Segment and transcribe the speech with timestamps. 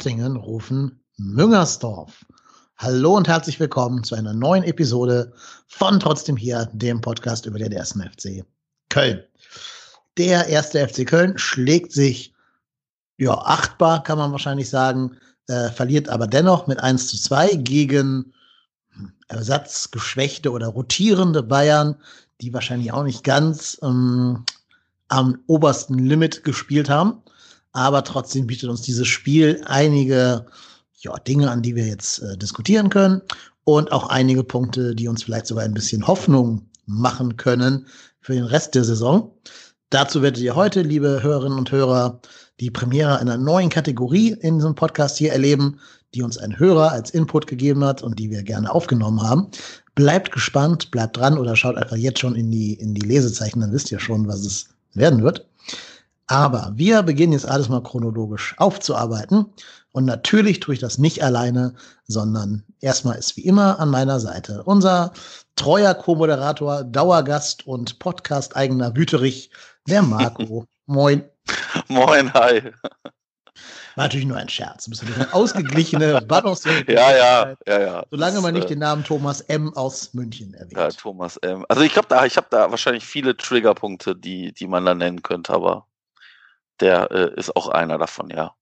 [0.00, 2.24] Hattingen rufen Müngersdorf.
[2.78, 5.30] Hallo und herzlich willkommen zu einer neuen Episode
[5.66, 8.42] von Trotzdem hier, dem Podcast über den ersten FC
[8.88, 9.22] Köln.
[10.16, 12.32] Der erste FC Köln schlägt sich,
[13.18, 18.32] ja, achtbar kann man wahrscheinlich sagen, äh, verliert aber dennoch mit 1 zu 2 gegen
[19.28, 21.94] ersatzgeschwächte oder rotierende Bayern,
[22.40, 24.46] die wahrscheinlich auch nicht ganz ähm,
[25.08, 27.22] am obersten Limit gespielt haben.
[27.72, 30.46] Aber trotzdem bietet uns dieses Spiel einige
[30.98, 33.22] ja, Dinge, an die wir jetzt äh, diskutieren können
[33.64, 37.86] und auch einige Punkte, die uns vielleicht sogar ein bisschen Hoffnung machen können
[38.20, 39.32] für den Rest der Saison.
[39.90, 42.20] Dazu werdet ihr heute, liebe Hörerinnen und Hörer,
[42.60, 45.80] die Premiere einer neuen Kategorie in diesem Podcast hier erleben,
[46.14, 49.48] die uns ein Hörer als Input gegeben hat und die wir gerne aufgenommen haben.
[49.94, 53.72] Bleibt gespannt, bleibt dran oder schaut einfach jetzt schon in die, in die Lesezeichen, dann
[53.72, 55.46] wisst ihr schon, was es werden wird.
[56.30, 59.46] Aber wir beginnen jetzt alles mal chronologisch aufzuarbeiten.
[59.90, 61.74] Und natürlich tue ich das nicht alleine,
[62.06, 65.12] sondern erstmal ist wie immer an meiner Seite unser
[65.56, 69.50] treuer Co-Moderator, Dauergast und Podcast-eigener Wüterich,
[69.88, 70.66] der Marco.
[70.86, 71.24] Moin.
[71.88, 72.62] Moin, hi.
[73.96, 74.84] War natürlich nur ein Scherz.
[74.84, 76.92] Du bist natürlich eine ausgeglichene, balancierte.
[76.92, 78.04] ja, ja, ja, ja.
[78.08, 79.74] Solange man nicht äh, den Namen Thomas M.
[79.74, 80.78] aus München erwähnt.
[80.78, 81.66] Ja, Thomas M.
[81.68, 85.22] Also ich glaube, da, ich habe da wahrscheinlich viele Triggerpunkte, die, die man da nennen
[85.22, 85.88] könnte, aber
[86.80, 88.54] der äh, ist auch einer davon, ja.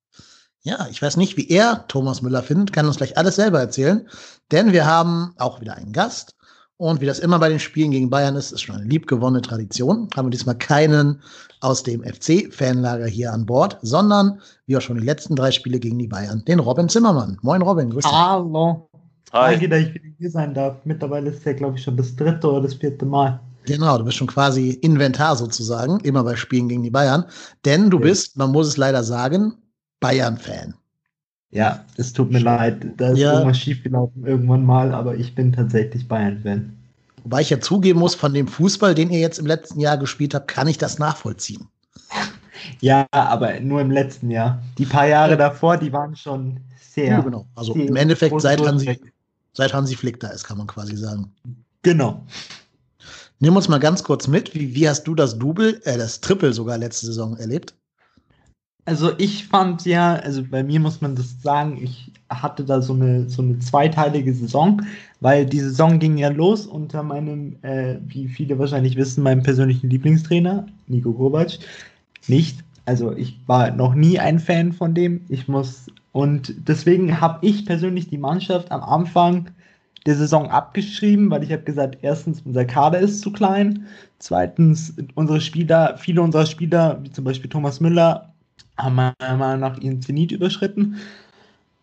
[0.62, 4.08] Ja, ich weiß nicht, wie er Thomas Müller findet, kann uns gleich alles selber erzählen,
[4.50, 6.34] denn wir haben auch wieder einen Gast.
[6.76, 10.08] Und wie das immer bei den Spielen gegen Bayern ist, ist schon eine liebgewonnene Tradition.
[10.14, 11.20] Haben wir diesmal keinen
[11.60, 15.98] aus dem FC-Fanlager hier an Bord, sondern wie auch schon die letzten drei Spiele gegen
[15.98, 17.36] die Bayern, den Robin Zimmermann.
[17.42, 18.12] Moin Robin, grüß dich.
[18.12, 18.88] Hallo.
[19.32, 19.52] Hi.
[19.52, 20.76] Danke, dass ich wieder hier sein darf.
[20.84, 23.40] Mittlerweile ist ja, glaube ich, schon das dritte oder das vierte Mal.
[23.68, 27.26] Genau, du bist schon quasi Inventar sozusagen, immer bei Spielen gegen die Bayern.
[27.66, 28.04] Denn du ja.
[28.04, 29.58] bist, man muss es leider sagen,
[30.00, 30.74] Bayern-Fan.
[31.50, 32.86] Ja, es tut mir leid.
[32.96, 33.34] Da ist ja.
[33.34, 36.72] irgendwas schiefgelaufen irgendwann mal, aber ich bin tatsächlich Bayern-Fan.
[37.24, 40.34] Wobei ich ja zugeben muss, von dem Fußball, den ihr jetzt im letzten Jahr gespielt
[40.34, 41.68] habt, kann ich das nachvollziehen.
[42.80, 44.60] Ja, aber nur im letzten Jahr.
[44.78, 47.06] Die paar Jahre davor, die waren schon sehr.
[47.06, 47.46] Ja, genau.
[47.54, 49.00] Also im Endeffekt seit Hansi,
[49.52, 51.32] seit Hansi Flick da ist, kann man quasi sagen.
[51.82, 52.26] Genau.
[53.40, 54.54] Nimm uns mal ganz kurz mit.
[54.54, 57.74] Wie, wie hast du das Double, äh, das Triple sogar letzte Saison erlebt?
[58.84, 62.94] Also ich fand ja, also bei mir muss man das sagen, ich hatte da so
[62.94, 64.80] eine, so eine zweiteilige Saison,
[65.20, 69.90] weil die Saison ging ja los unter meinem, äh, wie viele wahrscheinlich wissen, meinem persönlichen
[69.90, 71.58] Lieblingstrainer, Nico Kovac.
[72.28, 72.64] Nicht.
[72.86, 75.20] Also ich war noch nie ein Fan von dem.
[75.28, 79.50] Ich muss, und deswegen habe ich persönlich die Mannschaft am Anfang
[80.08, 83.86] der Saison abgeschrieben, weil ich habe gesagt, erstens, unser Kader ist zu klein.
[84.18, 88.32] Zweitens, unsere Spieler, viele unserer Spieler, wie zum Beispiel Thomas Müller,
[88.78, 90.96] haben meiner nach ihren Zenit überschritten.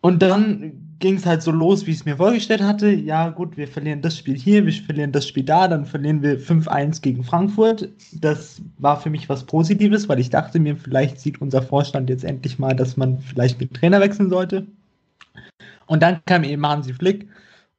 [0.00, 2.90] Und dann ging es halt so los, wie ich es mir vorgestellt hatte.
[2.90, 6.40] Ja, gut, wir verlieren das Spiel hier, wir verlieren das Spiel da, dann verlieren wir
[6.40, 7.88] 5-1 gegen Frankfurt.
[8.12, 12.24] Das war für mich was Positives, weil ich dachte mir, vielleicht sieht unser Vorstand jetzt
[12.24, 14.66] endlich mal, dass man vielleicht den Trainer wechseln sollte.
[15.86, 17.28] Und dann kam eben Hansi Flick.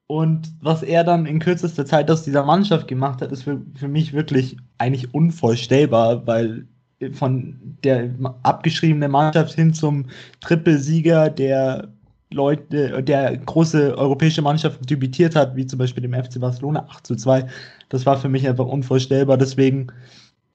[0.08, 3.90] Und was er dann in kürzester Zeit aus dieser Mannschaft gemacht hat, ist für, für
[3.90, 6.66] mich wirklich eigentlich unvorstellbar, weil
[7.12, 8.10] von der
[8.44, 10.06] abgeschriebenen Mannschaft hin zum
[10.40, 11.90] Trippelsieger, der
[12.32, 17.16] Leute, der große europäische Mannschaften debütiert hat, wie zum Beispiel dem FC Barcelona 8 zu
[17.16, 17.46] 2.
[17.90, 19.38] Das war für mich einfach unvorstellbar.
[19.38, 19.88] Deswegen,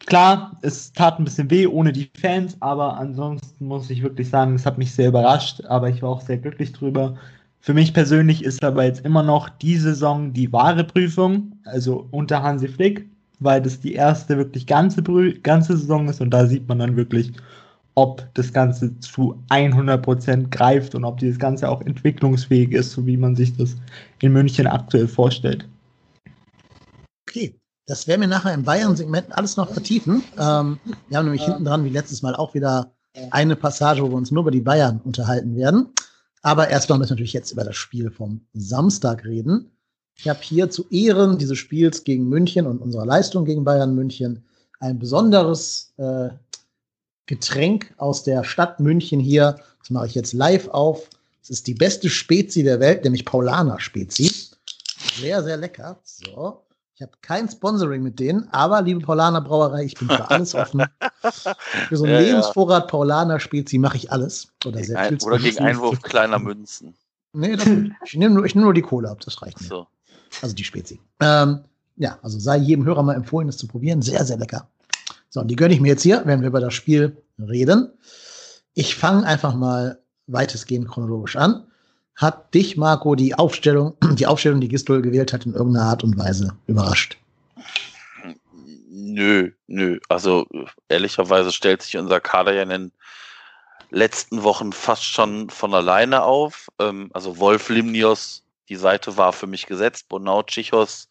[0.07, 4.55] klar, es tat ein bisschen weh ohne die Fans, aber ansonsten muss ich wirklich sagen,
[4.55, 7.17] es hat mich sehr überrascht, aber ich war auch sehr glücklich drüber.
[7.63, 12.43] Für mich persönlich ist aber jetzt immer noch die Saison die wahre Prüfung, also unter
[12.43, 13.07] Hansi Flick
[13.45, 15.03] weil das die erste wirklich ganze,
[15.43, 17.33] ganze Saison ist und da sieht man dann wirklich,
[17.95, 23.17] ob das Ganze zu 100% greift und ob dieses Ganze auch entwicklungsfähig ist, so wie
[23.17, 23.77] man sich das
[24.21, 25.69] in München aktuell vorstellt.
[27.29, 27.55] Okay,
[27.87, 30.23] das werden wir nachher im Bayern-Segment alles noch vertiefen.
[30.39, 32.93] Ähm, wir haben nämlich hinten dran, wie letztes Mal, auch wieder
[33.31, 35.89] eine Passage, wo wir uns nur über die Bayern unterhalten werden.
[36.43, 39.71] Aber erstmal müssen wir natürlich jetzt über das Spiel vom Samstag reden.
[40.17, 44.45] Ich habe hier zu Ehren dieses Spiels gegen München und unserer Leistung gegen Bayern München
[44.81, 46.31] ein besonderes äh,
[47.27, 49.61] Getränk aus der Stadt München hier.
[49.79, 51.09] Das mache ich jetzt live auf.
[51.41, 54.31] Es ist die beste Spezi der Welt, nämlich Paulaner Spezi.
[55.21, 56.01] Sehr, sehr lecker.
[56.05, 56.63] So.
[56.95, 60.85] Ich habe kein Sponsoring mit denen, aber liebe Paulaner Brauerei, ich bin für alles offen.
[61.89, 62.89] Für so einen ja, Lebensvorrat.
[62.89, 64.49] Paulaner Spezi mache ich alles.
[64.67, 66.95] Oder, sehr viel oder gegen Einwurf kleiner Münzen.
[67.33, 67.67] Nee, das,
[68.05, 69.69] ich nehme nur, nehm nur die Kohle ab, das reicht mir.
[69.69, 69.87] So.
[70.43, 71.01] Also die Spezi.
[71.21, 71.61] Ähm,
[71.97, 74.03] ja, also sei jedem Hörer mal empfohlen, das zu probieren.
[74.03, 74.69] Sehr, sehr lecker.
[75.31, 77.91] So, und die gönne ich mir jetzt hier, wenn wir über das Spiel reden.
[78.75, 81.67] Ich fange einfach mal weitestgehend chronologisch an.
[82.17, 86.17] Hat dich, Marco, die Aufstellung, die Aufstellung, die Gistol gewählt hat, in irgendeiner Art und
[86.19, 87.19] Weise überrascht?
[88.89, 89.99] Nö, nö.
[90.09, 90.47] Also
[90.89, 92.93] ehrlicherweise stellt sich unser Kader ja in den
[93.91, 96.69] letzten Wochen fast schon von alleine auf.
[96.79, 100.09] Ähm, also Wolf Limnios, die Seite war für mich gesetzt.
[100.09, 101.09] Bonau Chichos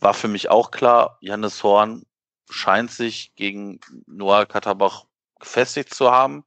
[0.00, 1.18] war für mich auch klar.
[1.20, 2.04] Jannis Horn
[2.50, 5.04] scheint sich gegen Noah Katterbach
[5.40, 6.44] gefestigt zu haben.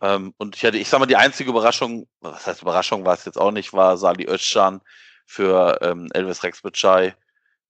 [0.00, 3.24] Ähm, und ich hatte, ich sag mal, die einzige Überraschung, was heißt Überraschung war es
[3.24, 4.80] jetzt auch nicht, war Sali Özcan
[5.26, 7.14] für ähm, Elvis Rex Bitschei.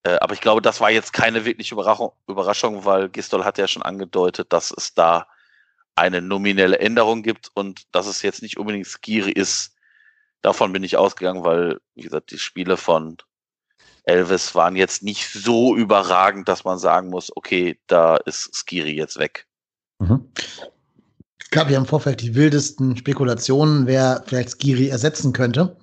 [0.02, 3.66] Äh, aber ich glaube, das war jetzt keine wirkliche Überraschung, Überraschung, weil Gistol hat ja
[3.66, 5.26] schon angedeutet, dass es da
[5.94, 9.74] eine nominelle Änderung gibt und dass es jetzt nicht unbedingt Skiri ist.
[10.42, 13.16] Davon bin ich ausgegangen, weil, wie gesagt, die Spiele von
[14.04, 19.18] Elvis waren jetzt nicht so überragend, dass man sagen muss, okay, da ist Skiri jetzt
[19.18, 19.46] weg.
[19.98, 20.32] Mhm.
[21.48, 25.74] Es gab ja im Vorfeld die wildesten Spekulationen, wer vielleicht Skiri ersetzen könnte.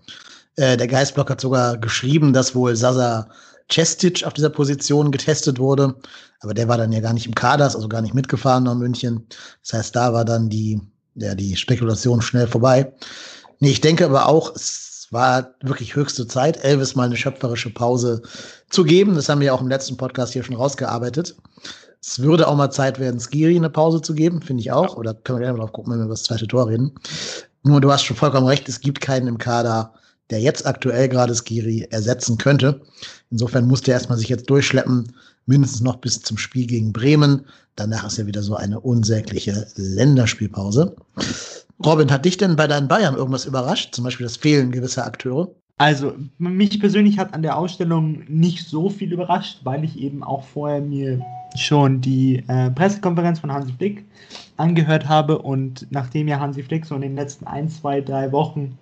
[0.58, 3.28] Äh, der Geistblock hat sogar geschrieben, dass wohl Sasa
[3.72, 5.96] Cestic auf dieser Position getestet wurde.
[6.42, 9.26] Aber der war dann ja gar nicht im Kader, also gar nicht mitgefahren nach München.
[9.64, 10.80] Das heißt, da war dann die,
[11.16, 12.94] ja, die Spekulation schnell vorbei.
[13.60, 18.22] Nee, ich denke aber auch, es war wirklich höchste Zeit, Elvis mal eine schöpferische Pause
[18.70, 19.16] zu geben.
[19.16, 21.36] Das haben wir auch im letzten Podcast hier schon rausgearbeitet.
[22.08, 24.96] Es würde auch mal Zeit werden, Skiri eine Pause zu geben, finde ich auch.
[24.96, 26.92] Oder können wir gerne mal drauf gucken, wenn wir über das zweite Tor reden.
[27.64, 29.92] Nur du hast schon vollkommen recht, es gibt keinen im Kader,
[30.30, 32.82] der jetzt aktuell gerade Skiri ersetzen könnte.
[33.32, 35.14] Insofern musste er erstmal sich jetzt durchschleppen,
[35.48, 37.44] mindestens noch bis zum Spiel gegen Bremen.
[37.76, 40.96] Danach ist ja wieder so eine unsägliche Länderspielpause.
[41.84, 43.96] Robin, hat dich denn bei deinen Bayern irgendwas überrascht?
[43.96, 45.50] Zum Beispiel das Fehlen gewisser Akteure?
[45.78, 50.44] Also, mich persönlich hat an der Ausstellung nicht so viel überrascht, weil ich eben auch
[50.44, 51.20] vorher mir
[51.60, 54.06] schon die äh, Pressekonferenz von Hansi Flick
[54.58, 58.78] angehört habe und nachdem ja Hansi Flick so in den letzten ein, zwei, drei Wochen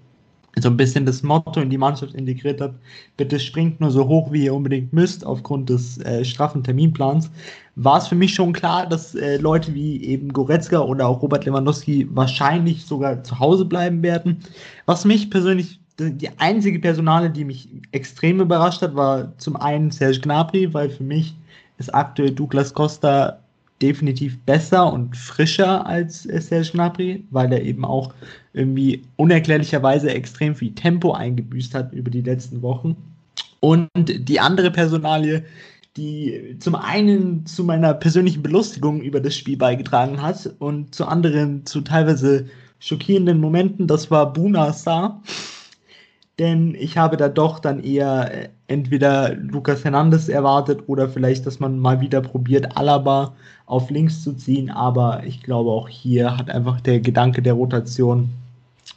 [0.59, 2.75] so ein bisschen das Motto in die Mannschaft integriert hat,
[3.17, 7.31] bitte springt nur so hoch, wie ihr unbedingt müsst, aufgrund des äh, straffen Terminplans,
[7.75, 11.45] war es für mich schon klar, dass äh, Leute wie eben Goretzka oder auch Robert
[11.45, 14.43] Lewandowski wahrscheinlich sogar zu Hause bleiben werden.
[14.85, 20.19] Was mich persönlich, die einzige Personale, die mich extrem überrascht hat, war zum einen Serge
[20.19, 21.35] Gnabry, weil für mich
[21.77, 23.39] ist aktuell Douglas Costa
[23.81, 28.13] definitiv besser und frischer als Serge Gnabry, weil er eben auch
[28.53, 32.95] irgendwie unerklärlicherweise extrem viel Tempo eingebüßt hat über die letzten Wochen.
[33.59, 35.43] Und die andere Personalie,
[35.97, 41.65] die zum einen zu meiner persönlichen Belustigung über das Spiel beigetragen hat und zu anderen
[41.65, 42.45] zu teilweise
[42.79, 45.21] schockierenden Momenten, das war Buna Star
[46.39, 51.59] denn ich habe da doch dann eher äh, entweder Lucas Hernandez erwartet oder vielleicht, dass
[51.59, 53.33] man mal wieder probiert, Alaba
[53.67, 58.29] auf links zu ziehen, aber ich glaube auch hier hat einfach der Gedanke der Rotation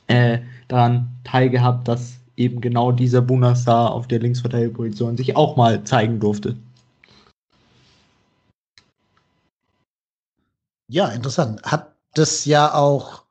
[0.08, 0.38] äh,
[0.68, 6.56] daran teilgehabt, dass eben genau dieser Bunasar auf der Linksverteidigerposition sich auch mal zeigen durfte.
[10.88, 11.62] Ja, interessant.
[11.62, 13.26] Hat das ja auch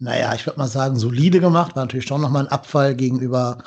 [0.00, 1.76] naja, ich würde mal sagen, solide gemacht.
[1.76, 3.58] War natürlich schon nochmal ein Abfall gegenüber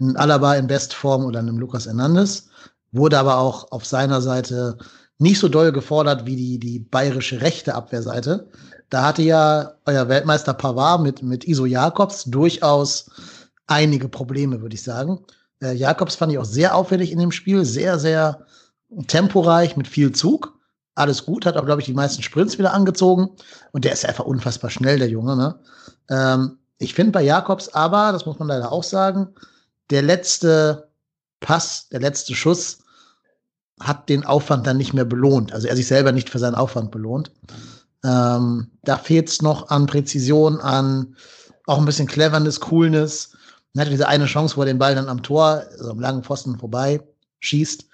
[0.00, 2.48] einem Alaba in Bestform oder einem Lukas Hernandez.
[2.92, 4.78] Wurde aber auch auf seiner Seite
[5.18, 8.48] nicht so doll gefordert wie die, die bayerische rechte Abwehrseite.
[8.88, 13.10] Da hatte ja euer Weltmeister Pavard mit, mit Iso Jakobs durchaus
[13.66, 15.20] einige Probleme, würde ich sagen.
[15.62, 18.46] Äh, Jakobs fand ich auch sehr auffällig in dem Spiel, sehr, sehr
[19.06, 20.60] temporeich mit viel Zug
[21.00, 23.30] alles gut, hat auch, glaube ich, die meisten Sprints wieder angezogen.
[23.72, 25.36] Und der ist einfach unfassbar schnell, der Junge.
[25.36, 25.58] Ne?
[26.10, 29.28] Ähm, ich finde bei Jakobs aber, das muss man leider auch sagen,
[29.90, 30.88] der letzte
[31.40, 32.78] Pass, der letzte Schuss
[33.80, 35.52] hat den Aufwand dann nicht mehr belohnt.
[35.52, 37.32] Also er sich selber nicht für seinen Aufwand belohnt.
[38.04, 41.16] Ähm, da fehlt es noch an Präzision, an
[41.66, 43.30] auch ein bisschen Cleverness, Coolness.
[43.72, 46.22] Man hatte diese eine Chance, wo er den Ball dann am Tor, also am langen
[46.22, 47.00] Pfosten vorbei
[47.40, 47.86] schießt.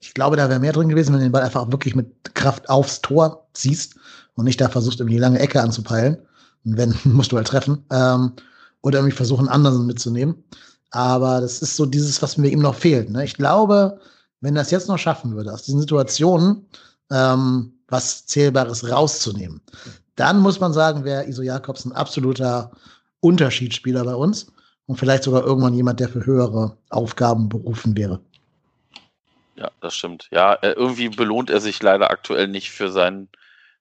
[0.00, 2.68] Ich glaube, da wäre mehr drin gewesen, wenn du den Ball einfach wirklich mit Kraft
[2.68, 3.96] aufs Tor ziehst
[4.34, 6.18] und nicht da versuchst, irgendwie die lange Ecke anzupeilen.
[6.64, 7.84] Und wenn, musst du halt treffen.
[7.90, 8.32] Ähm,
[8.82, 10.44] oder irgendwie versuchen, anderen mitzunehmen.
[10.94, 13.10] Aber das ist so dieses, was mir ihm noch fehlt.
[13.10, 13.24] Ne?
[13.24, 13.98] Ich glaube,
[14.40, 16.68] wenn es jetzt noch schaffen würde, aus diesen Situationen
[17.10, 19.60] ähm, was Zählbares rauszunehmen,
[20.14, 22.70] dann muss man sagen, wäre Iso Jakobs ein absoluter
[23.18, 24.46] Unterschiedsspieler bei uns
[24.86, 28.20] und vielleicht sogar irgendwann jemand, der für höhere Aufgaben berufen wäre.
[29.56, 30.28] Ja, das stimmt.
[30.30, 33.28] Ja, äh, irgendwie belohnt er sich leider aktuell nicht für seinen,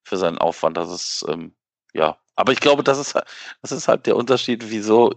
[0.01, 0.77] für seinen Aufwand.
[0.77, 1.53] Das ist, ähm,
[1.93, 2.17] ja.
[2.35, 3.15] Aber ich glaube, das ist,
[3.61, 5.13] das ist halt der Unterschied, wieso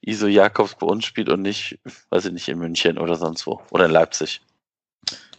[0.00, 1.78] Iso Jakobs bei uns spielt und nicht,
[2.10, 3.60] weiß ich nicht, in München oder sonst wo.
[3.70, 4.40] Oder in Leipzig.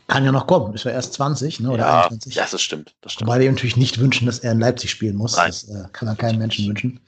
[0.08, 0.74] Kann ja noch kommen.
[0.74, 1.72] Ist ja erst 20, ne?
[1.72, 2.36] Oder ja, 21.
[2.36, 2.96] Ja, das stimmt.
[3.02, 3.28] Das stimmt.
[3.28, 5.36] Wobei wir natürlich nicht wünschen, dass er in Leipzig spielen muss.
[5.36, 5.48] Nein.
[5.48, 7.00] Das äh, kann er keinem Menschen wünschen.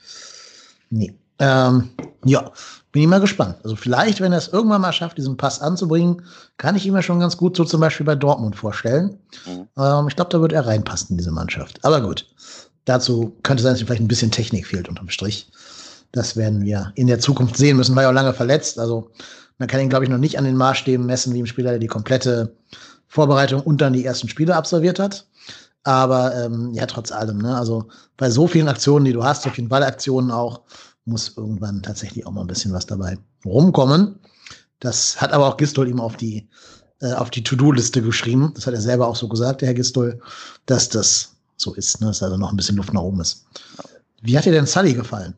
[0.89, 1.13] Nee.
[1.39, 1.91] Ähm,
[2.25, 2.51] ja,
[2.91, 3.57] bin ich mal gespannt.
[3.63, 6.23] Also vielleicht, wenn er es irgendwann mal schafft, diesen Pass anzubringen,
[6.57, 9.19] kann ich ihm ja schon ganz gut so zum Beispiel bei Dortmund vorstellen.
[9.45, 9.67] Mhm.
[9.77, 11.85] Ähm, ich glaube, da wird er reinpassen in diese Mannschaft.
[11.85, 12.25] Aber gut,
[12.87, 15.51] dazu könnte sein, dass ihm vielleicht ein bisschen Technik fehlt unterm Strich.
[16.13, 17.95] Das werden wir in der Zukunft sehen müssen.
[17.95, 18.79] War ja auch lange verletzt.
[18.79, 19.11] Also
[19.57, 21.79] man kann ihn, glaube ich, noch nicht an den Maßstäben messen, wie ein Spieler, der
[21.79, 22.55] die komplette
[23.07, 25.27] Vorbereitung und dann die ersten Spiele absolviert hat.
[25.83, 27.55] Aber ähm, ja, trotz allem, ne?
[27.55, 30.61] Also bei so vielen Aktionen, die du hast, so vielen Ballaktionen auch,
[31.05, 34.19] muss irgendwann tatsächlich auch mal ein bisschen was dabei rumkommen.
[34.79, 36.49] Das hat aber auch Gistol ihm auf die,
[36.99, 38.51] äh, auf die To-Do-Liste geschrieben.
[38.55, 40.19] Das hat er selber auch so gesagt, der Herr Gistol,
[40.65, 42.07] dass das so ist, ne?
[42.07, 43.45] dass also noch ein bisschen Luft nach oben ist.
[44.21, 45.35] Wie hat dir denn Sully gefallen?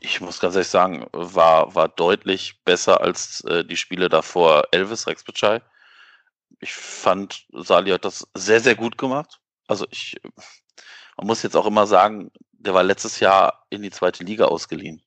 [0.00, 5.06] Ich muss ganz ehrlich sagen, war, war deutlich besser als äh, die Spiele davor Elvis
[5.06, 5.60] Rex Bitschei.
[6.60, 9.40] Ich fand, Sali hat das sehr, sehr gut gemacht.
[9.66, 10.16] Also ich,
[11.16, 15.02] man muss jetzt auch immer sagen, der war letztes Jahr in die zweite Liga ausgeliehen.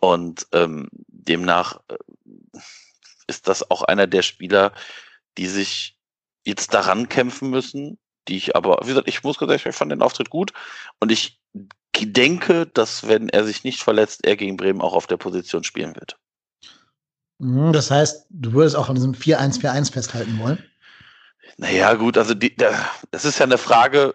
[0.00, 1.96] Und ähm, demnach äh,
[3.26, 4.72] ist das auch einer der Spieler,
[5.38, 5.98] die sich
[6.44, 7.98] jetzt daran kämpfen müssen,
[8.28, 10.52] die ich aber, wie gesagt, ich muss ganz ehrlich, ich fand den Auftritt gut
[10.98, 11.40] und ich
[11.98, 15.94] denke, dass wenn er sich nicht verletzt, er gegen Bremen auch auf der Position spielen
[15.96, 16.16] wird.
[17.38, 20.64] Mhm, das heißt, du würdest auch an diesem 4-1-4-1 festhalten wollen?
[21.56, 24.14] Naja, gut, also die, das ist ja eine Frage,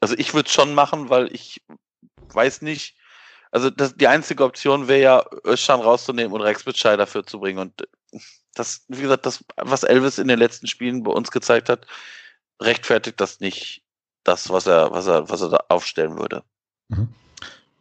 [0.00, 1.62] also ich würde es schon machen, weil ich
[2.32, 2.96] weiß nicht,
[3.50, 7.58] also das, die einzige Option wäre ja, Özcan rauszunehmen und Rex Bitschei dafür zu bringen.
[7.58, 7.86] Und
[8.54, 11.86] das, wie gesagt, das, was Elvis in den letzten Spielen bei uns gezeigt hat,
[12.60, 13.82] rechtfertigt das nicht
[14.24, 16.42] das, was er, was er, was er da aufstellen würde.
[16.88, 17.08] Mhm.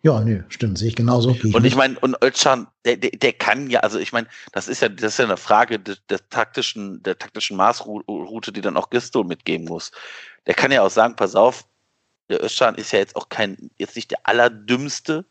[0.03, 1.29] Ja, nee, stimmt, sehe ich genauso.
[1.29, 4.81] Und ich meine, und Özcan, der, der, der kann ja, also ich meine, das ist
[4.81, 8.89] ja, das ist ja eine Frage der, der taktischen, der taktischen Maßroute, die dann auch
[8.89, 9.93] Gisto mitgeben muss.
[10.45, 11.65] Der kann ja auch sagen, pass auf,
[12.29, 15.25] der Özcan ist ja jetzt auch kein, jetzt nicht der allerdümmste,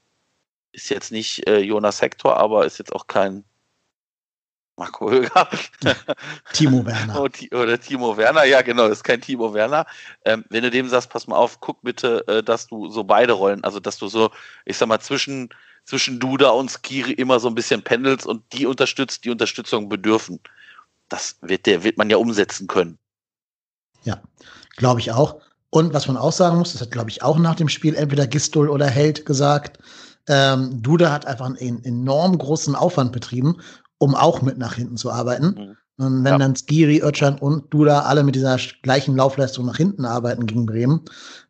[0.72, 3.44] ist jetzt nicht äh, Jonas Hector, aber ist jetzt auch kein
[4.76, 5.49] Marco Höger.
[6.52, 7.21] Timo Werner.
[7.21, 9.87] Oder Timo Werner, ja genau, ist kein Timo Werner.
[10.25, 13.35] Ähm, wenn du dem sagst, pass mal auf, guck bitte, äh, dass du so beide
[13.35, 14.31] Rollen, also dass du so,
[14.64, 15.50] ich sag mal, zwischen,
[15.85, 20.41] zwischen Duda und Skiri immer so ein bisschen pendelst und die unterstützt, die Unterstützung bedürfen.
[21.09, 22.99] Das wird, der, wird man ja umsetzen können.
[24.05, 24.21] Ja,
[24.76, 25.41] glaube ich auch.
[25.71, 28.26] Und was man auch sagen muss, das hat, glaube ich, auch nach dem Spiel entweder
[28.26, 29.79] Gistol oder Held gesagt,
[30.29, 33.61] ähm, Duda hat einfach einen enorm großen Aufwand betrieben,
[34.02, 35.54] um auch mit nach hinten zu arbeiten.
[35.56, 35.76] Mhm.
[36.04, 36.38] Und wenn ja.
[36.38, 41.02] dann Skiri, Özcan und Duda alle mit dieser gleichen Laufleistung nach hinten arbeiten gegen Bremen,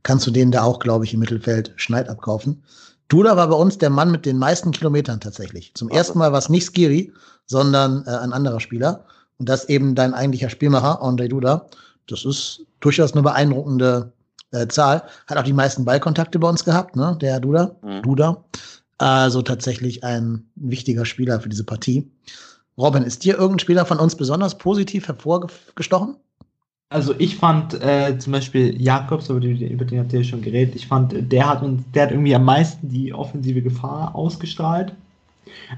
[0.02, 2.62] kannst du denen da auch, glaube ich, im Mittelfeld Schneid abkaufen.
[3.08, 5.72] Duda war bei uns der Mann mit den meisten Kilometern tatsächlich.
[5.74, 5.98] Zum also.
[5.98, 7.10] ersten Mal war es nicht Skiri,
[7.46, 9.06] sondern äh, ein anderer Spieler.
[9.38, 11.68] Und das eben dein eigentlicher Spielmacher, André Duda.
[12.06, 14.12] Das ist durchaus eine beeindruckende
[14.50, 15.04] äh, Zahl.
[15.26, 17.16] Hat auch die meisten Ballkontakte bei uns gehabt, ne?
[17.22, 17.74] Der Duda.
[17.80, 18.02] Mhm.
[18.02, 18.44] Duda.
[19.02, 22.08] Also tatsächlich ein wichtiger Spieler für diese Partie.
[22.78, 26.14] Robin, ist dir irgendein Spieler von uns besonders positiv hervorgestochen?
[26.88, 30.76] Also ich fand äh, zum Beispiel Jakobs, über den, über den habt ihr schon geredet,
[30.76, 34.92] ich fand, der hat uns, der hat irgendwie am meisten die offensive Gefahr ausgestrahlt.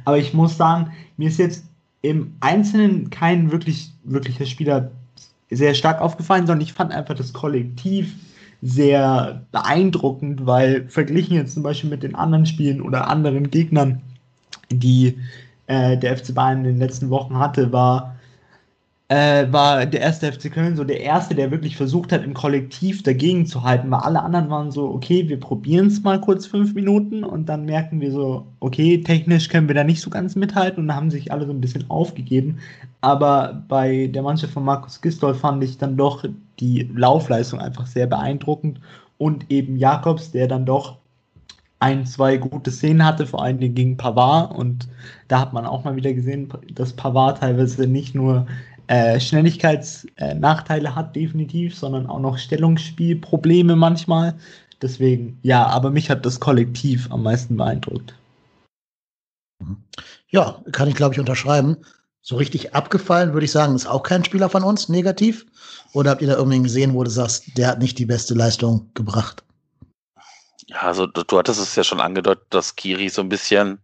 [0.04, 1.64] Aber ich muss sagen, mir ist jetzt
[2.02, 4.90] im Einzelnen kein wirklich, wirklicher Spieler
[5.50, 8.16] sehr stark aufgefallen, sondern ich fand einfach das Kollektiv
[8.64, 14.00] sehr beeindruckend, weil verglichen jetzt zum Beispiel mit den anderen Spielen oder anderen Gegnern,
[14.71, 15.18] die
[15.66, 18.14] äh, der FC Bayern in den letzten Wochen hatte, war
[19.09, 23.02] äh, war der erste FC Köln so der erste, der wirklich versucht hat, im Kollektiv
[23.02, 26.75] dagegen zu halten, weil alle anderen waren so, okay, wir probieren es mal kurz fünf
[26.75, 30.80] Minuten und dann merken wir so, okay, technisch können wir da nicht so ganz mithalten
[30.80, 32.59] und dann haben sich alle so ein bisschen aufgegeben.
[33.02, 36.25] Aber bei der Mannschaft von Markus Gistol fand ich dann doch
[36.61, 38.81] die Laufleistung einfach sehr beeindruckend
[39.19, 40.99] und eben Jakobs, der dann doch
[41.81, 44.89] ein, zwei gute Szenen hatte, vor allem gegen Pavard und
[45.29, 48.47] da hat man auch mal wieder gesehen, dass Pavard teilweise nicht nur
[48.87, 54.35] äh, Schnelligkeitsnachteile äh, hat, definitiv, sondern auch noch Stellungsspielprobleme manchmal.
[54.83, 58.15] Deswegen, ja, aber mich hat das Kollektiv am meisten beeindruckt.
[60.29, 61.77] Ja, kann ich, glaube ich, unterschreiben.
[62.26, 65.45] So richtig abgefallen, würde ich sagen, ist auch kein Spieler von uns negativ.
[65.93, 68.90] Oder habt ihr da irgendwen gesehen, wo du sagst, der hat nicht die beste Leistung
[68.95, 69.45] gebracht?
[70.66, 73.78] Ja, also du, du hattest es ja schon angedeutet, dass Kiri so ein bisschen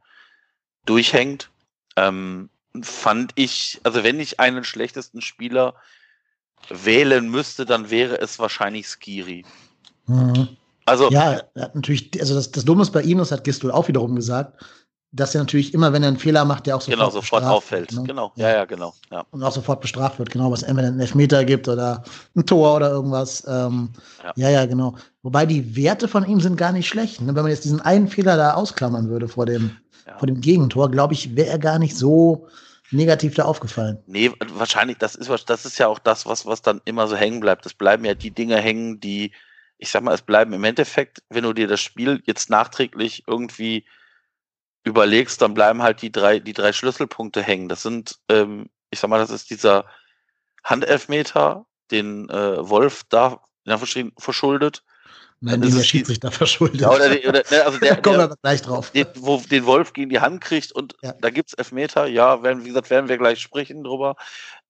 [0.87, 1.50] durchhängt.
[1.97, 2.49] Ähm,
[2.80, 5.75] fand ich, also wenn ich einen schlechtesten Spieler
[6.70, 9.44] wählen müsste, dann wäre es wahrscheinlich Skiri.
[10.06, 10.56] Mhm.
[10.87, 14.16] Also, ja, natürlich, also das, das Dumme ist bei ihm, das hat Gistel auch wiederum
[14.16, 14.64] gesagt,
[15.12, 17.93] dass er natürlich immer, wenn er einen Fehler macht, der auch sofort, genau, sofort auffällt.
[17.93, 18.05] Ne?
[18.05, 18.95] Genau, ja, ja, genau.
[19.11, 19.25] Ja.
[19.33, 22.05] Und auch sofort bestraft wird, genau, was entweder einen Elfmeter gibt oder
[22.37, 23.45] ein Tor oder irgendwas.
[23.49, 23.90] Ähm,
[24.23, 24.33] ja.
[24.37, 24.50] ja.
[24.50, 24.95] ja, genau.
[25.23, 27.21] Wobei die Werte von ihm sind gar nicht schlecht.
[27.21, 27.35] Ne?
[27.35, 29.76] Wenn man jetzt diesen einen Fehler da ausklammern würde vor dem,
[30.07, 30.17] ja.
[30.17, 32.47] vor dem Gegentor, glaube ich, wäre er gar nicht so
[32.93, 33.99] negativ da aufgefallen.
[34.07, 37.40] Nee, wahrscheinlich, das ist, das ist ja auch das, was, was dann immer so hängen
[37.40, 37.67] bleibt.
[37.67, 39.33] Es bleiben ja die Dinge hängen, die,
[39.79, 43.85] ich sag mal, es bleiben im Endeffekt, wenn du dir das Spiel jetzt nachträglich irgendwie
[44.84, 47.68] überlegst, dann bleiben halt die drei, die drei Schlüsselpunkte hängen.
[47.68, 49.84] Das sind, ähm, ich sag mal, das ist dieser
[50.64, 53.42] Handelfmeter, den äh, Wolf da
[54.18, 54.82] verschuldet.
[55.42, 56.82] Nein, den der Schiedsrichter verschuldet.
[56.82, 58.90] Ja, oder, oder ne, also der, da kommen wir gleich drauf.
[58.90, 61.14] Den, wo den Wolf gegen die Hand kriegt und ja.
[61.18, 64.16] da gibt's Elfmeter, ja, werden, wie gesagt, werden wir gleich sprechen drüber.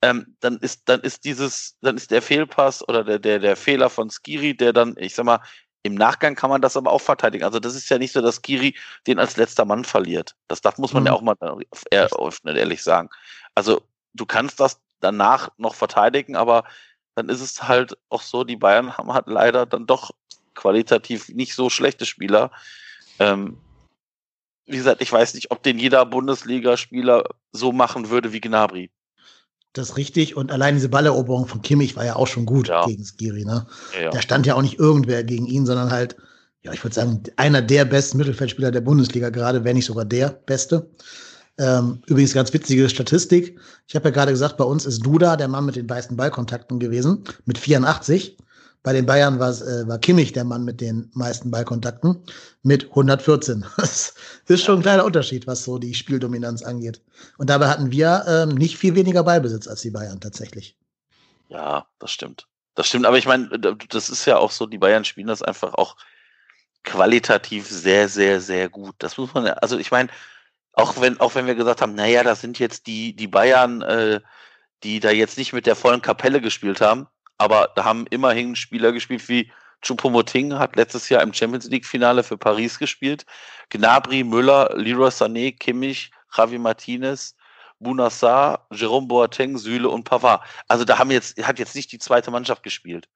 [0.00, 3.90] Ähm, dann ist, dann ist dieses, dann ist der Fehlpass oder der, der, der Fehler
[3.90, 5.40] von Skiri, der dann, ich sag mal,
[5.82, 7.44] im Nachgang kann man das aber auch verteidigen.
[7.44, 10.36] Also das ist ja nicht so, dass Skiri den als letzter Mann verliert.
[10.48, 11.06] Das darf, muss man mhm.
[11.08, 11.36] ja auch mal
[11.90, 13.08] eröffnen, ehrlich sagen.
[13.54, 13.82] Also
[14.12, 16.64] du kannst das danach noch verteidigen, aber
[17.14, 20.10] dann ist es halt auch so, die Bayern haben halt leider dann doch
[20.54, 22.50] qualitativ nicht so schlechte Spieler.
[23.18, 23.58] Ähm,
[24.66, 28.90] wie gesagt, ich weiß nicht, ob den jeder Bundesligaspieler so machen würde wie Gnabry.
[29.72, 30.36] Das ist richtig.
[30.36, 32.84] Und allein diese Balleroberung von Kimmich war ja auch schon gut ja.
[32.86, 33.44] gegen Skiri.
[33.44, 33.66] Ne?
[34.00, 36.16] Ja, Da stand ja auch nicht irgendwer gegen ihn, sondern halt,
[36.62, 40.30] ja, ich würde sagen, einer der besten Mittelfeldspieler der Bundesliga gerade, wenn nicht sogar der
[40.30, 40.90] beste.
[41.58, 43.58] Ähm, übrigens ganz witzige Statistik.
[43.86, 46.80] Ich habe ja gerade gesagt, bei uns ist Duda der Mann mit den meisten Ballkontakten
[46.80, 48.38] gewesen, mit 84.
[48.82, 52.24] Bei den Bayern war, äh, war Kimmich der Mann mit den meisten Ballkontakten
[52.62, 53.64] mit 114.
[53.76, 54.14] Das
[54.46, 57.02] ist schon ein kleiner Unterschied, was so die Spieldominanz angeht.
[57.38, 60.76] Und dabei hatten wir ähm, nicht viel weniger Ballbesitz als die Bayern tatsächlich.
[61.48, 62.48] Ja, das stimmt.
[62.74, 63.48] Das stimmt, aber ich meine,
[63.88, 65.96] das ist ja auch so, die Bayern spielen das einfach auch
[66.82, 68.94] qualitativ sehr, sehr, sehr gut.
[68.98, 70.08] Das muss man also ich meine,
[70.72, 74.20] auch wenn, auch wenn wir gesagt haben, naja, das sind jetzt die, die Bayern, äh,
[74.82, 77.06] die da jetzt nicht mit der vollen Kapelle gespielt haben,
[77.40, 79.50] aber da haben immerhin Spieler gespielt wie
[79.82, 83.24] Choupo-Moting hat letztes Jahr im Champions League-Finale für Paris gespielt.
[83.70, 87.34] Gnabry, Müller, Leroy Sané, Kimmich, Javi Martinez,
[87.78, 90.42] Bunassar, Jerome Boateng, Süle und Pavard.
[90.68, 93.08] Also da haben jetzt, hat jetzt nicht die zweite Mannschaft gespielt.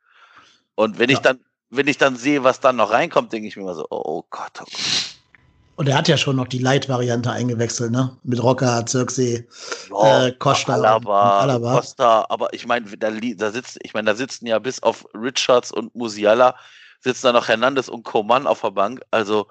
[0.74, 1.16] Und wenn ja.
[1.16, 3.87] ich dann, wenn ich dann sehe, was dann noch reinkommt, denke ich mir immer so,
[3.90, 5.13] oh Gott, oh Gott.
[5.76, 8.16] Und er hat ja schon noch die Light-Variante eingewechselt, ne?
[8.22, 9.46] Mit Rocker, Zirksee,
[9.90, 11.76] ja, äh, Costa, Alaba, Alaba.
[11.76, 12.26] Costa.
[12.28, 15.94] Aber ich meine, da, da sitzt, ich meine, da sitzen ja bis auf Richards und
[15.94, 16.54] Musiala
[17.00, 19.00] sitzen da noch Hernandez und Coman auf der Bank.
[19.10, 19.48] Also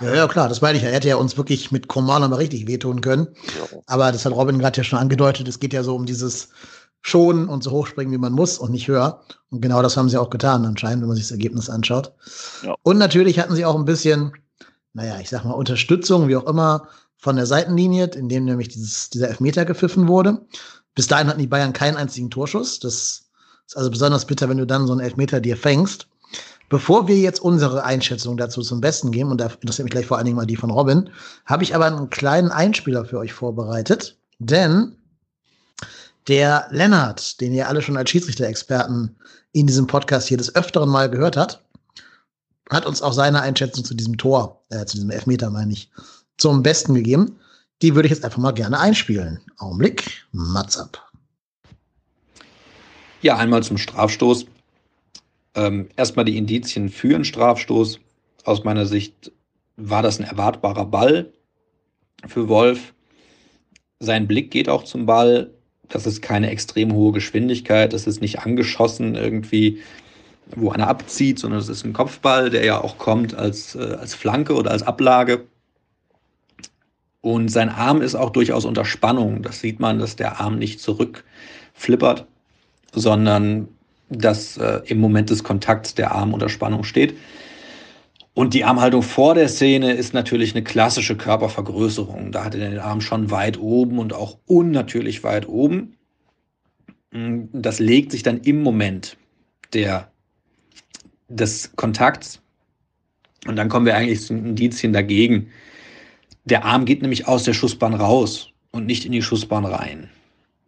[0.00, 0.90] ja, ja, klar, das meine ich ja.
[0.90, 3.28] Er hätte ja uns wirklich mit Coman nochmal richtig wehtun können.
[3.56, 3.78] Ja.
[3.86, 5.46] Aber das hat Robin gerade ja schon angedeutet.
[5.46, 6.50] Es geht ja so um dieses
[7.06, 9.20] schonen und so hoch springen, wie man muss und nicht höher.
[9.50, 12.14] Und genau das haben sie auch getan anscheinend, wenn man sich das Ergebnis anschaut.
[12.62, 12.74] Ja.
[12.82, 14.32] Und natürlich hatten sie auch ein bisschen,
[14.94, 16.88] naja, ich sag mal, Unterstützung, wie auch immer,
[17.18, 20.46] von der Seitenlinie, in dem nämlich dieses, dieser Elfmeter gepfiffen wurde.
[20.94, 22.80] Bis dahin hatten die Bayern keinen einzigen Torschuss.
[22.80, 23.26] Das
[23.66, 26.08] ist also besonders bitter, wenn du dann so einen Elfmeter dir fängst.
[26.70, 30.16] Bevor wir jetzt unsere Einschätzung dazu zum Besten geben, und da interessiert mich gleich vor
[30.16, 31.10] allen Dingen mal die von Robin,
[31.44, 34.16] habe ich aber einen kleinen Einspieler für euch vorbereitet.
[34.38, 34.96] Denn
[36.28, 39.16] der Lennart, den ihr alle schon als Schiedsrichter-Experten
[39.52, 41.62] in diesem Podcast hier des Öfteren mal gehört hat,
[42.70, 45.90] hat uns auch seine Einschätzung zu diesem Tor, äh, zu diesem Elfmeter, meine ich,
[46.38, 47.38] zum Besten gegeben.
[47.82, 49.40] Die würde ich jetzt einfach mal gerne einspielen.
[49.58, 51.10] Augenblick, Mats ab.
[53.20, 54.46] Ja, einmal zum Strafstoß.
[55.54, 58.00] Ähm, erstmal die Indizien für einen Strafstoß.
[58.44, 59.32] Aus meiner Sicht
[59.76, 61.32] war das ein erwartbarer Ball
[62.26, 62.94] für Wolf.
[64.00, 65.50] Sein Blick geht auch zum Ball.
[65.88, 67.92] Das ist keine extrem hohe Geschwindigkeit.
[67.92, 69.80] Das ist nicht angeschossen irgendwie,
[70.56, 74.14] wo einer abzieht, sondern es ist ein Kopfball, der ja auch kommt als, äh, als
[74.14, 75.46] Flanke oder als Ablage.
[77.20, 79.42] Und sein Arm ist auch durchaus unter Spannung.
[79.42, 82.26] Das sieht man, dass der Arm nicht zurückflippert,
[82.92, 83.68] sondern
[84.10, 87.16] dass äh, im Moment des Kontakts der Arm unter Spannung steht.
[88.34, 92.32] Und die Armhaltung vor der Szene ist natürlich eine klassische Körpervergrößerung.
[92.32, 95.96] Da hat er den Arm schon weit oben und auch unnatürlich weit oben.
[97.12, 99.16] Das legt sich dann im Moment
[99.72, 100.10] der,
[101.28, 102.40] des Kontakts.
[103.46, 105.48] Und dann kommen wir eigentlich zu Indizien dagegen.
[106.44, 110.10] Der Arm geht nämlich aus der Schussbahn raus und nicht in die Schussbahn rein.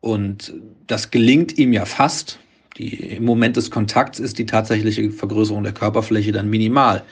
[0.01, 0.55] Und
[0.87, 2.39] das gelingt ihm ja fast.
[2.79, 7.03] Die, Im Moment des Kontakts ist die tatsächliche Vergrößerung der Körperfläche dann minimal.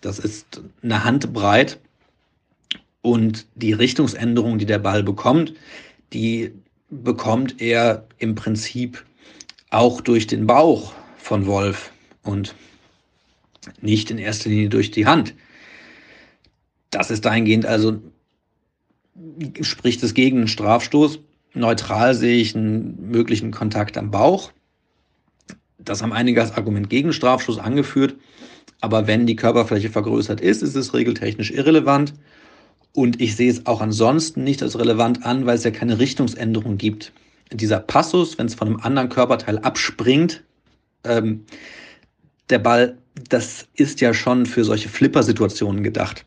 [0.00, 1.78] Das ist eine Handbreit.
[3.02, 5.54] Und die Richtungsänderung, die der Ball bekommt,
[6.12, 6.52] die
[6.90, 9.04] bekommt er im Prinzip
[9.70, 12.54] auch durch den Bauch von Wolf und
[13.80, 15.34] nicht in erster Linie durch die Hand.
[16.90, 18.02] das ist dahingehend also,
[19.60, 21.20] spricht es gegen einen Strafstoß.
[21.54, 24.52] Neutral sehe ich einen möglichen Kontakt am Bauch.
[25.78, 28.16] Das haben einige als Argument gegen Strafstoß angeführt.
[28.80, 32.14] Aber wenn die Körperfläche vergrößert ist, ist es regeltechnisch irrelevant.
[32.92, 36.76] Und ich sehe es auch ansonsten nicht als relevant an, weil es ja keine Richtungsänderung
[36.78, 37.12] gibt.
[37.52, 40.44] Dieser Passus, wenn es von einem anderen Körperteil abspringt,
[41.04, 41.44] ähm,
[42.48, 46.24] der Ball, das ist ja schon für solche Flipper-Situationen gedacht.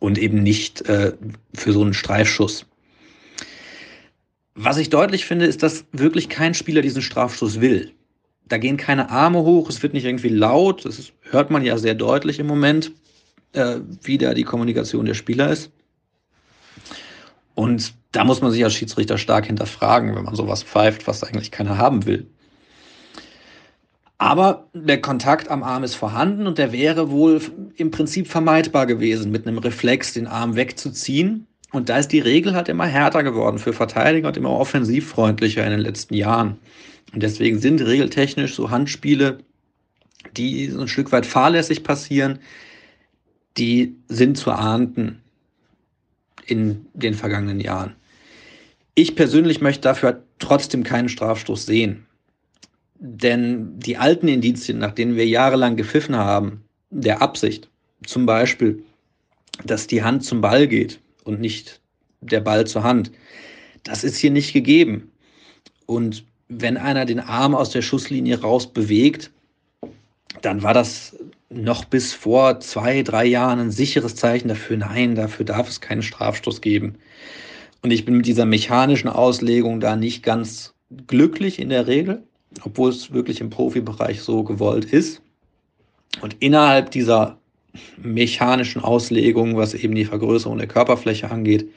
[0.00, 1.12] Und eben nicht äh,
[1.54, 2.66] für so einen Streifschuss.
[4.54, 7.92] Was ich deutlich finde, ist, dass wirklich kein Spieler diesen Strafstoß will.
[8.48, 11.76] Da gehen keine Arme hoch, es wird nicht irgendwie laut, das ist, hört man ja
[11.78, 12.92] sehr deutlich im Moment,
[13.52, 15.70] äh, wie da die Kommunikation der Spieler ist.
[17.54, 21.50] Und da muss man sich als Schiedsrichter stark hinterfragen, wenn man sowas pfeift, was eigentlich
[21.50, 22.26] keiner haben will.
[24.18, 27.40] Aber der Kontakt am Arm ist vorhanden und der wäre wohl
[27.76, 31.46] im Prinzip vermeidbar gewesen, mit einem Reflex den Arm wegzuziehen.
[31.70, 35.70] Und da ist die Regel halt immer härter geworden für Verteidiger und immer offensivfreundlicher in
[35.70, 36.58] den letzten Jahren.
[37.12, 39.38] Und deswegen sind regeltechnisch so Handspiele,
[40.36, 42.38] die so ein Stück weit fahrlässig passieren,
[43.56, 45.20] die sind zu ahnden
[46.46, 47.96] in den vergangenen Jahren.
[48.94, 52.06] Ich persönlich möchte dafür trotzdem keinen Strafstoß sehen.
[52.98, 57.68] Denn die alten Indizien, nach denen wir jahrelang gepfiffen haben, der Absicht,
[58.04, 58.82] zum Beispiel,
[59.64, 61.80] dass die Hand zum Ball geht und nicht
[62.20, 63.12] der Ball zur Hand,
[63.84, 65.12] das ist hier nicht gegeben.
[65.86, 69.30] Und wenn einer den Arm aus der Schusslinie raus bewegt,
[70.42, 71.16] dann war das
[71.50, 76.02] noch bis vor zwei, drei Jahren ein sicheres Zeichen dafür, nein, dafür darf es keinen
[76.02, 76.96] Strafstoß geben.
[77.82, 80.74] Und ich bin mit dieser mechanischen Auslegung da nicht ganz
[81.06, 82.22] glücklich in der Regel
[82.64, 85.20] obwohl es wirklich im Profibereich so gewollt ist.
[86.20, 87.38] Und innerhalb dieser
[87.96, 91.70] mechanischen Auslegung, was eben die Vergrößerung der Körperfläche angeht,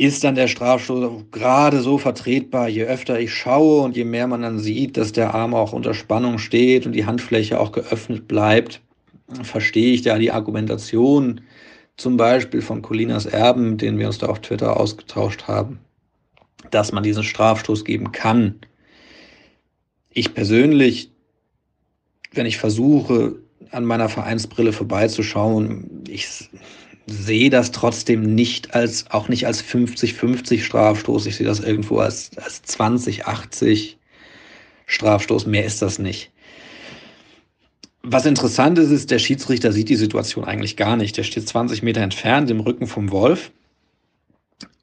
[0.00, 4.40] ist dann der Strafstoß gerade so vertretbar, je öfter ich schaue und je mehr man
[4.40, 8.80] dann sieht, dass der Arm auch unter Spannung steht und die Handfläche auch geöffnet bleibt,
[9.42, 11.42] verstehe ich da die Argumentation
[11.98, 15.80] zum Beispiel von Colinas Erben, den wir uns da auf Twitter ausgetauscht haben,
[16.70, 18.54] dass man diesen Strafstoß geben kann.
[20.08, 21.10] Ich persönlich,
[22.32, 23.36] wenn ich versuche,
[23.70, 26.26] an meiner Vereinsbrille vorbeizuschauen, ich
[27.10, 31.26] sehe das trotzdem nicht als, auch nicht als 50-50 Strafstoß.
[31.26, 33.94] Ich sehe das irgendwo als, als 20-80
[34.86, 35.46] Strafstoß.
[35.46, 36.30] Mehr ist das nicht.
[38.02, 41.16] Was interessant ist, ist, der Schiedsrichter sieht die Situation eigentlich gar nicht.
[41.16, 43.50] Der steht 20 Meter entfernt im Rücken vom Wolf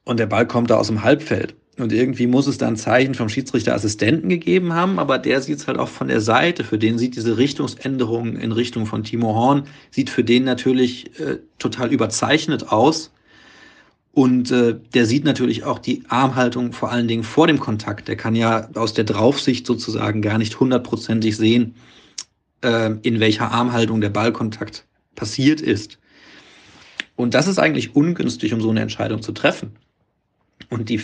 [0.04, 1.56] und der Ball kommt da aus dem Halbfeld.
[1.78, 5.68] Und irgendwie muss es da ein Zeichen vom Schiedsrichterassistenten gegeben haben, aber der sieht es
[5.68, 6.64] halt auch von der Seite.
[6.64, 9.62] Für den sieht diese Richtungsänderung in Richtung von Timo Horn,
[9.92, 13.12] sieht für den natürlich äh, total überzeichnet aus.
[14.12, 18.08] Und äh, der sieht natürlich auch die Armhaltung vor allen Dingen vor dem Kontakt.
[18.08, 21.76] Der kann ja aus der Draufsicht sozusagen gar nicht hundertprozentig sehen,
[22.62, 25.98] äh, in welcher Armhaltung der Ballkontakt passiert ist.
[27.14, 29.76] Und das ist eigentlich ungünstig, um so eine Entscheidung zu treffen.
[30.70, 31.00] Und die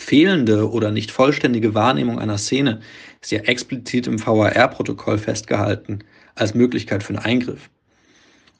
[0.00, 2.80] fehlende oder nicht vollständige Wahrnehmung einer Szene
[3.20, 6.00] ist ja explizit im VAR-Protokoll festgehalten
[6.34, 7.68] als Möglichkeit für einen Eingriff.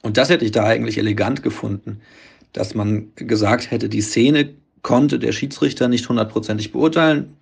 [0.03, 2.01] Und das hätte ich da eigentlich elegant gefunden,
[2.53, 7.35] dass man gesagt hätte, die Szene konnte der Schiedsrichter nicht hundertprozentig beurteilen.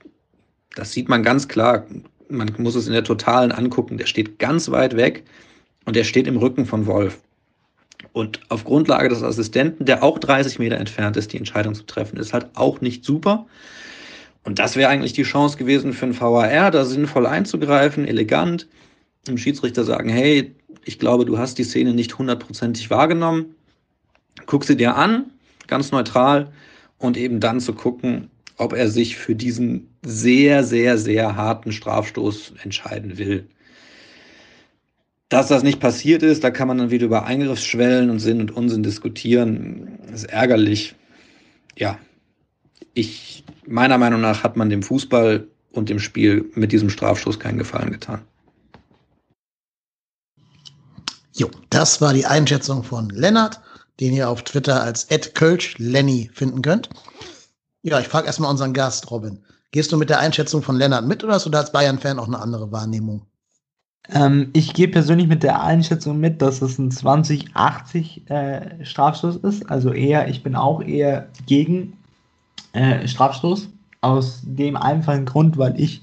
[0.75, 1.85] Das sieht man ganz klar.
[2.29, 3.97] Man muss es in der Totalen angucken.
[3.97, 5.23] Der steht ganz weit weg
[5.85, 7.19] und der steht im Rücken von Wolf.
[8.13, 12.17] Und auf Grundlage des Assistenten, der auch 30 Meter entfernt ist, die Entscheidung zu treffen,
[12.17, 13.45] ist halt auch nicht super.
[14.43, 18.67] Und das wäre eigentlich die Chance gewesen für einen VAR, da sinnvoll einzugreifen, elegant,
[19.27, 23.55] dem Schiedsrichter sagen, hey, ich glaube, du hast die Szene nicht hundertprozentig wahrgenommen.
[24.45, 25.25] Guck sie dir an,
[25.67, 26.51] ganz neutral,
[26.97, 32.53] und eben dann zu gucken, ob er sich für diesen sehr, sehr, sehr harten Strafstoß
[32.63, 33.47] entscheiden will.
[35.29, 38.51] Dass das nicht passiert ist, da kann man dann wieder über Eingriffsschwellen und Sinn und
[38.51, 39.99] Unsinn diskutieren.
[40.07, 40.95] Das ist ärgerlich.
[41.77, 41.99] Ja,
[42.95, 47.57] ich, meiner Meinung nach hat man dem Fußball und dem Spiel mit diesem Strafstoß keinen
[47.57, 48.21] Gefallen getan.
[51.33, 53.61] Jo, das war die Einschätzung von Lennart,
[53.99, 56.89] den ihr auf Twitter als Kölsch Lenny finden könnt.
[57.81, 59.39] Ja, ich frage erstmal unseren Gast, Robin.
[59.71, 62.27] Gehst du mit der Einschätzung von Lennart mit oder hast du da als Bayern-Fan auch
[62.27, 63.25] eine andere Wahrnehmung?
[64.09, 69.69] Ähm, ich gehe persönlich mit der Einschätzung mit, dass es ein 2080 äh, Strafstoß ist.
[69.69, 71.98] Also eher, ich bin auch eher gegen
[72.73, 73.69] äh, Strafstoß.
[74.01, 76.01] Aus dem einfachen Grund, weil ich,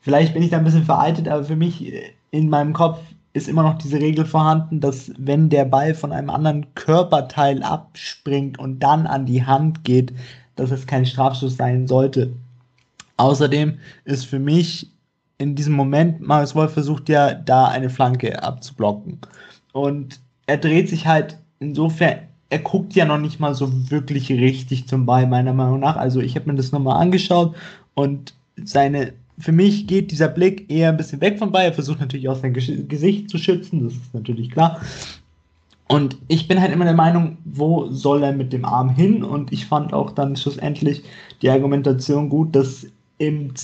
[0.00, 2.98] vielleicht bin ich da ein bisschen veraltet, aber für mich äh, in meinem Kopf
[3.32, 8.58] ist immer noch diese Regel vorhanden, dass wenn der Ball von einem anderen Körperteil abspringt
[8.58, 10.12] und dann an die Hand geht,
[10.56, 12.32] dass es kein Strafschuss sein sollte.
[13.16, 14.90] Außerdem ist für mich
[15.38, 19.18] in diesem Moment, Marius Wolf versucht ja da eine Flanke abzublocken.
[19.72, 22.18] Und er dreht sich halt insofern,
[22.50, 25.96] er guckt ja noch nicht mal so wirklich richtig zum Ball, meiner Meinung nach.
[25.96, 27.54] Also ich habe mir das nochmal angeschaut
[27.94, 28.34] und
[28.64, 31.66] seine, für mich geht dieser Blick eher ein bisschen weg vom Ball.
[31.66, 34.80] Er versucht natürlich auch sein Gesicht zu schützen, das ist natürlich klar.
[35.88, 39.24] Und ich bin halt immer der Meinung, wo soll er mit dem Arm hin?
[39.24, 41.02] Und ich fand auch dann schlussendlich
[41.40, 42.86] die Argumentation gut, dass
[43.18, 43.54] eben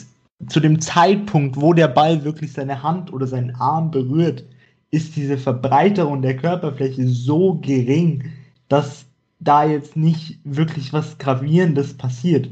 [0.48, 4.44] zu dem Zeitpunkt, wo der Ball wirklich seine Hand oder seinen Arm berührt,
[4.90, 8.24] ist diese Verbreiterung der Körperfläche so gering,
[8.68, 9.06] dass
[9.40, 12.48] da jetzt nicht wirklich was Gravierendes passiert.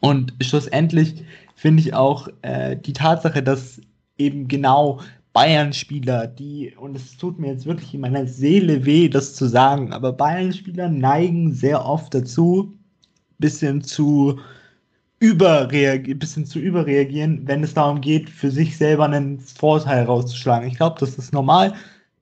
[0.00, 3.80] Und schlussendlich finde ich auch äh, die Tatsache, dass
[4.16, 5.00] eben genau
[5.32, 9.92] Bayern-Spieler, die, und es tut mir jetzt wirklich in meiner Seele weh, das zu sagen,
[9.92, 12.74] aber Bayern-Spieler neigen sehr oft dazu,
[13.38, 14.40] bisschen zu
[15.20, 20.68] überreagieren, bisschen zu überreagieren, wenn es darum geht, für sich selber einen Vorteil rauszuschlagen.
[20.68, 21.74] Ich glaube, das ist normal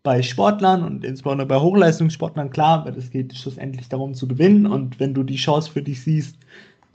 [0.07, 4.99] bei Sportlern und insbesondere bei Hochleistungssportlern, klar, weil es geht schlussendlich darum zu gewinnen und
[5.01, 6.37] wenn du die Chance für dich siehst,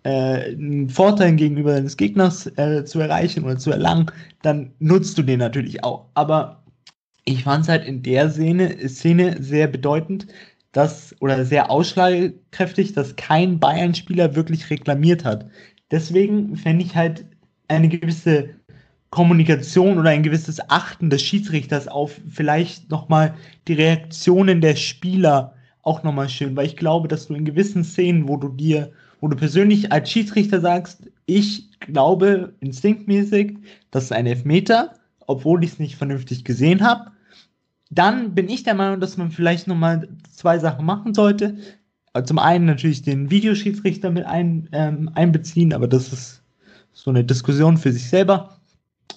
[0.03, 4.07] äh, einen Vorteil gegenüber deines Gegners äh, zu erreichen oder zu erlangen,
[4.41, 6.05] dann nutzt du den natürlich auch.
[6.13, 6.63] Aber
[7.25, 10.27] ich fand es halt in der Szene, Szene sehr bedeutend,
[10.71, 15.45] dass oder sehr ausschlagkräftig, dass kein Bayern-Spieler wirklich reklamiert hat
[15.91, 17.25] deswegen fände ich halt
[17.67, 18.49] eine gewisse
[19.11, 23.35] Kommunikation oder ein gewisses Achten des Schiedsrichters auf vielleicht nochmal
[23.67, 28.27] die Reaktionen der Spieler auch nochmal schön, weil ich glaube, dass du in gewissen Szenen,
[28.27, 33.57] wo du dir, wo du persönlich als Schiedsrichter sagst, ich glaube instinktmäßig,
[33.91, 34.93] das ist ein Elfmeter,
[35.27, 37.11] obwohl ich es nicht vernünftig gesehen habe,
[37.89, 41.57] dann bin ich der Meinung, dass man vielleicht nochmal zwei Sachen machen sollte.
[42.13, 46.43] Also zum einen natürlich den Videoschiedsrichter mit ein, ähm, einbeziehen, aber das ist
[46.93, 48.60] so eine Diskussion für sich selber.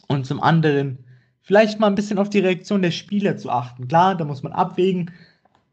[0.08, 0.98] Und zum anderen
[1.40, 3.88] vielleicht mal ein bisschen auf die Reaktion der Spieler zu achten.
[3.88, 5.10] Klar, da muss man abwägen,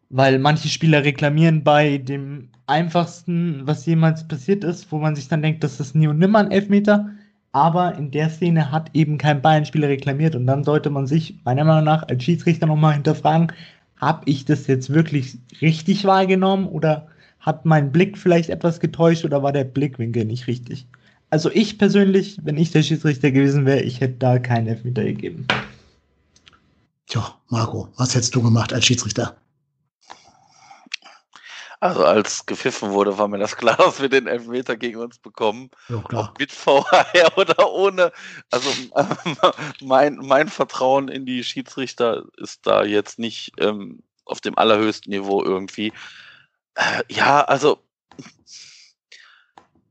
[0.10, 5.42] weil manche Spieler reklamieren bei dem einfachsten, was jemals passiert ist, wo man sich dann
[5.42, 7.10] denkt, das ist nie und nimmer ein Elfmeter.
[7.54, 11.66] Aber in der Szene hat eben kein Bayern-Spieler reklamiert und dann sollte man sich meiner
[11.66, 13.52] Meinung nach als Schiedsrichter nochmal hinterfragen,
[13.98, 17.08] habe ich das jetzt wirklich richtig wahrgenommen oder
[17.40, 20.88] hat mein Blick vielleicht etwas getäuscht oder war der Blickwinkel nicht richtig?
[21.32, 25.48] Also ich persönlich, wenn ich der Schiedsrichter gewesen wäre, ich hätte da keinen Elfmeter gegeben.
[27.08, 29.38] Tja, Marco, was hättest du gemacht als Schiedsrichter?
[31.80, 35.72] Also als gepfiffen wurde, war mir das klar, dass wir den Elfmeter gegen uns bekommen.
[35.88, 36.34] Ja, klar.
[36.38, 38.12] mit VR oder ohne.
[38.52, 38.70] Also
[39.82, 45.42] mein, mein Vertrauen in die Schiedsrichter ist da jetzt nicht ähm, auf dem allerhöchsten Niveau
[45.42, 45.94] irgendwie.
[46.76, 47.82] Äh, ja, also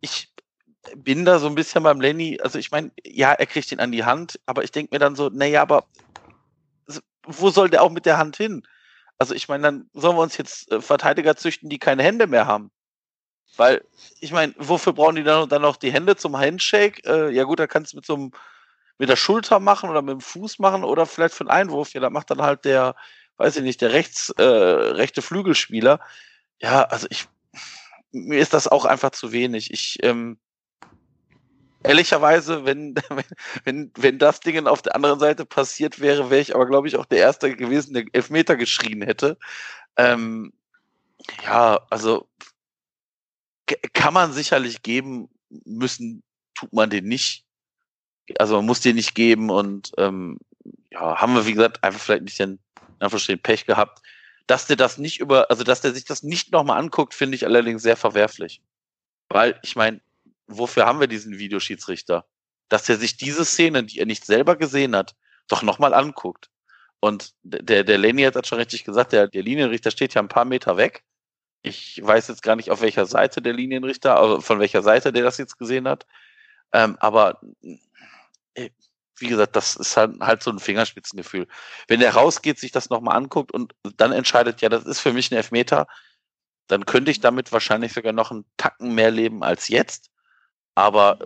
[0.01, 0.30] ich
[0.97, 2.39] bin da so ein bisschen beim Lenny.
[2.43, 5.17] Also ich meine, ja, er kriegt ihn an die Hand, aber ich denke mir dann
[5.17, 5.85] so, naja, aber
[7.25, 8.63] wo soll der auch mit der Hand hin?
[9.19, 12.47] Also ich meine, dann sollen wir uns jetzt äh, Verteidiger züchten, die keine Hände mehr
[12.47, 12.71] haben.
[13.57, 13.85] Weil,
[14.21, 17.03] ich meine, wofür brauchen die dann, dann noch die Hände zum Handshake?
[17.05, 18.33] Äh, ja gut, da kannst du mit so einem,
[18.99, 21.93] mit der Schulter machen oder mit dem Fuß machen oder vielleicht für einen Einwurf.
[21.93, 22.95] Ja, da macht dann halt der,
[23.37, 26.01] weiß ich nicht, der rechts, äh, rechte Flügelspieler.
[26.61, 27.29] Ja, also ich,
[28.13, 29.71] mir ist das auch einfach zu wenig.
[29.73, 30.39] Ich, ähm,
[31.83, 32.95] ehrlicherweise, wenn,
[33.65, 36.97] wenn, wenn das Ding auf der anderen Seite passiert wäre, wäre ich aber, glaube ich,
[36.97, 39.39] auch der Erste gewesen, der Elfmeter geschrien hätte.
[39.97, 40.53] Ähm,
[41.45, 42.29] ja, also
[43.93, 46.23] kann man sicherlich geben, müssen
[46.55, 47.45] tut man den nicht.
[48.39, 50.39] Also man muss den nicht geben und ähm,
[50.91, 52.59] ja, haben wir, wie gesagt, einfach vielleicht nicht den,
[52.99, 54.03] einfach den Pech gehabt.
[54.47, 57.45] Dass der das nicht über, also dass der sich das nicht nochmal anguckt, finde ich
[57.45, 58.61] allerdings sehr verwerflich.
[59.29, 60.01] Weil, ich meine,
[60.51, 62.27] wofür haben wir diesen Videoschiedsrichter?
[62.69, 65.15] Dass er sich diese Szenen, die er nicht selber gesehen hat,
[65.49, 66.51] doch nochmal anguckt.
[67.01, 70.29] Und der, der Lenny hat das schon richtig gesagt, der, der Linienrichter steht ja ein
[70.29, 71.03] paar Meter weg.
[71.63, 75.25] Ich weiß jetzt gar nicht, auf welcher Seite der Linienrichter, also von welcher Seite der
[75.25, 76.07] das jetzt gesehen hat.
[76.73, 77.41] Ähm, aber
[78.55, 78.71] äh,
[79.19, 81.47] wie gesagt, das ist halt, halt so ein Fingerspitzengefühl.
[81.89, 85.31] Wenn der rausgeht, sich das nochmal anguckt und dann entscheidet, ja, das ist für mich
[85.31, 85.87] ein Elfmeter,
[86.69, 90.10] dann könnte ich damit wahrscheinlich sogar noch einen Tacken mehr leben als jetzt.
[90.75, 91.19] Aber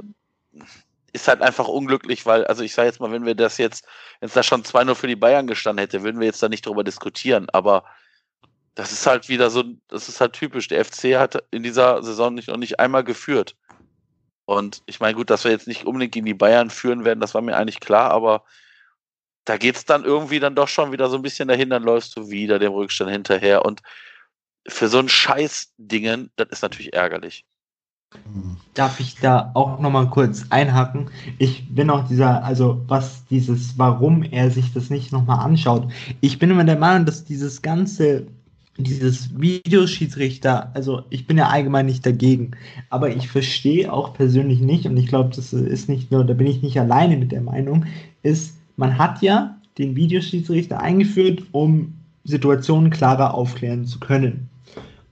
[1.12, 3.86] ist halt einfach unglücklich, weil, also ich sage jetzt mal, wenn wir das jetzt,
[4.20, 6.66] wenn es da schon 2-0 für die Bayern gestanden hätte, würden wir jetzt da nicht
[6.66, 7.48] drüber diskutieren.
[7.52, 7.84] Aber
[8.74, 10.66] das ist halt wieder so, das ist halt typisch.
[10.68, 13.54] Der FC hat in dieser Saison nicht, noch nicht einmal geführt.
[14.44, 17.34] Und ich meine, gut, dass wir jetzt nicht unbedingt gegen die Bayern führen werden, das
[17.34, 18.44] war mir eigentlich klar, aber
[19.44, 22.16] da geht es dann irgendwie dann doch schon wieder so ein bisschen dahin, dann läufst
[22.16, 23.64] du wieder dem Rückstand hinterher.
[23.64, 23.82] Und
[24.66, 27.44] für so ein Scheiß-Dingen, das ist natürlich ärgerlich.
[28.74, 31.10] Darf ich da auch nochmal kurz einhaken?
[31.38, 35.90] Ich bin auch dieser, also was dieses, warum er sich das nicht nochmal anschaut.
[36.20, 38.26] Ich bin immer der Meinung, dass dieses ganze,
[38.76, 42.52] dieses Videoschiedsrichter, also ich bin ja allgemein nicht dagegen,
[42.90, 46.48] aber ich verstehe auch persönlich nicht, und ich glaube, das ist nicht nur, da bin
[46.48, 47.84] ich nicht alleine mit der Meinung,
[48.22, 54.48] ist, man hat ja den Videoschiedsrichter eingeführt, um Situationen klarer aufklären zu können.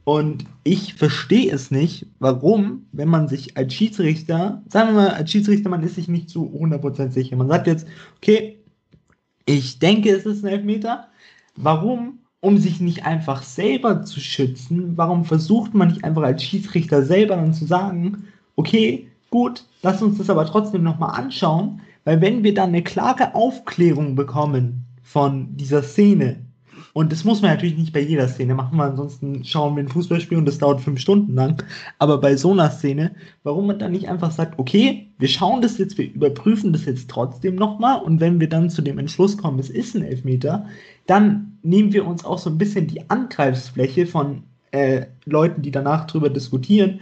[0.04, 5.30] Und ich verstehe es nicht, warum, wenn man sich als Schiedsrichter, sagen wir mal, als
[5.30, 7.36] Schiedsrichter, man ist sich nicht zu 100% sicher.
[7.36, 7.86] Man sagt jetzt,
[8.16, 8.58] okay,
[9.46, 11.08] ich denke, es ist ein Elfmeter.
[11.56, 12.18] Warum?
[12.40, 17.36] Um sich nicht einfach selber zu schützen, warum versucht man nicht einfach als Schiedsrichter selber
[17.36, 18.24] dann zu sagen,
[18.56, 23.36] okay, gut, lass uns das aber trotzdem nochmal anschauen, weil wenn wir dann eine klare
[23.36, 26.44] Aufklärung bekommen von dieser Szene,
[26.92, 29.88] und das muss man natürlich nicht bei jeder Szene machen, weil ansonsten schauen wir ein
[29.88, 31.62] Fußballspiel und das dauert fünf Stunden lang.
[31.98, 35.78] Aber bei so einer Szene, warum man dann nicht einfach sagt, okay, wir schauen das
[35.78, 39.58] jetzt, wir überprüfen das jetzt trotzdem nochmal und wenn wir dann zu dem Entschluss kommen,
[39.58, 40.66] es ist ein Elfmeter,
[41.06, 44.42] dann nehmen wir uns auch so ein bisschen die Angreifsfläche von
[44.72, 47.00] äh, Leuten, die danach drüber diskutieren,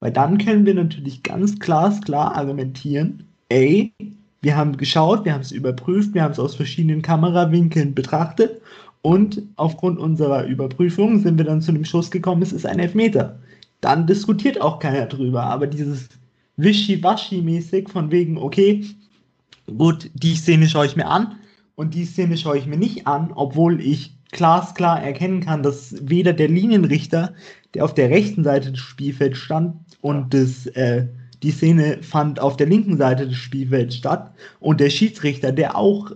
[0.00, 3.92] weil dann können wir natürlich ganz glasklar argumentieren, ey,
[4.42, 8.60] wir haben geschaut, wir haben es überprüft, wir haben es aus verschiedenen Kamerawinkeln betrachtet
[9.02, 13.38] und aufgrund unserer Überprüfung sind wir dann zu dem Schluss gekommen, es ist ein Elfmeter.
[13.80, 15.44] Dann diskutiert auch keiner drüber.
[15.44, 16.08] Aber dieses
[16.58, 18.84] Wischiwaschi-mäßig von wegen, okay,
[19.66, 21.36] gut, die Szene schaue ich mir an
[21.76, 26.34] und die Szene schaue ich mir nicht an, obwohl ich glasklar erkennen kann, dass weder
[26.34, 27.34] der Linienrichter,
[27.74, 31.06] der auf der rechten Seite des Spielfelds stand und das, äh,
[31.42, 36.12] die Szene fand auf der linken Seite des Spielfelds statt und der Schiedsrichter, der auch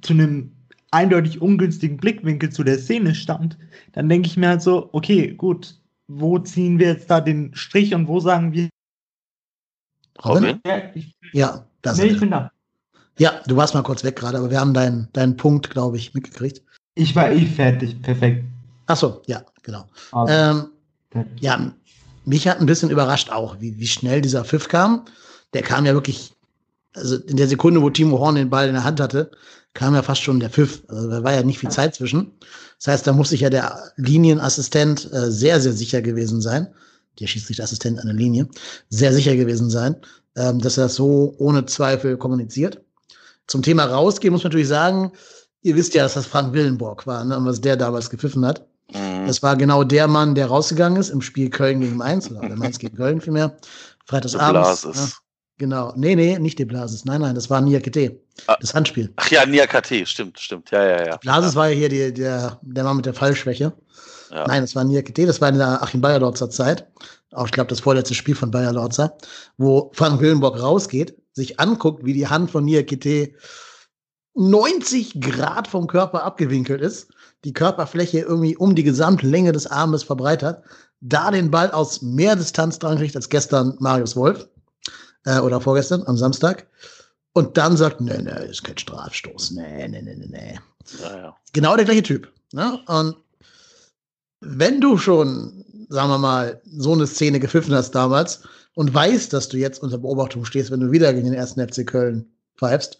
[0.00, 0.53] zu einem
[0.94, 3.58] eindeutig ungünstigen Blickwinkel zu der Szene stand,
[3.92, 5.74] dann denke ich mir halt so, okay, gut,
[6.06, 8.68] wo ziehen wir jetzt da den Strich und wo sagen wir.
[10.24, 10.60] Robin?
[11.32, 12.50] Ja, das nee, ich bin da.
[13.18, 16.14] Ja, du warst mal kurz weg gerade, aber wir haben deinen, deinen Punkt, glaube ich,
[16.14, 16.62] mitgekriegt.
[16.94, 18.44] Ich war eh fertig, perfekt.
[18.86, 19.88] Ach so, ja, genau.
[20.12, 21.72] Also, ähm, ja,
[22.24, 25.04] mich hat ein bisschen überrascht auch, wie, wie schnell dieser Pfiff kam.
[25.52, 26.32] Der kam ja wirklich,
[26.94, 29.30] also in der Sekunde, wo Timo Horn den Ball in der Hand hatte,
[29.74, 30.82] kam ja fast schon der Pfiff.
[30.88, 32.32] Also da war ja nicht viel Zeit zwischen.
[32.78, 36.68] Das heißt, da muss sich ja der Linienassistent äh, sehr, sehr sicher gewesen sein.
[37.20, 38.48] Der Schiedsrichterassistent an der Linie.
[38.88, 39.96] Sehr sicher gewesen sein,
[40.36, 42.80] ähm, dass er das so ohne Zweifel kommuniziert.
[43.46, 45.12] Zum Thema rausgehen muss man natürlich sagen,
[45.62, 48.66] ihr wisst ja, dass das Frank Willenborg war, ne, und was der damals gepfiffen hat.
[48.92, 49.26] Mhm.
[49.26, 52.78] Das war genau der Mann, der rausgegangen ist im Spiel Köln gegen Mainz, oder Mainz
[52.78, 53.56] gegen Köln vielmehr.
[54.06, 54.84] Freitagsabends.
[54.84, 55.08] Ja,
[55.58, 55.92] Genau.
[55.94, 57.04] Nee, nee, nicht die Blasis.
[57.04, 58.20] Nein, nein, das war Niakate.
[58.46, 58.56] Ah.
[58.60, 59.12] Das Handspiel.
[59.16, 60.70] Ach ja, Niakate, stimmt, stimmt.
[60.72, 61.16] Ja, ja, ja.
[61.18, 63.72] Blasis war ja hier die, der, der Mann mit der Fallschwäche.
[64.30, 64.46] Ja.
[64.48, 66.88] Nein, das war Niakate, das war in der Achim Bayerlorzer Zeit.
[67.30, 69.16] Auch, ich glaube, das vorletzte Spiel von Bayerlorzer,
[69.58, 73.32] wo Frank Willenborg rausgeht, sich anguckt, wie die Hand von Niakate
[74.34, 77.12] 90 Grad vom Körper abgewinkelt ist,
[77.44, 80.64] die Körperfläche irgendwie um die gesamte Länge des Armes verbreitert,
[81.00, 84.48] da den Ball aus mehr Distanz dran kriegt als gestern Marius Wolf
[85.24, 86.66] äh, oder vorgestern am Samstag.
[87.32, 89.52] Und dann sagt, nee, nee, ist kein Strafstoß.
[89.52, 90.60] Nee, nee, nee, nee, nee.
[91.02, 91.36] Ja, ja.
[91.52, 92.32] Genau der gleiche Typ.
[92.52, 92.78] Ne?
[92.86, 93.16] Und
[94.40, 98.42] wenn du schon, sagen wir mal, so eine Szene gepfiffen hast damals
[98.74, 101.86] und weißt, dass du jetzt unter Beobachtung stehst, wenn du wieder gegen den ersten FC
[101.86, 102.98] Köln pfeifst,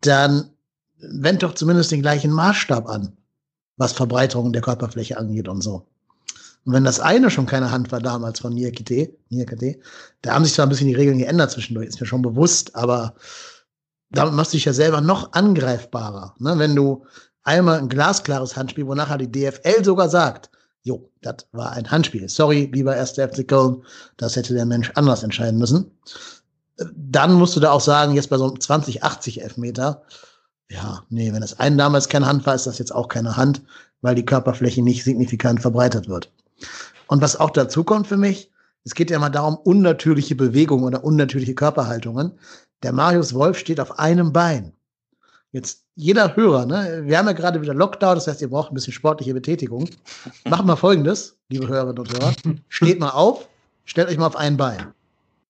[0.00, 0.50] dann
[0.98, 3.16] wend doch zumindest den gleichen Maßstab an,
[3.76, 5.86] was Verbreiterung der Körperfläche angeht und so.
[6.64, 9.78] Und wenn das eine schon keine Hand war damals von Niakite, Niakite,
[10.22, 13.14] da haben sich zwar ein bisschen die Regeln geändert zwischendurch, ist mir schon bewusst, aber
[14.10, 16.34] damit machst du dich ja selber noch angreifbarer.
[16.38, 16.58] Ne?
[16.58, 17.04] Wenn du
[17.42, 20.50] einmal ein glasklares Handspiel, wo nachher die DFL sogar sagt,
[20.82, 22.28] jo, das war ein Handspiel.
[22.28, 23.84] Sorry, lieber erster FC Köln,
[24.16, 25.90] das hätte der Mensch anders entscheiden müssen.
[26.94, 30.02] Dann musst du da auch sagen, jetzt bei so einem 2080 Elfmeter,
[30.70, 33.62] ja, nee, wenn das einen damals keine Hand war, ist das jetzt auch keine Hand,
[34.00, 36.30] weil die Körperfläche nicht signifikant verbreitert wird.
[37.06, 38.50] Und was auch dazu kommt für mich,
[38.84, 42.32] es geht ja mal darum, unnatürliche Bewegungen oder unnatürliche Körperhaltungen.
[42.82, 44.72] Der Marius Wolf steht auf einem Bein.
[45.52, 47.02] Jetzt jeder Hörer, ne?
[47.04, 49.88] Wir haben ja gerade wieder Lockdown, das heißt, ihr braucht ein bisschen sportliche Betätigung.
[50.44, 52.32] Macht mal folgendes, liebe Hörerinnen und Hörer.
[52.68, 53.48] Steht mal auf,
[53.84, 54.92] stellt euch mal auf ein Bein.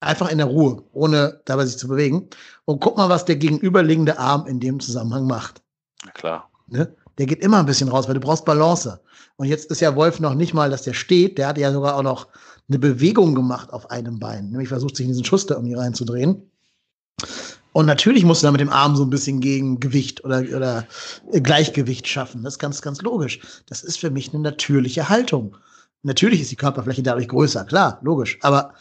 [0.00, 2.28] Einfach in der Ruhe, ohne dabei sich zu bewegen.
[2.64, 5.60] Und guckt mal, was der gegenüberliegende Arm in dem Zusammenhang macht.
[6.04, 6.50] Na klar.
[6.68, 6.94] Ne?
[7.18, 9.00] Der geht immer ein bisschen raus, weil du brauchst Balance.
[9.38, 11.38] Und jetzt ist ja Wolf noch nicht mal, dass der steht.
[11.38, 12.26] Der hat ja sogar auch noch
[12.68, 14.50] eine Bewegung gemacht auf einem Bein.
[14.50, 16.50] Nämlich versucht sich in diesen Schuss da irgendwie reinzudrehen.
[17.72, 20.86] Und natürlich musst du da mit dem Arm so ein bisschen Gegengewicht oder, oder
[21.30, 22.42] Gleichgewicht schaffen.
[22.42, 23.38] Das ist ganz, ganz logisch.
[23.66, 25.56] Das ist für mich eine natürliche Haltung.
[26.02, 28.38] Natürlich ist die Körperfläche dadurch größer, klar, logisch.
[28.42, 28.74] Aber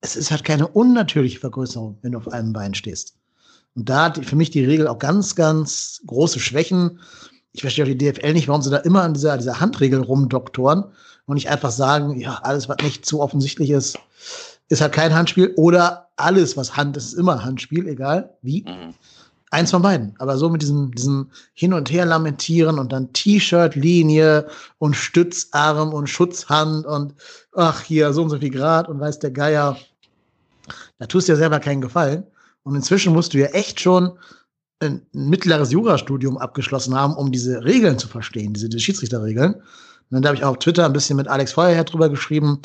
[0.00, 3.16] es ist halt keine unnatürliche Vergrößerung, wenn du auf einem Bein stehst.
[3.74, 7.00] Und da hat für mich die Regel auch ganz, ganz große Schwächen.
[7.52, 10.84] Ich verstehe auch die DFL nicht, warum sie da immer an dieser, dieser Handregel rumdoktoren
[11.26, 13.98] und nicht einfach sagen, ja, alles, was nicht zu offensichtlich ist,
[14.68, 18.62] ist halt kein Handspiel oder alles, was Hand ist, ist immer Handspiel, egal wie.
[18.62, 18.94] Mhm.
[19.50, 20.14] Eins von beiden.
[20.18, 24.46] Aber so mit diesem, diesem Hin- und Her lamentieren und dann T-Shirt-Linie
[24.78, 27.14] und Stützarm und Schutzhand und
[27.54, 29.78] ach, hier so und so viel Grad und weiß der Geier.
[30.98, 32.24] Da tust du ja selber keinen Gefallen.
[32.62, 34.18] Und inzwischen musst du ja echt schon
[34.80, 39.54] ein mittleres Jurastudium abgeschlossen haben, um diese Regeln zu verstehen, diese, Schiedsrichterregeln.
[39.54, 39.62] Und
[40.10, 42.60] dann habe ich auch auf Twitter ein bisschen mit Alex Feuerherr drüber geschrieben,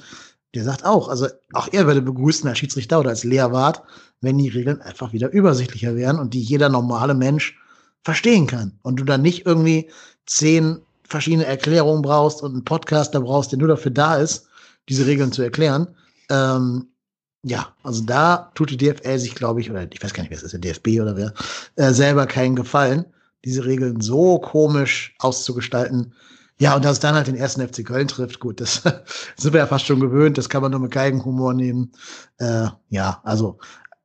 [0.53, 3.81] der sagt auch, also auch er würde begrüßen als Schiedsrichter oder als Lehrwart,
[4.21, 7.57] wenn die Regeln einfach wieder übersichtlicher wären und die jeder normale Mensch
[8.03, 8.77] verstehen kann.
[8.83, 9.89] Und du dann nicht irgendwie
[10.27, 14.47] zehn verschiedene Erklärungen brauchst und einen Podcaster brauchst, der nur dafür da ist,
[14.89, 15.87] diese Regeln zu erklären.
[16.29, 16.87] Ähm,
[17.43, 20.37] ja, also da tut die DFL sich, glaube ich, oder ich weiß gar nicht, wer
[20.37, 21.33] es ist, der DFB oder wer,
[21.75, 23.05] äh, selber keinen Gefallen,
[23.43, 26.13] diese Regeln so komisch auszugestalten,
[26.59, 28.83] ja, und dass es dann halt den ersten FC Köln trifft, gut, das
[29.35, 31.91] sind wir ja fast schon gewöhnt, das kann man nur mit Geigenhumor nehmen.
[32.37, 33.57] Äh, ja, also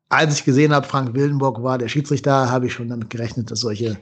[0.09, 3.61] als ich gesehen habe, Frank Wildenburg war der Schiedsrichter, habe ich schon damit gerechnet, dass
[3.61, 3.99] solche,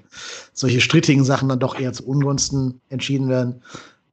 [0.52, 3.62] solche strittigen Sachen dann doch eher zu Ungunsten entschieden werden.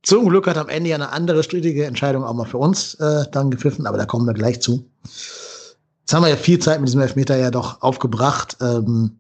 [0.04, 3.26] Zum Glück hat am Ende ja eine andere strittige Entscheidung auch mal für uns äh,
[3.32, 4.86] dann gepfiffen, aber da kommen wir gleich zu.
[5.04, 8.58] Jetzt haben wir ja viel Zeit mit diesem Elfmeter ja doch aufgebracht.
[8.60, 9.20] Ähm,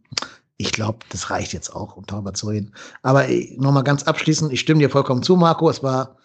[0.58, 2.74] ich glaube, das reicht jetzt auch, um darüber zu reden.
[3.02, 5.70] Aber äh, nochmal ganz abschließend, ich stimme dir vollkommen zu, Marco.
[5.70, 6.18] Es war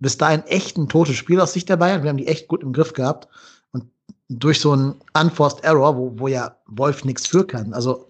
[0.00, 2.02] bis dahin echt ein totes Spiel aus Sicht der Bayern.
[2.02, 3.28] Wir haben die echt gut im Griff gehabt.
[3.70, 3.84] Und
[4.28, 7.72] durch so einen Unforced Error, wo, wo ja Wolf nichts für kann.
[7.72, 8.08] Also,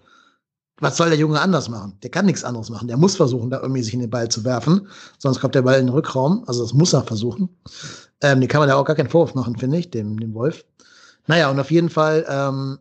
[0.79, 1.97] was soll der Junge anders machen?
[2.03, 2.87] Der kann nichts anderes machen.
[2.87, 4.87] Der muss versuchen, da irgendwie sich in den Ball zu werfen.
[5.19, 6.43] Sonst kommt der Ball in den Rückraum.
[6.47, 7.49] Also, das muss er versuchen.
[8.21, 10.65] Ähm, den kann man da auch gar keinen Vorwurf machen, finde ich, dem, dem Wolf.
[11.27, 12.79] Naja, und auf jeden Fall ähm,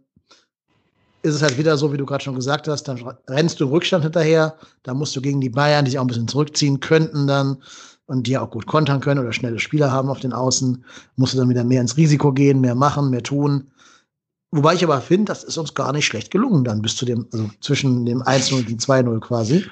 [1.22, 3.70] ist es halt wieder so, wie du gerade schon gesagt hast, dann rennst du im
[3.70, 7.26] Rückstand hinterher, da musst du gegen die Bayern, die sich auch ein bisschen zurückziehen könnten
[7.26, 7.58] dann
[8.06, 10.84] und die auch gut kontern können oder schnelle Spieler haben auf den Außen,
[11.16, 13.70] musst du dann wieder mehr ins Risiko gehen, mehr machen, mehr tun.
[14.54, 17.26] Wobei ich aber finde, das ist uns gar nicht schlecht gelungen dann bis zu dem,
[17.32, 19.64] also zwischen dem 1-0 und dem 2-0 quasi.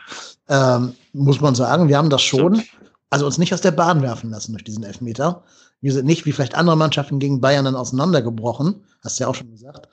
[0.49, 2.63] Ähm, muss man sagen, wir haben das schon,
[3.11, 5.45] also uns nicht aus der Bahn werfen lassen durch diesen Elfmeter.
[5.83, 9.35] Wir sind nicht wie vielleicht andere Mannschaften gegen Bayern dann auseinandergebrochen, hast du ja auch
[9.35, 9.89] schon gesagt,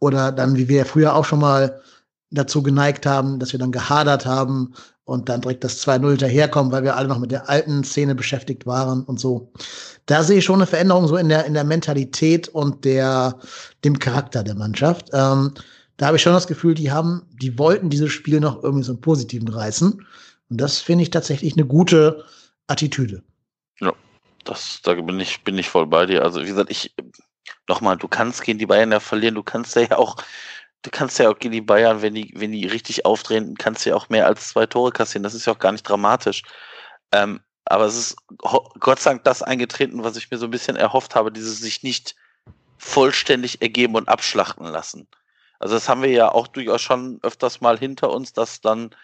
[0.00, 1.80] oder dann, wie wir ja früher auch schon mal
[2.30, 4.74] dazu geneigt haben, dass wir dann gehadert haben
[5.04, 8.66] und dann direkt das 2-0 daherkommen, weil wir alle noch mit der alten Szene beschäftigt
[8.66, 9.52] waren und so.
[10.06, 13.38] Da sehe ich schon eine Veränderung so in der, in der Mentalität und der,
[13.84, 15.10] dem Charakter der Mannschaft.
[15.12, 15.52] Ähm,
[15.96, 18.92] da habe ich schon das Gefühl, die haben, die wollten dieses Spiel noch irgendwie so
[18.92, 19.92] einen positiven reißen.
[20.50, 22.24] Und das finde ich tatsächlich eine gute
[22.66, 23.22] Attitüde.
[23.80, 23.92] Ja,
[24.44, 26.22] das, da bin ich, bin ich voll bei dir.
[26.22, 26.94] Also, wie gesagt, ich,
[27.68, 30.16] nochmal, du kannst gegen die Bayern ja verlieren, du kannst ja auch,
[30.84, 33.90] du kannst ja auch gegen die Bayern, wenn die, wenn die richtig aufdrehen, kannst du
[33.90, 35.24] ja auch mehr als zwei Tore kassieren.
[35.24, 36.42] Das ist ja auch gar nicht dramatisch.
[37.10, 40.76] Ähm, aber es ist Gott sei Dank das eingetreten, was ich mir so ein bisschen
[40.76, 42.14] erhofft habe, dieses sich nicht
[42.76, 45.08] vollständig ergeben und abschlachten lassen.
[45.58, 48.94] Also das haben wir ja auch durchaus schon öfters mal hinter uns, dass dann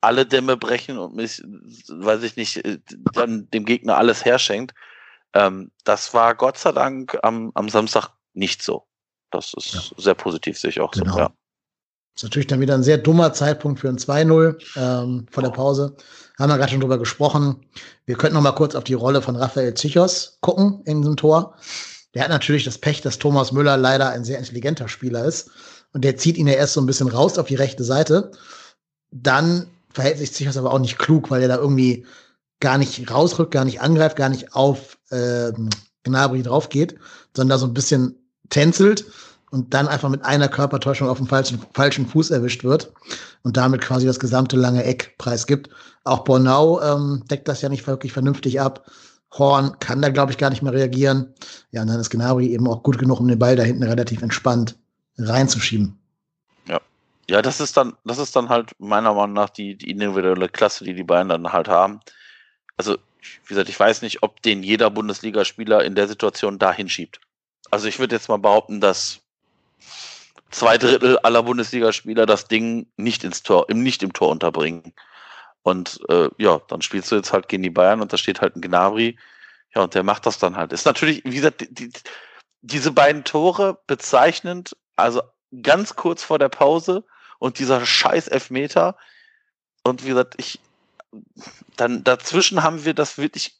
[0.00, 1.42] alle Dämme brechen und mich,
[1.88, 2.78] weiß ich nicht, äh,
[3.12, 4.72] dann dem Gegner alles herschenkt.
[5.34, 8.87] Ähm, das war Gott sei Dank am, am Samstag nicht so.
[9.30, 9.80] Das ist ja.
[9.96, 11.12] sehr positiv, sehe ich auch genau.
[11.12, 11.18] so.
[11.18, 11.32] Ja.
[12.14, 15.50] Das ist natürlich dann wieder ein sehr dummer Zeitpunkt für ein 2-0 ähm, vor der
[15.50, 15.96] Pause.
[16.38, 17.64] Haben wir gerade schon drüber gesprochen.
[18.06, 21.54] Wir könnten noch mal kurz auf die Rolle von Raphael Zichos gucken in diesem Tor.
[22.14, 25.50] Der hat natürlich das Pech, dass Thomas Müller leider ein sehr intelligenter Spieler ist.
[25.92, 28.32] Und der zieht ihn ja erst so ein bisschen raus auf die rechte Seite.
[29.10, 32.04] Dann verhält sich Zichos aber auch nicht klug, weil er da irgendwie
[32.60, 35.52] gar nicht rausrückt, gar nicht angreift, gar nicht auf äh,
[36.02, 36.96] Gnabry drauf geht,
[37.36, 39.04] sondern da so ein bisschen tänzelt
[39.50, 42.92] und dann einfach mit einer Körpertäuschung auf dem falschen, falschen Fuß erwischt wird
[43.42, 45.70] und damit quasi das gesamte lange Eck preisgibt.
[46.04, 48.90] Auch Bornau ähm, deckt das ja nicht wirklich vernünftig ab.
[49.32, 51.34] Horn kann da, glaube ich, gar nicht mehr reagieren.
[51.70, 54.22] Ja, und dann ist Gnabry eben auch gut genug, um den Ball da hinten relativ
[54.22, 54.76] entspannt
[55.18, 55.98] reinzuschieben.
[56.66, 56.80] Ja.
[57.28, 60.84] Ja, das ist dann, das ist dann halt meiner Meinung nach die, die individuelle Klasse,
[60.84, 62.00] die die beiden dann halt haben
[62.78, 62.96] also
[63.44, 67.20] wie gesagt, ich weiß nicht, ob den jeder Bundesligaspieler in der Situation da hinschiebt.
[67.70, 69.20] Also ich würde jetzt mal behaupten, dass
[70.50, 74.94] zwei Drittel aller Bundesligaspieler das Ding nicht ins Tor, nicht im Tor unterbringen.
[75.62, 78.56] Und äh, ja, dann spielst du jetzt halt gegen die Bayern und da steht halt
[78.56, 79.18] ein Gnabry.
[79.74, 80.72] Ja, und der macht das dann halt.
[80.72, 81.92] Ist natürlich, wie gesagt, die,
[82.62, 85.22] diese beiden Tore bezeichnend, also
[85.62, 87.04] ganz kurz vor der Pause
[87.38, 88.96] und dieser scheiß Elfmeter.
[89.84, 90.58] Und wie gesagt, ich,
[91.76, 93.58] dann dazwischen haben wir das wirklich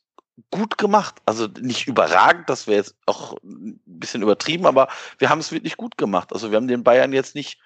[0.51, 1.17] gut gemacht.
[1.27, 5.77] Also nicht überragend, das wäre jetzt auch ein bisschen übertrieben, aber wir haben es wirklich
[5.77, 6.33] gut gemacht.
[6.33, 7.59] Also wir haben den Bayern jetzt nicht,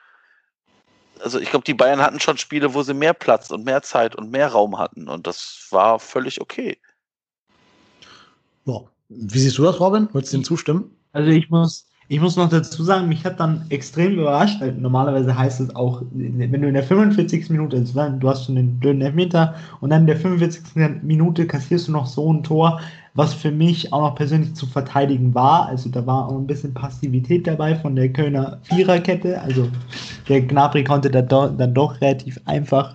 [1.21, 4.17] also ich glaube, die Bayern hatten schon Spiele, wo sie mehr Platz und mehr Zeit
[4.17, 6.79] und mehr Raum hatten und das war völlig okay.
[8.65, 8.81] Ja.
[9.09, 10.09] Wie siehst du das, Robin?
[10.13, 10.97] Würdest du dem zustimmen?
[11.13, 15.35] Also ich muss, ich muss noch dazu sagen, mich hat dann extrem überrascht, weil normalerweise
[15.35, 17.49] heißt es auch, wenn du in der 45.
[17.49, 21.01] Minute, also du hast schon den blöden Elfmeter und dann in der 45.
[21.03, 22.83] Minute kassierst du noch so ein Tor,
[23.15, 25.69] was für mich auch noch persönlich zu verteidigen war.
[25.69, 29.41] Also da war auch ein bisschen Passivität dabei von der Kölner Viererkette.
[29.41, 29.69] Also
[30.29, 32.95] der Gnabry konnte da dann doch relativ einfach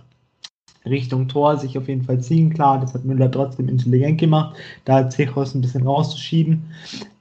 [0.86, 2.54] Richtung Tor sich auf jeden Fall ziehen.
[2.54, 4.56] Klar, das hat Müller trotzdem intelligent gemacht,
[4.86, 6.62] da Zechos ein bisschen rauszuschieben.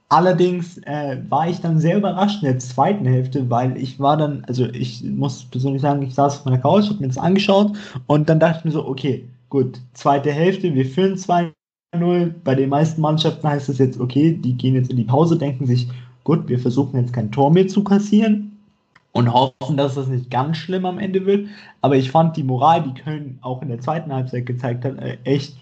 [0.09, 4.45] Allerdings äh, war ich dann sehr überrascht in der zweiten Hälfte, weil ich war dann,
[4.47, 7.73] also ich muss persönlich sagen, ich saß auf meiner Couch, habe mir das angeschaut
[8.07, 11.53] und dann dachte ich mir so, okay, gut, zweite Hälfte, wir führen 2-0.
[12.43, 15.65] Bei den meisten Mannschaften heißt es jetzt, okay, die gehen jetzt in die Pause, denken
[15.65, 15.89] sich,
[16.23, 18.57] gut, wir versuchen jetzt kein Tor mehr zu kassieren
[19.11, 21.47] und hoffen, dass das nicht ganz schlimm am Ende wird.
[21.81, 25.17] Aber ich fand die Moral, die Köln auch in der zweiten Halbzeit gezeigt hat, äh,
[25.25, 25.57] echt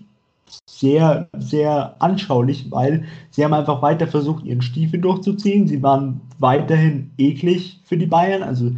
[0.66, 5.68] sehr, sehr anschaulich, weil sie haben einfach weiter versucht, ihren Stiefel durchzuziehen.
[5.68, 8.44] Sie waren weiterhin eklig für die Bayern.
[8.44, 8.72] Also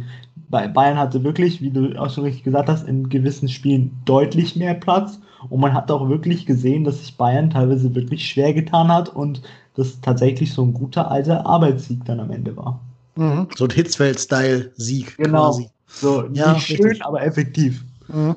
[0.48, 4.74] Bayern hatte wirklich, wie du auch schon richtig gesagt hast, in gewissen Spielen deutlich mehr
[4.74, 5.18] Platz.
[5.50, 9.42] Und man hat auch wirklich gesehen, dass sich Bayern teilweise wirklich schwer getan hat und
[9.74, 12.80] das tatsächlich so ein guter alter Arbeitssieg dann am Ende war.
[13.14, 13.48] Mhm.
[13.56, 15.50] So ein Hitzfeld-Style-Sieg genau.
[15.50, 15.70] quasi.
[15.86, 17.04] So, ja, nicht schön, richtig.
[17.04, 17.84] aber effektiv.
[18.08, 18.36] Mhm.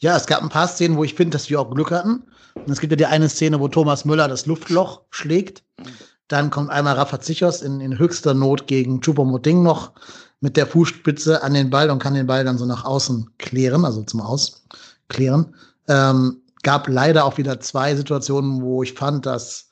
[0.00, 2.22] Ja, es gab ein paar Szenen, wo ich finde, dass wir auch Glück hatten.
[2.68, 5.64] Und es gibt ja die eine Szene, wo Thomas Müller das Luftloch schlägt.
[6.28, 9.92] Dann kommt einmal Rafa Zichos in, in höchster Not gegen Choupo-Moting noch
[10.40, 13.86] mit der Fußspitze an den Ball und kann den Ball dann so nach außen klären,
[13.86, 15.54] also zum Ausklären.
[15.88, 19.70] Ähm, gab leider auch wieder zwei Situationen, wo ich fand, dass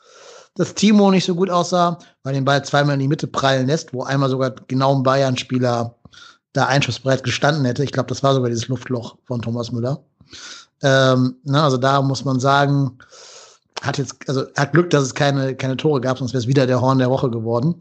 [0.55, 3.93] das Timo nicht so gut aussah, weil den Ball zweimal in die Mitte prallen lässt,
[3.93, 5.95] wo einmal sogar genau ein Bayern-Spieler
[6.55, 7.85] da einschussbereit gestanden hätte.
[7.85, 10.03] Ich glaube, das war sogar dieses Luftloch von Thomas Müller.
[10.83, 12.99] Ähm, ne, also da muss man sagen,
[13.83, 16.67] hat jetzt, also hat Glück, dass es keine, keine Tore gab, sonst wäre es wieder
[16.67, 17.77] der Horn der Woche geworden.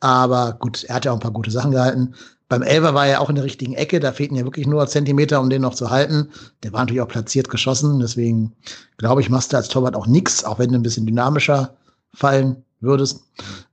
[0.00, 2.14] Aber gut, er hat ja auch ein paar gute Sachen gehalten.
[2.48, 5.40] Beim Elver war er auch in der richtigen Ecke, da fehlten ja wirklich nur Zentimeter,
[5.40, 6.30] um den noch zu halten.
[6.62, 8.52] Der war natürlich auch platziert geschossen, deswegen
[8.98, 11.76] glaube ich, machst du als Torwart auch nichts, auch wenn du ein bisschen dynamischer
[12.14, 13.24] fallen würdest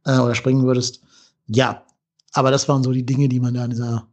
[0.05, 1.01] äh, oder springen würdest.
[1.47, 1.83] Ja,
[2.33, 4.07] aber das waren so die Dinge, die man da in dieser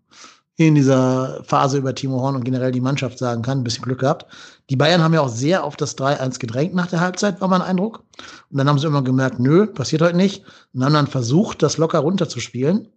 [0.69, 3.59] in dieser Phase über Timo Horn und generell die Mannschaft sagen kann.
[3.59, 4.27] Ein bisschen Glück gehabt.
[4.69, 7.63] Die Bayern haben ja auch sehr auf das 3-1 gedrängt nach der Halbzeit, war mein
[7.63, 8.05] Eindruck.
[8.51, 10.45] Und dann haben sie immer gemerkt, nö, passiert heute nicht.
[10.73, 12.89] Und haben dann versucht, das locker runterzuspielen.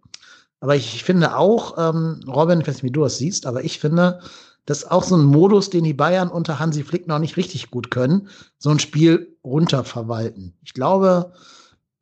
[0.60, 3.78] Aber ich, finde auch, ähm, Robin, ich weiß nicht, wie du das siehst, aber ich
[3.78, 4.20] finde,
[4.66, 7.70] das ist auch so ein Modus, den die Bayern unter Hansi Flick noch nicht richtig
[7.70, 10.54] gut können, so ein Spiel runterverwalten.
[10.62, 11.32] Ich glaube,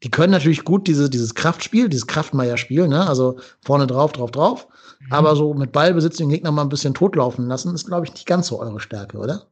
[0.02, 3.06] die können natürlich gut diese, dieses Kraftspiel, dieses Kraftmeier-Spiel, ne?
[3.06, 4.68] also vorne drauf, drauf, drauf.
[5.06, 5.12] Mhm.
[5.12, 8.26] Aber so mit Ballbesitz den Gegner mal ein bisschen totlaufen lassen, ist, glaube ich, nicht
[8.26, 9.42] ganz so eure Stärke, oder?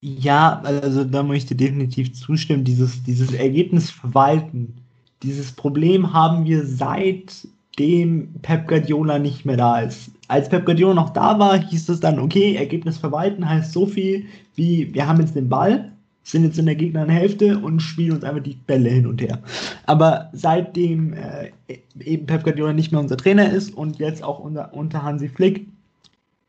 [0.00, 2.64] Ja, also da möchte ich definitiv zustimmen.
[2.64, 4.74] Dieses, dieses Ergebnis verwalten,
[5.22, 10.10] dieses Problem haben wir seitdem Pep Guardiola nicht mehr da ist.
[10.28, 14.26] Als Pep Guardiola noch da war, hieß es dann, okay, Ergebnis verwalten heißt so viel
[14.54, 15.92] wie, wir haben jetzt den Ball,
[16.26, 19.40] sind jetzt in der Gegnerhälfte und spielen uns einfach die Bälle hin und her.
[19.86, 21.52] Aber seitdem äh,
[22.00, 25.68] eben Pep Guardiola nicht mehr unser Trainer ist und jetzt auch unter, unter Hansi Flick,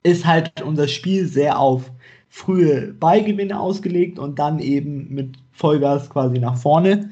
[0.02, 1.92] ist halt unser Spiel sehr auf
[2.30, 7.12] frühe Ballgewinne ausgelegt und dann eben mit Vollgas quasi nach vorne.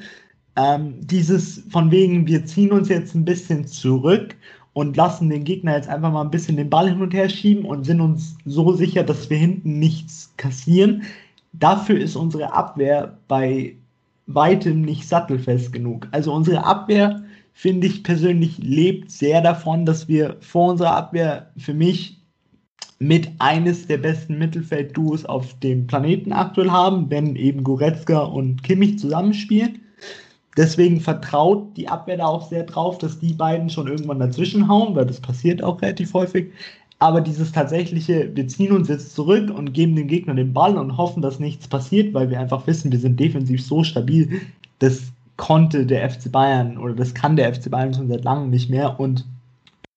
[0.55, 4.36] Ähm, dieses von wegen, wir ziehen uns jetzt ein bisschen zurück
[4.74, 7.66] und lassen den Gegner jetzt einfach mal ein bisschen den Ball hin und her schieben
[7.66, 11.03] und sind uns so sicher, dass wir hinten nichts kassieren,
[11.60, 13.76] dafür ist unsere Abwehr bei
[14.28, 16.08] weitem nicht sattelfest genug.
[16.12, 21.74] Also unsere Abwehr, finde ich persönlich, lebt sehr davon, dass wir vor unserer Abwehr für
[21.74, 22.20] mich
[22.99, 28.99] mit eines der besten Mittelfeldduos auf dem Planeten aktuell haben, wenn eben Goretzka und Kimmich
[28.99, 29.82] zusammenspielen.
[30.58, 34.95] Deswegen vertraut die Abwehr da auch sehr drauf, dass die beiden schon irgendwann dazwischen hauen,
[34.95, 36.51] weil das passiert auch relativ häufig.
[37.00, 40.98] Aber dieses tatsächliche, wir ziehen uns jetzt zurück und geben dem Gegner den Ball und
[40.98, 44.41] hoffen, dass nichts passiert, weil wir einfach wissen, wir sind defensiv so stabil,
[44.80, 48.70] das konnte der FC Bayern oder das kann der FC Bayern schon seit langem nicht
[48.70, 48.98] mehr.
[49.00, 49.26] Und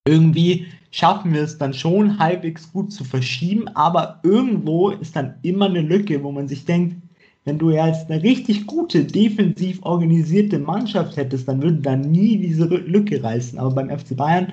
[0.07, 5.67] irgendwie schaffen wir es dann schon halbwegs gut zu verschieben, aber irgendwo ist dann immer
[5.67, 6.97] eine Lücke, wo man sich denkt,
[7.45, 12.37] wenn du ja jetzt eine richtig gute, defensiv organisierte Mannschaft hättest, dann würde da nie
[12.37, 13.59] diese Lücke reißen.
[13.59, 14.53] Aber beim FC Bayern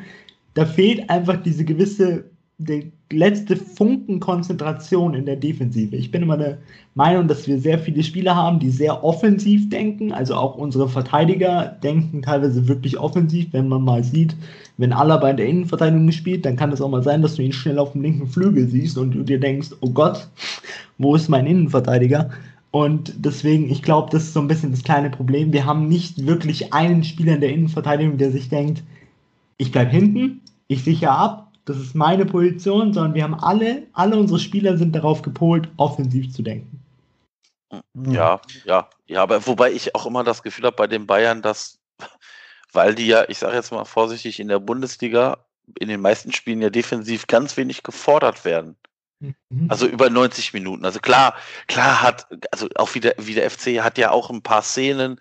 [0.55, 2.25] da fehlt einfach diese gewisse
[2.57, 5.95] der letzte Funken Konzentration in der Defensive.
[5.95, 6.57] Ich bin immer der
[6.93, 10.13] Meinung, dass wir sehr viele Spieler haben, die sehr offensiv denken.
[10.13, 14.35] Also auch unsere Verteidiger denken teilweise wirklich offensiv, wenn man mal sieht,
[14.77, 17.53] wenn Alaba in der Innenverteidigung spielt, dann kann es auch mal sein, dass du ihn
[17.53, 20.27] schnell auf dem linken Flügel siehst und du dir denkst, oh Gott,
[20.97, 22.29] wo ist mein Innenverteidiger?
[22.71, 25.53] Und deswegen, ich glaube, das ist so ein bisschen das kleine Problem.
[25.53, 28.83] Wir haben nicht wirklich einen Spieler in der Innenverteidigung, der sich denkt,
[29.57, 34.17] ich bleibe hinten, ich sichere ab das ist meine Position, sondern wir haben alle, alle
[34.17, 36.79] unsere Spieler sind darauf gepolt, offensiv zu denken.
[37.93, 41.79] Ja, ja, ja, aber wobei ich auch immer das Gefühl habe bei den Bayern, dass,
[42.71, 45.39] weil die ja, ich sage jetzt mal vorsichtig, in der Bundesliga
[45.79, 48.75] in den meisten Spielen ja defensiv ganz wenig gefordert werden.
[49.19, 49.67] Mhm.
[49.67, 50.85] Also über 90 Minuten.
[50.85, 51.35] Also klar,
[51.67, 55.19] klar hat, also auch wie der, wie der FC hat ja auch ein paar Szenen,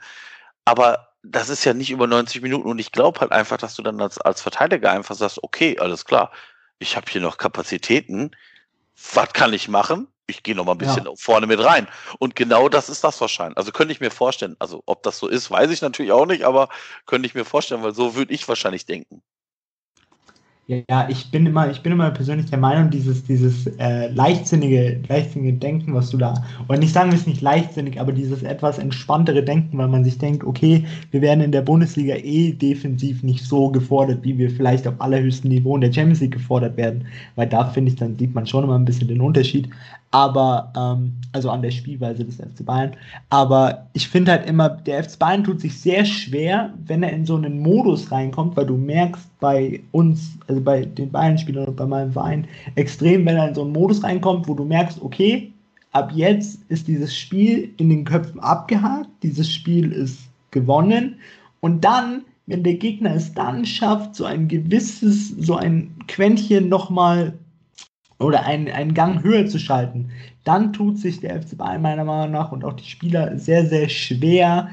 [0.67, 3.83] aber das ist ja nicht über 90 Minuten und ich glaube halt einfach, dass du
[3.83, 6.31] dann als, als Verteidiger einfach sagst, okay, alles klar,
[6.79, 8.33] ich habe hier noch Kapazitäten,
[9.15, 10.09] was kann ich machen?
[10.27, 11.13] Ich gehe noch mal ein bisschen ja.
[11.17, 11.87] vorne mit rein.
[12.19, 13.59] Und genau das ist das wahrscheinlich.
[13.59, 16.45] Also könnte ich mir vorstellen, also ob das so ist, weiß ich natürlich auch nicht,
[16.45, 16.69] aber
[17.07, 19.23] könnte ich mir vorstellen, weil so würde ich wahrscheinlich denken.
[20.67, 25.59] Ja, ich bin immer, ich bin immer persönlich der Meinung, dieses, dieses äh, leichtsinnige, leichtsinnige
[25.59, 26.33] Denken, was du da,
[26.67, 30.17] oder nicht sagen wir es nicht leichtsinnig, aber dieses etwas entspanntere Denken, weil man sich
[30.17, 34.87] denkt, okay, wir werden in der Bundesliga eh defensiv nicht so gefordert, wie wir vielleicht
[34.89, 38.35] auf allerhöchstem Niveau in der Champions League gefordert werden, weil da finde ich, dann sieht
[38.35, 39.69] man schon immer ein bisschen den Unterschied
[40.15, 42.93] aber ähm, also an der Spielweise des FC Bayern.
[43.31, 47.27] Aber ich finde halt immer, der FC Bayern tut sich sehr schwer, wenn er in
[47.27, 51.87] so einen Modus reinkommt, weil du merkst bei uns, also bei den Bayern-Spielern und bei
[51.87, 52.47] meinem Verein,
[52.77, 55.53] extrem, wenn er in so einen Modus reinkommt, wo du merkst, okay,
[55.91, 60.21] ab jetzt ist dieses Spiel in den Köpfen abgehakt, dieses Spiel ist
[60.53, 61.17] gewonnen
[61.59, 67.33] und dann wenn der Gegner es dann schafft, so ein gewisses, so ein Quäntchen nochmal
[68.25, 70.11] oder einen, einen Gang höher zu schalten,
[70.45, 73.89] dann tut sich der FC Bayern meiner Meinung nach und auch die Spieler sehr, sehr
[73.89, 74.69] schwer,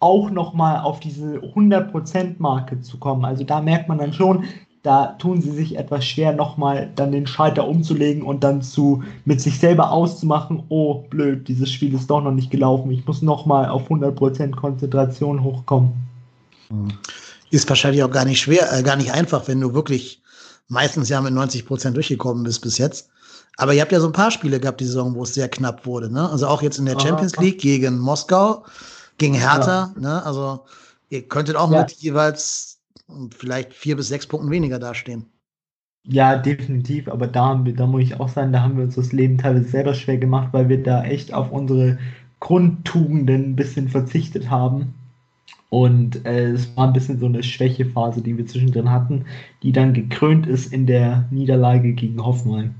[0.00, 3.24] auch nochmal auf diese 100%-Marke zu kommen.
[3.24, 4.44] Also da merkt man dann schon,
[4.82, 9.40] da tun sie sich etwas schwer, nochmal dann den Schalter umzulegen und dann zu mit
[9.40, 13.68] sich selber auszumachen, oh blöd, dieses Spiel ist doch noch nicht gelaufen, ich muss nochmal
[13.68, 15.92] auf 100% Konzentration hochkommen.
[17.50, 20.20] Ist wahrscheinlich auch gar nicht schwer, äh, gar nicht einfach, wenn du wirklich
[20.68, 23.08] meistens ja mit 90 Prozent durchgekommen bist bis jetzt.
[23.56, 25.86] Aber ihr habt ja so ein paar Spiele gehabt, die Saison, wo es sehr knapp
[25.86, 26.12] wurde.
[26.12, 26.28] Ne?
[26.28, 28.64] Also auch jetzt in der Champions League gegen Moskau,
[29.18, 29.92] gegen Hertha.
[29.94, 30.00] Ja.
[30.00, 30.26] Ne?
[30.26, 30.64] Also
[31.08, 31.82] ihr könntet auch ja.
[31.82, 32.78] mit jeweils
[33.36, 35.26] vielleicht vier bis sechs Punkten weniger dastehen.
[36.04, 37.08] Ja, definitiv.
[37.08, 39.38] Aber da, haben wir, da muss ich auch sagen, da haben wir uns das Leben
[39.38, 41.98] teilweise selber schwer gemacht, weil wir da echt auf unsere
[42.40, 44.94] Grundtugenden ein bisschen verzichtet haben.
[45.76, 49.26] Und äh, es war ein bisschen so eine Schwächephase, die wir zwischendrin hatten,
[49.62, 52.74] die dann gekrönt ist in der Niederlage gegen Hoffenheim.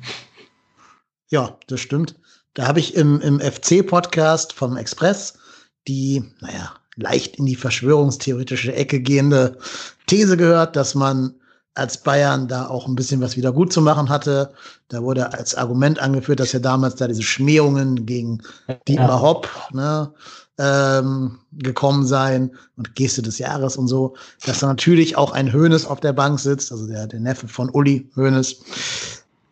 [1.28, 2.18] Ja, das stimmt.
[2.54, 5.38] Da habe ich im, im FC-Podcast vom Express
[5.86, 9.58] die, naja, leicht in die verschwörungstheoretische Ecke gehende
[10.06, 11.34] These gehört, dass man
[11.74, 14.54] als Bayern da auch ein bisschen was wieder gut zu machen hatte.
[14.88, 18.40] Da wurde als Argument angeführt, dass ja damals da diese Schmähungen gegen
[18.88, 19.20] Dietmar ja.
[19.20, 20.14] Hopp, ne,
[20.58, 25.86] ähm, gekommen sein und Geste des Jahres und so, dass da natürlich auch ein Hönes
[25.86, 28.60] auf der Bank sitzt, also der, der Neffe von Uli Hönes,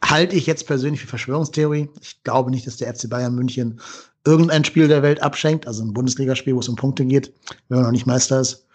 [0.03, 1.89] halte ich jetzt persönlich für Verschwörungstheorie.
[2.01, 3.81] Ich glaube nicht, dass der FC Bayern München
[4.27, 7.33] irgendein Spiel der Welt abschenkt, also ein Bundesligaspiel, wo es um Punkte geht,
[7.69, 8.67] wenn man noch nicht Meister ist.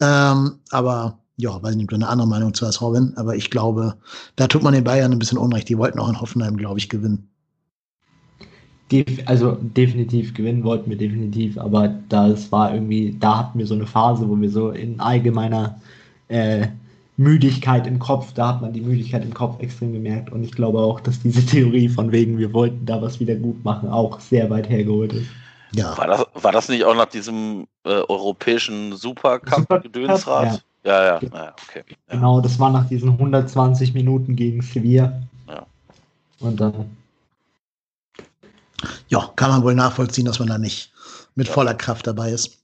[0.00, 3.50] Ähm, aber ja, weiß nicht, ob du eine andere Meinung zu hast, Robin, aber ich
[3.50, 3.96] glaube,
[4.36, 5.68] da tut man den Bayern ein bisschen Unrecht.
[5.68, 7.30] Die wollten auch in Hoffenheim, glaube ich, gewinnen.
[8.90, 13.74] Def also definitiv gewinnen wollten wir definitiv, aber das war irgendwie, da hatten wir so
[13.74, 15.80] eine Phase, wo wir so in allgemeiner
[16.28, 16.68] äh,
[17.18, 20.78] Müdigkeit im Kopf, da hat man die Müdigkeit im Kopf extrem gemerkt und ich glaube
[20.78, 24.48] auch, dass diese Theorie von wegen, wir wollten da was wieder gut machen, auch sehr
[24.50, 25.28] weit hergeholt ist.
[25.74, 25.96] Ja.
[25.98, 30.62] War das, war das nicht auch nach diesem äh, europäischen Supercup-Gedönsrad?
[30.84, 30.92] Ja.
[30.92, 31.84] ja, ja, ja, okay.
[31.88, 32.14] Ja.
[32.14, 35.20] Genau, das war nach diesen 120 Minuten gegen Sevilla.
[35.46, 35.66] Ja.
[36.40, 36.96] Und dann
[39.08, 40.92] ja, kann man wohl nachvollziehen, dass man da nicht
[41.34, 42.58] mit voller Kraft dabei ist.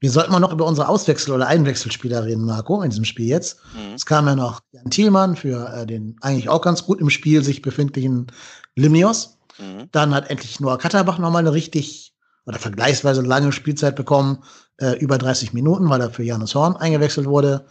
[0.00, 3.60] Wir sollten mal noch über unsere Auswechsel- oder Einwechselspieler reden, Marco, in diesem Spiel jetzt.
[3.74, 3.94] Mhm.
[3.94, 7.44] Es kam ja noch Jan Thielmann für äh, den eigentlich auch ganz gut im Spiel
[7.44, 8.26] sich befindlichen
[8.74, 9.38] Limnios.
[9.58, 9.88] Mhm.
[9.92, 12.14] Dann hat endlich Noah Katterbach nochmal eine richtig
[12.46, 14.42] oder vergleichsweise lange Spielzeit bekommen,
[14.78, 17.64] äh, über 30 Minuten, weil er für Janus Horn eingewechselt wurde.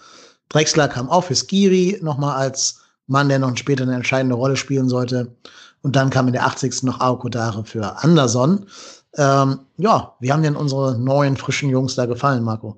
[0.47, 4.87] Drexler kam auch für Skiri nochmal als Mann, der noch später eine entscheidende Rolle spielen
[4.87, 5.35] sollte.
[5.81, 6.83] Und dann kam in der 80.
[6.83, 8.67] noch Aokodare für Anderson.
[9.17, 12.77] Ähm, ja, wie haben denn unsere neuen, frischen Jungs da gefallen, Marco?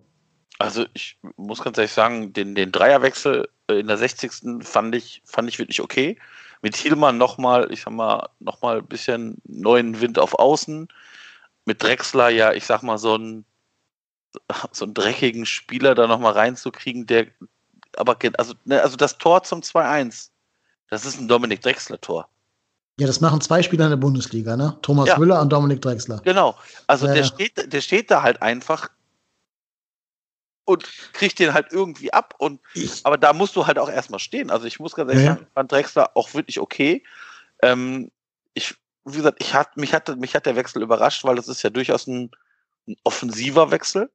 [0.59, 4.63] Also ich muss ganz ehrlich sagen, den, den Dreierwechsel äh, in der 60.
[4.65, 6.17] fand ich, fand ich wirklich okay.
[6.61, 10.87] Mit Thielmann nochmal, ich sag mal, nochmal ein bisschen neuen Wind auf Außen.
[11.65, 13.45] Mit Drexler ja, ich sag mal, so einen,
[14.71, 17.27] so einen dreckigen Spieler da nochmal reinzukriegen, der
[17.97, 20.29] aber, also, ne, also das Tor zum 2-1,
[20.89, 22.27] das ist ein Dominik Drexler-Tor.
[22.99, 24.77] Ja, das machen zwei Spieler in der Bundesliga, ne?
[24.83, 25.17] Thomas ja.
[25.17, 26.21] Müller und Dominik Drexler.
[26.23, 26.55] Genau.
[26.85, 28.89] Also ja, der, Steht, der steht da halt einfach
[30.65, 30.83] und
[31.13, 32.35] kriegt den halt irgendwie ab.
[32.37, 32.61] Und,
[33.03, 34.51] aber da musst du halt auch erstmal stehen.
[34.51, 35.33] Also ich muss ganz ehrlich ja.
[35.35, 37.03] sagen, fand Drexler auch wirklich okay.
[37.63, 38.11] Ähm,
[38.53, 38.75] ich,
[39.05, 41.71] wie gesagt, ich hat, mich, hatte, mich hat der Wechsel überrascht, weil das ist ja
[41.71, 42.29] durchaus ein,
[42.87, 44.11] ein offensiver Wechsel.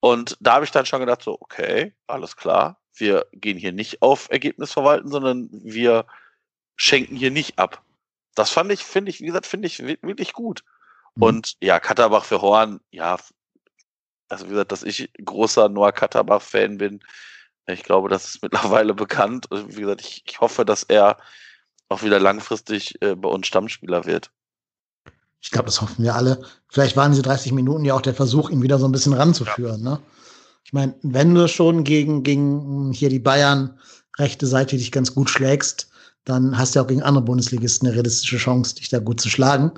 [0.00, 4.02] Und da habe ich dann schon gedacht, so, okay, alles klar, wir gehen hier nicht
[4.02, 6.06] auf Ergebnis verwalten, sondern wir
[6.76, 7.82] schenken hier nicht ab.
[8.38, 10.64] Das fand ich, finde ich, wie gesagt, finde ich wirklich gut.
[11.16, 11.22] Mhm.
[11.22, 13.18] Und ja, Katterbach für Horn, ja,
[14.28, 17.00] also wie gesagt, dass ich großer Noah Katterbach-Fan bin,
[17.66, 19.46] ich glaube, das ist mittlerweile bekannt.
[19.50, 21.18] Wie gesagt, ich, ich hoffe, dass er
[21.88, 24.30] auch wieder langfristig äh, bei uns Stammspieler wird.
[25.40, 26.42] Ich glaube, das hoffen wir alle.
[26.68, 29.84] Vielleicht waren diese 30 Minuten ja auch der Versuch, ihn wieder so ein bisschen ranzuführen.
[29.84, 29.90] Ja.
[29.90, 30.00] Ne?
[30.64, 33.78] Ich meine, wenn du schon gegen, gegen hier die Bayern
[34.18, 35.87] rechte Seite dich ganz gut schlägst,
[36.28, 39.30] dann hast du ja auch gegen andere Bundesligisten eine realistische Chance, dich da gut zu
[39.30, 39.72] schlagen.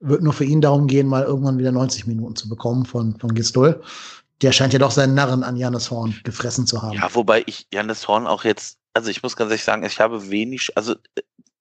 [0.00, 3.34] Wird nur für ihn darum gehen, mal irgendwann wieder 90 Minuten zu bekommen von, von
[3.34, 3.82] Gistol.
[4.42, 6.94] Der scheint ja doch seinen Narren an Janis Horn gefressen zu haben.
[6.94, 10.30] Ja, wobei ich Janis Horn auch jetzt, also ich muss ganz ehrlich sagen, ich habe
[10.30, 10.94] wenig, also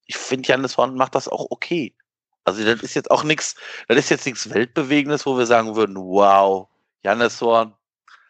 [0.06, 1.96] ich finde Janis Horn macht das auch okay.
[2.44, 3.56] Also das ist jetzt auch nichts,
[3.88, 6.68] das ist jetzt nichts Weltbewegendes, wo wir sagen würden, wow,
[7.04, 7.74] Janis Horn,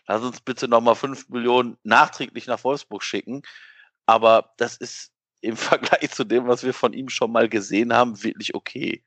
[0.08, 3.42] lass uns bitte nochmal fünf Millionen nachträglich nach Wolfsburg schicken.
[4.06, 5.12] Aber das ist
[5.42, 9.04] im Vergleich zu dem, was wir von ihm schon mal gesehen haben, wirklich okay.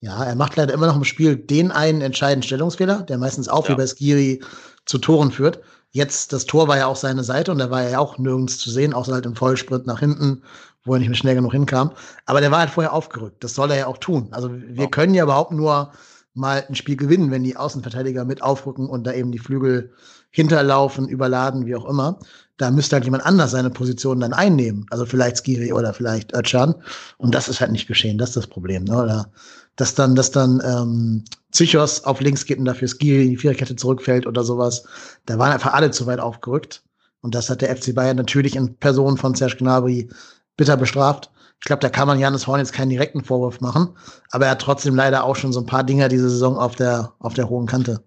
[0.00, 3.68] Ja, er macht leider immer noch im Spiel den einen entscheidenden Stellungsfehler, der meistens auch
[3.68, 3.74] ja.
[3.74, 4.42] wie bei Skiri
[4.84, 5.60] zu Toren führt.
[5.92, 8.58] Jetzt, das Tor war ja auch seine Seite und da war er ja auch nirgends
[8.58, 10.42] zu sehen, außer halt im Vollsprint nach hinten,
[10.84, 11.92] wo er nicht mehr schnell genug hinkam.
[12.26, 13.42] Aber der war halt vorher aufgerückt.
[13.42, 14.28] Das soll er ja auch tun.
[14.32, 14.90] Also wir ja.
[14.90, 15.92] können ja überhaupt nur
[16.34, 19.94] mal ein Spiel gewinnen, wenn die Außenverteidiger mit aufrücken und da eben die Flügel
[20.30, 22.18] hinterlaufen, überladen, wie auch immer.
[22.56, 24.86] Da müsste halt jemand anders seine Position dann einnehmen.
[24.90, 26.74] Also vielleicht Skiri oder vielleicht Özcan.
[27.18, 28.18] Und das ist halt nicht geschehen.
[28.18, 28.84] Das ist das Problem.
[28.84, 29.02] Ne?
[29.02, 29.32] Oder
[29.76, 33.74] dass dann, dass dann ähm, Psychos auf links geht und dafür Skiri in die Viererkette
[33.74, 34.84] zurückfällt oder sowas.
[35.26, 36.82] Da waren einfach alle zu weit aufgerückt.
[37.22, 40.08] Und das hat der FC Bayern natürlich in Person von Serge Gnabry
[40.56, 41.30] bitter bestraft.
[41.58, 43.96] Ich glaube, da kann man Janis Horn jetzt keinen direkten Vorwurf machen,
[44.30, 47.14] aber er hat trotzdem leider auch schon so ein paar Dinger diese Saison auf der,
[47.20, 48.04] auf der hohen Kante.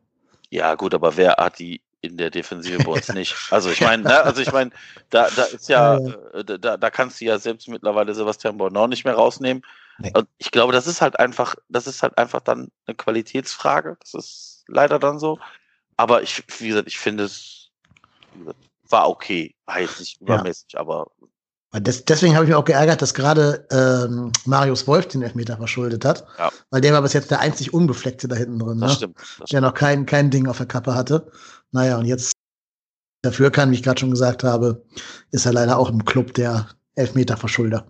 [0.52, 3.36] Ja, gut, aber wer hat die in der Defensive bei uns nicht?
[3.51, 4.72] Also ich meine, ne, also ich meine,
[5.10, 5.97] da, da ist ja,
[6.34, 9.64] äh, da, da kannst du ja selbst mittlerweile Sebastian Bornau nicht mehr rausnehmen.
[9.99, 10.12] Nee.
[10.16, 13.97] Und ich glaube, das ist halt einfach, das ist halt einfach dann eine Qualitätsfrage.
[14.01, 15.39] Das ist leider dann so.
[15.95, 17.72] Aber ich, wie gesagt, ich finde es
[18.89, 19.55] war okay.
[19.78, 20.80] Jetzt nicht übermäßig, ja.
[20.80, 21.12] aber
[21.72, 26.05] das, deswegen habe ich mich auch geärgert, dass gerade ähm, Marius Wolf den Elfmeter verschuldet
[26.05, 26.26] hat.
[26.38, 26.49] Ja.
[26.70, 28.80] Weil der war bis jetzt der einzig Unbefleckte da hinten drin.
[28.80, 28.95] Das ne?
[28.95, 29.18] stimmt.
[29.18, 29.61] Das der stimmt.
[29.63, 31.30] noch kein, kein Ding auf der Kappe hatte.
[31.72, 32.32] Naja, und jetzt
[33.22, 34.86] dafür kann, wie ich gerade schon gesagt habe,
[35.32, 37.86] ist er leider auch im Club der Elfmeter-Verschulder.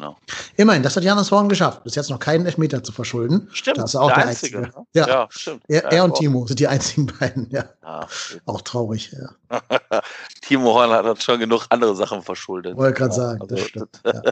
[0.00, 0.16] Genau.
[0.56, 3.50] Immerhin, das hat Janis Horn geschafft, bis jetzt noch keinen Elfmeter zu verschulden.
[3.52, 4.58] Stimmt, das ist auch der, der einzige.
[4.58, 4.86] einzige.
[4.94, 5.06] Ja.
[5.06, 5.62] ja, stimmt.
[5.68, 7.64] Er, er und Timo sind die einzigen beiden, ja.
[7.82, 8.08] ja
[8.46, 9.60] auch traurig, ja.
[10.40, 12.78] Timo Horn hat schon genug andere Sachen verschuldet.
[12.78, 14.00] Wollte gerade sagen, also, das stimmt.
[14.04, 14.22] Ja.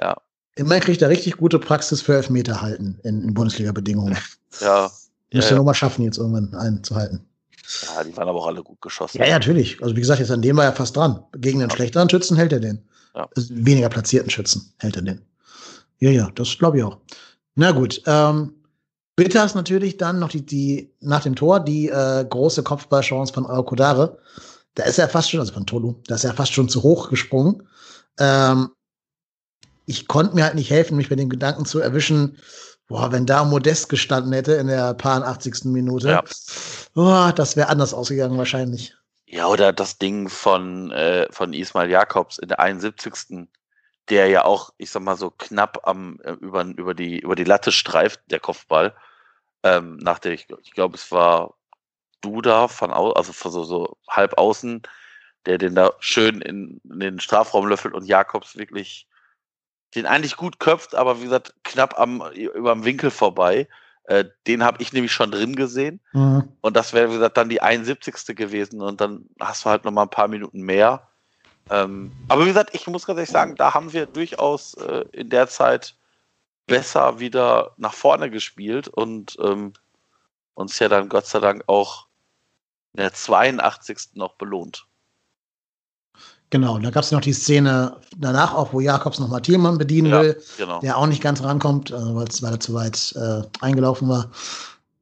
[0.00, 0.16] ja.
[0.54, 4.16] Immerhin kriegt er richtig gute Praxis für Elfmeter halten in, in Bundesliga-Bedingungen.
[4.60, 4.90] Ja.
[5.32, 5.56] Müsste ja, ja.
[5.56, 7.26] nur mal schaffen, jetzt irgendwann einen zu halten.
[7.82, 9.18] Ja, die waren aber auch alle gut geschossen.
[9.18, 9.82] Ja, ja, natürlich.
[9.82, 11.24] Also wie gesagt, jetzt an dem war er fast dran.
[11.36, 12.86] Gegen den schlechteren Schützen hält er den.
[13.14, 13.28] Ja.
[13.36, 15.20] Also weniger platzierten Schützen hält er den.
[15.98, 16.98] Ja, ja, das glaube ich auch.
[17.54, 18.02] Na gut.
[18.06, 18.54] Ähm,
[19.16, 23.46] bitter ist natürlich dann noch die, die nach dem Tor die äh, große Kopfballchance von
[23.46, 24.18] Aokodare.
[24.74, 27.10] Da ist er fast schon, also von Tolu, da ist er fast schon zu hoch
[27.10, 27.68] gesprungen.
[28.18, 28.70] Ähm,
[29.84, 32.38] ich konnte mir halt nicht helfen, mich bei dem Gedanken zu erwischen,
[32.88, 35.64] boah, wenn da Modest gestanden hätte in der paar 80.
[35.66, 36.24] Minute, ja.
[36.94, 38.94] boah, das wäre anders ausgegangen wahrscheinlich.
[39.32, 43.48] Ja, oder das Ding von, äh, von Ismail Jakobs in der 71.
[44.10, 47.44] Der ja auch, ich sag mal so knapp am, äh, über, über, die, über die
[47.44, 48.94] Latte streift, der Kopfball.
[49.62, 51.54] Ähm, nach der, ich, ich glaube, es war
[52.20, 54.82] Duda von au also von so, so halb außen,
[55.46, 59.08] der den da schön in, in den Strafraum löffelt und Jakobs wirklich
[59.94, 63.68] den eigentlich gut köpft, aber wie gesagt, knapp am, über dem Winkel vorbei.
[64.04, 66.00] Äh, den habe ich nämlich schon drin gesehen.
[66.12, 66.48] Mhm.
[66.60, 68.36] Und das wäre, wie gesagt, dann die 71.
[68.36, 68.80] gewesen.
[68.80, 71.08] Und dann hast du halt noch mal ein paar Minuten mehr.
[71.70, 75.30] Ähm, aber wie gesagt, ich muss ganz ehrlich sagen, da haben wir durchaus äh, in
[75.30, 75.96] der Zeit
[76.66, 79.72] besser wieder nach vorne gespielt und ähm,
[80.54, 82.06] uns ja dann Gott sei Dank auch
[82.92, 84.14] in der 82.
[84.14, 84.86] noch belohnt.
[86.52, 90.20] Genau, da gab es noch die Szene danach auch, wo Jakobs nochmal Thielmann bedienen Ja,
[90.20, 90.80] will, genau.
[90.80, 94.30] der auch nicht ganz rankommt, äh, weil er zu weit äh, eingelaufen war.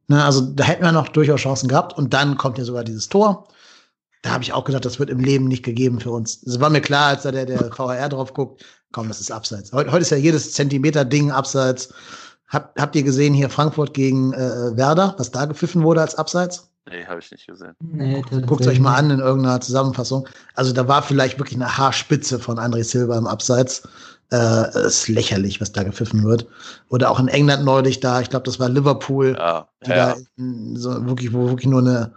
[0.06, 1.98] Ne, also da hätten wir noch durchaus Chancen gehabt.
[1.98, 3.48] Und dann kommt ja sogar dieses Tor.
[4.22, 6.40] Da habe ich auch gedacht, das wird im Leben nicht gegeben für uns.
[6.44, 9.72] Es war mir klar, als da der, der VHR drauf guckt, komm, das ist abseits.
[9.72, 11.92] Heute, heute ist ja jedes Zentimeter-Ding abseits.
[12.46, 16.69] Hab, habt ihr gesehen hier Frankfurt gegen äh, Werder, was da gepfiffen wurde als abseits?
[16.90, 17.74] Nee, habe ich nicht gesehen.
[17.80, 20.26] Nee, Guckt euch mal an in irgendeiner Zusammenfassung.
[20.54, 23.82] Also da war vielleicht wirklich eine Haarspitze von André Silva im Abseits.
[24.32, 26.46] Äh, es ist lächerlich, was da gepfiffen wird.
[26.88, 30.08] Oder auch in England neulich da, ich glaube, das war Liverpool, Ja, die ja, da
[30.14, 30.16] ja.
[30.36, 32.12] in- so wirklich, wo wirklich nur eine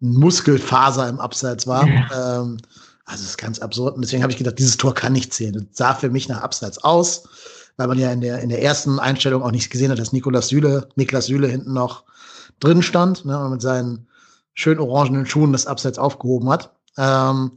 [0.00, 1.84] Muskelfaser im Abseits war.
[1.86, 2.58] Ähm,
[3.04, 3.94] also das ist ganz absurd.
[3.96, 5.54] Und deswegen habe ich gedacht, dieses Tor kann nicht zählen.
[5.54, 7.24] Das sah für mich nach Abseits aus,
[7.78, 10.48] weil man ja in der, in der ersten Einstellung auch nicht gesehen hat, dass Nikolaus
[10.48, 12.04] Süle, Niklas Süle hinten noch
[12.60, 14.07] drin stand ne, und mit seinen
[14.58, 16.72] schön orangenen Schuhen das Abseits aufgehoben hat.
[16.96, 17.52] Ähm,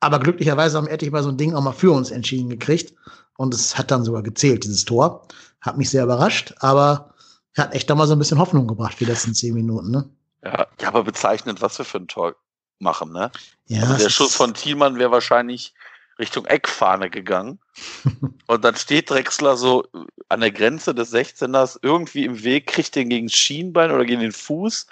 [0.00, 2.94] aber glücklicherweise haben Etlich mal so ein Ding auch mal für uns entschieden gekriegt.
[3.38, 5.26] Und es hat dann sogar gezählt, dieses Tor.
[5.62, 7.14] Hat mich sehr überrascht, aber
[7.56, 9.90] hat echt da mal so ein bisschen Hoffnung gebracht, die letzten zehn Minuten.
[9.90, 10.08] Ne?
[10.44, 12.36] Ja, ja, aber bezeichnend, was wir für ein Tor
[12.78, 13.30] machen, ne?
[13.66, 15.72] Ja, also der Schuss von Thielmann wäre wahrscheinlich
[16.18, 17.58] Richtung Eckfahne gegangen.
[18.46, 19.86] und dann steht Drexler so
[20.28, 24.20] an der Grenze des 16ers irgendwie im Weg, kriegt den gegen das Schienbein oder gegen
[24.20, 24.86] den Fuß.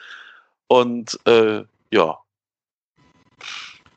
[0.69, 2.19] Und äh, ja,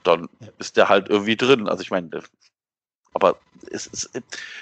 [0.03, 1.67] dann ist der halt irgendwie drin.
[1.67, 2.09] Also ich meine,
[3.13, 3.39] aber
[3.71, 4.11] es ist,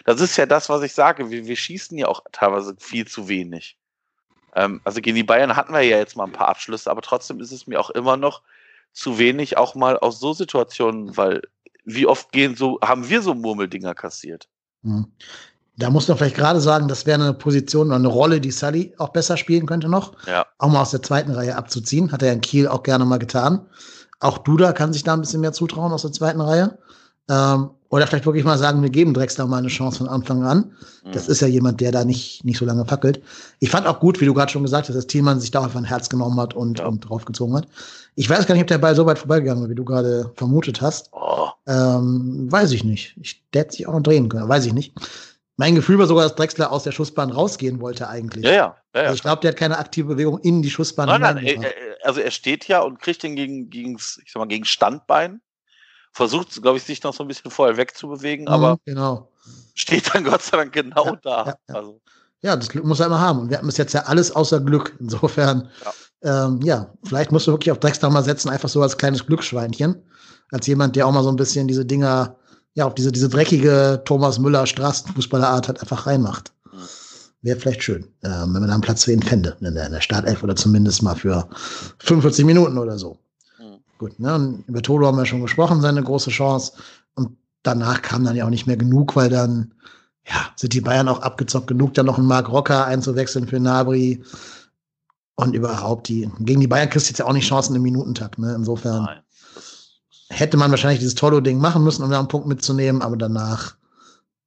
[0.06, 1.30] das ist ja das, was ich sage.
[1.30, 3.78] Wir, wir schießen ja auch teilweise viel zu wenig.
[4.56, 7.40] Ähm, also gegen die Bayern hatten wir ja jetzt mal ein paar Abschlüsse, aber trotzdem
[7.40, 8.42] ist es mir auch immer noch
[8.94, 11.42] zu wenig, auch mal aus so Situationen, weil
[11.84, 14.50] wie oft gehen so, haben wir so Murmeldinger kassiert?
[15.80, 18.94] Da muss man vielleicht gerade sagen, das wäre eine Position oder eine Rolle, die Sully
[18.98, 20.14] auch besser spielen könnte noch.
[20.26, 20.46] Ja.
[20.58, 22.12] Auch mal aus der zweiten Reihe abzuziehen.
[22.12, 23.62] Hat er in Kiel auch gerne mal getan.
[24.20, 26.80] Auch Duda kann sich da ein bisschen mehr zutrauen aus der zweiten Reihe.
[27.30, 30.72] Ähm, oder vielleicht wirklich mal sagen, wir geben Drexler mal eine Chance von Anfang an.
[31.14, 31.32] Das Mhm.
[31.32, 33.22] ist ja jemand, der da nicht, nicht so lange fackelt.
[33.60, 35.78] Ich fand auch gut, wie du gerade schon gesagt hast, dass Thielmann sich da einfach
[35.80, 36.88] ein Herz genommen hat und, Ja.
[36.88, 37.68] und draufgezogen hat.
[38.16, 40.82] Ich weiß gar nicht, ob der Ball so weit vorbeigegangen ist, wie du gerade vermutet
[40.82, 41.10] hast.
[41.14, 43.16] Oh, Ähm, weiß ich nicht.
[43.22, 44.94] Ich, der hätte sich auch noch drehen können, weiß ich nicht.
[45.60, 48.46] Mein Gefühl war sogar, dass Drexler aus der Schussbahn rausgehen wollte eigentlich.
[48.46, 48.58] ja, ja.
[48.58, 49.02] ja, ja.
[49.02, 52.22] Also ich glaube, der hat keine aktive Bewegung in die Schussbahn Nein, nein, er, also
[52.22, 55.42] er steht ja und kriegt den gegen, gegens, ich sag mal, gegen Standbein.
[56.14, 59.32] Versucht, glaube ich, sich noch so ein bisschen vorher wegzubewegen, aber Mhm, genau.
[59.76, 61.46] steht dann Gott sei Dank genau Ja, da.
[61.68, 61.76] ja.
[61.76, 62.02] Also,
[62.42, 63.40] Ja, das Glück muss er immer haben.
[63.40, 64.96] Und wir hatten bis jetzt ja alles außer Glück.
[65.00, 65.70] Insofern,
[66.24, 69.26] ja, ähm, ja vielleicht musst du wirklich auf Drexler mal setzen, einfach so als kleines
[69.26, 70.04] Glücksschweinchen.
[70.52, 72.38] Als jemand, der auch mal so ein bisschen diese Dinger,
[72.78, 76.54] ja, auf diese, diese dreckige Thomas Müller Straßenfußballerart halt einfach reinmacht.
[77.42, 79.94] Wäre vielleicht schön, ähm, wenn man da einen Platz für ihn fände, in der, in
[79.94, 81.50] der Startelf oder zumindest mal für
[82.00, 83.18] 45 Minuten oder so.
[83.58, 83.80] Mhm.
[83.98, 84.36] Gut, ne?
[84.36, 86.74] Und über Tolo haben wir schon gesprochen, seine große Chance.
[87.16, 89.74] Und danach kam dann ja auch nicht mehr genug, weil dann,
[90.28, 94.24] ja, sind die Bayern auch abgezockt genug, dann noch einen Marc Rocker einzuwechseln für Nabri.
[95.36, 98.38] Und überhaupt, die, gegen die Bayern kriegst du jetzt ja auch nicht Chancen im Minutentakt,
[98.38, 98.54] ne?
[98.56, 99.20] Insofern nein.
[100.30, 103.76] Hätte man wahrscheinlich dieses Tolo-Ding machen müssen, um da einen Punkt mitzunehmen, aber danach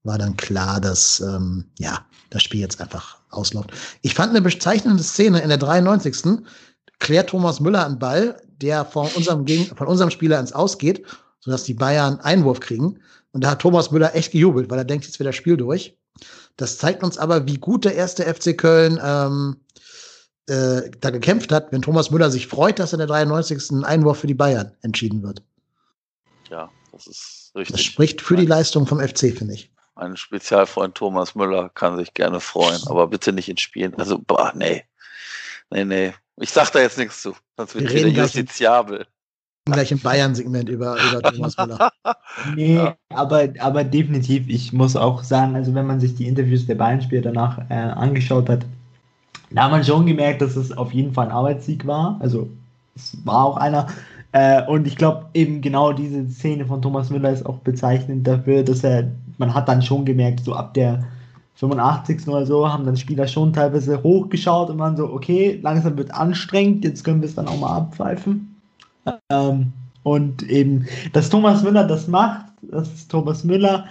[0.03, 3.71] war dann klar, dass ähm, ja, das Spiel jetzt einfach ausläuft.
[4.03, 6.43] Ich fand eine bezeichnende Szene in der 93.
[6.99, 11.07] klärt Thomas Müller einen Ball, der von unserem, Geg von unserem Spieler ins Ausgeht,
[11.41, 12.99] sodass die Bayern Einwurf kriegen.
[13.33, 15.97] Und da hat Thomas Müller echt gejubelt, weil er denkt, jetzt wird das Spiel durch.
[16.57, 19.57] Das zeigt uns aber, wie gut der erste FC Köln ähm,
[20.47, 23.71] äh, da gekämpft hat, wenn Thomas Müller sich freut, dass in der 93.
[23.71, 25.43] ein Einwurf für die Bayern entschieden wird.
[26.51, 27.85] Ja, das ist Das richtig.
[27.87, 29.71] spricht für die Leistung vom FC, finde ich.
[29.95, 33.95] Mein Spezialfreund Thomas Müller kann sich gerne freuen, aber bitte nicht ins Spielen.
[33.97, 34.85] Also, boah, nee.
[35.71, 36.13] Nee, nee.
[36.37, 37.35] Ich sag da jetzt nichts zu.
[37.57, 39.07] Sonst wird Wir wieder reden gleich- justiziabel.
[39.67, 41.93] Gleich im Bayern-Segment über, über Thomas Müller.
[42.57, 42.97] Nee, Ja.
[43.11, 47.23] aber, aber definitiv, ich muss auch sagen, also wenn man sich die Interviews der Bayern-Spieler
[47.23, 48.65] danach äh, angeschaut hat,
[49.51, 52.17] da hat man schon gemerkt, dass es auf jeden Fall ein Arbeitssieg war.
[52.21, 52.49] Also
[52.97, 53.87] es war auch einer.
[54.33, 58.63] Äh, und ich glaube eben genau diese Szene von Thomas Müller ist auch bezeichnend dafür,
[58.63, 61.05] dass er, man hat dann schon gemerkt, so ab der
[61.57, 62.27] 85.
[62.29, 66.85] oder so, haben dann Spieler schon teilweise hochgeschaut und waren so, okay, langsam wird anstrengend,
[66.85, 68.57] jetzt können wir es dann auch mal abpfeifen.
[69.31, 69.73] Ähm,
[70.03, 73.87] und eben, dass Thomas Müller das macht, das ist Thomas Müller.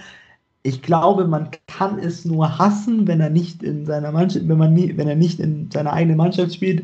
[0.63, 4.73] Ich glaube, man kann es nur hassen, wenn er nicht in seiner Mannschaft, wenn man
[4.73, 6.83] nie, wenn er nicht in seiner eigenen Mannschaft spielt.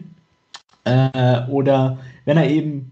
[0.84, 2.92] Äh, oder wenn er eben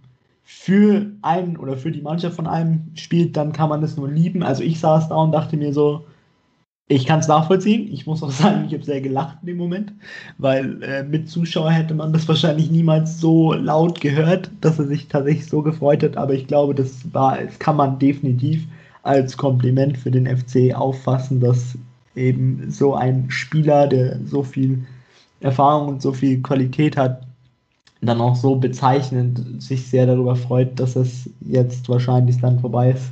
[0.56, 4.44] für einen oder für die Mannschaft von einem spielt, dann kann man es nur lieben.
[4.44, 6.06] Also ich saß da und dachte mir so,
[6.88, 7.92] ich kann es nachvollziehen.
[7.92, 9.94] Ich muss auch sagen, ich habe sehr gelacht in dem Moment,
[10.38, 15.08] weil äh, mit Zuschauer hätte man das wahrscheinlich niemals so laut gehört, dass er sich
[15.10, 16.16] tatsächlich so gefreut hat.
[16.16, 18.66] Aber ich glaube, das war, das kann man definitiv
[19.02, 21.78] als Kompliment für den FC auffassen, dass
[22.16, 24.86] eben so ein Spieler, der so viel
[25.42, 27.28] Erfahrung und so viel Qualität hat,
[28.06, 33.06] dann auch so bezeichnend sich sehr darüber freut, dass es jetzt wahrscheinlich dann vorbei ist.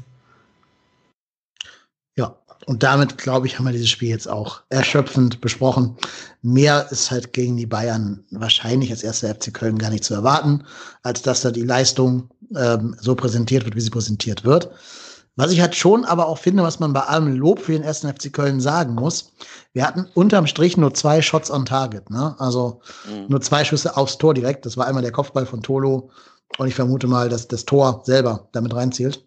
[2.17, 2.35] Ja,
[2.65, 5.95] und damit, glaube ich, haben wir dieses Spiel jetzt auch erschöpfend besprochen.
[6.41, 10.63] Mehr ist halt gegen die Bayern wahrscheinlich als erster FC Köln gar nicht zu erwarten,
[11.03, 14.69] als dass da die Leistung ähm, so präsentiert wird, wie sie präsentiert wird.
[15.41, 18.07] Was ich halt schon aber auch finde, was man bei allem Lob für den ersten
[18.07, 19.31] FC Köln sagen muss,
[19.73, 22.35] wir hatten unterm Strich nur zwei Shots on Target, ne?
[22.37, 23.25] Also mhm.
[23.27, 24.67] nur zwei Schüsse aufs Tor direkt.
[24.67, 26.11] Das war einmal der Kopfball von Tolo
[26.59, 29.25] und ich vermute mal, dass das Tor selber damit reinzielt.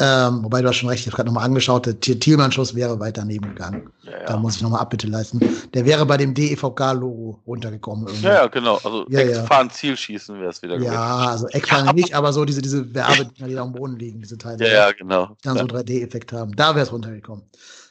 [0.00, 3.16] Ähm, wobei du hast schon recht, ich habe gerade nochmal angeschaut, der Thielmann-Schuss wäre weit
[3.16, 3.92] daneben gegangen.
[4.02, 4.24] Ja, ja.
[4.24, 5.38] Da muss ich nochmal Abbitte leisten.
[5.72, 8.08] Der wäre bei dem DEVK-Logo runtergekommen.
[8.08, 8.26] Irgendwie.
[8.26, 8.80] Ja, ja, genau.
[8.82, 10.92] Also ja, Eckfahren, Zielschießen wäre es wieder gewesen.
[10.92, 14.36] Ja, also Eckfahren nicht, aber so diese, diese Werbe, die da am Boden liegen, diese
[14.36, 14.66] Teile.
[14.66, 15.36] Ja, ja, genau.
[15.44, 16.56] Die dann so 3D-Effekt haben.
[16.56, 17.44] Da wäre es runtergekommen.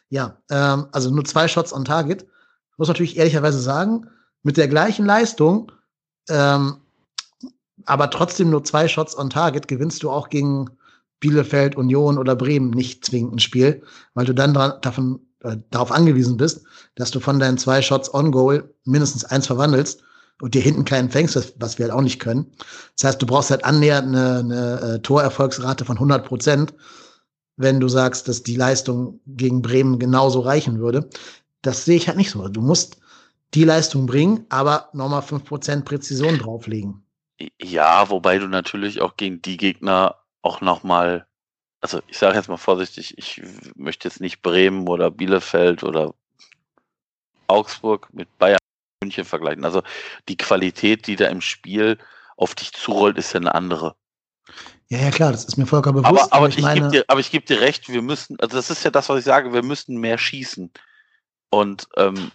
[0.09, 2.23] Ja, ähm, also nur zwei Shots on Target.
[2.23, 4.07] Ich muss natürlich ehrlicherweise sagen,
[4.41, 5.71] mit der gleichen Leistung,
[6.29, 6.81] ähm,
[7.85, 10.69] aber trotzdem nur zwei Shots on Target, gewinnst du auch gegen
[11.23, 13.81] Bielefeld, Union oder Bremen nicht zwingend ein Spiel,
[14.13, 16.65] weil du dann dran, davon, äh, darauf angewiesen bist,
[16.95, 20.03] dass du von deinen zwei Shots on Goal mindestens eins verwandelst
[20.41, 22.51] und dir hinten keinen fängst, was wir halt auch nicht können.
[22.97, 26.73] Das heißt, du brauchst halt annähernd eine, eine äh, Torerfolgsrate von 100 Prozent,
[27.55, 31.09] wenn du sagst, dass die Leistung gegen Bremen genauso reichen würde.
[31.61, 32.49] Das sehe ich halt nicht so.
[32.49, 32.97] Du musst
[33.53, 37.05] die Leistung bringen, aber nochmal 5% Präzision drauflegen.
[37.61, 41.25] Ja, wobei du natürlich auch gegen die Gegner auch nochmal,
[41.81, 43.41] also ich sage jetzt mal vorsichtig, ich
[43.75, 46.13] möchte jetzt nicht Bremen oder Bielefeld oder
[47.47, 48.59] Augsburg mit Bayern
[49.01, 49.65] München vergleichen.
[49.65, 49.81] Also
[50.29, 51.97] die Qualität, die da im Spiel
[52.37, 53.95] auf dich zurollt, ist ja eine andere.
[54.89, 56.09] Ja, ja, klar, das ist mir vollkommen bewusst.
[56.09, 56.89] Aber, aber, aber ich, ich meine...
[56.89, 59.53] gebe dir, geb dir recht, wir müssen, also das ist ja das, was ich sage,
[59.53, 60.71] wir müssen mehr schießen.
[61.49, 62.31] Und ähm,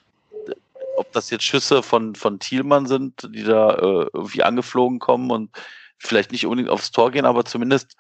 [0.97, 5.51] ob das jetzt Schüsse von, von Thielmann sind, die da äh, irgendwie angeflogen kommen und
[5.99, 7.97] vielleicht nicht unbedingt aufs Tor gehen, aber zumindest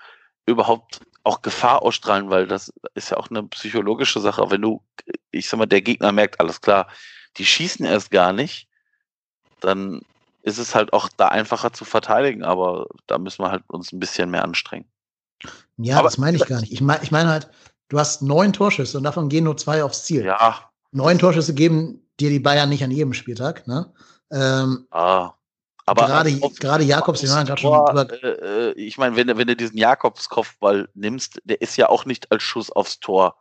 [0.46, 4.50] überhaupt auch Gefahr ausstrahlen, weil das ist ja auch eine psychologische Sache.
[4.50, 4.82] Wenn du,
[5.30, 6.88] ich sag mal, der Gegner merkt, alles klar,
[7.36, 8.68] die schießen erst gar nicht,
[9.60, 10.00] dann
[10.42, 14.00] ist es halt auch da einfacher zu verteidigen, aber da müssen wir halt uns ein
[14.00, 14.86] bisschen mehr anstrengen.
[15.76, 16.72] Ja, aber, das meine ich gar nicht.
[16.72, 17.50] Ich meine ich mein halt,
[17.88, 20.24] du hast neun Torschüsse und davon gehen nur zwei aufs Ziel.
[20.24, 20.70] Ja.
[20.90, 23.92] Neun Torschüsse geben dir die Bayern nicht an jedem Spieltag, ne?
[24.30, 25.32] Ähm, ah.
[25.88, 29.56] Aber gerade, gerade Jakobs, den haben gerade schon äh, äh, Ich meine, wenn, wenn du
[29.56, 33.36] diesen Jakobs-Kopfball nimmst, der ist ja auch nicht als Schuss aufs Tor.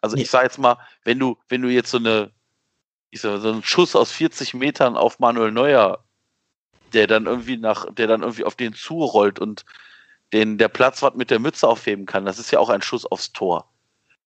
[0.00, 0.22] Also nee.
[0.22, 2.30] ich sage jetzt mal, wenn du, wenn du jetzt so eine,
[3.10, 6.04] ich sag, so einen Schuss aus 40 Metern auf Manuel Neuer,
[6.92, 9.64] der dann irgendwie nach, der dann irgendwie auf den zurollt und
[10.32, 13.32] den der Platzwart mit der Mütze aufheben kann, das ist ja auch ein Schuss aufs
[13.32, 13.71] Tor.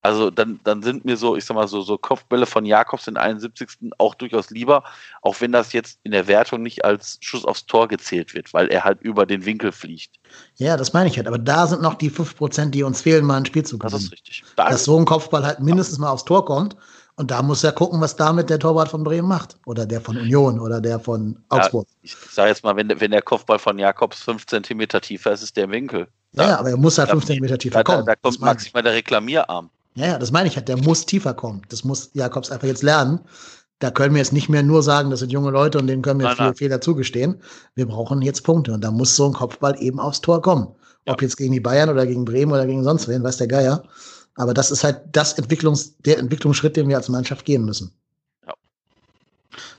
[0.06, 3.16] Also dann, dann sind mir so, ich sag mal, so, so Kopfbälle von Jakobs in
[3.16, 3.90] 71.
[3.98, 4.84] auch durchaus lieber,
[5.20, 8.68] auch wenn das jetzt in der Wertung nicht als Schuss aufs Tor gezählt wird, weil
[8.68, 10.20] er halt über den Winkel fliegt.
[10.58, 11.26] Ja, das meine ich halt.
[11.26, 13.94] Aber da sind noch die 5%, die uns fehlen, mal ein Spiel zu gewinnen.
[13.94, 14.44] Das ist richtig.
[14.54, 16.76] Da Dass so ein Kopfball halt mindestens mal aufs Tor kommt.
[17.16, 19.56] Und da muss er gucken, was damit der Torwart von Bremen macht.
[19.66, 21.88] Oder der von Union oder der von Augsburg.
[21.88, 25.42] Ja, ich sage jetzt mal, wenn, wenn der Kopfball von Jakobs 5 cm tiefer ist,
[25.42, 26.06] ist der im Winkel.
[26.32, 28.06] Da, ja, aber er muss halt 5 cm tiefer kommen.
[28.06, 29.68] Da, da kommt maximal der Reklamierarm.
[29.96, 30.68] Ja, ja, das meine ich halt.
[30.68, 31.62] Der muss tiefer kommen.
[31.70, 33.20] Das muss Jakobs einfach jetzt lernen.
[33.78, 36.20] Da können wir jetzt nicht mehr nur sagen, das sind junge Leute und denen können
[36.20, 36.56] wir nein, viele nein.
[36.56, 37.42] Fehler zugestehen.
[37.74, 40.68] Wir brauchen jetzt Punkte und da muss so ein Kopfball eben aufs Tor kommen.
[41.06, 41.12] Ja.
[41.12, 43.82] Ob jetzt gegen die Bayern oder gegen Bremen oder gegen sonst wen, weiß der Geier.
[44.34, 47.92] Aber das ist halt das Entwicklungs-, der Entwicklungsschritt, den wir als Mannschaft gehen müssen.
[48.46, 48.54] Ja.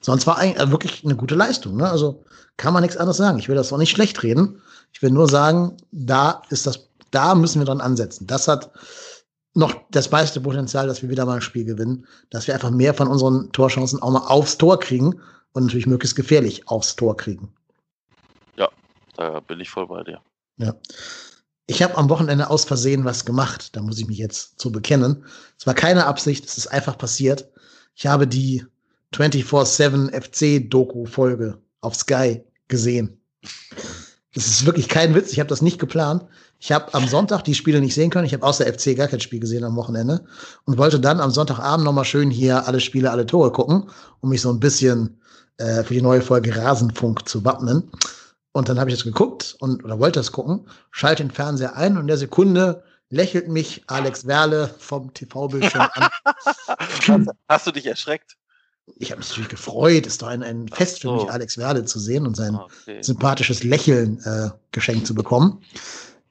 [0.01, 1.77] Sonst war eigentlich äh, wirklich eine gute Leistung.
[1.77, 1.89] Ne?
[1.89, 2.23] Also
[2.57, 3.37] kann man nichts anderes sagen.
[3.39, 4.61] Ich will das auch nicht schlecht reden.
[4.93, 8.25] Ich will nur sagen, da ist das, da müssen wir dran ansetzen.
[8.25, 8.71] Das hat
[9.57, 12.93] noch das meiste Potenzial, dass wir wieder mal ein Spiel gewinnen, dass wir einfach mehr
[12.93, 15.19] von unseren Torchancen auch mal aufs Tor kriegen
[15.53, 17.51] und natürlich möglichst gefährlich aufs Tor kriegen.
[18.55, 18.69] Ja,
[19.15, 20.21] da bin ich voll bei dir.
[20.57, 20.75] Ja.
[21.65, 25.25] Ich habe am Wochenende aus Versehen was gemacht, da muss ich mich jetzt zu bekennen.
[25.59, 27.49] Es war keine Absicht, es ist einfach passiert.
[27.95, 28.63] Ich habe die
[29.13, 33.19] 24-7 FC-Doku-Folge auf Sky gesehen.
[34.37, 36.23] Das ist wirklich kein Witz, ich habe das nicht geplant.
[36.59, 38.27] Ich habe am Sonntag die Spiele nicht sehen können.
[38.27, 40.25] Ich habe außer FC gar kein Spiel gesehen am Wochenende
[40.65, 44.41] und wollte dann am Sonntagabend nochmal schön hier alle Spiele, alle Tore gucken, um mich
[44.41, 45.19] so ein bisschen
[45.57, 47.89] äh, für die neue Folge Rasenfunk zu wappnen.
[48.51, 51.95] Und dann habe ich das geguckt und oder wollte das gucken, schalte den Fernseher ein
[51.95, 57.29] und in der Sekunde lächelt mich Alex Werle vom TV-Bildschirm an.
[57.49, 58.37] Hast du dich erschreckt?
[58.95, 60.07] Ich habe mich natürlich gefreut.
[60.07, 63.01] Ist doch ein, ein Fest für mich, Alex Werle zu sehen und sein okay.
[63.01, 65.61] sympathisches Lächeln äh, geschenkt zu bekommen.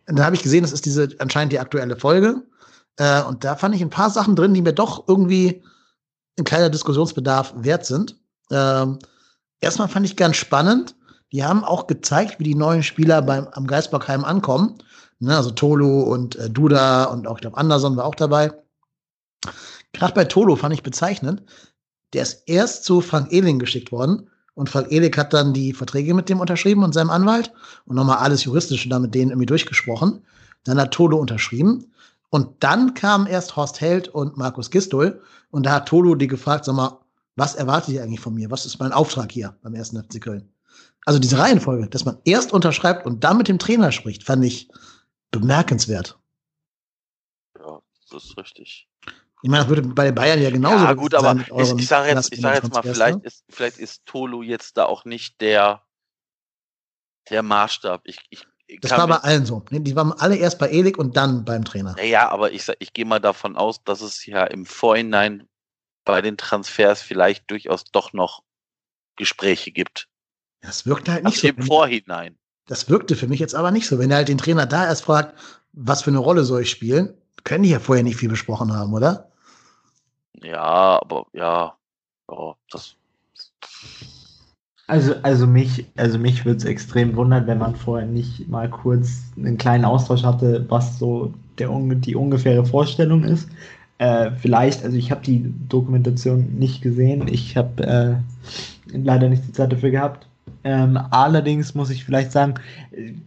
[0.09, 2.43] Und dann habe ich gesehen, das ist diese anscheinend die aktuelle Folge.
[2.97, 5.63] Äh, und da fand ich ein paar Sachen drin, die mir doch irgendwie
[6.39, 8.17] ein kleiner Diskussionsbedarf wert sind.
[8.51, 8.99] Ähm,
[9.61, 10.95] erstmal fand ich ganz spannend.
[11.33, 14.79] Die haben auch gezeigt, wie die neuen Spieler beim, am Geisbockheim ankommen.
[15.19, 18.53] Ne, also Tolo und äh, Duda und auch, ich glaube, Anderson war auch dabei.
[19.93, 21.43] Gerade bei Tolo fand ich bezeichnend.
[22.13, 24.31] Der ist erst zu Frank Ehling geschickt worden.
[24.55, 27.53] Und Frank Ehling hat dann die Verträge mit dem unterschrieben und seinem Anwalt
[27.85, 30.25] und nochmal alles Juristische da mit denen irgendwie durchgesprochen.
[30.65, 31.93] Dann hat Tolo unterschrieben.
[32.31, 35.21] Und dann kamen erst Horst Held und Markus Gistol.
[35.51, 37.01] Und da hat Tolo die gefragt, sag mal,
[37.37, 38.51] was erwartet ihr eigentlich von mir?
[38.51, 40.49] Was ist mein Auftrag hier beim ersten FC Köln?
[41.05, 44.69] Also diese Reihenfolge, dass man erst unterschreibt und dann mit dem Trainer spricht, fand ich
[45.31, 46.19] bemerkenswert.
[47.59, 47.81] Ja,
[48.11, 48.89] das ist richtig.
[49.47, 52.09] Ich meine, das würde bei den Bayern ja genauso Ja, gut, aber ich, ich sage
[52.09, 55.85] jetzt, ich sag jetzt mal, vielleicht ist, vielleicht ist Tolo jetzt da auch nicht der,
[57.31, 58.01] der Maßstab.
[58.07, 58.45] Ich, ich,
[58.81, 59.63] das war bei allen so.
[59.71, 61.95] Die waren alle erst bei Elik und dann beim Trainer.
[61.97, 65.47] Naja, aber ich, ich gehe mal davon aus, dass es ja im Vorhinein
[66.05, 68.43] bei den Transfers vielleicht durchaus doch noch
[69.15, 70.09] Gespräche gibt.
[70.61, 71.55] Das wirkte halt nicht also so.
[71.55, 72.37] Im Vorhinein.
[72.67, 74.01] Das wirkte für mich jetzt aber nicht so.
[74.01, 75.39] Wenn er halt den Trainer da erst fragt,
[75.71, 78.93] was für eine Rolle soll ich spielen, können die ja vorher nicht viel besprochen haben,
[78.93, 79.31] oder?
[80.47, 81.75] Ja, aber ja,
[82.31, 82.97] ja das.
[84.87, 89.25] Also, also mich, also mich würde es extrem wundern, wenn man vorher nicht mal kurz
[89.37, 93.49] einen kleinen Austausch hatte, was so der, die ungefähre Vorstellung ist.
[93.99, 99.53] Äh, vielleicht, also ich habe die Dokumentation nicht gesehen, ich habe äh, leider nicht die
[99.53, 100.29] Zeit dafür gehabt.
[100.67, 102.55] Ähm, allerdings muss ich vielleicht sagen,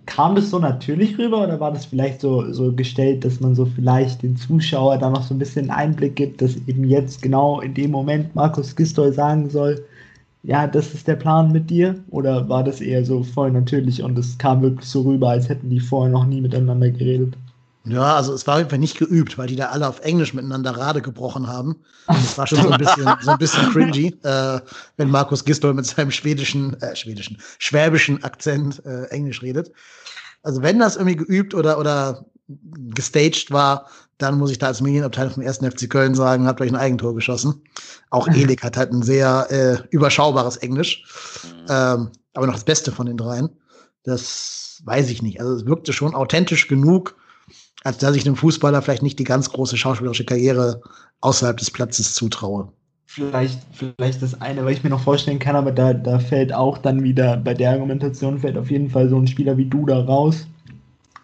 [0.06, 3.66] kam das so natürlich rüber oder war das vielleicht so, so gestellt, dass man so
[3.66, 7.74] vielleicht den Zuschauer da noch so ein bisschen Einblick gibt, dass eben jetzt genau in
[7.74, 9.86] dem Moment Markus Gistol sagen soll,
[10.44, 12.04] ja, das ist der Plan mit dir?
[12.10, 15.70] Oder war das eher so voll natürlich und es kam wirklich so rüber, als hätten
[15.70, 17.38] die vorher noch nie miteinander geredet?
[17.86, 20.34] Ja, also es war auf jeden Fall nicht geübt, weil die da alle auf Englisch
[20.34, 21.78] miteinander Rade gebrochen haben.
[22.08, 24.60] Es war schon so ein bisschen, so ein bisschen cringy, äh,
[24.98, 29.72] wenn Markus Gistol mit seinem schwedischen, äh, schwedischen, schwäbischen Akzent äh, Englisch redet.
[30.44, 32.26] Also wenn das irgendwie geübt oder, oder
[32.96, 35.60] gestaged war, dann muss ich da als Medienabteilung vom 1.
[35.60, 37.62] FC Köln sagen, habt euch ein Eigentor geschossen.
[38.10, 41.04] Auch Elik hat halt ein sehr äh, überschaubares Englisch.
[41.44, 41.66] Mhm.
[41.70, 43.50] Ähm, aber noch das Beste von den dreien.
[44.04, 45.40] Das weiß ich nicht.
[45.40, 47.16] Also es wirkte schon authentisch genug,
[47.84, 50.82] als dass ich einem Fußballer vielleicht nicht die ganz große schauspielerische Karriere
[51.22, 52.68] außerhalb des Platzes zutraue.
[53.06, 56.78] Vielleicht, vielleicht das eine, was ich mir noch vorstellen kann, aber da, da fällt auch
[56.78, 60.00] dann wieder, bei der Argumentation fällt auf jeden Fall so ein Spieler wie du da
[60.00, 60.46] raus,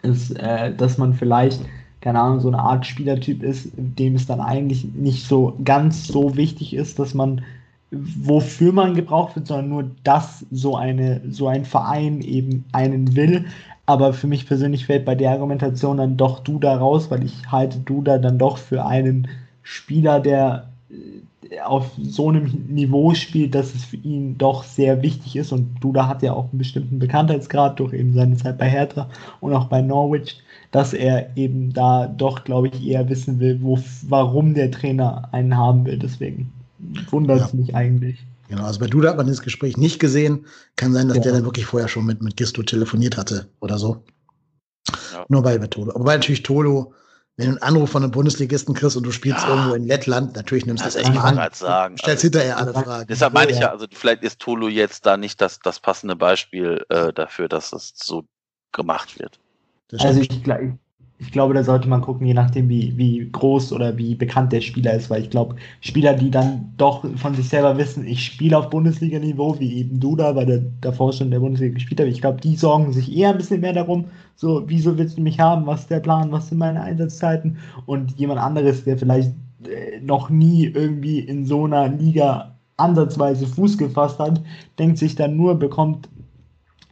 [0.01, 1.61] ist, äh, dass man vielleicht,
[2.01, 6.35] keine Ahnung, so eine Art Spielertyp ist, dem es dann eigentlich nicht so ganz so
[6.35, 7.43] wichtig ist, dass man
[7.91, 13.45] wofür man gebraucht wird, sondern nur, dass so eine so ein Verein eben einen will,
[13.85, 17.79] aber für mich persönlich fällt bei der Argumentation dann doch Duda raus, weil ich halte
[17.79, 19.27] Duda dann doch für einen
[19.61, 25.35] Spieler, der äh, auf so einem Niveau spielt, dass es für ihn doch sehr wichtig
[25.35, 25.51] ist.
[25.51, 29.09] Und Duda hat ja auch einen bestimmten Bekanntheitsgrad durch eben seine Zeit bei Hertha
[29.41, 30.37] und auch bei Norwich,
[30.71, 35.55] dass er eben da doch, glaube ich, eher wissen will, wo, warum der Trainer einen
[35.55, 35.97] haben will.
[35.97, 36.51] Deswegen
[37.11, 37.59] wundert es ja.
[37.59, 38.25] mich eigentlich.
[38.47, 40.45] Genau, also bei Duda hat man das Gespräch nicht gesehen.
[40.75, 41.23] Kann sein, dass ja.
[41.23, 44.03] der dann wirklich vorher schon mit, mit Gisto telefoniert hatte oder so.
[45.13, 45.25] Ja.
[45.29, 45.95] Nur bei, bei Tolo.
[45.95, 46.93] Aber natürlich Tolo,
[47.37, 49.49] wenn du einen Anruf von einem Bundesligisten kriegst und du spielst ja.
[49.49, 51.35] irgendwo in Lettland, natürlich nimmst du das, das echt an.
[51.53, 51.97] Sagen.
[51.97, 53.07] Stellst also, hinterher alle Fragen.
[53.07, 56.85] Deshalb meine ich ja, also vielleicht ist Tolo jetzt da nicht das, das passende Beispiel
[56.89, 58.25] äh, dafür, dass es so
[58.71, 59.39] gemacht wird.
[59.99, 60.29] Also ich,
[61.25, 64.61] ich glaube, da sollte man gucken, je nachdem, wie, wie groß oder wie bekannt der
[64.61, 68.57] Spieler ist, weil ich glaube, Spieler, die dann doch von sich selber wissen, ich spiele
[68.57, 72.07] auf Bundesliga-Niveau, wie eben du da, weil der davor schon in der Bundesliga gespielt hat,
[72.07, 75.39] ich glaube, die sorgen sich eher ein bisschen mehr darum, so, wieso willst du mich
[75.39, 77.57] haben, was ist der Plan, was sind meine Einsatzzeiten?
[77.87, 79.31] Und jemand anderes, der vielleicht
[79.63, 84.41] äh, noch nie irgendwie in so einer Liga ansatzweise Fuß gefasst hat,
[84.77, 86.09] denkt sich dann nur, bekommt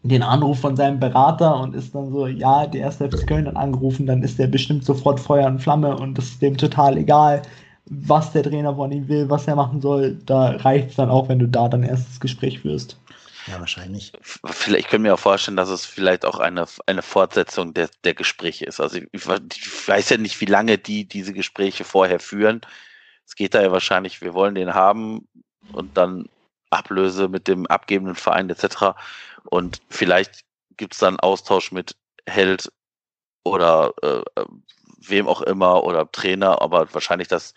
[0.03, 3.55] den Anruf von seinem Berater und ist dann so, ja, der erste FC Köln hat
[3.55, 7.41] angerufen, dann ist der bestimmt sofort Feuer und Flamme und das ist dem total egal,
[7.85, 10.17] was der Trainer von ihm will, was er machen soll.
[10.25, 12.97] Da reicht es dann auch, wenn du da dein erstes Gespräch führst.
[13.47, 14.13] Ja, wahrscheinlich.
[14.21, 18.65] Vielleicht können wir auch vorstellen, dass es vielleicht auch eine, eine Fortsetzung der, der Gespräche
[18.65, 18.79] ist.
[18.79, 22.61] Also ich, ich weiß ja nicht, wie lange die diese Gespräche vorher führen.
[23.25, 25.27] Es geht da ja wahrscheinlich, wir wollen den haben
[25.73, 26.29] und dann
[26.69, 28.95] Ablöse mit dem abgebenden Verein etc.
[29.49, 30.41] Und vielleicht
[30.77, 31.95] gibt es dann Austausch mit
[32.27, 32.71] Held
[33.43, 34.23] oder äh,
[34.97, 37.53] wem auch immer oder Trainer, aber wahrscheinlich das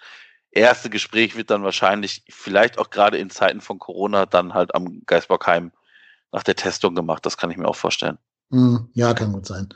[0.50, 5.02] erste Gespräch wird dann wahrscheinlich, vielleicht auch gerade in Zeiten von Corona, dann halt am
[5.06, 5.70] Geisbockheim
[6.32, 7.24] nach der Testung gemacht.
[7.24, 8.18] Das kann ich mir auch vorstellen.
[8.50, 9.68] Hm, ja, kann gut sein.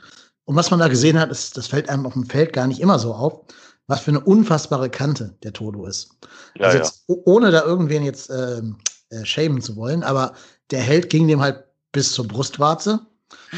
[0.45, 2.81] Und was man da gesehen hat, ist, das fällt einem auf dem Feld gar nicht
[2.81, 3.45] immer so auf,
[3.87, 6.17] was für eine unfassbare Kante der Todo ist.
[6.55, 7.15] Ja, also jetzt, ja.
[7.25, 8.61] ohne da irgendwen jetzt äh,
[9.09, 10.33] äh, schämen zu wollen, aber
[10.71, 12.99] der Held ging dem halt bis zur Brustwarze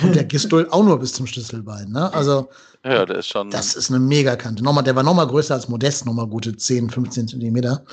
[0.02, 1.90] und der Gistol auch nur bis zum Schlüsselbein.
[1.90, 2.14] Ne?
[2.14, 2.50] Also
[2.86, 3.50] ja, der ist schon.
[3.50, 4.64] Das ist eine Megakante.
[4.64, 7.84] Nochmal, der war nochmal größer als Modest, nochmal gute 10, 15 Zentimeter.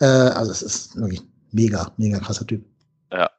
[0.00, 1.22] Äh, also es ist wirklich
[1.52, 2.64] mega, mega krasser Typ.
[3.10, 3.30] Ja.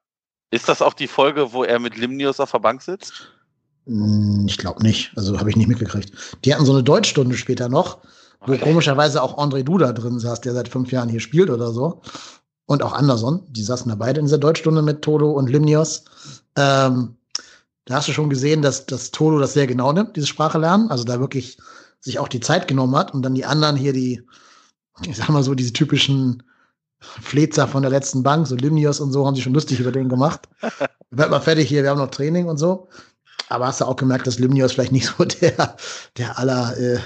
[0.49, 3.13] Ist das auch die Folge, wo er mit Limnius auf der Bank sitzt?
[3.85, 5.11] Hm, ich glaube nicht.
[5.15, 6.11] Also habe ich nicht mitgekriegt.
[6.43, 7.99] Die hatten so eine Deutschstunde später noch,
[8.41, 8.63] wo okay.
[8.63, 12.01] komischerweise auch André Duda drin saß, der seit fünf Jahren hier spielt oder so.
[12.65, 13.45] Und auch Anderson.
[13.49, 16.05] Die saßen da beide in dieser Deutschstunde mit Todo und Limnios.
[16.55, 17.17] Ähm,
[17.85, 20.89] da hast du schon gesehen, dass, dass Todo das sehr genau nimmt, diese Sprache lernen.
[20.89, 21.57] Also da wirklich
[21.99, 24.23] sich auch die Zeit genommen hat und dann die anderen hier die,
[25.03, 26.43] ich sag mal so, diese typischen
[26.99, 30.09] Flezer von der letzten Bank, so Limnios und so, haben sich schon lustig über den
[30.09, 30.49] gemacht.
[31.11, 32.89] Werd mal fertig hier, wir haben noch Training und so.
[33.49, 35.75] Aber hast du auch gemerkt, dass Limnios vielleicht nicht so der,
[36.17, 36.99] der aller, äh,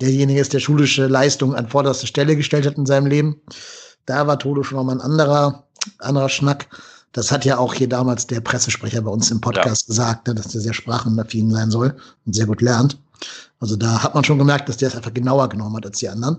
[0.00, 3.40] derjenige ist, der schulische Leistung an vorderste Stelle gestellt hat in seinem Leben.
[4.06, 5.68] Da war Todo schon nochmal ein anderer,
[5.98, 6.66] anderer Schnack.
[7.12, 9.92] Das hat ja auch hier damals der Pressesprecher bei uns im Podcast ja.
[9.92, 12.98] gesagt, ne, dass der sehr sprachenaffin sein soll und sehr gut lernt.
[13.58, 16.08] Also da hat man schon gemerkt, dass der es einfach genauer genommen hat als die
[16.08, 16.38] anderen.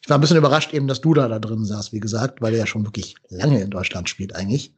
[0.00, 2.54] Ich war ein bisschen überrascht eben, dass du da da drin saß, wie gesagt, weil
[2.54, 4.72] er ja schon wirklich lange in Deutschland spielt eigentlich.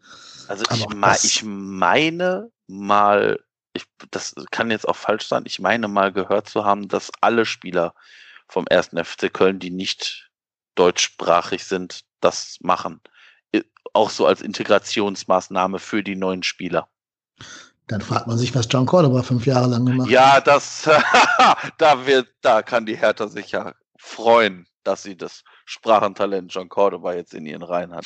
[0.49, 3.39] Also ich, me ich meine mal,
[3.73, 7.47] ich, das kann jetzt auch falsch sein, ich meine mal gehört zu haben, dass alle
[7.47, 7.95] Spieler
[8.49, 10.31] vom ersten FC Köln, die nicht
[10.75, 13.01] deutschsprachig sind, das machen
[13.97, 16.89] auch so als Integrationsmaßnahme für die neuen Spieler.
[17.89, 20.13] Dann fragt man sich, was John Cordoba fünf Jahre lang gemacht hat.
[20.13, 20.89] Ja, das,
[21.79, 27.15] da wird, da kann die Hertha sich ja freuen, dass sie das Sprachentalent John Cordoba
[27.15, 28.05] jetzt in ihren Reihen hat.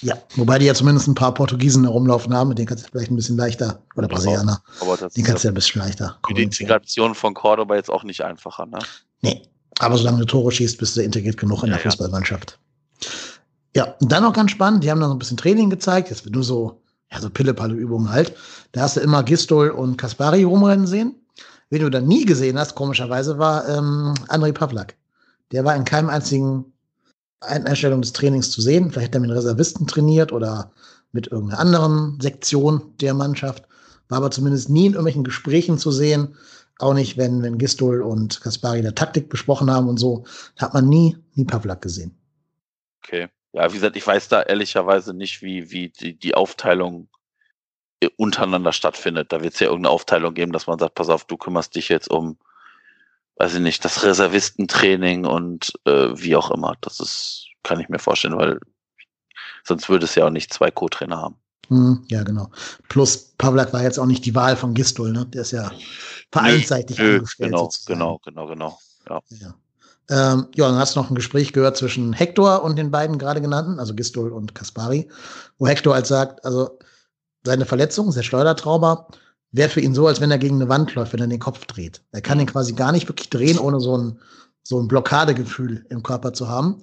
[0.00, 3.10] Ja, wobei die ja zumindest ein paar Portugiesen herumlaufen haben, mit denen kannst du vielleicht
[3.10, 6.18] ein bisschen leichter, oder Brasilianer, aber das den kannst du ja ein bisschen leichter.
[6.26, 8.78] Für die Integration von Cordoba jetzt auch nicht einfacher, ne?
[9.22, 9.42] Nee,
[9.78, 12.58] aber solange du Tore schießt, bist du integriert genug in ja, der Fußballmannschaft.
[13.76, 16.24] Ja, und dann noch ganz spannend, die haben dann so ein bisschen Training gezeigt, jetzt
[16.24, 16.80] wird nur so,
[17.12, 18.34] ja, so Pille-Palle-Übungen halt.
[18.72, 21.14] Da hast du immer Gistol und Kaspari rumrennen sehen.
[21.70, 24.96] Wen du dann nie gesehen hast, komischerweise, war ähm, André Pavlak.
[25.52, 26.72] Der war in keinem einzigen
[27.40, 28.90] Einstellung des Trainings zu sehen.
[28.90, 30.72] Vielleicht hat er mit Reservisten trainiert oder
[31.12, 33.64] mit irgendeiner anderen Sektion der Mannschaft.
[34.08, 36.34] War aber zumindest nie in irgendwelchen Gesprächen zu sehen.
[36.78, 40.24] Auch nicht, wenn, wenn Gistol und Kaspari der Taktik besprochen haben und so.
[40.56, 42.16] Da hat man nie, nie Pavlak gesehen.
[43.04, 43.28] Okay.
[43.52, 47.08] Ja, wie gesagt, ich weiß da ehrlicherweise nicht, wie, wie die, die Aufteilung
[48.00, 49.32] äh, untereinander stattfindet.
[49.32, 51.88] Da wird es ja irgendeine Aufteilung geben, dass man sagt, pass auf, du kümmerst dich
[51.88, 52.38] jetzt um,
[53.36, 56.76] weiß ich nicht, das Reservistentraining und äh, wie auch immer.
[56.80, 58.60] Das ist, kann ich mir vorstellen, weil
[59.64, 61.36] sonst würde es ja auch nicht zwei Co-Trainer haben.
[61.68, 62.50] Hm, ja, genau.
[62.88, 65.26] Plus Pavlak war jetzt auch nicht die Wahl von Gistol, ne?
[65.26, 65.70] Der ist ja
[66.32, 67.50] vereinsseitig nö, angestellt.
[67.50, 67.98] Genau, sozusagen.
[67.98, 68.78] genau, genau, genau.
[69.08, 69.20] Ja.
[69.30, 69.54] ja.
[70.10, 73.40] Ähm, ja, dann hast du noch ein Gespräch gehört zwischen Hector und den beiden gerade
[73.40, 75.08] genannten, also Gistol und Kaspari,
[75.58, 76.78] wo Hector halt sagt, also
[77.44, 79.08] seine Verletzung, der Schleudertrauma,
[79.52, 81.64] wäre für ihn so, als wenn er gegen eine Wand läuft, wenn er den Kopf
[81.66, 82.02] dreht.
[82.12, 84.18] Er kann den quasi gar nicht wirklich drehen, ohne so ein,
[84.62, 86.80] so ein Blockadegefühl im Körper zu haben.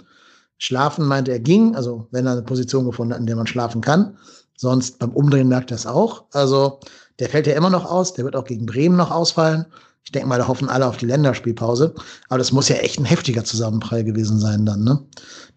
[0.57, 3.81] Schlafen meinte er ging, also wenn er eine Position gefunden hat, in der man schlafen
[3.81, 4.17] kann.
[4.57, 6.25] Sonst beim Umdrehen merkt er es auch.
[6.31, 6.79] Also
[7.19, 9.65] der fällt ja immer noch aus, der wird auch gegen Bremen noch ausfallen.
[10.05, 11.93] Ich denke mal, da hoffen alle auf die Länderspielpause.
[12.29, 15.03] Aber das muss ja echt ein heftiger Zusammenprall gewesen sein dann, ne?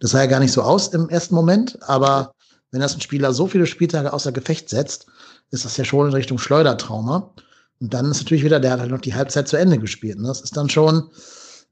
[0.01, 2.33] Das sah ja gar nicht so aus im ersten Moment, aber
[2.71, 5.07] wenn das ein Spieler so viele Spieltage außer Gefecht setzt,
[5.51, 7.35] ist das ja schon in Richtung Schleudertrauma.
[7.81, 10.19] Und dann ist natürlich wieder, der hat halt noch die Halbzeit zu Ende gespielt.
[10.19, 10.29] Ne?
[10.29, 11.11] Das ist dann schon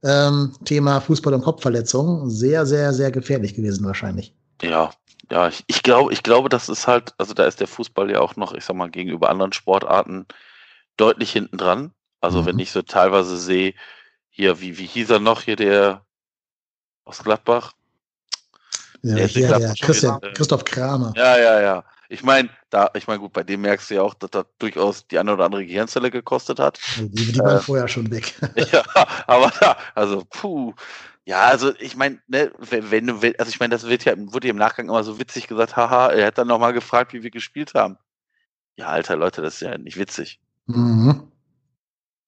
[0.02, 2.30] ähm, Thema Fußball- und Kopfverletzungen.
[2.30, 4.34] Sehr, sehr, sehr gefährlich gewesen wahrscheinlich.
[4.62, 4.90] Ja,
[5.30, 8.20] ja, ich, ich glaube, ich glaube, das ist halt, also da ist der Fußball ja
[8.20, 10.26] auch noch, ich sag mal, gegenüber anderen Sportarten
[10.96, 11.90] deutlich hinten dran.
[12.20, 12.46] Also mhm.
[12.46, 13.74] wenn ich so teilweise sehe,
[14.28, 16.04] hier, wie, wie hieß er noch hier, der
[17.04, 17.72] aus Gladbach?
[19.02, 21.12] Ja, der, hier, der Christian, äh, Christoph Kramer.
[21.16, 21.84] Ja, ja, ja.
[22.08, 25.06] Ich meine, da, ich meine, gut, bei dem merkst du ja auch, dass das durchaus
[25.08, 26.78] die eine oder andere Gehirnzelle gekostet hat.
[26.98, 28.34] Die, die waren äh, vorher schon weg.
[28.72, 28.82] ja,
[29.26, 30.74] aber da, also, puh.
[31.24, 34.52] Ja, also ich meine, ne, wenn du, also ich meine, das wird ja, wurde ja
[34.52, 37.74] im Nachgang immer so witzig gesagt, haha, er hat dann nochmal gefragt, wie wir gespielt
[37.74, 37.98] haben.
[38.76, 40.38] Ja, alter Leute, das ist ja nicht witzig.
[40.66, 41.32] Mhm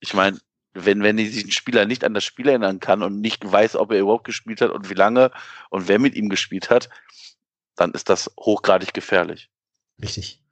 [0.00, 0.38] ich meine,
[0.74, 3.92] wenn, wenn sich ein Spieler nicht an das Spiel erinnern kann und nicht weiß, ob
[3.92, 5.30] er überhaupt gespielt hat und wie lange
[5.70, 6.88] und wer mit ihm gespielt hat,
[7.76, 9.50] dann ist das hochgradig gefährlich.
[10.02, 10.42] Richtig.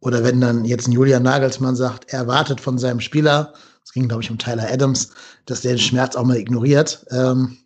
[0.00, 4.08] Oder wenn dann jetzt ein Julian Nagelsmann sagt, er erwartet von seinem Spieler Es ging,
[4.08, 5.12] glaube ich, um Tyler Adams,
[5.46, 7.06] dass der den Schmerz auch mal ignoriert.
[7.10, 7.58] Ähm,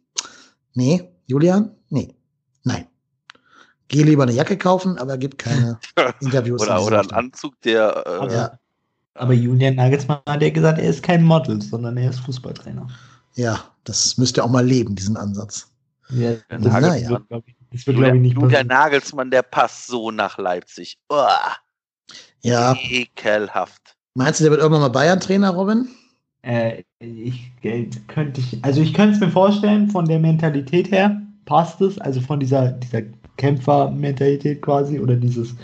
[0.74, 1.76] nee, Julian?
[1.88, 2.14] Nee.
[2.62, 2.86] Nein.
[3.88, 5.80] Geh lieber eine Jacke kaufen, aber gib keine
[6.20, 6.62] Interviews.
[6.62, 8.04] oder, oder einen Anzug, der.
[8.06, 8.58] Äh, ja.
[9.20, 12.88] Aber Julian Nagelsmann hat ja gesagt, er ist kein Model, sondern er ist Fußballtrainer.
[13.34, 15.70] Ja, das müsst ihr auch mal leben, diesen Ansatz.
[16.08, 18.66] Ja, das, Nagelsmann wird, glaub ich, das wird, glaube Julian, ich, nicht Julian passieren.
[18.68, 20.98] Nagelsmann, der passt so nach Leipzig.
[21.10, 21.54] Uah,
[22.42, 23.94] Ja, ekelhaft.
[24.14, 25.88] meinst du, der wird irgendwann mal Bayern-Trainer, Robin?
[26.42, 27.52] Äh, ich
[28.08, 32.20] könnte ich, also ich könnte es mir vorstellen, von der Mentalität her passt es, also
[32.22, 33.02] von dieser, dieser
[33.36, 35.54] Kämpfermentalität quasi oder dieses,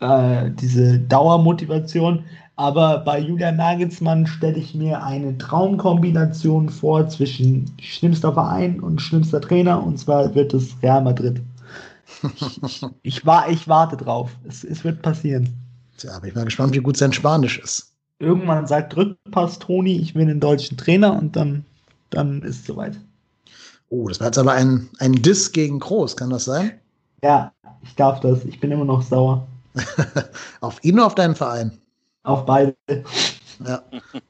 [0.00, 2.24] äh, diese Dauermotivation.
[2.56, 9.40] Aber bei Julian Nagelsmann stelle ich mir eine Traumkombination vor zwischen schlimmster Verein und schlimmster
[9.40, 11.40] Trainer und zwar wird es Real Madrid.
[13.02, 14.30] Ich, war, ich warte drauf.
[14.48, 15.54] Es, es wird passieren.
[15.98, 17.92] Tja, aber ich bin mal gespannt, wie gut sein Spanisch ist.
[18.18, 21.64] Irgendwann sagt Rückpass Toni, ich will einen deutschen Trainer und dann,
[22.10, 22.98] dann ist es soweit.
[23.90, 26.72] Oh, das war jetzt aber ein, ein Diss gegen Groß, kann das sein?
[27.22, 27.52] Ja,
[27.82, 28.44] ich darf das.
[28.44, 29.46] Ich bin immer noch sauer.
[30.60, 31.78] auf ihn oder auf deinen Verein?
[32.22, 32.76] Auf beide.
[33.66, 33.82] Ja.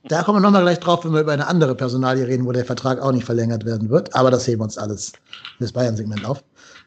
[0.04, 2.64] Da kommen wir nochmal gleich drauf, wenn wir über eine andere Personalie reden, wo der
[2.64, 4.14] Vertrag auch nicht verlängert werden wird.
[4.14, 5.12] Aber das heben wir uns alles
[5.58, 6.42] fürs Bayern-Segment auf.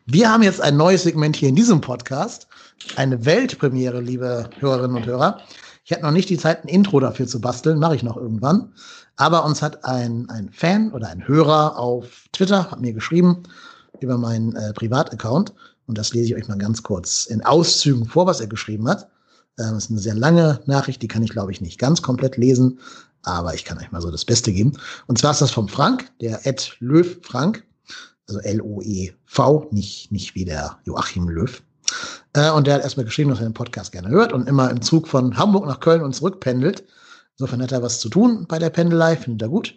[0.05, 2.47] Wir haben jetzt ein neues Segment hier in diesem Podcast.
[2.95, 5.39] Eine Weltpremiere, liebe Hörerinnen und Hörer.
[5.83, 8.73] Ich hatte noch nicht die Zeit, ein Intro dafür zu basteln, mache ich noch irgendwann.
[9.17, 13.43] Aber uns hat ein, ein Fan oder ein Hörer auf Twitter, hat mir geschrieben,
[13.99, 15.53] über meinen äh, Privataccount.
[15.91, 19.09] Und das lese ich euch mal ganz kurz in Auszügen vor, was er geschrieben hat.
[19.59, 22.37] Ähm, das ist eine sehr lange Nachricht, die kann ich, glaube ich, nicht ganz komplett
[22.37, 22.79] lesen,
[23.23, 24.71] aber ich kann euch mal so das Beste geben.
[25.07, 27.65] Und zwar ist das vom Frank, der Ed Löw Frank,
[28.29, 31.61] also L-O-E-V, nicht, nicht wie der Joachim Löw.
[32.31, 34.81] Äh, und der hat erstmal geschrieben, dass er den Podcast gerne hört und immer im
[34.81, 36.85] Zug von Hamburg nach Köln und zurück pendelt.
[37.37, 39.75] Insofern hat er was zu tun bei der Pendelei, findet er gut.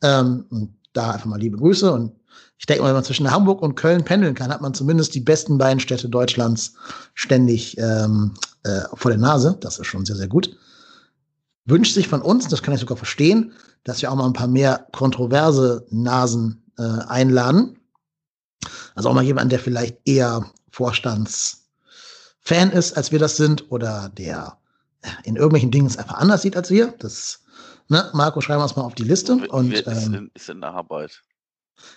[0.00, 1.92] Ähm, und da einfach mal liebe Grüße.
[1.92, 2.12] Und
[2.58, 5.20] ich denke mal, wenn man zwischen Hamburg und Köln pendeln kann, hat man zumindest die
[5.20, 6.74] besten beiden Städte Deutschlands
[7.14, 8.34] ständig ähm,
[8.64, 9.56] äh, vor der Nase.
[9.60, 10.56] Das ist schon sehr, sehr gut.
[11.64, 13.52] Wünscht sich von uns, das kann ich sogar verstehen,
[13.84, 17.78] dass wir auch mal ein paar mehr kontroverse Nasen äh, einladen.
[18.94, 21.60] Also auch mal jemand, der vielleicht eher Vorstandsfan
[22.72, 24.58] ist, als wir das sind, oder der
[25.24, 26.88] in irgendwelchen Dingen es einfach anders sieht als wir.
[26.98, 27.40] Das,
[27.88, 29.36] ne, Marco, schreiben wir uns mal auf die Liste.
[29.48, 31.22] Und, ähm, in, ist in der Arbeit.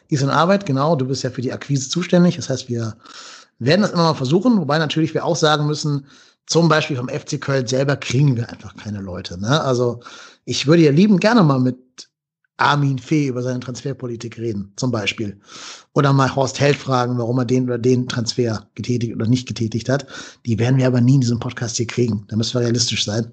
[0.10, 0.96] Ist in Arbeit, genau.
[0.96, 2.36] Du bist ja für die Akquise zuständig.
[2.36, 2.96] Das heißt, wir
[3.60, 6.08] werden das immer mal versuchen, wobei natürlich wir auch sagen müssen,
[6.46, 9.40] zum Beispiel vom FC Köln selber kriegen wir einfach keine Leute.
[9.40, 9.62] Ne?
[9.62, 10.02] Also
[10.46, 11.78] ich würde ja lieben gerne mal mit
[12.58, 15.40] Armin Fee über seine Transferpolitik reden, zum Beispiel.
[15.94, 19.90] Oder mal Horst Held fragen, warum er den oder den Transfer getätigt oder nicht getätigt
[19.90, 20.06] hat.
[20.46, 22.26] Die werden wir aber nie in diesem Podcast hier kriegen.
[22.28, 23.32] Da müssen wir realistisch sein.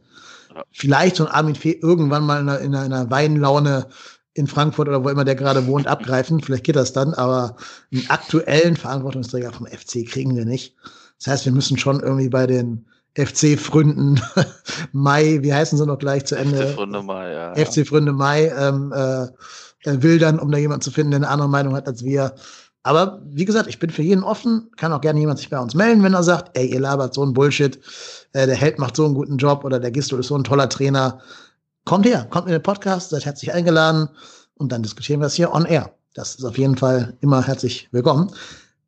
[0.73, 3.87] Vielleicht so ein Armin Fee irgendwann mal in einer, in einer Weinlaune
[4.35, 6.41] in Frankfurt oder wo immer der gerade wohnt, abgreifen.
[6.41, 7.57] Vielleicht geht das dann, aber
[7.93, 10.75] einen aktuellen Verantwortungsträger vom FC kriegen wir nicht.
[11.19, 12.87] Das heißt, wir müssen schon irgendwie bei den
[13.17, 14.21] FC-Fründen
[14.93, 16.69] Mai, wie heißen sie noch gleich zu Ende?
[16.69, 17.57] FC Freunde mal, ja.
[17.57, 17.65] ja.
[17.65, 19.25] FC Fründe Mai ähm, äh,
[19.85, 22.35] äh, wildern, um da jemanden zu finden, der eine andere Meinung hat als wir.
[22.83, 24.71] Aber wie gesagt, ich bin für jeden offen.
[24.77, 27.23] Kann auch gerne jemand sich bei uns melden, wenn er sagt, ey, ihr labert so
[27.23, 27.79] einen Bullshit,
[28.33, 30.69] äh, der Held macht so einen guten Job oder der Gistol ist so ein toller
[30.69, 31.21] Trainer.
[31.85, 34.09] Kommt her, kommt in den Podcast, seid herzlich eingeladen
[34.55, 35.95] und dann diskutieren wir es hier on air.
[36.15, 38.31] Das ist auf jeden Fall immer herzlich willkommen.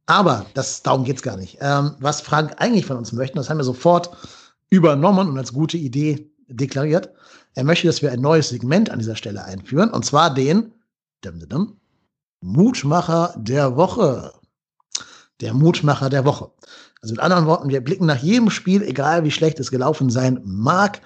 [0.06, 1.58] Aber das, darum geht's gar nicht.
[1.60, 4.10] Ähm, was Frank eigentlich von uns möchte, das haben wir sofort
[4.68, 7.10] übernommen und als gute Idee deklariert.
[7.54, 10.72] Er möchte, dass wir ein neues Segment an dieser Stelle einführen, und zwar den
[11.22, 11.80] dum, dum, dum,
[12.40, 14.32] Mutmacher der Woche.
[15.40, 16.50] Der Mutmacher der Woche.
[17.00, 20.40] Also mit anderen Worten, wir blicken nach jedem Spiel, egal wie schlecht es gelaufen sein
[20.44, 21.00] mag,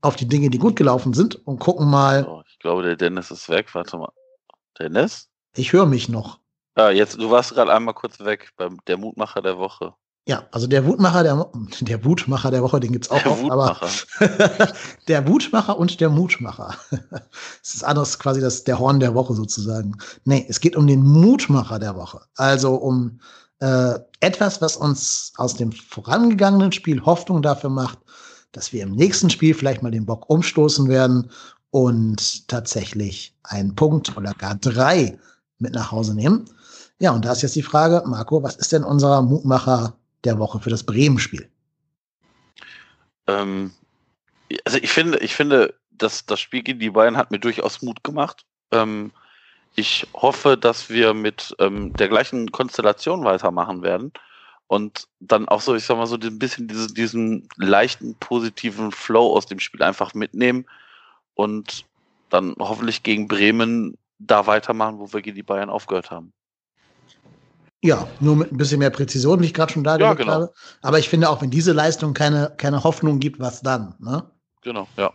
[0.00, 3.30] auf die Dinge, die gut gelaufen sind und gucken mal, So, ich glaube, der Dennis
[3.30, 3.74] ist weg.
[3.74, 4.12] Warte mal.
[4.78, 5.28] Dennis?
[5.56, 6.38] ich höre mich noch.
[6.76, 9.94] Ah, jetzt, du warst gerade einmal kurz weg beim der Mutmacher der Woche.
[10.28, 11.50] Ja, also der Wutmacher der,
[11.80, 14.72] der Wutmacher der Woche, den gibt's auch Der oft, aber Wutmacher.
[15.08, 16.76] der Wutmacher und der Mutmacher.
[17.62, 19.96] Es ist anders quasi das, der Horn der Woche sozusagen.
[20.24, 22.20] Nee, es geht um den Mutmacher der Woche.
[22.36, 23.20] Also um
[23.60, 27.98] äh, etwas, was uns aus dem vorangegangenen Spiel Hoffnung dafür macht,
[28.52, 31.30] dass wir im nächsten Spiel vielleicht mal den Bock umstoßen werden
[31.70, 35.18] und tatsächlich einen Punkt oder gar drei
[35.58, 36.46] mit nach Hause nehmen.
[36.98, 40.60] Ja, und da ist jetzt die Frage, Marco, was ist denn unser Mutmacher der Woche
[40.60, 41.48] für das Bremen-Spiel?
[43.26, 43.72] Ähm,
[44.64, 48.02] also ich finde, ich finde, dass das Spiel gegen die Bayern hat mir durchaus Mut
[48.02, 48.44] gemacht.
[48.72, 49.12] Ähm,
[49.74, 54.12] ich hoffe, dass wir mit ähm, der gleichen Konstellation weitermachen werden
[54.68, 59.34] und dann auch so, ich sag mal so, ein bisschen diesen, diesen leichten positiven Flow
[59.34, 60.66] aus dem Spiel einfach mitnehmen
[61.34, 61.86] und
[62.28, 66.32] dann hoffentlich gegen Bremen da weitermachen, wo wir gegen die Bayern aufgehört haben.
[67.82, 70.32] Ja, nur mit ein bisschen mehr Präzision, wie ich gerade schon dargelegt ja, genau.
[70.32, 70.52] habe.
[70.82, 73.94] Aber ich finde auch, wenn diese Leistung keine, keine Hoffnung gibt, was dann?
[74.00, 74.30] Ne?
[74.62, 75.12] Genau, ja.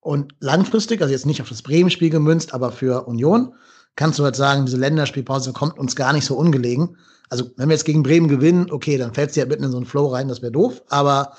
[0.00, 3.54] Und langfristig, also jetzt nicht auf das Bremen-Spiel gemünzt, aber für Union,
[3.96, 6.96] kannst du halt sagen, diese Länderspielpause kommt uns gar nicht so ungelegen.
[7.28, 9.78] Also, wenn wir jetzt gegen Bremen gewinnen, okay, dann fällt sie ja mitten in so
[9.78, 10.82] einen Flow rein, das wäre doof.
[10.88, 11.32] Aber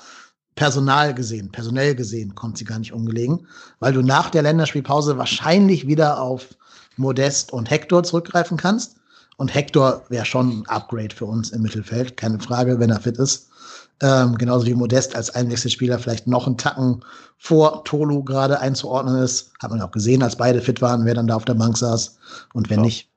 [0.54, 3.46] personal gesehen, personell gesehen, kommt sie gar nicht ungelegen,
[3.78, 6.48] weil du nach der Länderspielpause wahrscheinlich wieder auf
[6.96, 8.96] Modest und Hector zurückgreifen kannst.
[9.36, 13.18] Und Hector wäre schon ein Upgrade für uns im Mittelfeld, keine Frage, wenn er fit
[13.18, 13.47] ist.
[14.00, 17.04] Ähm, genauso wie Modest als Einwechselspieler vielleicht noch einen Tacken
[17.36, 19.52] vor Tolu gerade einzuordnen ist.
[19.60, 22.16] Hat man auch gesehen, als beide fit waren, wer dann da auf der Bank saß
[22.54, 22.82] und wer ja.
[22.82, 23.10] nicht.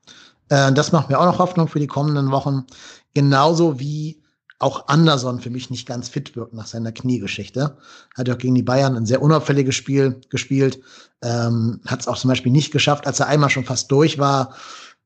[0.50, 2.66] Äh, das macht mir auch noch Hoffnung für die kommenden Wochen.
[3.14, 4.22] Genauso wie
[4.62, 7.78] auch Anderson für mich nicht ganz fit wirkt nach seiner Kniegeschichte.
[8.16, 10.80] Hat ja auch gegen die Bayern ein sehr unauffälliges Spiel gespielt.
[11.24, 14.56] Ähm, Hat es auch zum Beispiel nicht geschafft, als er einmal schon fast durch war,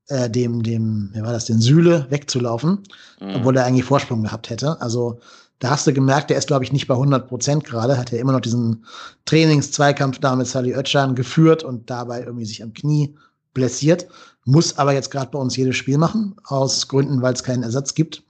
[0.07, 2.83] äh, dem, dem, wie war das, den Sühle wegzulaufen,
[3.21, 3.35] mhm.
[3.35, 4.81] obwohl er eigentlich Vorsprung gehabt hätte.
[4.81, 5.19] Also
[5.65, 8.19] da hast du gemerkt, der ist, glaube ich, nicht bei 100 Prozent gerade, hat ja
[8.19, 8.85] immer noch diesen
[9.25, 13.15] Trainingszweikampf da mit Sally Oetschan geführt und dabei irgendwie sich am Knie
[13.55, 14.05] blessiert,
[14.43, 17.95] muss aber jetzt gerade bei uns jedes Spiel machen, aus Gründen, weil es keinen Ersatz
[17.95, 18.21] gibt.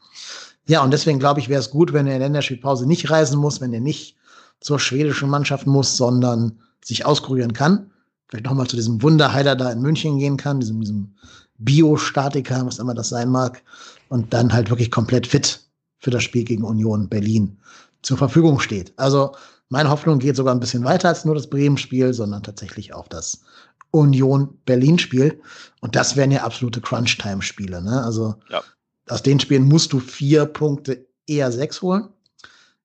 [0.65, 3.37] Ja, und deswegen glaube ich, wäre es gut, wenn er in der Länderspielpause nicht reisen
[3.37, 4.15] muss, wenn er nicht
[4.61, 7.91] zur schwedischen Mannschaft muss, sondern sich auskurieren kann.
[8.29, 11.13] Vielleicht nochmal zu diesem Wunderheiler da in München gehen kann, diesem, diesem
[11.57, 13.61] Biostatiker, was immer das sein mag,
[14.07, 15.64] und dann halt wirklich komplett fit
[16.05, 17.57] für das Spiel gegen Union Berlin
[18.03, 18.93] zur Verfügung steht.
[18.95, 19.31] Also
[19.69, 23.41] meine Hoffnung geht sogar ein bisschen weiter als nur das Bremen-Spiel, sondern tatsächlich auch das
[23.89, 25.41] Union Berlin-Spiel.
[25.81, 27.81] Und das wären ja absolute Crunch-Time-Spiele.
[27.81, 28.03] Ne?
[28.03, 28.61] Also ja.
[29.09, 32.07] aus den Spielen musst du vier Punkte eher sechs holen.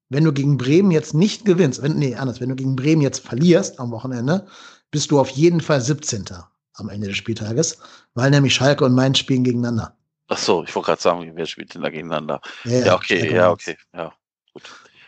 [0.08, 3.20] Wenn du gegen Bremen jetzt nicht gewinnst, wenn, nee, anders, wenn du gegen Bremen jetzt
[3.20, 4.46] verlierst am Wochenende,
[4.90, 6.24] bist du auf jeden Fall 17.
[6.72, 7.76] am Ende des Spieltages,
[8.14, 9.94] weil nämlich Schalke und Mainz spielen gegeneinander.
[10.32, 12.40] Ach so, ich wollte gerade sagen, wer spielt denn da gegeneinander?
[12.64, 14.12] Ja, ja okay, ja, okay, ja,
[14.54, 14.62] gut.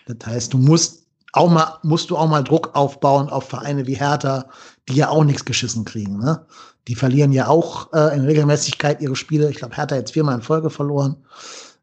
[0.06, 3.94] Das heißt, du musst auch mal, musst du auch mal Druck aufbauen auf Vereine wie
[3.94, 4.48] Hertha,
[4.88, 6.44] die ja auch nichts geschissen kriegen, ne?
[6.88, 9.48] Die verlieren ja auch äh, in Regelmäßigkeit ihre Spiele.
[9.48, 11.16] Ich glaube, Hertha jetzt viermal in Folge verloren.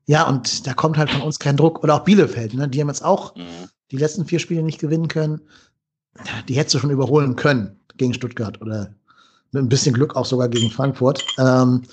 [0.05, 1.81] Ja, und da kommt halt von uns kein Druck.
[1.81, 2.67] Oder auch Bielefeld, ne?
[2.67, 3.69] Die haben jetzt auch mhm.
[3.91, 5.39] die letzten vier Spiele nicht gewinnen können.
[6.49, 8.93] Die hättest du schon überholen können gegen Stuttgart oder
[9.53, 11.25] mit ein bisschen Glück auch sogar gegen Frankfurt.
[11.37, 11.83] Ähm,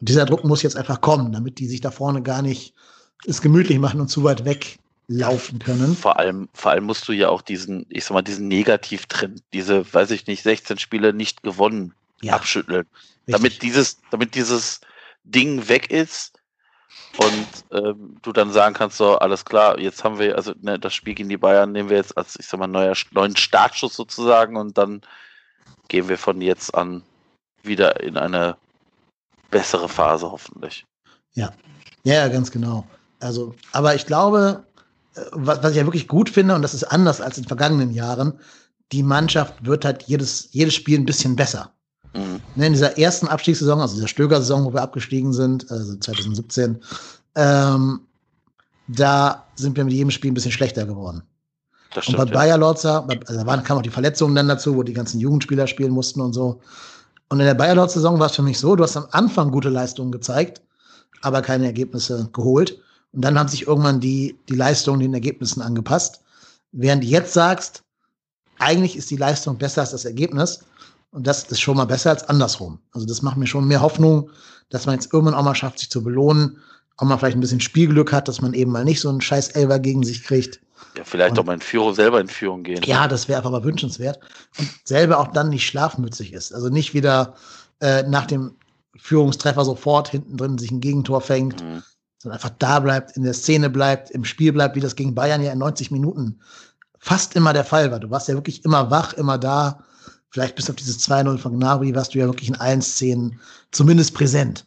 [0.00, 2.74] dieser Druck muss jetzt einfach kommen, damit die sich da vorne gar nicht
[3.26, 4.78] es gemütlich machen und zu weit weg
[5.08, 5.96] laufen können.
[5.96, 9.92] Vor allem, vor allem musst du ja auch diesen, ich sag mal, diesen Negativtrend, diese,
[9.92, 12.86] weiß ich nicht, 16 Spiele nicht gewonnen, ja, abschütteln.
[13.26, 13.34] Richtig.
[13.34, 14.80] Damit dieses, damit dieses
[15.24, 16.40] Ding weg ist
[17.16, 20.94] und ähm, du dann sagen kannst, so, alles klar, jetzt haben wir, also ne, das
[20.94, 24.56] Spiel gegen die Bayern nehmen wir jetzt als, ich sag mal, neuer, neuen Startschuss sozusagen
[24.56, 25.02] und dann
[25.88, 27.02] gehen wir von jetzt an
[27.62, 28.56] wieder in eine
[29.50, 30.84] bessere Phase hoffentlich.
[31.34, 31.52] Ja,
[32.04, 32.86] ja, ganz genau.
[33.20, 34.64] Also, aber ich glaube,
[35.14, 37.92] äh, was, was ich ja wirklich gut finde, und das ist anders als in vergangenen
[37.92, 38.38] Jahren,
[38.92, 41.72] die Mannschaft wird halt jedes, jedes Spiel ein bisschen besser.
[42.14, 42.40] Mhm.
[42.54, 46.80] Ne, in dieser ersten Abstiegssaison, also dieser Stöger-Saison, wo wir abgestiegen sind, also 2017,
[47.34, 48.00] ähm,
[48.88, 51.22] da sind wir mit jedem Spiel ein bisschen schlechter geworden.
[51.90, 54.82] Stimmt, und bei Bayer Lorzer, also da waren, kamen auch die Verletzungen dann dazu, wo
[54.82, 56.60] die ganzen Jugendspieler spielen mussten und so.
[57.28, 60.12] Und in der Bayer-Saison war es für mich so, du hast am Anfang gute Leistungen
[60.12, 60.62] gezeigt,
[61.22, 62.80] aber keine Ergebnisse geholt.
[63.12, 66.20] Und dann haben sich irgendwann die, die Leistungen den Ergebnissen angepasst.
[66.72, 67.82] Während du jetzt sagst,
[68.58, 70.60] eigentlich ist die Leistung besser als das Ergebnis.
[71.10, 72.78] Und das ist schon mal besser als andersrum.
[72.92, 74.30] Also das macht mir schon mehr Hoffnung,
[74.68, 76.58] dass man jetzt irgendwann auch mal schafft, sich zu belohnen,
[76.96, 79.50] auch mal vielleicht ein bisschen Spielglück hat, dass man eben mal nicht so einen scheiß
[79.50, 80.60] Elver gegen sich kriegt.
[80.96, 82.82] Ja, vielleicht und, auch mal in Führung, selber in Führung gehen.
[82.84, 84.20] Ja, das wäre einfach mal wünschenswert.
[84.58, 86.52] Und selber auch dann nicht schlafmützig ist.
[86.52, 87.34] Also nicht wieder
[87.80, 88.54] äh, nach dem
[88.96, 91.82] Führungstreffer sofort hinten drin sich ein Gegentor fängt, mhm.
[92.18, 95.42] sondern einfach da bleibt, in der Szene bleibt, im Spiel bleibt, wie das gegen Bayern
[95.42, 96.40] ja in 90 Minuten
[96.98, 98.00] fast immer der Fall war.
[98.00, 99.84] Du warst ja wirklich immer wach, immer da.
[100.30, 103.38] Vielleicht bis auf dieses 2-0 von Gnabry warst du ja wirklich in allen Szenen
[103.70, 104.66] zumindest präsent.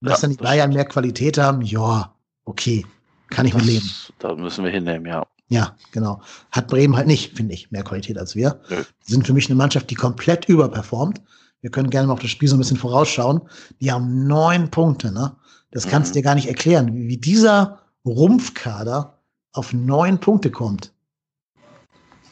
[0.00, 2.12] Und dass dann die Bayern mehr Qualität haben, ja,
[2.44, 2.84] okay,
[3.30, 3.90] kann ich das, mit leben.
[4.18, 5.24] Da müssen wir hinnehmen, ja.
[5.48, 6.20] Ja, genau.
[6.52, 8.60] Hat Bremen halt nicht, finde ich, mehr Qualität als wir.
[8.68, 8.78] Ja.
[9.00, 11.22] Sind für mich eine Mannschaft, die komplett überperformt.
[11.60, 13.40] Wir können gerne mal auf das Spiel so ein bisschen vorausschauen.
[13.80, 15.36] Die haben neun Punkte, ne?
[15.70, 15.90] Das mhm.
[15.90, 19.18] kannst du dir gar nicht erklären, wie, wie dieser Rumpfkader
[19.52, 20.92] auf neun Punkte kommt.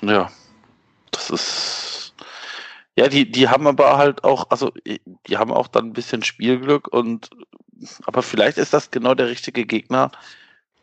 [0.03, 0.31] Ja,
[1.11, 2.15] das ist.
[2.99, 4.73] Ja, die, die haben aber halt auch, also
[5.27, 7.29] die haben auch dann ein bisschen Spielglück und
[8.05, 10.13] aber vielleicht ist das genau der richtige Gegner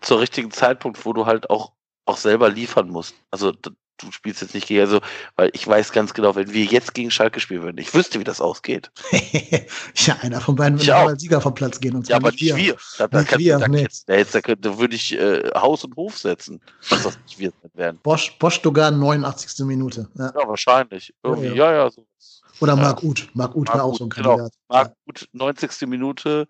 [0.01, 1.71] zur richtigen Zeitpunkt, wo du halt auch
[2.05, 3.15] auch selber liefern musst.
[3.31, 4.99] Also du spielst jetzt nicht gegen, also,
[5.35, 8.23] weil ich weiß ganz genau, wenn wir jetzt gegen Schalke spielen würden, ich wüsste, wie
[8.23, 8.91] das ausgeht.
[9.95, 11.95] ja, einer von beiden würde als Sieger vom Platz gehen.
[11.95, 12.55] Und ja, aber nicht wir.
[12.55, 12.77] wir.
[12.97, 13.81] Da, da, nicht kann, wir, da, nee.
[13.81, 17.39] jetzt, da, jetzt, da, da würde ich äh, Haus und Hof setzen, dass das nicht
[17.39, 17.99] wir werden.
[18.03, 19.65] Bosch, Bosch Dogan, 89.
[19.65, 20.09] Minute.
[20.15, 21.13] Ja, ja wahrscheinlich.
[21.23, 21.73] Irgendwie, ja, ja.
[21.73, 22.05] ja so.
[22.59, 23.29] Oder Marc Uth.
[23.33, 24.37] Marc Uth wäre auch so ein genau.
[24.37, 24.53] Kandidat.
[24.69, 24.79] Genau.
[24.79, 25.87] Marc Uth, 90.
[25.87, 26.47] Minute,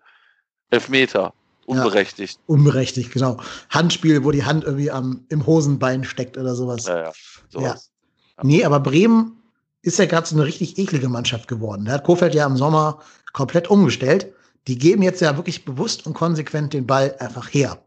[0.70, 1.32] Elfmeter.
[1.66, 2.38] Unberechtigt.
[2.38, 3.38] Ja, unberechtigt, genau.
[3.70, 6.86] Handspiel, wo die Hand irgendwie am, im Hosenbein steckt oder sowas.
[6.86, 7.12] Ja, ja.
[7.48, 7.90] Sowas.
[8.36, 8.44] ja.
[8.44, 9.36] Nee, aber Bremen
[9.82, 11.84] ist ja gerade so eine richtig eklige Mannschaft geworden.
[11.84, 13.00] Da hat Kofeld ja im Sommer
[13.32, 14.32] komplett umgestellt.
[14.66, 17.82] Die geben jetzt ja wirklich bewusst und konsequent den Ball einfach her.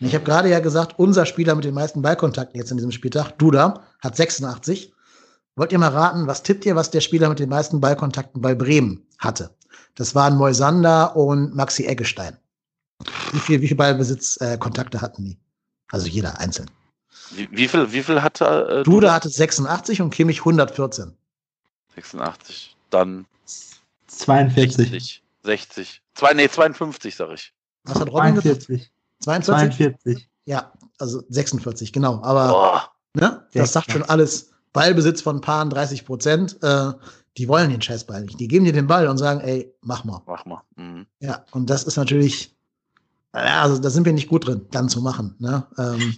[0.00, 2.90] Und ich habe gerade ja gesagt, unser Spieler mit den meisten Ballkontakten jetzt in diesem
[2.90, 4.92] Spieltag, Duda, hat 86.
[5.54, 8.54] Wollt ihr mal raten, was tippt ihr, was der Spieler mit den meisten Ballkontakten bei
[8.54, 9.50] Bremen hatte?
[9.94, 12.36] Das waren Moisander und Maxi Eggestein.
[13.32, 15.38] Wie viel, wie viel Ballbesitzkontakte äh, hatten die?
[15.90, 16.70] Also jeder einzeln.
[17.30, 21.14] Wie, wie viel, wie viel hatte äh, Duda hatte 86 und Kimmich 114.
[21.94, 22.76] 86.
[22.90, 23.26] Dann
[24.06, 24.90] 42.
[24.90, 25.22] 60.
[25.44, 26.02] 60.
[26.14, 27.52] Zwei, nee, 52, sag ich.
[27.84, 28.90] Was hat Robin 42.
[29.20, 29.76] 42?
[29.76, 30.28] 42.
[30.44, 32.22] Ja, also 46, genau.
[32.22, 34.50] Aber ne, das sagt schon alles.
[34.72, 36.62] Ballbesitz von Paaren 30 Prozent.
[36.62, 36.92] Äh,
[37.36, 38.40] die wollen den Scheißball nicht.
[38.40, 40.22] Die geben dir den Ball und sagen, ey, mach mal.
[40.26, 40.62] Mach mal.
[40.76, 41.06] Mhm.
[41.20, 42.51] Ja, und das ist natürlich
[43.32, 45.34] also da sind wir nicht gut drin, dann zu machen.
[45.38, 45.64] Ne?
[45.78, 46.14] Ähm,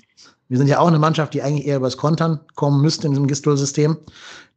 [0.48, 3.26] wir sind ja auch eine Mannschaft, die eigentlich eher übers Kontern kommen müsste in diesem
[3.26, 3.96] Gistol-System.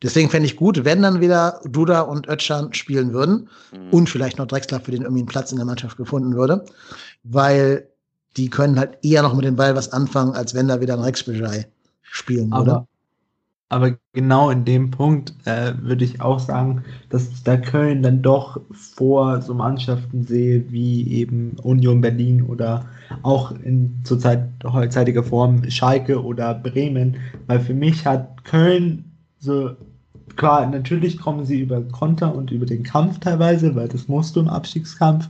[0.04, 3.90] Deswegen fände ich gut, wenn dann wieder Duda und Ötchan spielen würden mhm.
[3.92, 6.66] und vielleicht noch Drexler, für den irgendwie einen Platz in der Mannschaft gefunden würde,
[7.24, 7.88] weil
[8.36, 11.00] die können halt eher noch mit dem Ball was anfangen, als wenn da wieder ein
[11.00, 12.72] Rex spielen würde.
[12.72, 12.88] Aber
[13.70, 18.22] aber genau in dem Punkt äh, würde ich auch sagen, dass ich da Köln dann
[18.22, 22.86] doch vor so Mannschaften sehe wie eben Union Berlin oder
[23.24, 27.18] auch in zurzeit heutzeitiger Form Schalke oder Bremen,
[27.48, 29.72] weil für mich hat Köln so
[30.38, 34.40] klar, natürlich kommen sie über Konter und über den Kampf teilweise, weil das musst du
[34.40, 35.30] im Abstiegskampf.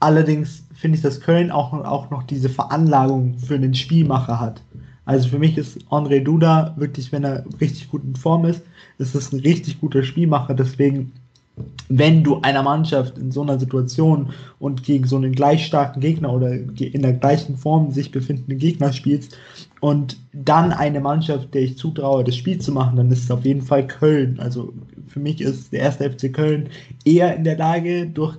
[0.00, 4.62] Allerdings finde ich, dass Köln auch, auch noch diese Veranlagung für den Spielmacher hat.
[5.06, 8.62] Also für mich ist André Duda wirklich, wenn er richtig gut in Form ist,
[8.98, 10.52] ist es ein richtig guter Spielmacher.
[10.52, 11.12] Deswegen,
[11.88, 16.32] wenn du einer Mannschaft in so einer Situation und gegen so einen gleich starken Gegner
[16.32, 19.38] oder in der gleichen Form sich befindenden Gegner spielst
[19.80, 23.44] und dann eine Mannschaft, der ich zutraue, das Spiel zu machen, dann ist es auf
[23.44, 24.40] jeden Fall Köln.
[24.40, 24.72] Also
[25.06, 26.68] für mich ist der erste FC Köln
[27.04, 28.36] eher in der Lage, durch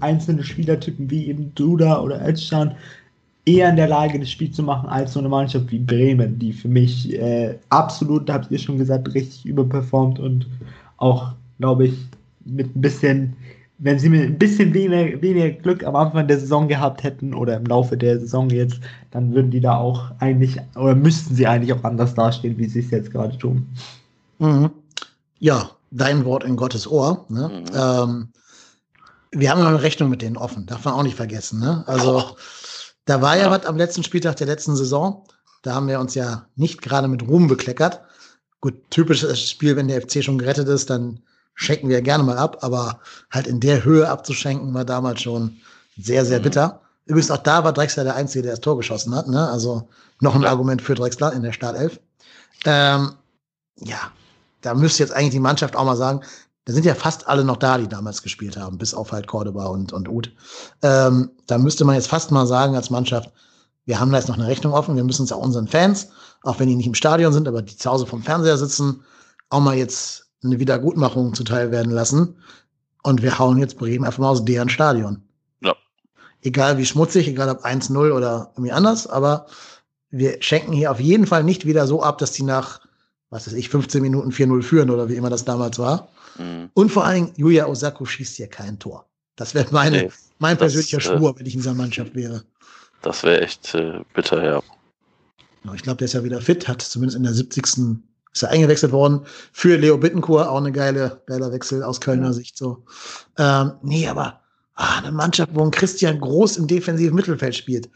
[0.00, 2.74] einzelne Spielertypen wie eben Duda oder Özcan
[3.44, 6.52] eher in der Lage, das Spiel zu machen, als so eine Mannschaft wie Bremen, die
[6.52, 10.46] für mich äh, absolut, da habt ihr schon gesagt, richtig überperformt und
[10.98, 11.94] auch, glaube ich,
[12.44, 13.36] mit ein bisschen,
[13.78, 17.56] wenn sie mit ein bisschen weniger, weniger Glück am Anfang der Saison gehabt hätten oder
[17.56, 18.80] im Laufe der Saison jetzt,
[19.10, 22.80] dann würden die da auch eigentlich, oder müssten sie eigentlich auch anders dastehen, wie sie
[22.80, 23.66] es jetzt gerade tun.
[24.38, 24.70] Mhm.
[25.38, 27.24] Ja, dein Wort in Gottes Ohr.
[27.28, 27.48] Ne?
[27.48, 27.74] Mhm.
[27.74, 28.28] Ähm,
[29.32, 31.60] wir haben noch eine Rechnung mit denen offen, darf man auch nicht vergessen.
[31.60, 31.84] Ne?
[31.86, 32.36] Also, oh
[33.10, 35.24] da war ja, ja was am letzten Spieltag der letzten Saison.
[35.62, 38.02] Da haben wir uns ja nicht gerade mit Ruhm bekleckert.
[38.60, 41.20] Gut, typisches Spiel, wenn der FC schon gerettet ist, dann
[41.54, 43.00] schenken wir gerne mal ab, aber
[43.30, 45.56] halt in der Höhe abzuschenken war damals schon
[45.98, 46.44] sehr, sehr mhm.
[46.44, 46.80] bitter.
[47.04, 49.26] Übrigens auch da war Drexler der Einzige, der das Tor geschossen hat.
[49.26, 49.48] Ne?
[49.48, 49.88] Also
[50.20, 50.48] noch ein ja.
[50.48, 51.98] Argument für Drexler in der Startelf.
[52.64, 53.14] Ähm,
[53.76, 54.12] ja,
[54.60, 56.20] da müsste jetzt eigentlich die Mannschaft auch mal sagen,
[56.70, 59.66] da sind ja fast alle noch da, die damals gespielt haben, bis auf halt Cordoba
[59.66, 60.30] und, und Uth.
[60.82, 63.32] Ähm, da müsste man jetzt fast mal sagen als Mannschaft,
[63.86, 66.10] wir haben da jetzt noch eine Rechnung offen, wir müssen es auch unseren Fans,
[66.44, 69.02] auch wenn die nicht im Stadion sind, aber die zu Hause vom Fernseher sitzen,
[69.48, 72.36] auch mal jetzt eine Wiedergutmachung zuteil werden lassen.
[73.02, 75.22] Und wir hauen jetzt Bremen einfach mal aus deren Stadion.
[75.62, 75.74] Ja.
[76.40, 79.46] Egal wie schmutzig, egal ob 1-0 oder irgendwie anders, aber
[80.10, 82.80] wir schenken hier auf jeden Fall nicht wieder so ab, dass die nach,
[83.30, 86.08] was weiß ich, 15 Minuten 4-0 führen oder wie immer das damals war.
[86.38, 86.70] Mhm.
[86.74, 89.06] Und vor allen Dingen, Yuya Osako schießt hier kein Tor.
[89.36, 92.42] Das wäre meine, nee, mein persönlicher das, äh, Schwur, wenn ich in dieser Mannschaft wäre.
[93.02, 94.62] Das wäre echt äh, bitter, ja.
[95.74, 97.64] Ich glaube, der ist ja wieder fit, hat zumindest in der 70.
[98.32, 99.20] ist er eingewechselt worden.
[99.52, 102.32] Für Leo Bittencourt auch eine geile, geiler Wechsel aus Kölner.
[102.32, 102.84] Sicht so.
[103.38, 104.40] Ähm, nee, aber
[104.74, 107.90] ah, eine Mannschaft, wo ein Christian Groß im defensiven Mittelfeld spielt.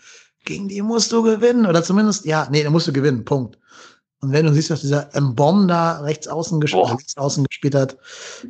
[0.45, 1.67] Gegen die musst du gewinnen.
[1.67, 3.25] Oder zumindest, ja, nee, da musst du gewinnen.
[3.25, 3.59] Punkt.
[4.25, 6.85] Und wenn du siehst, dass dieser Mbom da rechts außen, gesp oh.
[6.85, 7.99] rechts außen gespielt hat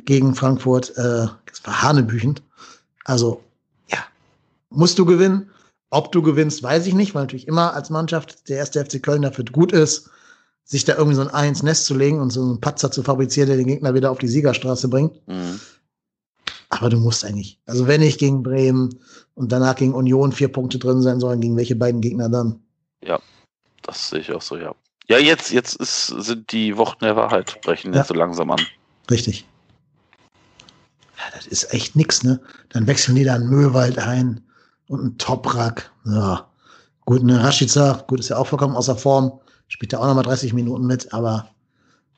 [0.05, 2.41] gegen Frankfurt, äh, das war hanebüchend.
[3.03, 3.43] Also,
[3.91, 3.97] ja,
[4.69, 5.49] musst du gewinnen.
[5.89, 9.21] Ob du gewinnst, weiß ich nicht, weil natürlich immer als Mannschaft der erste FC Köln
[9.21, 10.09] dafür gut ist,
[10.63, 13.03] sich da irgendwie so ein Ei ins Nest zu legen und so einen Patzer zu
[13.03, 15.27] fabrizieren, der den Gegner wieder auf die Siegerstraße bringt.
[15.27, 15.59] Mhm.
[16.69, 17.59] Aber du musst eigentlich.
[17.65, 18.97] Also wenn ich gegen Bremen
[19.33, 22.61] und danach gegen Union vier Punkte drin sein sollen, gegen welche beiden Gegner dann?
[23.03, 23.19] Ja,
[23.83, 24.73] das sehe ich auch so, ja.
[25.07, 27.99] Ja, jetzt, jetzt ist, sind die Wochen der Wahrheit, brechen Ja.
[27.99, 28.61] jetzt so langsam an.
[29.11, 29.45] Richtig.
[31.17, 32.39] Ja, das ist echt nix, ne?
[32.69, 34.41] Dann wechseln die da einen Möwald ein
[34.87, 35.91] und einen Toprak.
[36.05, 36.47] Ja.
[37.05, 39.39] Gut, ne, Rashica, gut, ist ja auch vollkommen außer Form.
[39.67, 41.49] Spielt ja auch nochmal 30 Minuten mit, aber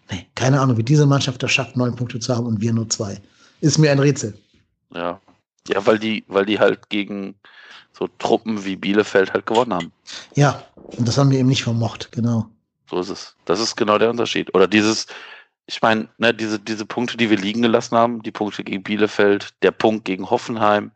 [0.09, 2.89] nee, keine Ahnung, wie diese Mannschaft das schafft, neun Punkte zu haben und wir nur
[2.89, 3.19] zwei.
[3.61, 4.37] Ist mir ein Rätsel.
[4.93, 5.19] Ja.
[5.67, 7.35] Ja, weil die, weil die halt gegen
[7.91, 9.91] so Truppen wie Bielefeld halt gewonnen haben.
[10.35, 12.49] Ja, und das haben wir eben nicht vermocht, genau.
[12.89, 13.35] So ist es.
[13.45, 14.53] Das ist genau der Unterschied.
[14.55, 15.07] Oder dieses,
[15.65, 19.53] ich meine, ne, diese, diese Punkte, die wir liegen gelassen haben, die Punkte gegen Bielefeld,
[19.61, 20.91] der Punkt gegen Hoffenheim,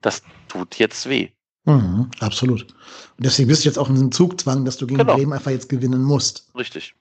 [0.00, 1.30] das tut jetzt weh.
[1.64, 2.62] Mhm, absolut.
[2.62, 5.16] Und deswegen bist du jetzt auch in diesem Zugzwang, dass du gegen Genau.
[5.16, 6.48] Bremen einfach jetzt gewinnen musst.
[6.54, 6.94] Richtig.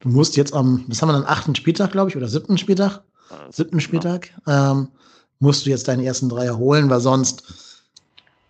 [0.00, 3.02] Du musst jetzt am, was haben wir dann, achten Spieltag, glaube ich, oder siebten Spieltag?
[3.30, 4.88] Äh, siebten Spieltag, ähm,
[5.40, 7.42] musst du jetzt deine ersten drei erholen, weil sonst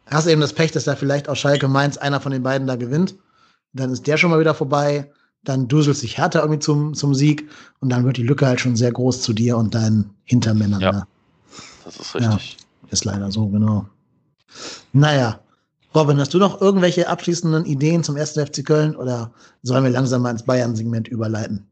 [0.07, 2.67] hast du eben das Pech, dass da vielleicht aus Schalke Mainz einer von den beiden
[2.67, 3.15] da gewinnt.
[3.73, 5.11] Dann ist der schon mal wieder vorbei.
[5.47, 7.49] Dann duselt sich Hertha irgendwie zum, zum Sieg
[7.81, 10.81] und dann wird die Lücke halt schon sehr groß zu dir und deinen Hintermännern.
[10.81, 10.93] Ja.
[10.93, 11.07] Ne?
[11.85, 12.59] Das ist richtig.
[12.91, 13.87] Ist leider so, genau.
[14.93, 15.41] Naja,
[15.95, 18.33] Robin, hast du noch irgendwelche abschließenden Ideen zum 1.
[18.33, 19.33] FC Köln oder
[19.63, 21.67] sollen wir langsam mal ins Bayern-Segment überleiten?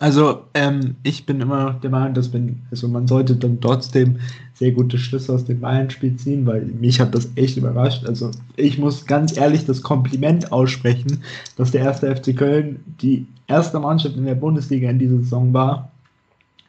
[0.00, 4.18] Also, ähm, ich bin immer der Meinung, dass wenn, also man sollte dann trotzdem
[4.54, 8.06] sehr gute Schlüsse aus dem Bayern-Spiel ziehen, weil mich hat das echt überrascht.
[8.06, 11.22] Also, ich muss ganz ehrlich das Kompliment aussprechen,
[11.56, 15.90] dass der erste FC Köln die erste Mannschaft in der Bundesliga in dieser Saison war,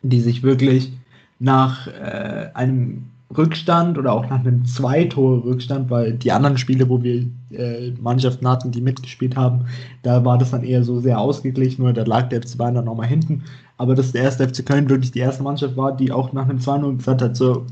[0.02, 0.92] die sich wirklich
[1.40, 7.26] nach äh, einem Rückstand oder auch nach einem Zwei-Tore-Rückstand, weil die anderen Spiele, wo wir
[7.52, 9.66] äh, Mannschaften hatten, die mitgespielt haben,
[10.04, 12.86] da war das dann eher so sehr ausgeglichen, nur da lag der FC Bayern dann
[12.86, 13.44] nochmal hinten.
[13.78, 16.60] Aber dass der erste FC Köln wirklich die erste Mannschaft war, die auch nach einem
[16.60, 17.66] 2-0 gesagt hat, so,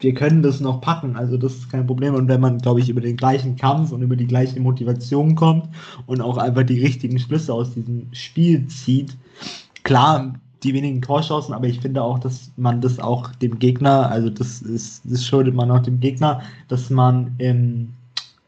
[0.00, 2.14] wir können das noch packen, also das ist kein Problem.
[2.14, 5.68] Und wenn man, glaube ich, über den gleichen Kampf und über die gleiche Motivation kommt
[6.06, 9.16] und auch einfach die richtigen Schlüsse aus diesem Spiel zieht,
[9.82, 14.30] klar, die wenigen Torchancen, aber ich finde auch, dass man das auch dem Gegner, also
[14.30, 17.88] das ist, das schuldet man auch dem Gegner, dass man ähm,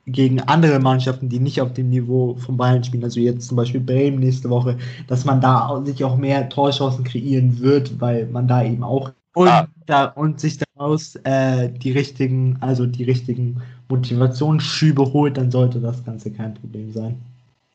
[0.06, 3.80] gegen andere Mannschaften, die nicht auf dem Niveau von Bayern spielen, also jetzt zum Beispiel
[3.80, 4.76] Bremen nächste Woche,
[5.06, 9.12] dass man da auch- sich auch mehr Torchancen kreieren wird, weil man da eben auch
[9.34, 9.66] und, Ah.
[9.86, 16.05] da, und sich daraus äh, die richtigen, also die richtigen Motivationsschübe holt, dann sollte das
[16.05, 17.16] Ganze kein Problem sein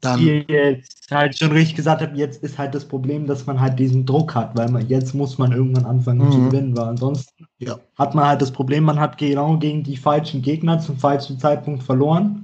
[0.02, 3.60] Dann, ihr jetzt halt schon richtig gesagt habt, jetzt ist halt das Problem, dass man
[3.60, 6.50] halt diesen Druck hat, weil man jetzt muss man irgendwann anfangen zu Mhm.
[6.50, 7.80] gewinnen, weil ansonsten Ja.
[7.98, 11.84] hat man halt das Problem, man hat genau gegen die falschen Gegner zum falschen Zeitpunkt
[11.84, 12.44] verloren.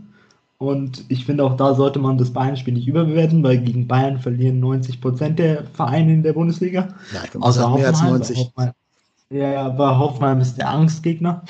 [0.57, 4.59] Und ich finde auch da sollte man das Bayern-Spiel nicht überbewerten, weil gegen Bayern verlieren
[4.61, 6.87] 90% der Vereine in der Bundesliga.
[7.13, 8.19] ja, ich würde Außer sagen, mehr als Hoffenheim.
[8.19, 8.37] 90.
[8.37, 8.73] weil Hoffenheim
[9.29, 11.43] ja, ja, aber Hoffenheim ist der Angstgegner.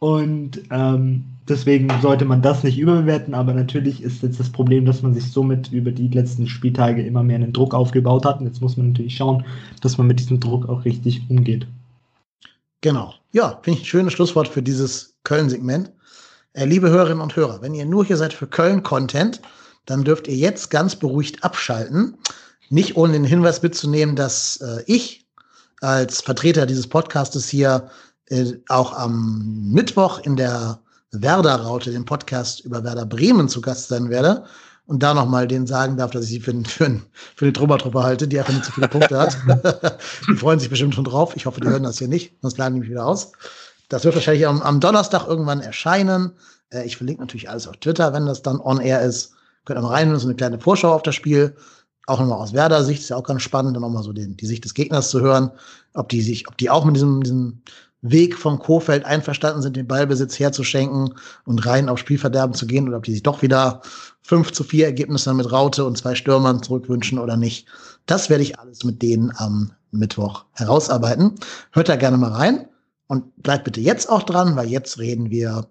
[0.00, 5.02] Und ähm, deswegen sollte man das nicht überbewerten, aber natürlich ist jetzt das Problem, dass
[5.02, 8.40] man sich somit über die letzten Spieltage immer mehr einen Druck aufgebaut hat.
[8.40, 9.44] Und jetzt muss man natürlich schauen,
[9.82, 11.66] dass man mit diesem Druck auch richtig umgeht.
[12.80, 13.14] Genau.
[13.32, 15.90] Ja, finde ich ein schönes Schlusswort für dieses Köln-Segment.
[16.52, 19.40] Äh, liebe Hörerinnen und Hörer, wenn ihr nur hier seid für Köln-Content,
[19.86, 22.16] dann dürft ihr jetzt ganz beruhigt abschalten.
[22.70, 25.26] Nicht ohne den Hinweis mitzunehmen, dass äh, ich
[25.80, 27.90] als Vertreter dieses Podcastes hier
[28.30, 30.80] äh, auch am Mittwoch in der
[31.12, 34.44] Werder-Raute, dem Podcast über Werder Bremen zu Gast sein werde
[34.88, 37.00] und da nochmal denen sagen darf, dass ich sie für, für,
[37.36, 39.36] für eine Trümmertruppe halte, die einfach nicht so viele Punkte hat.
[40.28, 41.36] die freuen sich bestimmt schon drauf.
[41.36, 43.32] Ich hoffe, die hören das hier nicht, sonst laden die mich wieder aus.
[43.90, 46.32] Das wird wahrscheinlich am, am Donnerstag irgendwann erscheinen.
[46.70, 49.34] Äh, ich verlinke natürlich alles auf Twitter, wenn das dann on air ist.
[49.66, 51.54] Könnt ihr mal rein, so eine kleine Vorschau auf das Spiel.
[52.06, 54.64] Auch nochmal aus Werder-Sicht, ist ja auch ganz spannend, dann nochmal so den, die Sicht
[54.64, 55.50] des Gegners zu hören,
[55.92, 57.60] ob die sich, ob die auch mit diesem, diesem
[58.02, 61.14] Weg vom Kofeld einverstanden sind, den Ballbesitz herzuschenken
[61.44, 63.82] und rein auf Spielverderben zu gehen oder ob die sich doch wieder
[64.22, 67.66] 5 zu 4 Ergebnisse mit Raute und zwei Stürmern zurückwünschen oder nicht.
[68.06, 71.34] Das werde ich alles mit denen am Mittwoch herausarbeiten.
[71.72, 72.68] Hört da gerne mal rein
[73.08, 75.66] und bleibt bitte jetzt auch dran, weil jetzt reden wir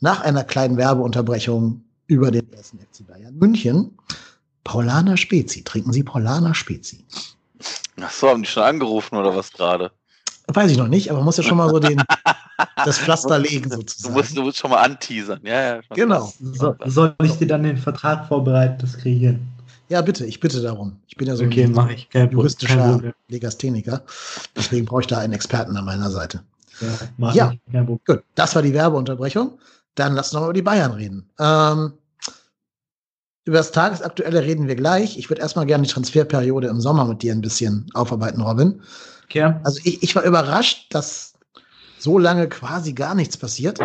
[0.00, 3.96] nach einer kleinen Werbeunterbrechung über den ersten FC Bayern München.
[4.64, 5.64] Paulaner Spezi.
[5.64, 7.04] Trinken Sie Paulaner Spezi.
[8.00, 9.90] Ach so, haben die schon angerufen oder was gerade?
[10.54, 12.02] Weiß ich noch nicht, aber man muss ja schon mal so den,
[12.84, 14.14] das Pflaster legen Du sozusagen.
[14.14, 15.40] musst, du musst schon mal anteasern.
[15.44, 15.80] Ja, ja.
[15.94, 16.32] Genau.
[16.40, 19.40] So, soll ich dir dann den Vertrag vorbereiten, das kreieren?
[19.88, 20.96] Ja, bitte, ich bitte darum.
[21.06, 22.08] Ich bin ja so Okay, ein mache ich.
[22.08, 23.12] Kein, kein juristischer Problem.
[23.28, 24.02] Legastheniker.
[24.56, 26.42] Deswegen brauche ich da einen Experten an meiner Seite.
[26.80, 26.88] Ja,
[27.18, 27.52] mach Ja.
[27.70, 27.86] Kein.
[27.86, 29.58] Gut, das war die Werbeunterbrechung.
[29.94, 31.28] Dann lass uns noch mal über die Bayern reden.
[31.38, 31.92] Ähm,
[33.44, 35.18] über das Tagesaktuelle reden wir gleich.
[35.18, 38.80] Ich würde erstmal gerne die Transferperiode im Sommer mit dir ein bisschen aufarbeiten, Robin.
[39.32, 39.54] Okay.
[39.64, 41.32] Also ich, ich war überrascht, dass
[41.98, 43.80] so lange quasi gar nichts passiert.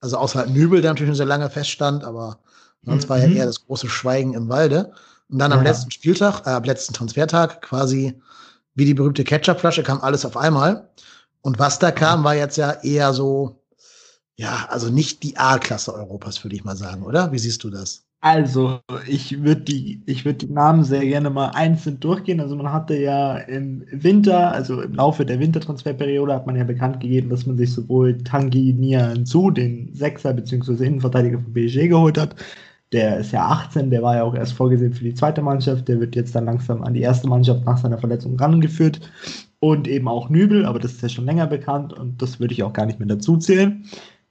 [0.00, 2.38] Also außer halt Nübel, der natürlich schon sehr lange feststand, aber
[2.84, 3.36] sonst war ja Mhm.
[3.36, 4.92] eher das große Schweigen im Walde.
[5.28, 8.20] Und dann am letzten Spieltag, äh, am letzten Transfertag quasi
[8.74, 10.88] wie die berühmte Ketchupflasche kam alles auf einmal.
[11.42, 13.60] Und was da kam, war jetzt ja eher so,
[14.36, 17.32] ja, also nicht die A-Klasse Europas, würde ich mal sagen, oder?
[17.32, 18.04] Wie siehst du das?
[18.20, 22.40] Also, ich würde die, ich die Namen sehr gerne mal einzeln durchgehen.
[22.40, 26.98] Also, man hatte ja im Winter, also im Laufe der Wintertransferperiode, hat man ja bekannt
[26.98, 30.84] gegeben, dass man sich sowohl Tangi Nianzou, den Sechser bzw.
[30.84, 32.34] Innenverteidiger von PSG, geholt hat.
[32.92, 35.86] Der ist ja 18, der war ja auch erst vorgesehen für die zweite Mannschaft.
[35.86, 39.00] Der wird jetzt dann langsam an die erste Mannschaft nach seiner Verletzung rangeführt.
[39.60, 42.62] Und eben auch Nübel, aber das ist ja schon länger bekannt und das würde ich
[42.62, 43.84] auch gar nicht mehr dazu zählen.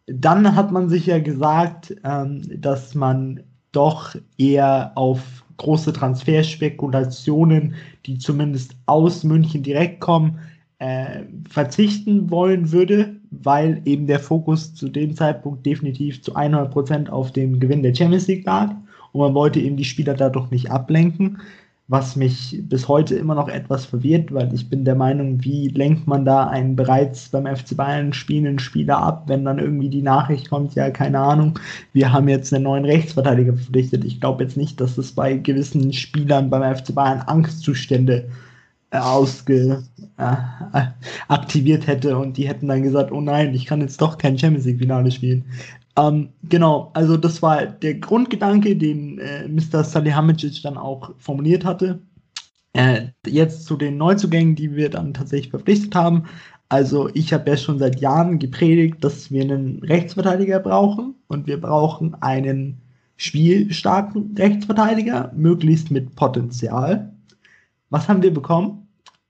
[0.08, 7.76] Dann hat man sich ja gesagt, ähm, dass man doch eher auf große Transferspekulationen,
[8.06, 10.40] die zumindest aus München direkt kommen,
[10.80, 17.32] äh, verzichten wollen würde, weil eben der Fokus zu dem Zeitpunkt definitiv zu 100% auf
[17.32, 18.76] dem Gewinn der Champions League lag.
[19.12, 21.40] Und man wollte eben die Spieler dadurch nicht ablenken
[21.90, 26.06] was mich bis heute immer noch etwas verwirrt, weil ich bin der Meinung, wie lenkt
[26.06, 30.50] man da einen bereits beim FC Bayern spielenden Spieler ab, wenn dann irgendwie die Nachricht
[30.50, 31.58] kommt, ja, keine Ahnung,
[31.94, 34.04] wir haben jetzt einen neuen Rechtsverteidiger verpflichtet.
[34.04, 38.28] Ich glaube jetzt nicht, dass es bei gewissen Spielern beim FC Bayern Angstzustände
[38.92, 39.84] äh, ausge
[40.18, 40.36] äh,
[41.30, 44.66] aktiviert hätte und die hätten dann gesagt, oh nein, ich kann jetzt doch kein Champions
[44.66, 45.46] League Finale spielen.
[45.98, 49.84] Ähm, genau, also das war der Grundgedanke, den äh, Mr.
[49.84, 52.00] Salihamidzic dann auch formuliert hatte.
[52.74, 56.26] Äh, jetzt zu den Neuzugängen, die wir dann tatsächlich verpflichtet haben.
[56.70, 61.60] Also ich habe ja schon seit Jahren gepredigt, dass wir einen Rechtsverteidiger brauchen und wir
[61.60, 62.80] brauchen einen
[63.16, 67.12] spielstarken Rechtsverteidiger, möglichst mit Potenzial.
[67.90, 68.88] Was haben wir bekommen?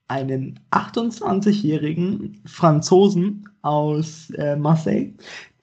[0.10, 5.14] Einen 28-jährigen Franzosen aus äh, Marseille,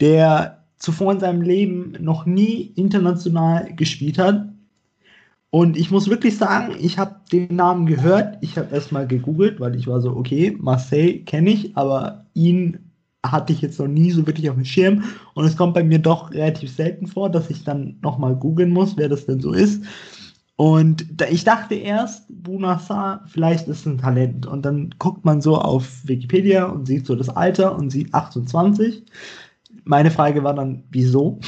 [0.01, 4.49] der zuvor in seinem Leben noch nie international gespielt hat.
[5.51, 8.39] Und ich muss wirklich sagen, ich habe den Namen gehört.
[8.41, 12.91] Ich habe erstmal gegoogelt, weil ich war so, okay, Marseille kenne ich, aber ihn
[13.25, 15.05] hatte ich jetzt noch nie so wirklich auf dem Schirm.
[15.35, 18.97] Und es kommt bei mir doch relativ selten vor, dass ich dann nochmal googeln muss,
[18.97, 19.83] wer das denn so ist.
[20.57, 24.47] Und da, ich dachte erst, Bunassar, vielleicht ist ein Talent.
[24.47, 29.05] Und dann guckt man so auf Wikipedia und sieht so das Alter und sieht 28
[29.85, 31.39] meine Frage war dann, wieso?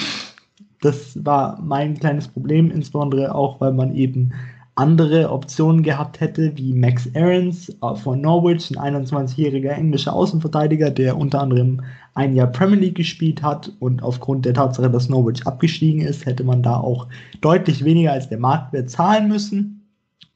[0.80, 4.32] Das war mein kleines Problem, insbesondere auch, weil man eben
[4.76, 11.40] andere Optionen gehabt hätte, wie Max Aarons von Norwich, ein 21-jähriger englischer Außenverteidiger, der unter
[11.40, 11.80] anderem
[12.14, 16.44] ein Jahr Premier League gespielt hat und aufgrund der Tatsache, dass Norwich abgestiegen ist, hätte
[16.44, 17.08] man da auch
[17.40, 19.75] deutlich weniger als der Marktwert zahlen müssen.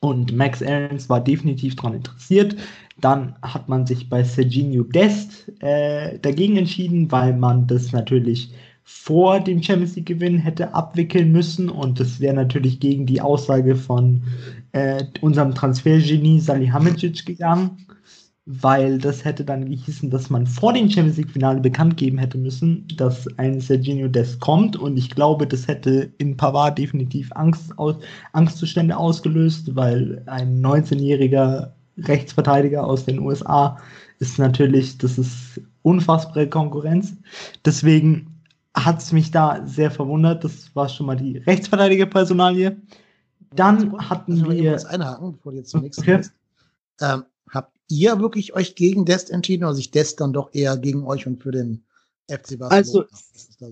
[0.01, 2.57] Und Max Aarons war definitiv daran interessiert.
[3.01, 8.53] Dann hat man sich bei Serginho Dest äh, dagegen entschieden, weil man das natürlich
[8.85, 13.77] vor dem Champions League Gewinn hätte abwickeln müssen und das wäre natürlich gegen die Aussage
[13.77, 14.23] von
[14.73, 17.87] äh, unserem Transfergenie Salihamidzic gegangen,
[18.47, 22.39] weil das hätte dann gehießen, dass man vor dem Champions League Finale bekannt geben hätte
[22.39, 27.79] müssen, dass ein Serginho Dest kommt und ich glaube, das hätte in Pavard definitiv Angst
[27.79, 27.97] aus,
[28.33, 33.77] Angstzustände ausgelöst, weil ein 19-jähriger Rechtsverteidiger aus den USA
[34.19, 37.15] ist natürlich, das ist unfassbare Konkurrenz.
[37.65, 38.41] Deswegen
[38.75, 40.45] hat es mich da sehr verwundert.
[40.45, 42.77] Das war schon mal die Rechtsverteidigerpersonalie.
[43.55, 44.77] Dann hatten wir.
[44.77, 46.21] Ich einhaken, bevor du jetzt zum nächsten okay.
[47.01, 47.25] ähm,
[47.91, 51.43] ihr wirklich euch gegen Dest entschieden oder sich Dest dann doch eher gegen euch und
[51.43, 51.85] für den
[52.29, 52.69] FC Barcelona.
[52.71, 53.05] Also,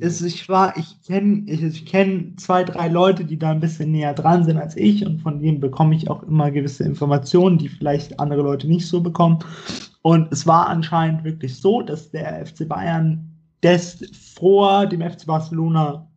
[0.01, 3.93] ist, ich war, ich kenne ich, ich kenn zwei, drei Leute, die da ein bisschen
[3.93, 7.69] näher dran sind als ich und von denen bekomme ich auch immer gewisse Informationen, die
[7.69, 9.39] vielleicht andere Leute nicht so bekommen.
[10.03, 13.25] Und es war anscheinend wirklich so, dass der FC Bayern
[13.63, 14.05] des
[14.35, 16.09] vor dem FC Barcelona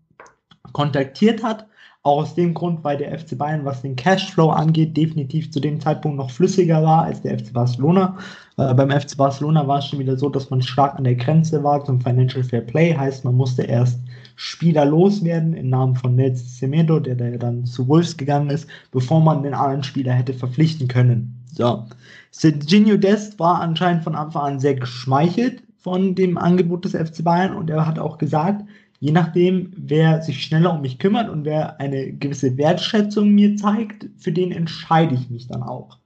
[0.73, 1.67] kontaktiert hat
[2.03, 5.79] auch aus dem Grund, weil der FC Bayern, was den Cashflow angeht, definitiv zu dem
[5.79, 8.17] Zeitpunkt noch flüssiger war als der FC Barcelona.
[8.57, 11.63] Äh, beim FC Barcelona war es schon wieder so, dass man stark an der Grenze
[11.63, 12.95] war zum Financial Fair Play.
[12.95, 13.99] Heißt, man musste erst
[14.35, 19.21] Spieler loswerden im Namen von Nelson Semedo, der, der dann zu Wolves gegangen ist, bevor
[19.21, 21.39] man den anderen Spieler hätte verpflichten können.
[21.53, 21.85] So.
[22.31, 27.55] Serginho Dest war anscheinend von Anfang an sehr geschmeichelt von dem Angebot des FC Bayern
[27.55, 28.63] und er hat auch gesagt,
[29.01, 34.07] je nachdem, wer sich schneller um mich kümmert und wer eine gewisse Wertschätzung mir zeigt,
[34.17, 35.97] für den entscheide ich mich dann auch.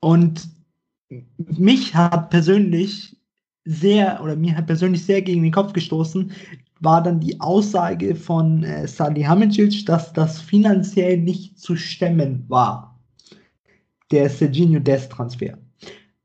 [0.00, 0.48] Und
[1.36, 3.16] mich hat persönlich
[3.64, 6.32] sehr, oder mir hat persönlich sehr gegen den Kopf gestoßen,
[6.80, 12.98] war dann die Aussage von äh, Sally Hamicic, dass das finanziell nicht zu stemmen war.
[14.10, 15.56] Der Serginho Des Transfer.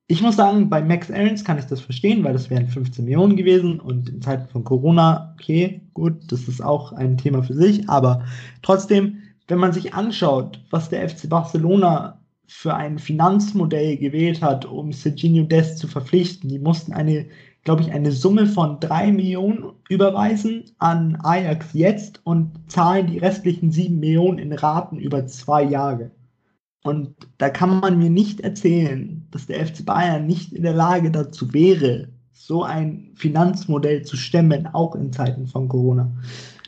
[0.07, 3.35] Ich muss sagen, bei Max Aarons kann ich das verstehen, weil das wären 15 Millionen
[3.35, 7.89] gewesen und in Zeiten von Corona, okay, gut, das ist auch ein Thema für sich,
[7.89, 8.23] aber
[8.61, 14.93] trotzdem, wenn man sich anschaut, was der FC Barcelona für ein Finanzmodell gewählt hat, um
[14.93, 17.25] Serginho Dest zu verpflichten, die mussten eine,
[17.63, 23.71] glaube ich, eine Summe von drei Millionen überweisen an Ajax jetzt und zahlen die restlichen
[23.71, 26.11] sieben Millionen in Raten über zwei Jahre.
[26.85, 31.09] Und da kann man mir nicht erzählen, dass der FC Bayern nicht in der Lage
[31.09, 36.11] dazu wäre, so ein Finanzmodell zu stemmen, auch in Zeiten von Corona.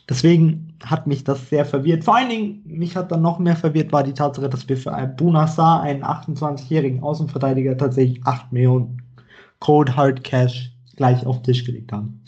[0.10, 2.04] Deswegen hat mich das sehr verwirrt.
[2.04, 4.92] Vor allen Dingen, mich hat dann noch mehr verwirrt, war die Tatsache, dass wir für
[5.16, 9.04] Bunassar, einen 28-jährigen Außenverteidiger, tatsächlich 8 Millionen
[9.60, 12.24] Code Hard Cash gleich auf den Tisch gelegt haben.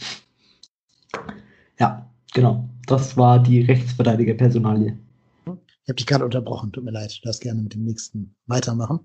[1.79, 2.69] Ja, genau.
[2.85, 4.95] Das war die Rechtsverteidiger-Personalie.
[5.89, 7.17] Ich habe dich gerade unterbrochen, tut mir leid.
[7.17, 8.99] Du darfst gerne mit dem nächsten weitermachen.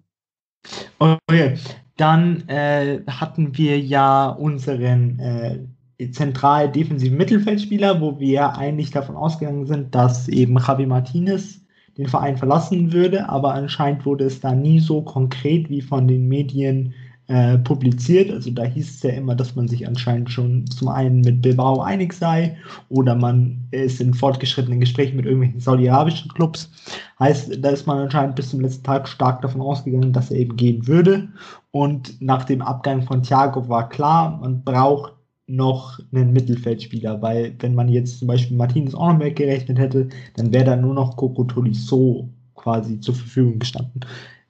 [0.99, 1.57] Okay,
[1.97, 9.65] dann äh, hatten wir ja unseren äh, zentral defensiven Mittelfeldspieler, wo wir eigentlich davon ausgegangen
[9.65, 11.65] sind, dass eben Javi Martinez
[11.97, 16.29] den Verein verlassen würde, aber anscheinend wurde es da nie so konkret wie von den
[16.29, 16.93] Medien
[17.29, 18.31] äh, publiziert.
[18.31, 21.81] Also da hieß es ja immer, dass man sich anscheinend schon zum einen mit Bilbao
[21.81, 22.57] einig sei
[22.91, 26.71] oder man ist in fortgeschrittenen Gesprächen mit irgendwelchen saudi-arabischen Clubs.
[27.19, 30.57] Heißt, da ist man anscheinend bis zum letzten Tag stark davon ausgegangen, dass er eben
[30.57, 31.29] gehen würde.
[31.71, 35.15] Und nach dem Abgang von Thiago war klar, man braucht
[35.47, 40.53] noch einen Mittelfeldspieler, weil wenn man jetzt zum Beispiel Martinez auch noch weggerechnet hätte, dann
[40.53, 44.01] wäre da nur noch Coco Tolisso quasi zur Verfügung gestanden.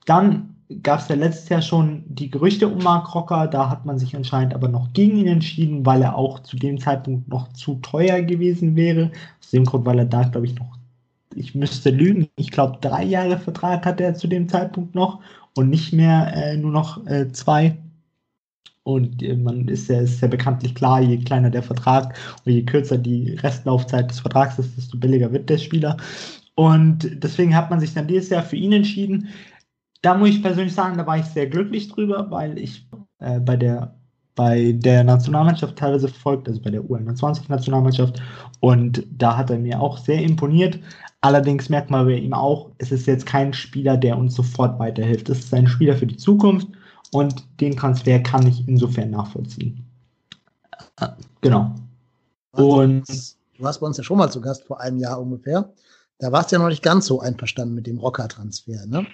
[0.07, 3.99] Dann gab es ja letztes Jahr schon die Gerüchte um Mark Rocker, da hat man
[3.99, 7.77] sich anscheinend aber noch gegen ihn entschieden, weil er auch zu dem Zeitpunkt noch zu
[7.77, 9.11] teuer gewesen wäre.
[9.41, 10.77] Aus dem Grund, weil er da, glaube ich, noch,
[11.35, 15.21] ich müsste lügen, ich glaube, drei Jahre Vertrag hatte er zu dem Zeitpunkt noch
[15.57, 17.77] und nicht mehr äh, nur noch äh, zwei.
[18.83, 22.63] Und äh, man ist ja, ist ja bekanntlich klar, je kleiner der Vertrag und je
[22.63, 25.97] kürzer die Restlaufzeit des Vertrags ist, desto billiger wird der Spieler.
[26.55, 29.29] Und deswegen hat man sich dann dieses Jahr für ihn entschieden
[30.05, 32.87] da muss ich persönlich sagen, da war ich sehr glücklich drüber, weil ich
[33.21, 33.95] äh, bei der
[34.35, 38.21] bei der Nationalmannschaft teilweise verfolgt, also bei der U21-Nationalmannschaft.
[38.59, 40.81] Und da hat er mir auch sehr imponiert.
[41.21, 45.29] Allerdings merkt man bei ihm auch, es ist jetzt kein Spieler, der uns sofort weiterhilft.
[45.29, 46.67] Es ist ein Spieler für die Zukunft
[47.13, 49.85] und den Transfer kann ich insofern nachvollziehen.
[51.41, 51.73] Genau.
[52.51, 55.73] Und du warst bei uns ja schon mal zu Gast vor einem Jahr ungefähr.
[56.19, 59.07] Da warst du ja noch nicht ganz so einverstanden mit dem Rocker-Transfer, ne?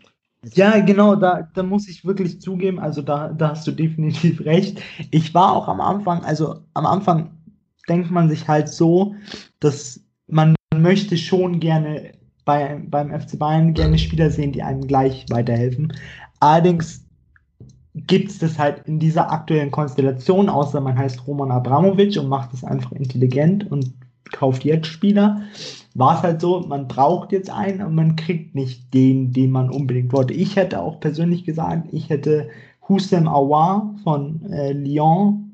[0.54, 4.80] Ja, genau, da, da muss ich wirklich zugeben, also da, da hast du definitiv recht.
[5.10, 7.30] Ich war auch am Anfang, also am Anfang
[7.88, 9.14] denkt man sich halt so,
[9.58, 12.12] dass man möchte schon gerne
[12.44, 15.92] bei, beim FC Bayern gerne Spieler sehen, die einem gleich weiterhelfen.
[16.38, 17.04] Allerdings
[17.94, 22.54] gibt es das halt in dieser aktuellen Konstellation, außer man heißt Roman Abramovic und macht
[22.54, 23.92] es einfach intelligent und
[24.32, 25.42] kauft jetzt Spieler
[25.94, 29.70] war es halt so, man braucht jetzt einen und man kriegt nicht den, den man
[29.70, 30.34] unbedingt wollte.
[30.34, 32.48] Ich hätte auch persönlich gesagt, ich hätte
[32.88, 35.52] Hussein Aouar von äh, Lyon,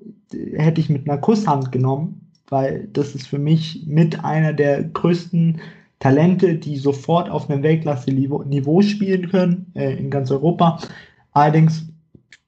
[0.55, 5.61] hätte ich mit einer Kusshand genommen, weil das ist für mich mit einer der größten
[5.99, 10.79] Talente, die sofort auf einem Weltklasse-Niveau spielen können äh, in ganz Europa.
[11.33, 11.87] Allerdings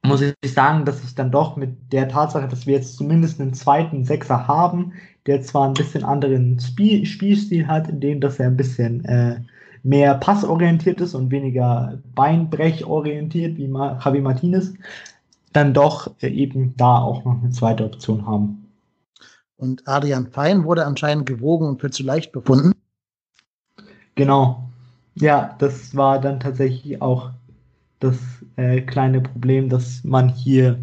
[0.04, 3.54] muss ich sagen, dass ich dann doch mit der Tatsache, dass wir jetzt zumindest einen
[3.54, 4.92] zweiten Sechser haben,
[5.28, 9.42] der zwar ein bisschen anderen Spiel Spielstil hat, in dem dass er ein bisschen äh,
[9.82, 14.72] mehr passorientiert ist und weniger beinbrechorientiert wie Javi Martinez,
[15.52, 18.66] dann doch äh, eben da auch noch eine zweite Option haben.
[19.56, 22.72] Und Adrian Fein wurde anscheinend gewogen und für zu leicht befunden.
[24.14, 24.70] Genau.
[25.14, 27.30] Ja, das war dann tatsächlich auch
[27.98, 28.16] das
[28.56, 30.78] äh, kleine Problem, dass man hier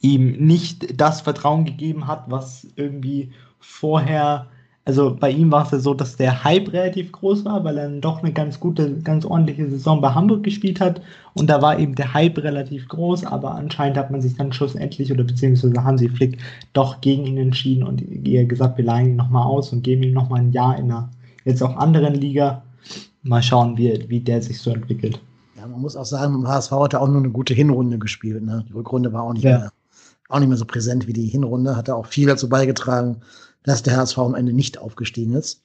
[0.00, 4.46] ihm nicht das Vertrauen gegeben hat, was irgendwie vorher,
[4.84, 7.88] also bei ihm war es ja so, dass der Hype relativ groß war, weil er
[7.88, 11.00] dann doch eine ganz gute, ganz ordentliche Saison bei Hamburg gespielt hat
[11.34, 15.12] und da war eben der Hype relativ groß, aber anscheinend hat man sich dann schlussendlich
[15.12, 16.38] oder beziehungsweise Hansi Flick
[16.72, 20.12] doch gegen ihn entschieden und eher gesagt, wir leihen ihn nochmal aus und geben ihm
[20.14, 21.10] nochmal ein Jahr in einer
[21.44, 22.62] jetzt auch anderen Liga.
[23.22, 25.20] Mal schauen, wie, wie der sich so entwickelt.
[25.56, 28.44] Ja, man muss auch sagen, HSV hat ja auch nur eine gute Hinrunde gespielt.
[28.44, 28.64] Ne?
[28.68, 29.58] Die Rückrunde war auch nicht ja.
[29.58, 29.72] mehr
[30.28, 33.22] auch nicht mehr so präsent wie die Hinrunde, hat er auch viel dazu beigetragen,
[33.64, 35.62] dass der HSV am Ende nicht aufgestiegen ist.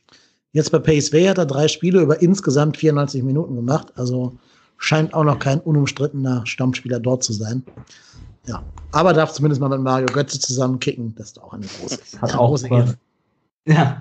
[0.51, 4.37] Jetzt bei PSV hat er drei Spiele über insgesamt 94 Minuten gemacht, also
[4.77, 7.63] scheint auch noch kein unumstrittener Stammspieler dort zu sein.
[8.45, 11.97] Ja, aber darf zumindest mal mit Mario Götze zusammen kicken, das ist auch eine große,
[12.21, 12.95] hat eine auch große Ehre.
[13.65, 13.99] Ja.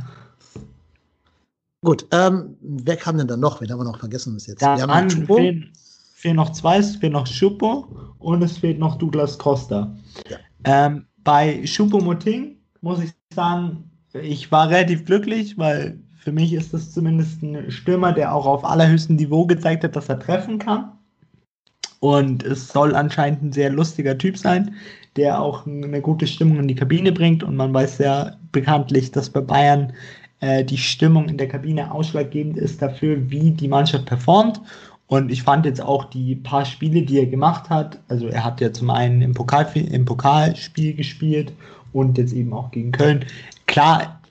[1.84, 3.60] Gut, ähm, wer kam denn da noch?
[3.60, 4.62] Wen haben wir noch vergessen bis jetzt?
[4.62, 5.70] Ja, wir haben fehlen,
[6.14, 9.97] fehlen noch zwei, es fehlt noch Schuppo und es fehlt noch Douglas Costa.
[10.28, 10.39] Ja.
[10.64, 16.93] Ähm, bei Choupo-Moting muss ich sagen, ich war relativ glücklich, weil Für mich ist das
[16.93, 20.93] zumindest ein Stürmer, der auch auf allerhöchstem Niveau gezeigt hat, dass er treffen kann.
[21.98, 24.74] Und es soll anscheinend ein sehr lustiger Typ sein,
[25.16, 27.43] der auch eine gute Stimmung in die Kabine bringt.
[27.43, 29.93] Und man weiß ja bekanntlich, dass bei Bayern
[30.40, 34.60] äh, die Stimmung in der Kabine ausschlaggebend ist dafür, wie die Mannschaft performt.
[35.12, 38.62] Und ich fand jetzt auch die paar Spiele, die er gemacht hat, also er hat
[38.62, 41.52] ja zum einen im, Pokal, im Pokalspiel gespielt
[41.93, 43.26] und jetzt eben auch gegen Köln.
[43.66, 44.22] Klar,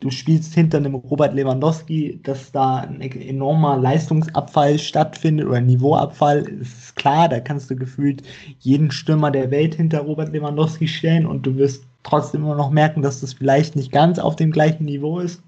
[0.00, 6.94] du spielst hinter einem Robert Lewandowski, dass da ein enormer Leistungsabfall stattfindet oder Niveauabfall, ist
[6.96, 8.22] klar, da kannst du gefühlt
[8.58, 13.00] jeden Stürmer der Welt hinter Robert Lewandowski stellen und du wirst trotzdem immer noch merken,
[13.00, 15.40] dass das vielleicht nicht ganz auf dem gleichen Niveau ist.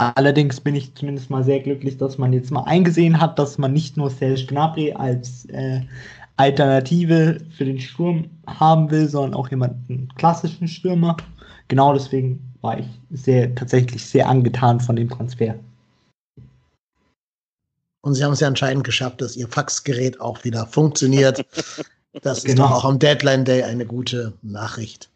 [0.00, 3.74] Allerdings bin ich zumindest mal sehr glücklich, dass man jetzt mal eingesehen hat, dass man
[3.74, 5.82] nicht nur Serge Gnabry als äh,
[6.36, 11.18] Alternative für den Sturm haben will, sondern auch jemanden klassischen Stürmer.
[11.68, 15.56] Genau deswegen war ich sehr, tatsächlich sehr angetan von dem Transfer.
[18.00, 21.44] Und sie haben es ja anscheinend geschafft, dass ihr Faxgerät auch wieder funktioniert.
[22.22, 22.52] Das genau.
[22.52, 25.09] ist doch auch am Deadline Day eine gute Nachricht.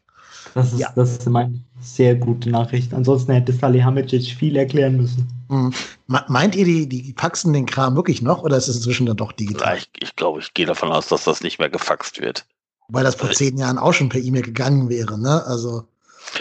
[0.55, 0.93] Das ist, ja.
[0.95, 2.95] das ist meine sehr gute Nachricht.
[2.95, 5.29] Ansonsten hätte Salihamidzic viel erklären müssen.
[5.49, 5.75] Mhm.
[6.07, 9.33] Meint ihr, die, die faxen den Kram wirklich noch oder ist es inzwischen dann doch
[9.33, 9.75] digital?
[9.75, 12.47] Ja, ich, ich glaube, ich gehe davon aus, dass das nicht mehr gefaxt wird.
[12.89, 15.45] Weil das vor zehn Jahren auch schon per E-Mail gegangen wäre, ne?
[15.47, 15.85] Also.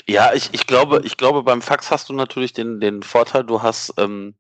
[0.08, 3.62] Ja, ich, ich glaube, ich glaube, beim Fax hast du natürlich den, den Vorteil, du
[3.62, 4.34] hast ähm,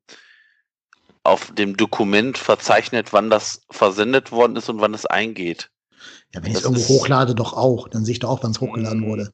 [1.23, 5.69] auf dem Dokument verzeichnet, wann das versendet worden ist und wann es eingeht.
[6.33, 7.87] Ja, wenn ich es irgendwo hochlade, doch auch.
[7.87, 9.07] Dann sehe ich doch auch, wann es hochgeladen mhm.
[9.07, 9.33] wurde.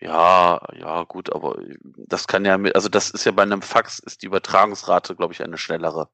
[0.00, 1.58] Ja, ja, gut, aber
[2.06, 5.34] das kann ja mit, also das ist ja bei einem Fax, ist die Übertragungsrate, glaube
[5.34, 6.08] ich, eine schnellere.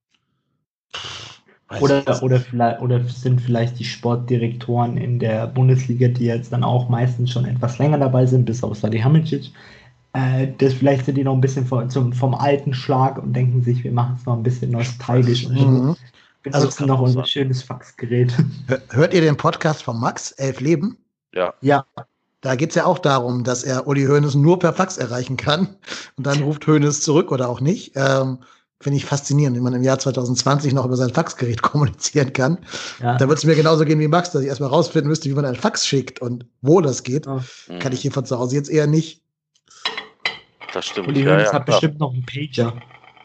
[1.81, 6.89] oder, oder, vielleicht, oder sind vielleicht die Sportdirektoren in der Bundesliga, die jetzt dann auch
[6.89, 9.53] meistens schon etwas länger dabei sind, bis auf Salihamidzic,
[10.15, 13.63] äh, das vielleicht sind die noch ein bisschen vom, zum, vom alten Schlag und denken
[13.63, 15.97] sich, wir machen es noch ein bisschen nostalgisch und mhm.
[16.43, 18.35] benutzen also, noch unser schönes Faxgerät.
[18.91, 20.97] Hört ihr den Podcast von Max, Elf Leben?
[21.33, 21.55] Ja.
[21.61, 21.85] Ja,
[22.41, 25.77] da geht es ja auch darum, dass er Uli Hoeneß nur per Fax erreichen kann.
[26.17, 27.93] Und dann ruft Hoeneß zurück oder auch nicht.
[27.97, 28.39] Ähm,
[28.79, 32.59] Finde ich faszinierend, wie man im Jahr 2020 noch über sein Faxgerät kommunizieren kann.
[33.01, 33.17] Ja.
[33.17, 35.47] Da wird es mir genauso gehen wie Max, dass ich erstmal rausfinden müsste, wie man
[35.47, 37.27] ein Fax schickt und wo das geht.
[37.27, 37.41] Oh.
[37.79, 39.23] Kann ich hier von zu Hause jetzt eher nicht.
[40.75, 41.09] Das stimmt.
[41.09, 41.81] Uli Hoeneß ja, hat klar.
[41.81, 42.75] bestimmt noch einen Pager.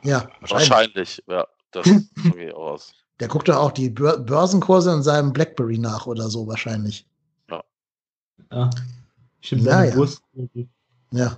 [0.04, 0.70] Ja, wahrscheinlich.
[0.70, 1.24] wahrscheinlich.
[1.28, 2.94] Ja, das geht aus.
[3.20, 7.06] Der guckt doch auch die Börsenkurse in seinem Blackberry nach oder so wahrscheinlich.
[7.50, 7.64] Ja.
[8.52, 8.70] ja.
[9.42, 9.96] Stimmt, ja, ja.
[11.12, 11.38] ja.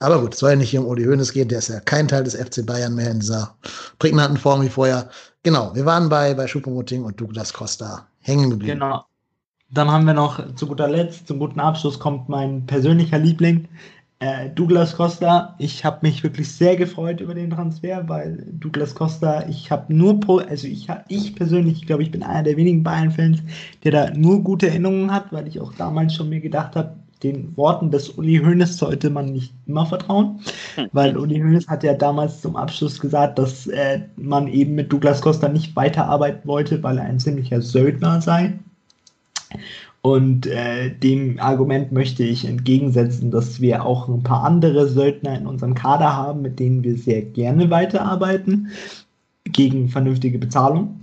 [0.00, 2.08] Aber gut, es soll ja nicht hier um Uli Hoeneß gehen, der ist ja kein
[2.08, 3.54] Teil des FC Bayern mehr in dieser
[4.00, 5.08] prägnanten Form wie vorher.
[5.44, 8.80] Genau, wir waren bei, bei Schuppomoting und Douglas Costa hängen geblieben.
[8.80, 9.04] Genau.
[9.70, 13.68] Dann haben wir noch zu guter Letzt, zum guten Abschluss kommt mein persönlicher Liebling,
[14.22, 19.44] äh, Douglas Costa, ich habe mich wirklich sehr gefreut über den Transfer, weil Douglas Costa,
[19.48, 23.38] ich habe nur, also ich, ich persönlich, glaube ich, bin einer der wenigen Bayern-Fans,
[23.82, 27.56] der da nur gute Erinnerungen hat, weil ich auch damals schon mir gedacht habe, den
[27.56, 30.40] Worten des Uli Hoeneß sollte man nicht immer vertrauen,
[30.74, 30.88] hm.
[30.92, 35.20] weil Uli Hoeneß hat ja damals zum Abschluss gesagt, dass äh, man eben mit Douglas
[35.20, 38.58] Costa nicht weiterarbeiten wollte, weil er ein ziemlicher Söldner sei.
[40.02, 45.46] Und äh, dem Argument möchte ich entgegensetzen, dass wir auch ein paar andere Söldner in
[45.46, 48.68] unserem Kader haben, mit denen wir sehr gerne weiterarbeiten,
[49.44, 51.00] gegen vernünftige Bezahlung.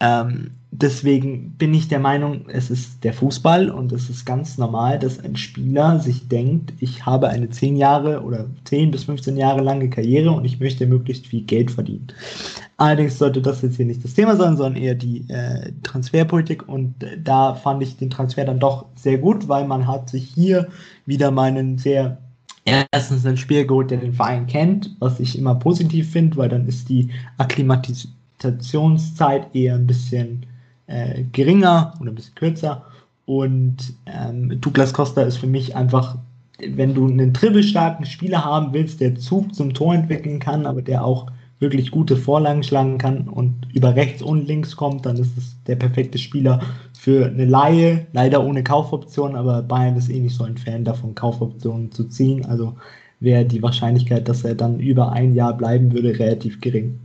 [0.00, 4.98] Ähm, deswegen bin ich der Meinung, es ist der Fußball und es ist ganz normal,
[4.98, 9.60] dass ein Spieler sich denkt, ich habe eine 10 Jahre oder 10 bis 15 Jahre
[9.60, 12.06] lange Karriere und ich möchte möglichst viel Geld verdienen.
[12.78, 16.94] Allerdings sollte das jetzt hier nicht das Thema sein, sondern eher die äh, Transferpolitik und
[17.22, 20.68] da fand ich den Transfer dann doch sehr gut, weil man hat sich hier
[21.04, 22.16] wieder meinen sehr
[22.64, 26.66] erstens einen Spieler geholt, der den Verein kennt, was ich immer positiv finde, weil dann
[26.66, 30.46] ist die Akklimatisationszeit eher ein bisschen
[30.92, 32.84] äh, geringer oder ein bisschen kürzer.
[33.24, 36.18] Und ähm, Douglas Costa ist für mich einfach,
[36.58, 41.04] wenn du einen dribbelstarken Spieler haben willst, der Zug zum Tor entwickeln kann, aber der
[41.04, 41.26] auch
[41.60, 45.76] wirklich gute Vorlagen schlagen kann und über rechts und links kommt, dann ist es der
[45.76, 46.60] perfekte Spieler
[46.92, 51.14] für eine Laie, leider ohne Kaufoption, aber Bayern ist eh nicht so ein Fan davon,
[51.14, 52.44] Kaufoptionen zu ziehen.
[52.46, 52.74] Also
[53.20, 56.98] wäre die Wahrscheinlichkeit, dass er dann über ein Jahr bleiben würde, relativ gering.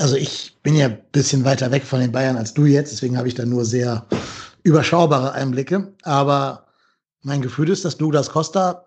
[0.00, 3.18] Also ich bin ja ein bisschen weiter weg von den Bayern als du jetzt, deswegen
[3.18, 4.06] habe ich da nur sehr
[4.62, 5.92] überschaubare Einblicke.
[6.04, 6.64] Aber
[7.22, 8.86] mein Gefühl ist, dass Douglas Costa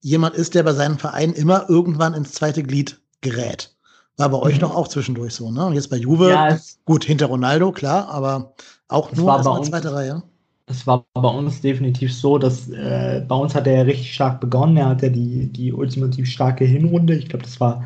[0.00, 3.74] jemand ist, der bei seinem Verein immer irgendwann ins zweite Glied gerät.
[4.16, 4.60] War bei euch mhm.
[4.60, 5.66] doch auch zwischendurch so, ne?
[5.66, 8.54] Und jetzt bei Juve, ja, gut, hinter Ronaldo, klar, aber
[8.86, 10.22] auch nur als zweite Reihe.
[10.66, 14.40] es war bei uns definitiv so, dass äh, bei uns hat er ja richtig stark
[14.40, 14.76] begonnen.
[14.76, 17.16] Er hat ja die, die ultimativ starke Hinrunde.
[17.16, 17.84] Ich glaube, das war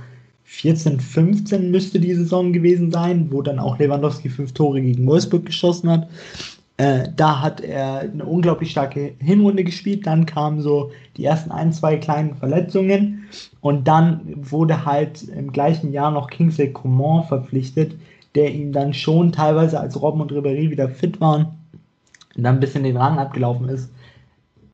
[0.50, 5.44] 14, 15 müsste die Saison gewesen sein, wo dann auch Lewandowski fünf Tore gegen Wolfsburg
[5.44, 6.08] geschossen hat.
[6.78, 10.06] Äh, da hat er eine unglaublich starke Hinrunde gespielt.
[10.06, 13.28] Dann kamen so die ersten ein, zwei kleinen Verletzungen.
[13.60, 17.94] Und dann wurde halt im gleichen Jahr noch Kingsley Coman verpflichtet,
[18.34, 21.48] der ihm dann schon teilweise als Robben und Ribéry wieder fit waren
[22.36, 23.90] und dann ein bisschen den Rang abgelaufen ist.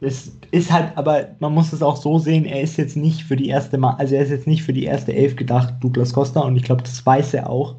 [0.04, 3.36] Es ist halt, aber man muss es auch so sehen, er ist jetzt nicht für
[3.36, 6.40] die erste Mal, also er ist jetzt nicht für die erste Elf gedacht, Douglas Costa,
[6.40, 7.76] und ich glaube, das weiß er auch,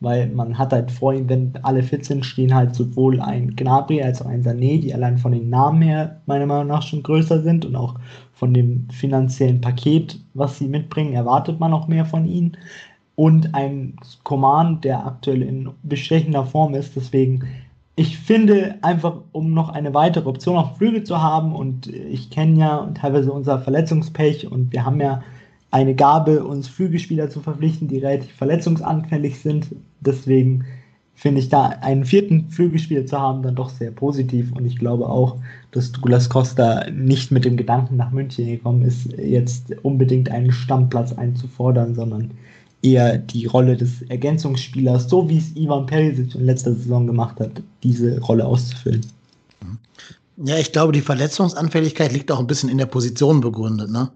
[0.00, 4.02] weil man hat halt vor ihm, wenn alle fit sind, stehen halt sowohl ein Gnabry
[4.02, 7.42] als auch ein Sané, die allein von den Namen her meiner Meinung nach schon größer
[7.42, 7.94] sind und auch
[8.32, 12.56] von dem finanziellen Paket, was sie mitbringen, erwartet man auch mehr von ihnen.
[13.14, 17.44] Und ein Command, der aktuell in bestechender Form ist, deswegen
[17.98, 22.60] ich finde einfach, um noch eine weitere Option auf Flügel zu haben, und ich kenne
[22.60, 25.24] ja teilweise unser Verletzungspech und wir haben ja
[25.72, 29.74] eine Gabe, uns Flügelspieler zu verpflichten, die relativ verletzungsanfällig sind.
[30.00, 30.64] Deswegen
[31.16, 35.08] finde ich da einen vierten Flügelspieler zu haben dann doch sehr positiv und ich glaube
[35.08, 35.36] auch,
[35.72, 41.12] dass Douglas Costa nicht mit dem Gedanken nach München gekommen ist, jetzt unbedingt einen Stammplatz
[41.14, 42.30] einzufordern, sondern
[42.82, 47.62] eher die Rolle des Ergänzungsspielers, so wie es Ivan Perisic in letzter Saison gemacht hat,
[47.82, 49.04] diese Rolle auszufüllen.
[50.44, 53.90] Ja, ich glaube, die Verletzungsanfälligkeit liegt auch ein bisschen in der Position begründet.
[53.90, 54.10] Ne?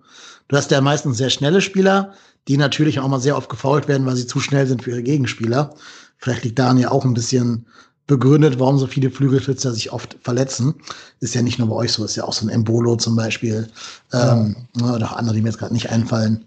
[0.46, 2.12] Du hast ja meistens sehr schnelle Spieler,
[2.46, 5.02] die natürlich auch mal sehr oft gefault werden, weil sie zu schnell sind für ihre
[5.02, 5.74] Gegenspieler.
[6.18, 7.66] Vielleicht liegt daran ja auch ein bisschen
[8.06, 10.74] begründet, warum so viele Flügelschützer sich oft verletzen.
[11.20, 13.68] Ist ja nicht nur bei euch so, ist ja auch so ein Embolo zum Beispiel.
[14.12, 14.94] Ähm, ja.
[14.94, 16.44] Oder auch andere, die mir jetzt gerade nicht einfallen.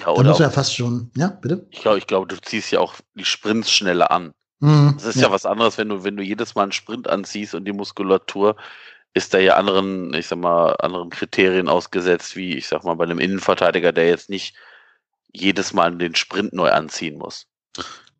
[0.00, 1.66] Ja, oder da muss ja fast schon, ja, bitte?
[1.70, 4.32] Ich glaube, ich glaube, du ziehst ja auch die Sprints schneller an.
[4.60, 5.28] Mhm, das ist ja.
[5.28, 5.30] ja.
[5.30, 8.56] was anderes, wenn du, wenn du jedes Mal einen Sprint anziehst und die Muskulatur
[9.14, 13.04] ist da ja anderen, ich sag mal, anderen Kriterien ausgesetzt, wie ich sag mal, bei
[13.04, 14.54] einem Innenverteidiger, der jetzt nicht
[15.32, 17.46] jedes Mal den Sprint neu anziehen muss.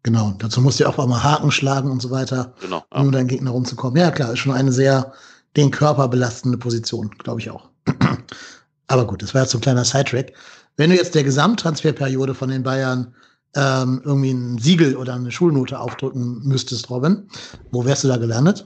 [0.02, 3.00] Genau, dazu musst du ja auch mal Haken schlagen und so weiter, genau, ja.
[3.00, 4.00] um deinen Gegner rumzukommen.
[4.00, 5.12] Ja, klar, ist schon eine sehr
[5.56, 7.68] den Körper belastende Position, glaube ich auch.
[8.86, 10.32] Aber gut, das war jetzt so ein kleiner Sidetrack.
[10.78, 13.12] Wenn du jetzt der Gesamttransferperiode von den Bayern
[13.56, 17.24] ähm, irgendwie ein Siegel oder eine Schulnote aufdrücken müsstest, Robin,
[17.72, 18.64] wo wärst du da gelandet?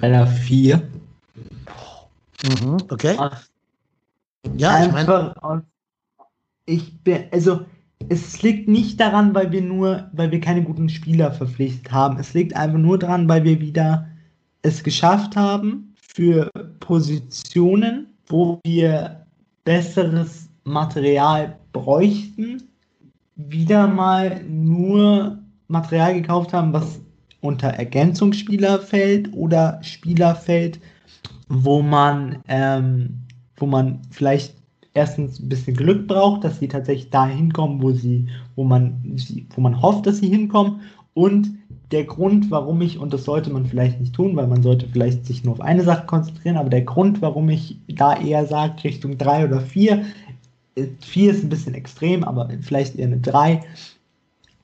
[0.00, 0.80] Bei der 4.
[2.44, 3.16] Mhm, okay.
[4.56, 5.64] Ja, ich meine.
[6.66, 7.64] Ich bin, also,
[8.08, 12.18] es liegt nicht daran, weil wir nur, weil wir keine guten Spieler verpflichtet haben.
[12.20, 14.06] Es liegt einfach nur daran, weil wir wieder
[14.62, 19.25] es geschafft haben, für Positionen, wo wir
[19.66, 22.62] besseres Material bräuchten,
[23.34, 25.38] wieder mal nur
[25.68, 27.00] Material gekauft haben, was
[27.40, 30.80] unter Ergänzungsspieler fällt oder Spieler fällt,
[31.48, 33.18] wo man, ähm,
[33.56, 34.54] wo man vielleicht
[34.94, 39.18] erstens ein bisschen Glück braucht, dass sie tatsächlich da hinkommen, wo sie, wo man,
[39.54, 40.80] wo man hofft, dass sie hinkommen
[41.12, 41.58] und
[41.92, 45.24] der Grund, warum ich, und das sollte man vielleicht nicht tun, weil man sollte vielleicht
[45.24, 49.18] sich nur auf eine Sache konzentrieren, aber der Grund, warum ich da eher sage, Richtung
[49.18, 50.04] 3 oder 4,
[51.00, 53.62] 4 ist ein bisschen extrem, aber vielleicht eher eine 3.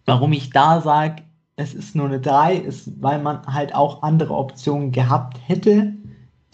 [0.05, 1.23] Warum ich da sage,
[1.57, 5.95] es ist nur eine 3, ist, weil man halt auch andere Optionen gehabt hätte,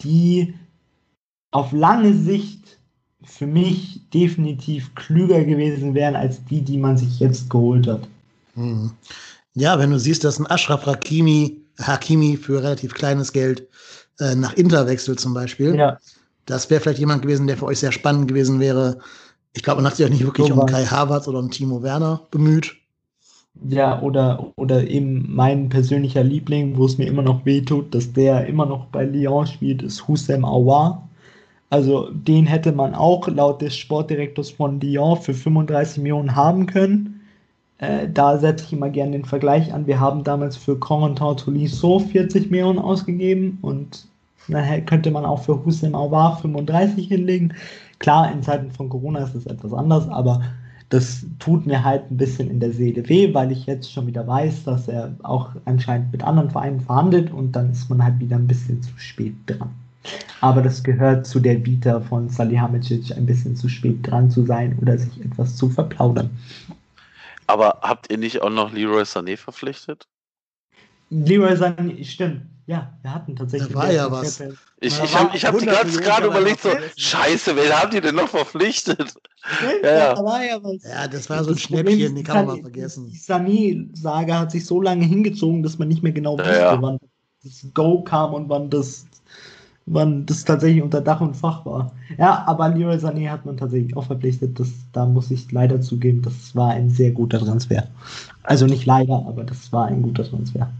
[0.01, 0.53] die
[1.51, 2.77] auf lange Sicht
[3.23, 8.07] für mich definitiv klüger gewesen wären als die, die man sich jetzt geholt hat.
[8.55, 8.91] Mhm.
[9.59, 13.67] Ja, wenn du siehst, dass ein Ashraf Hakimi, Hakimi für relativ kleines Geld
[14.19, 15.99] äh, nach Inter wechselt zum Beispiel, ja.
[16.45, 18.99] das wäre vielleicht jemand gewesen, der für euch sehr spannend gewesen wäre.
[19.51, 21.83] Ich glaube, man hat sich auch nicht wirklich so um Kai Havertz oder um Timo
[21.83, 22.73] Werner bemüht.
[23.67, 28.45] Ja, oder, oder eben mein persönlicher Liebling, wo es mir immer noch wehtut, dass der
[28.45, 31.09] immer noch bei Lyon spielt, ist Hussein Aouar.
[31.69, 37.18] Also den hätte man auch laut des Sportdirektors von Lyon für 35 Millionen haben können.
[37.79, 39.87] Äh, da setze ich immer gerne den Vergleich an.
[39.87, 44.05] Wir haben damals für Corentin Tolisso 40 Millionen ausgegeben und
[44.47, 47.53] dann könnte man auch für Hussein Aouar 35 hinlegen.
[47.99, 50.41] Klar, in Zeiten von Corona ist das etwas anders, aber
[50.89, 54.25] das tut mir halt ein bisschen in der Seele weh, weil ich jetzt schon wieder
[54.25, 58.37] weiß, dass er auch anscheinend mit anderen Vereinen verhandelt und dann ist man halt wieder
[58.37, 59.69] ein bisschen zu spät dran.
[60.41, 64.77] Aber das gehört zu der Bieter von Salihamidzic, ein bisschen zu spät dran zu sein
[64.81, 66.31] oder sich etwas zu verplaudern.
[67.49, 70.07] Aber habt ihr nicht auch noch Leroy Sané verpflichtet?
[71.09, 72.43] Leroy Sané, stimmt.
[72.67, 73.73] Ja, wir hatten tatsächlich.
[73.73, 74.39] Da war ja was.
[74.79, 78.29] Ich, ich habe hab die ganze gerade überlegt, so, scheiße, wen haben die denn noch
[78.29, 79.15] verpflichtet?
[79.81, 80.13] Ja, ja.
[80.13, 80.83] Da war ja, was.
[80.83, 83.09] ja, das war so ein Schnäppchen, die kann man mal vergessen.
[83.09, 86.99] Die Sané-Saga hat sich so lange hingezogen, dass man nicht mehr genau wusste, ja, wann
[87.43, 89.07] das Go kam und wann das,
[89.89, 91.91] wann das tatsächlich unter Dach und Fach war.
[92.17, 94.59] Ja, aber Leroy Sané hat man tatsächlich auch verpflichtet.
[94.59, 97.87] Das, da muss ich leider zugeben, das war ein sehr guter Transfer.
[98.43, 100.71] Also nicht leider, aber das war ein guter Transfer.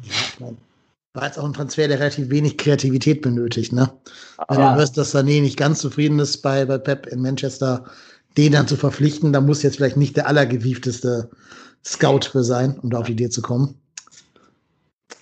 [1.14, 3.92] War jetzt auch ein Transfer, der relativ wenig Kreativität benötigt, ne?
[4.48, 4.74] Wenn Ja.
[4.74, 7.86] du hörst, dass Sané nicht ganz zufrieden ist bei, bei Pep in Manchester,
[8.38, 11.30] den dann zu verpflichten, da muss jetzt vielleicht nicht der allergewiefteste
[11.84, 13.76] Scout für sein, um da auf die Idee zu kommen.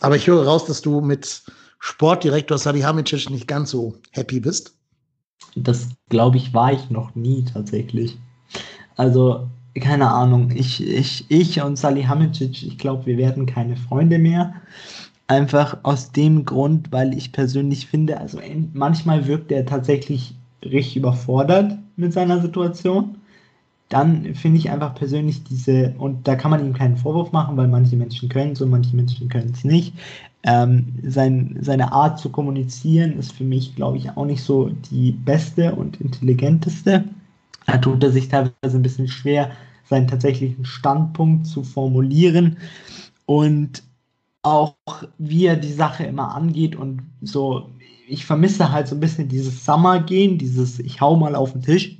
[0.01, 1.43] Aber ich höre raus, dass du mit
[1.79, 4.73] Sportdirektor Salihamidzic nicht ganz so happy bist.
[5.55, 8.17] Das glaube ich, war ich noch nie tatsächlich.
[8.95, 9.47] Also,
[9.79, 10.51] keine Ahnung.
[10.55, 14.53] Ich, ich, ich und Salihamidzic, ich glaube, wir werden keine Freunde mehr.
[15.27, 18.39] Einfach aus dem Grund, weil ich persönlich finde, also
[18.73, 23.15] manchmal wirkt er tatsächlich richtig überfordert mit seiner Situation.
[23.89, 27.67] Dann finde ich einfach persönlich diese, und da kann man ihm keinen Vorwurf machen, weil
[27.69, 29.93] manche Menschen können es und manche Menschen können es nicht.
[30.43, 35.11] Ähm, sein, seine Art zu kommunizieren ist für mich, glaube ich, auch nicht so die
[35.11, 37.05] beste und intelligenteste.
[37.65, 39.51] Da tut er sich teilweise ein bisschen schwer,
[39.85, 42.57] seinen tatsächlichen Standpunkt zu formulieren
[43.25, 43.83] und
[44.43, 44.75] auch
[45.17, 47.69] wie er die Sache immer angeht und so.
[48.07, 51.97] Ich vermisse halt so ein bisschen dieses Summer-Gehen, dieses Ich hau mal auf den Tisch.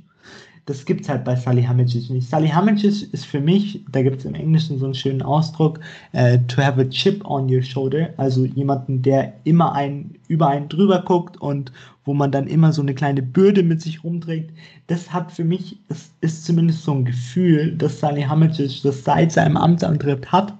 [0.68, 2.28] Das gibt es halt bei Salihamidzic nicht.
[2.28, 5.80] Salihamidzic ist für mich, da gibt es im Englischen so einen schönen Ausdruck,
[6.12, 10.68] äh, to have a chip on your shoulder, also jemanden, der immer einen, über einen
[10.68, 11.72] drüber guckt und
[12.04, 14.50] wo man dann immer so eine kleine Bürde mit sich rumträgt.
[14.88, 19.56] Das hat für mich, es ist zumindest so ein Gefühl, dass Salihamidzic das seit seinem
[19.56, 20.52] Amtsantritt hat,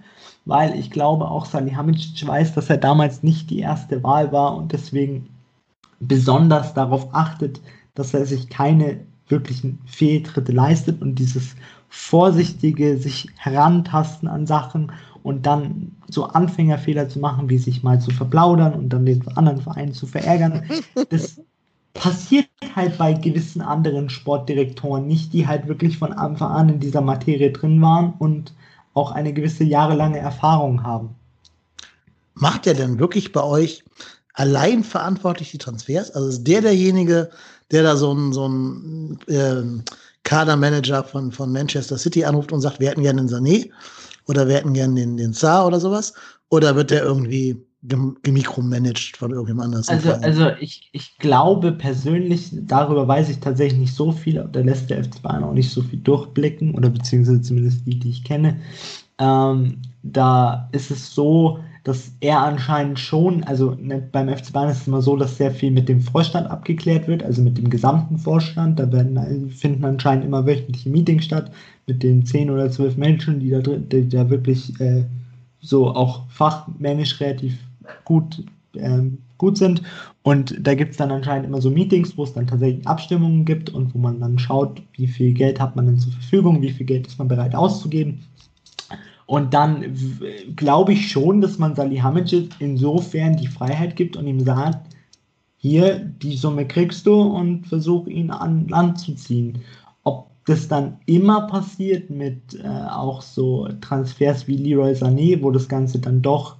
[0.46, 4.72] weil ich glaube auch Salihamidzic weiß, dass er damals nicht die erste Wahl war und
[4.72, 5.28] deswegen
[6.00, 7.60] besonders darauf achtet,
[7.94, 11.54] dass er sich keine wirklichen Fehltritte leistet und dieses
[11.88, 14.92] vorsichtige sich herantasten an Sachen
[15.22, 19.60] und dann so Anfängerfehler zu machen, wie sich mal zu verplaudern und dann den anderen
[19.60, 20.62] Verein zu verärgern,
[21.10, 21.40] das
[21.94, 27.00] passiert halt bei gewissen anderen Sportdirektoren nicht, die halt wirklich von Anfang an in dieser
[27.00, 28.52] Materie drin waren und
[28.94, 31.10] auch eine gewisse jahrelange Erfahrung haben.
[32.34, 33.84] Macht er denn wirklich bei euch
[34.34, 36.12] allein verantwortlich die Transfers?
[36.12, 37.30] Also ist der derjenige,
[37.70, 39.82] der da so ein, so ein ähm,
[40.24, 43.70] Kadermanager von, von Manchester City anruft und sagt, wir hätten gerne den Sané
[44.26, 46.14] oder wir hätten gerne den, den Saar oder sowas?
[46.50, 49.88] Oder wird der irgendwie gem- gemikromanagt von irgendjemand anders?
[49.88, 54.90] Also, also ich, ich glaube persönlich, darüber weiß ich tatsächlich nicht so viel, da lässt
[54.90, 58.58] der FC Bayern auch nicht so viel durchblicken, oder beziehungsweise zumindest die, die ich kenne.
[59.18, 61.58] Ähm, da ist es so,
[61.88, 65.50] dass er anscheinend schon, also ne, beim FC Bayern ist es immer so, dass sehr
[65.50, 68.78] viel mit dem Vorstand abgeklärt wird, also mit dem gesamten Vorstand.
[68.78, 71.50] Da werden, äh, finden anscheinend immer wöchentliche Meetings statt
[71.86, 75.04] mit den zehn oder zwölf Menschen, die da drin, die da wirklich äh,
[75.60, 77.54] so auch fachmännisch relativ
[78.04, 78.44] gut,
[78.74, 79.82] ähm, gut sind.
[80.22, 83.70] Und da gibt es dann anscheinend immer so Meetings, wo es dann tatsächlich Abstimmungen gibt
[83.70, 86.84] und wo man dann schaut, wie viel Geld hat man denn zur Verfügung, wie viel
[86.84, 88.20] Geld ist man bereit auszugeben.
[89.28, 89.94] Und dann
[90.56, 94.88] glaube ich schon, dass man Salihamidzic insofern die Freiheit gibt und ihm sagt,
[95.58, 99.58] hier, die Summe kriegst du und versuch ihn an Land zu ziehen.
[100.04, 105.68] Ob das dann immer passiert mit äh, auch so Transfers wie Leroy Sané, wo das
[105.68, 106.56] Ganze dann doch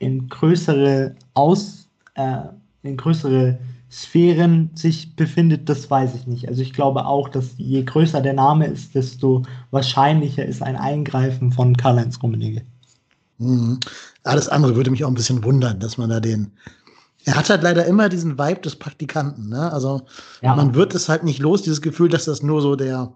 [0.00, 2.38] in größere Aus, äh,
[2.82, 3.60] in größere
[3.92, 6.48] Sphären sich befindet, das weiß ich nicht.
[6.48, 11.52] Also ich glaube auch, dass je größer der Name ist, desto wahrscheinlicher ist ein Eingreifen
[11.52, 12.62] von Karl-Heinz Rummenigge.
[13.38, 13.78] Mhm.
[14.24, 16.52] Alles andere würde mich auch ein bisschen wundern, dass man da den.
[17.24, 19.70] Er hat halt leider immer diesen Vibe des Praktikanten, ne?
[19.72, 20.00] Also
[20.40, 20.56] Ja.
[20.56, 23.12] man wird es halt nicht los, dieses Gefühl, dass das nur so der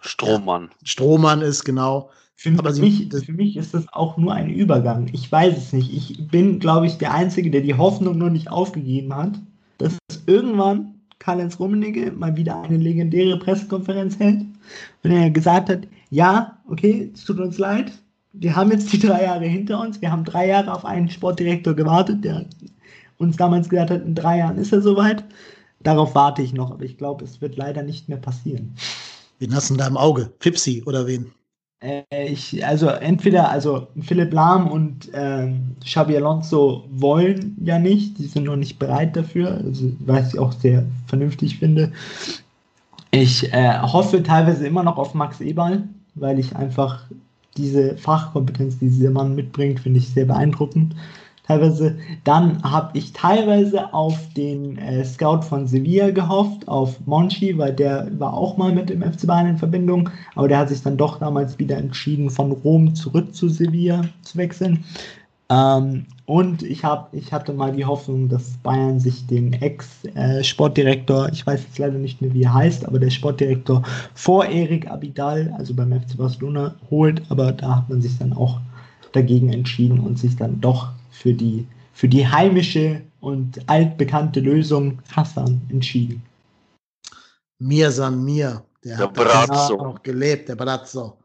[0.00, 0.68] Strohmann.
[0.82, 2.10] Strohmann ist, genau.
[2.34, 5.08] Für, Aber sie- mich, für mich ist das auch nur ein Übergang.
[5.12, 5.92] Ich weiß es nicht.
[5.92, 9.32] Ich bin, glaube ich, der Einzige, der die Hoffnung noch nicht aufgegeben hat,
[9.78, 9.96] dass
[10.26, 14.44] irgendwann Karl-Heinz Rummenigge mal wieder eine legendäre Pressekonferenz hält,
[15.02, 17.92] wenn er gesagt hat, ja, okay, es tut uns leid,
[18.32, 21.74] wir haben jetzt die drei Jahre hinter uns, wir haben drei Jahre auf einen Sportdirektor
[21.74, 22.44] gewartet, der
[23.18, 25.24] uns damals gesagt hat, in drei Jahren ist er soweit.
[25.80, 28.74] Darauf warte ich noch, aber ich glaube, es wird leider nicht mehr passieren.
[29.38, 30.32] Wen hast du denn da im Auge?
[30.40, 31.32] Fipsi oder wen?
[31.80, 32.02] Äh,
[32.32, 38.44] ich, also entweder, also Philipp Lahm und ähm, Xabi Alonso wollen ja nicht, die sind
[38.44, 41.92] noch nicht bereit dafür, also, was ich auch sehr vernünftig finde.
[43.10, 45.84] Ich äh, hoffe teilweise immer noch auf Max Eberl,
[46.14, 47.04] weil ich einfach
[47.56, 50.94] diese Fachkompetenz, die dieser Mann mitbringt, finde ich sehr beeindruckend.
[51.48, 51.96] Teilweise.
[52.24, 58.06] Dann habe ich teilweise auf den äh, Scout von Sevilla gehofft, auf Monchi, weil der
[58.18, 61.18] war auch mal mit dem FC Bayern in Verbindung, aber der hat sich dann doch
[61.18, 64.84] damals wieder entschieden, von Rom zurück zu Sevilla zu wechseln.
[65.48, 71.46] Ähm, und ich, hab, ich hatte mal die Hoffnung, dass Bayern sich den Ex-Sportdirektor, ich
[71.46, 75.72] weiß jetzt leider nicht mehr, wie er heißt, aber der Sportdirektor vor Erik Abidal, also
[75.72, 77.22] beim FC Barcelona, holt.
[77.30, 78.60] Aber da hat man sich dann auch
[79.12, 85.60] dagegen entschieden und sich dann doch für die, für die heimische und altbekannte Lösung Hassan
[85.70, 86.22] entschieden.
[87.58, 88.62] Mir san mir.
[88.84, 89.80] Der, Der hat Brazzo.
[89.80, 91.18] auch gelebt, der Brazzo.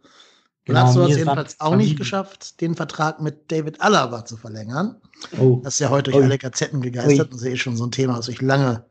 [0.65, 4.35] Genau, Brazzo hat mir es jedenfalls auch nicht geschafft, den Vertrag mit David Alaba zu
[4.37, 4.95] verlängern.
[5.39, 5.59] Oh.
[5.63, 6.23] Das ist ja heute durch Ui.
[6.23, 8.83] alle Gazetten gegeistert und sehe schon so ein Thema, das sich lange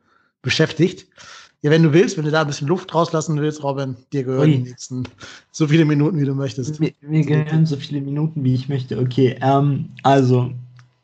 [0.43, 1.07] beschäftigt.
[1.62, 4.49] Ja, wenn du willst, wenn du da ein bisschen Luft rauslassen willst, Robin, dir gehören
[4.49, 4.57] Ui.
[4.59, 5.05] die nächsten
[5.51, 6.79] so viele Minuten, wie du möchtest.
[6.79, 8.99] Mir, mir gehören so viele Minuten, wie ich möchte.
[8.99, 10.53] Okay, ähm, also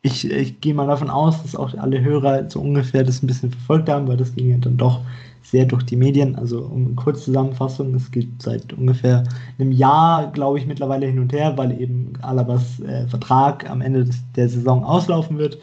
[0.03, 3.51] ich, ich gehe mal davon aus, dass auch alle Hörer so ungefähr das ein bisschen
[3.51, 5.01] verfolgt haben, weil das ging ja dann doch
[5.43, 6.37] sehr durch die Medien.
[6.37, 9.25] Also um kurz Zusammenfassung, es geht seit ungefähr
[9.59, 14.05] einem Jahr, glaube ich, mittlerweile hin und her, weil eben Alabas äh, Vertrag am Ende
[14.05, 15.59] des, der Saison auslaufen wird.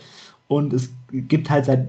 [0.47, 1.87] Und es gibt halt seit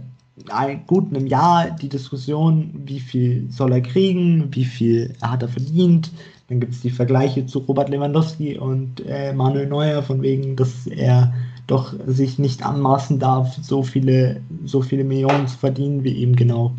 [0.50, 5.48] ein, gut einem Jahr die Diskussion, wie viel soll er kriegen, wie viel hat er
[5.48, 6.12] verdient.
[6.48, 10.86] Dann gibt es die Vergleiche zu Robert Lewandowski und äh, Manuel Neuer, von wegen, dass
[10.86, 11.32] er
[11.66, 16.74] doch sich nicht anmaßen darf, so viele, so viele Millionen zu verdienen, wie eben genau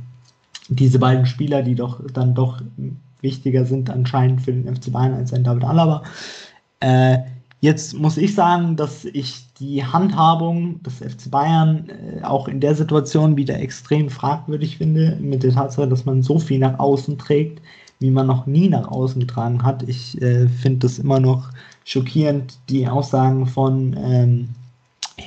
[0.70, 2.62] diese beiden Spieler, die doch dann doch
[3.22, 6.04] wichtiger sind anscheinend für den FC Bayern als ein David Alaba.
[6.80, 7.18] Äh,
[7.62, 12.76] jetzt muss ich sagen, dass ich die Handhabung des FC Bayern äh, auch in der
[12.76, 17.62] Situation wieder extrem fragwürdig finde, mit der Tatsache, dass man so viel nach außen trägt,
[18.00, 19.84] wie man noch nie nach außen getragen hat.
[19.84, 21.50] Ich äh, finde das immer noch
[21.86, 24.50] schockierend, die Aussagen von ähm,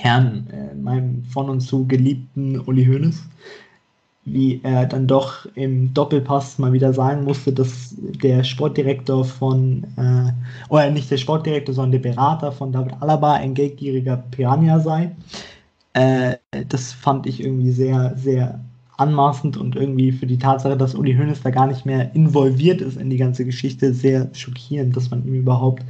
[0.02, 3.22] Herrn, äh, meinem von und zu geliebten Uli Hoeneß,
[4.24, 10.32] wie er dann doch im Doppelpass mal wieder sagen musste, dass der Sportdirektor von, äh,
[10.70, 15.14] oder nicht der Sportdirektor, sondern der Berater von David Alaba ein geldgieriger Piranha sei.
[15.93, 16.36] Äh,
[16.68, 18.60] das fand ich irgendwie sehr, sehr
[18.97, 22.97] anmaßend und irgendwie für die Tatsache, dass Uli Hoeneß da gar nicht mehr involviert ist
[22.97, 25.82] in die ganze Geschichte, sehr schockierend, dass man ihm überhaupt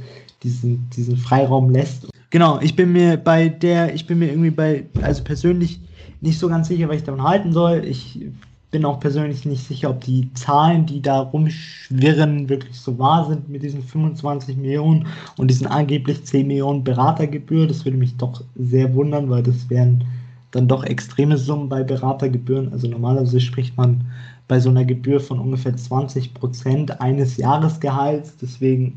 [0.43, 2.07] diesen, diesen Freiraum lässt.
[2.31, 5.81] Genau, ich bin mir bei der, ich bin mir irgendwie bei, also persönlich
[6.21, 7.83] nicht so ganz sicher, was ich davon halten soll.
[7.85, 8.25] Ich
[8.71, 13.49] bin auch persönlich nicht sicher, ob die Zahlen, die da rumschwirren, wirklich so wahr sind
[13.49, 17.67] mit diesen 25 Millionen und diesen angeblich 10 Millionen Beratergebühr.
[17.67, 20.05] Das würde mich doch sehr wundern, weil das wären
[20.51, 22.71] dann doch extreme Summen bei Beratergebühren.
[22.71, 24.05] Also normalerweise spricht man
[24.47, 28.37] bei so einer Gebühr von ungefähr 20 Prozent eines Jahresgehalts.
[28.41, 28.93] Deswegen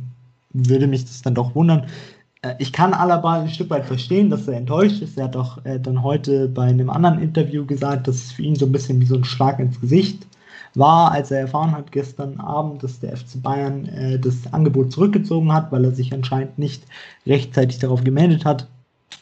[0.53, 1.87] würde mich das dann doch wundern.
[2.45, 5.19] Äh, Ich kann Alaba ein Stück weit verstehen, dass er enttäuscht ist.
[5.19, 8.57] Er hat auch äh, dann heute bei einem anderen Interview gesagt, dass es für ihn
[8.57, 10.27] so ein bisschen wie so ein Schlag ins Gesicht
[10.75, 15.53] war, als er erfahren hat gestern Abend, dass der FC Bayern äh, das Angebot zurückgezogen
[15.53, 16.85] hat, weil er sich anscheinend nicht
[17.27, 18.69] rechtzeitig darauf gemeldet hat.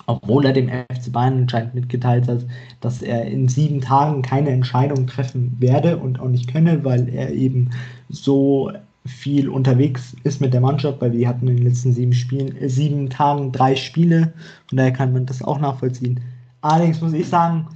[0.07, 2.45] Obwohl er dem FC Bayern anscheinend mitgeteilt hat,
[2.81, 7.31] dass er in sieben Tagen keine Entscheidung treffen werde und auch nicht könne, weil er
[7.33, 7.71] eben
[8.09, 8.73] so
[9.05, 12.69] viel unterwegs ist mit der Mannschaft, weil wir hatten in den letzten sieben Spielen, äh,
[12.69, 14.33] sieben Tagen drei Spiele.
[14.69, 16.21] Von daher kann man das auch nachvollziehen.
[16.61, 17.67] Allerdings muss ich sagen,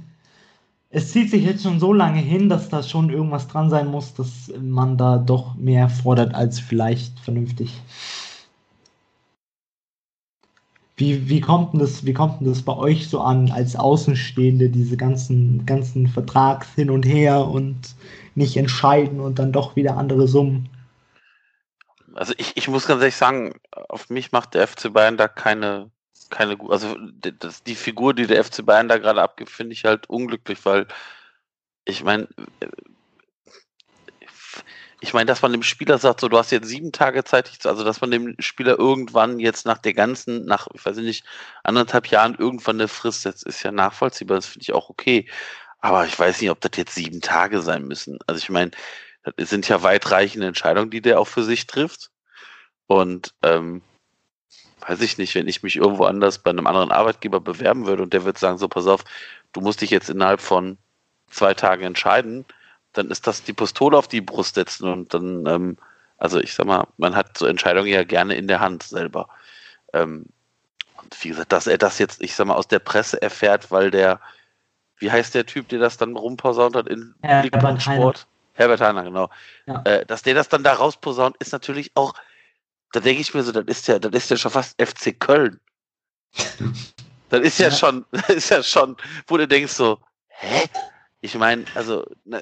[0.89, 4.13] es zieht sich jetzt schon so lange hin, dass da schon irgendwas dran sein muss,
[4.13, 7.81] dass man da doch mehr fordert als vielleicht vernünftig.
[10.95, 14.69] Wie, wie, kommt denn das, wie kommt denn das bei euch so an, als Außenstehende,
[14.69, 17.75] diese ganzen, ganzen Vertrags hin und her und
[18.33, 20.69] nicht entscheiden und dann doch wieder andere Summen?
[22.17, 25.91] Also ich, ich muss ganz ehrlich sagen, auf mich macht der FC Bayern da keine,
[26.31, 29.85] keine gu- also das, die Figur, die der FC Bayern da gerade abgibt, finde ich
[29.85, 30.87] halt unglücklich, weil
[31.85, 32.27] ich meine,
[34.99, 37.83] ich meine, dass man dem Spieler sagt, so du hast jetzt sieben Tage Zeit, also
[37.83, 41.23] dass man dem Spieler irgendwann jetzt nach der ganzen, nach, ich weiß nicht,
[41.63, 45.29] anderthalb Jahren irgendwann eine Frist setzt, ist ja nachvollziehbar, das finde ich auch okay.
[45.79, 48.17] Aber ich weiß nicht, ob das jetzt sieben Tage sein müssen.
[48.25, 48.71] Also ich meine,
[49.35, 52.11] das sind ja weitreichende Entscheidungen, die der auch für sich trifft.
[52.87, 53.81] Und ähm,
[54.87, 58.13] weiß ich nicht, wenn ich mich irgendwo anders bei einem anderen Arbeitgeber bewerben würde und
[58.13, 59.03] der wird sagen, so pass auf,
[59.51, 60.77] du musst dich jetzt innerhalb von
[61.29, 62.45] zwei Tagen entscheiden,
[62.93, 65.77] dann ist das die Pistole auf die Brust setzen und dann, ähm,
[66.17, 69.27] also ich sag mal, man hat so Entscheidungen ja gerne in der Hand selber.
[69.93, 70.25] Ähm,
[71.01, 73.91] und wie gesagt, dass er das jetzt, ich sag mal, aus der Presse erfährt, weil
[73.91, 74.19] der,
[74.97, 77.13] wie heißt der Typ, der das dann rumposaunt hat in
[77.85, 78.01] Heiner.
[78.01, 78.27] Sport?
[78.57, 79.29] Herbert Heiner, genau.
[79.67, 79.81] Ja.
[79.85, 82.13] Äh, dass der das dann da rausposaunt, ist natürlich auch,
[82.91, 85.59] da denke ich mir so, das ist ja, das ist ja schon fast FC Köln.
[87.29, 87.75] Das ist ja, Ja.
[87.75, 88.95] schon, das ist ja schon,
[89.27, 90.63] wo du denkst so, hä?
[91.19, 92.41] Ich meine, also na,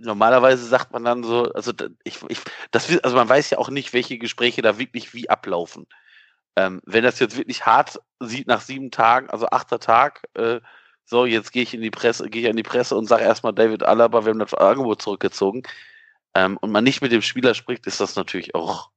[0.00, 1.72] normalerweise sagt man dann so, also
[2.02, 2.40] ich, ich,
[2.72, 5.86] das, also man weiß ja auch nicht, welche Gespräche da wirklich wie ablaufen.
[6.56, 10.60] Ähm, wenn das jetzt wirklich hart sieht nach sieben Tagen, also achter Tag, äh,
[11.10, 13.52] so, jetzt gehe ich in die Presse, gehe ich in die Presse und sage erstmal
[13.52, 15.64] David Alaba, wir haben das Angebot zurückgezogen,
[16.34, 18.90] ähm, und man nicht mit dem Spieler spricht, ist das natürlich auch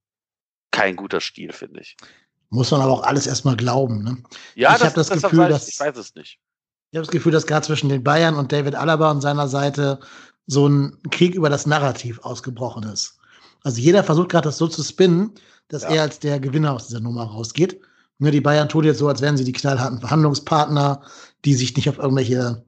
[0.72, 1.98] kein guter Stil, finde ich.
[2.50, 4.04] Muss man aber auch alles erstmal glauben.
[4.04, 4.18] Ne?
[4.54, 6.40] Ja, ich habe das, Gefühl, weiß, dass ich weiß es nicht.
[6.92, 10.00] Ich habe das Gefühl, dass gerade zwischen den Bayern und David Alaba und seiner Seite
[10.46, 13.18] so ein Krieg über das Narrativ ausgebrochen ist.
[13.64, 15.32] Also jeder versucht gerade das so zu spinnen,
[15.70, 15.90] dass ja.
[15.90, 17.82] er als der Gewinner aus dieser Nummer rausgeht.
[18.20, 21.02] Nur die Bayern tun jetzt so, als wären sie die knallharten Verhandlungspartner,
[21.46, 22.64] die sich nicht auf irgendwelche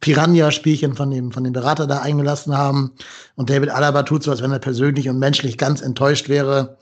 [0.00, 2.92] Piranha-Spielchen von dem, von dem Berater da eingelassen haben.
[3.34, 6.76] Und David Alaba tut so, als wenn er persönlich und menschlich ganz enttäuscht wäre,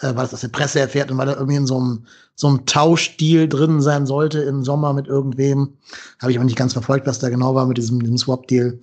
[0.00, 2.48] äh, weil es aus der Presse erfährt und weil er irgendwie in so einem, so
[2.48, 5.76] einem Tauschdeal drin sein sollte im Sommer mit irgendwem.
[6.20, 8.78] Habe ich auch nicht ganz verfolgt, was da genau war mit diesem, diesem Swap-Deal.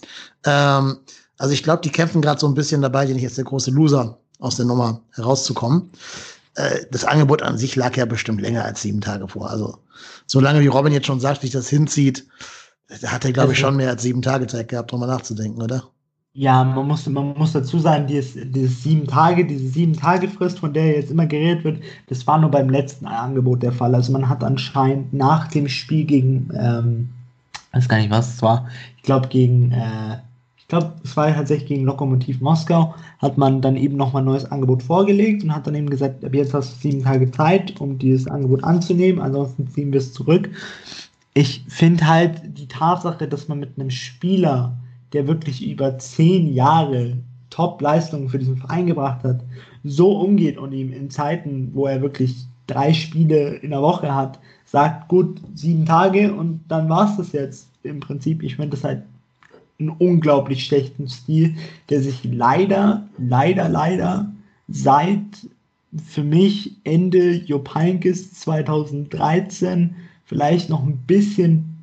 [0.46, 0.98] Ähm,
[1.38, 3.72] also ich glaube, die kämpfen gerade so ein bisschen dabei, die nicht jetzt der große
[3.72, 5.90] Loser aus der Nummer herauszukommen.
[6.58, 9.50] Äh, das Angebot an sich lag ja bestimmt länger als sieben Tage vor.
[9.50, 9.78] Also
[10.26, 12.28] solange wie Robin jetzt schon sagt, sich das hinzieht,
[13.06, 15.84] hat er, glaube ich, also schon mehr als sieben Tage Zeit gehabt, drüber nachzudenken, oder?
[16.34, 20.60] Ja, man muss, man muss dazu sagen, dieses, dieses sieben Tage, diese sieben Tage Frist,
[20.60, 23.94] von der jetzt immer geredet wird, das war nur beim letzten Angebot der Fall.
[23.94, 27.10] Also man hat anscheinend nach dem Spiel gegen, ähm,
[27.72, 28.68] weiß gar nicht, was es war,
[28.98, 30.18] ich glaube gegen, äh,
[30.68, 34.52] ich glaube, es war tatsächlich gegen Lokomotiv Moskau, hat man dann eben nochmal ein neues
[34.52, 37.98] Angebot vorgelegt und hat dann eben gesagt, ab jetzt hast du sieben Tage Zeit, um
[37.98, 40.50] dieses Angebot anzunehmen, ansonsten ziehen wir es zurück.
[41.34, 44.76] Ich finde halt die Tatsache, dass man mit einem Spieler
[45.14, 47.16] der wirklich über zehn Jahre
[47.50, 49.40] Top-Leistungen für diesen Verein gebracht hat,
[49.86, 54.38] so umgeht und ihm in Zeiten, wo er wirklich drei Spiele in der Woche hat,
[54.66, 57.70] sagt, gut, sieben Tage und dann war es das jetzt.
[57.84, 59.04] Im Prinzip, ich finde das halt
[59.80, 61.56] einen unglaublich schlechten Stil,
[61.90, 64.32] der sich leider, leider, leider
[64.68, 65.22] seit
[66.06, 69.96] für mich Ende Jupp 2013
[70.26, 71.78] vielleicht noch ein bisschen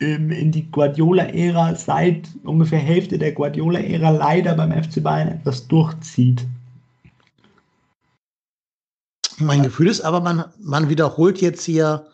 [0.00, 6.46] in die Guardiola-Ära seit ungefähr Hälfte der Guardiola-Ära leider beim FC Bayern etwas durchzieht.
[9.36, 12.06] Mein Gefühl ist aber, man, man wiederholt jetzt hier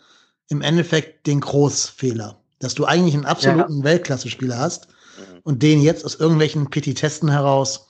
[0.48, 3.84] im Endeffekt den Großfehler, dass du eigentlich einen absoluten ja.
[3.84, 4.88] Weltklasse-Spieler hast.
[5.47, 7.89] Und den jetzt aus irgendwelchen Petitesten heraus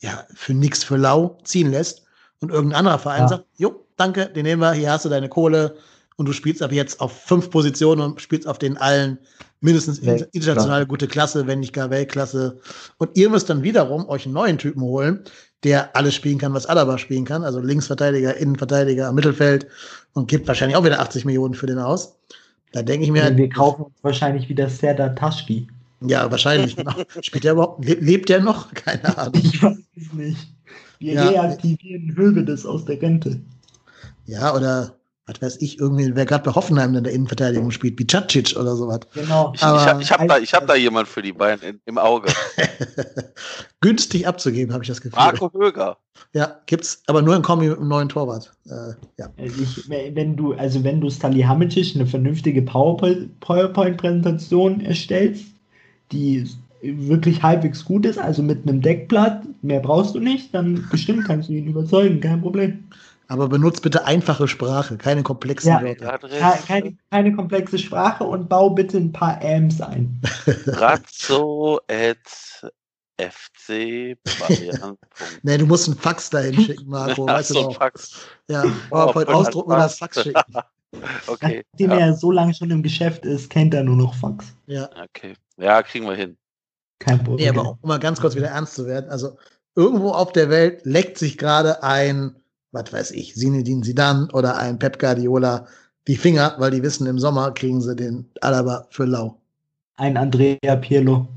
[0.00, 2.02] ja, für nichts für lau ziehen lässt
[2.40, 3.28] und irgendein anderer Verein ja.
[3.28, 5.76] sagt, jo, danke, den nehmen wir, hier hast du deine Kohle,
[6.18, 9.18] und du spielst ab jetzt auf fünf Positionen und spielst auf den allen
[9.60, 10.88] mindestens Welt, internationale klar.
[10.88, 12.60] gute Klasse, wenn nicht gar Weltklasse.
[12.98, 15.20] Und ihr müsst dann wiederum euch einen neuen Typen holen,
[15.62, 19.68] der alles spielen kann, was Alaba spielen kann, also Linksverteidiger, Innenverteidiger, Mittelfeld
[20.12, 22.18] und gibt wahrscheinlich auch wieder 80 Millionen für den aus.
[22.72, 23.36] Da denke ich mir.
[23.36, 25.68] Wir kaufen uns wahrscheinlich wieder Serdar Taschki.
[26.00, 26.76] Ja, wahrscheinlich.
[27.22, 28.70] Spielt der überhaupt, lebt der noch?
[28.74, 29.42] Keine Ahnung.
[29.42, 30.54] Ich weiß es nicht.
[30.98, 31.28] Wir ja.
[31.28, 33.40] reaktivieren Hövedes aus der Rente.
[34.26, 34.98] Ja, oder
[35.28, 39.00] was weiß ich, irgendwie, wer gerade bei Hoffenheim in der Innenverteidigung spielt, Bicacic oder sowas.
[39.12, 39.52] Genau.
[39.54, 42.32] Ich, ich habe hab da, hab da jemand für die Bayern in, im Auge.
[43.82, 45.18] Günstig abzugeben, habe ich das Gefühl.
[45.18, 45.98] Marco Höger.
[46.32, 48.50] Ja, gibt's, aber nur in Kombi mit einem neuen Torwart.
[48.66, 49.28] Äh, ja.
[49.38, 55.44] Also ich, wenn du, also wenn du Salihamidzic eine vernünftige PowerPoint-Präsentation erstellst,
[56.12, 56.48] die
[56.82, 61.48] wirklich halbwegs gut ist, also mit einem Deckblatt, mehr brauchst du nicht, dann bestimmt kannst
[61.48, 62.84] du ihn überzeugen, kein Problem.
[63.26, 66.18] Aber benutzt bitte einfache Sprache, keine komplexen ja, Wörter.
[66.66, 70.18] Keine, keine, komplexe Sprache und bau bitte ein paar Ams ein.
[70.66, 72.16] Razzo at
[73.18, 74.96] FC Bayern.
[75.42, 77.26] nee, du musst einen Fax dahin schicken, Marco.
[77.26, 78.16] weißt du Fax.
[78.48, 80.40] Ja, PowerPoint oh, ausdrucken oder das Fax schicken.
[81.26, 81.64] okay.
[81.72, 81.98] Nachdem ja.
[81.98, 84.54] er so lange schon im Geschäft ist, kennt er nur noch Fax.
[84.66, 84.88] Ja.
[85.04, 85.34] Okay.
[85.58, 86.36] Ja, kriegen wir hin.
[86.98, 87.36] Kein Problem.
[87.36, 89.10] Nee, aber um mal ganz kurz wieder ernst zu werden.
[89.10, 89.38] Also,
[89.74, 92.34] irgendwo auf der Welt leckt sich gerade ein
[92.72, 95.66] was weiß ich, Sinedin Sidan oder ein Pep Guardiola
[96.06, 99.38] die Finger, weil die wissen, im Sommer kriegen sie den Alaba für lau.
[99.96, 101.28] Ein Andrea Pirlo.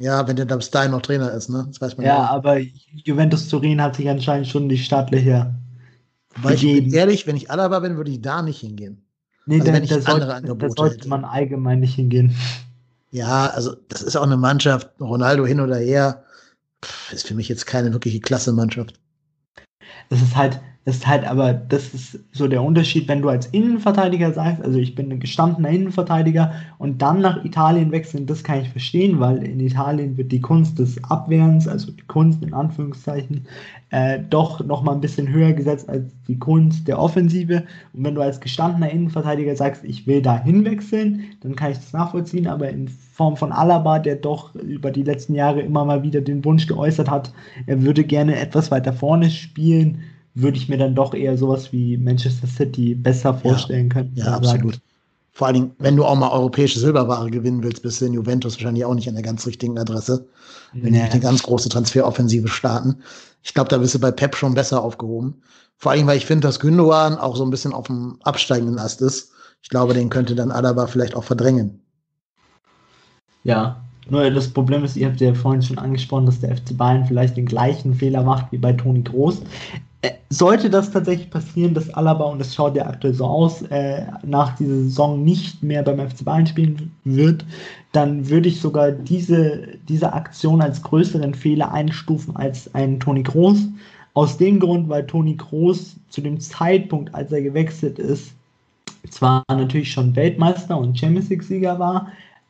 [0.00, 1.64] Ja, wenn der bis Stein noch Trainer ist, ne?
[1.68, 2.16] Das weiß man ja.
[2.16, 5.54] Ja, aber Juventus Turin hat sich anscheinend schon die staatliche.
[6.36, 9.02] Weil ich bin ehrlich, wenn ich Alaba bin, würde ich da nicht hingehen.
[9.46, 11.08] Nee, also, wenn ich da, andere sollte, da sollte hätte.
[11.08, 12.36] man allgemein nicht hingehen.
[13.10, 16.24] Ja, also das ist auch eine Mannschaft, Ronaldo hin oder her,
[17.10, 19.00] ist für mich jetzt keine wirkliche Klasse-Mannschaft.
[20.08, 24.32] Das ist halt, ist halt aber, das ist so der Unterschied, wenn du als Innenverteidiger
[24.32, 28.70] sagst, also ich bin ein gestandener Innenverteidiger und dann nach Italien wechseln, das kann ich
[28.70, 33.46] verstehen, weil in Italien wird die Kunst des Abwehrens, also die Kunst in Anführungszeichen,
[33.90, 37.64] äh, doch nochmal ein bisschen höher gesetzt als die Kunst der Offensive.
[37.92, 41.92] Und wenn du als gestandener Innenverteidiger sagst, ich will da hinwechseln, dann kann ich das
[41.92, 46.22] nachvollziehen, aber in Form von Alaba, der doch über die letzten Jahre immer mal wieder
[46.22, 47.34] den Wunsch geäußert hat,
[47.66, 49.98] er würde gerne etwas weiter vorne spielen,
[50.42, 54.12] würde ich mir dann doch eher sowas wie Manchester City besser vorstellen ja, können.
[54.14, 54.80] Ja, absolut.
[55.32, 58.56] Vor allen Dingen, wenn du auch mal europäische Silberware gewinnen willst, bist du in Juventus
[58.56, 60.26] wahrscheinlich auch nicht an der ganz richtigen Adresse.
[60.72, 60.98] Wenn nee.
[60.98, 62.96] die eine ganz große Transferoffensive starten.
[63.42, 65.40] Ich glaube, da bist du bei Pep schon besser aufgehoben.
[65.76, 69.00] Vor allem, weil ich finde, dass Gündogan auch so ein bisschen auf dem absteigenden Ast
[69.00, 69.32] ist.
[69.62, 71.80] Ich glaube, den könnte dann Alaba vielleicht auch verdrängen.
[73.44, 77.06] Ja, nur das Problem ist, ihr habt ja vorhin schon angesprochen, dass der FC Bayern
[77.06, 79.40] vielleicht den gleichen Fehler macht wie bei Toni Groß.
[80.02, 84.06] Äh, sollte das tatsächlich passieren, dass Alaba, und das schaut ja aktuell so aus, äh,
[84.24, 87.44] nach dieser Saison nicht mehr beim FC Bayern spielen wird,
[87.92, 93.68] dann würde ich sogar diese, diese Aktion als größeren Fehler einstufen als ein Toni Groß.
[94.14, 98.32] Aus dem Grund, weil Toni Groß zu dem Zeitpunkt, als er gewechselt ist,
[99.08, 102.08] zwar natürlich schon Weltmeister und Champions League-Sieger war,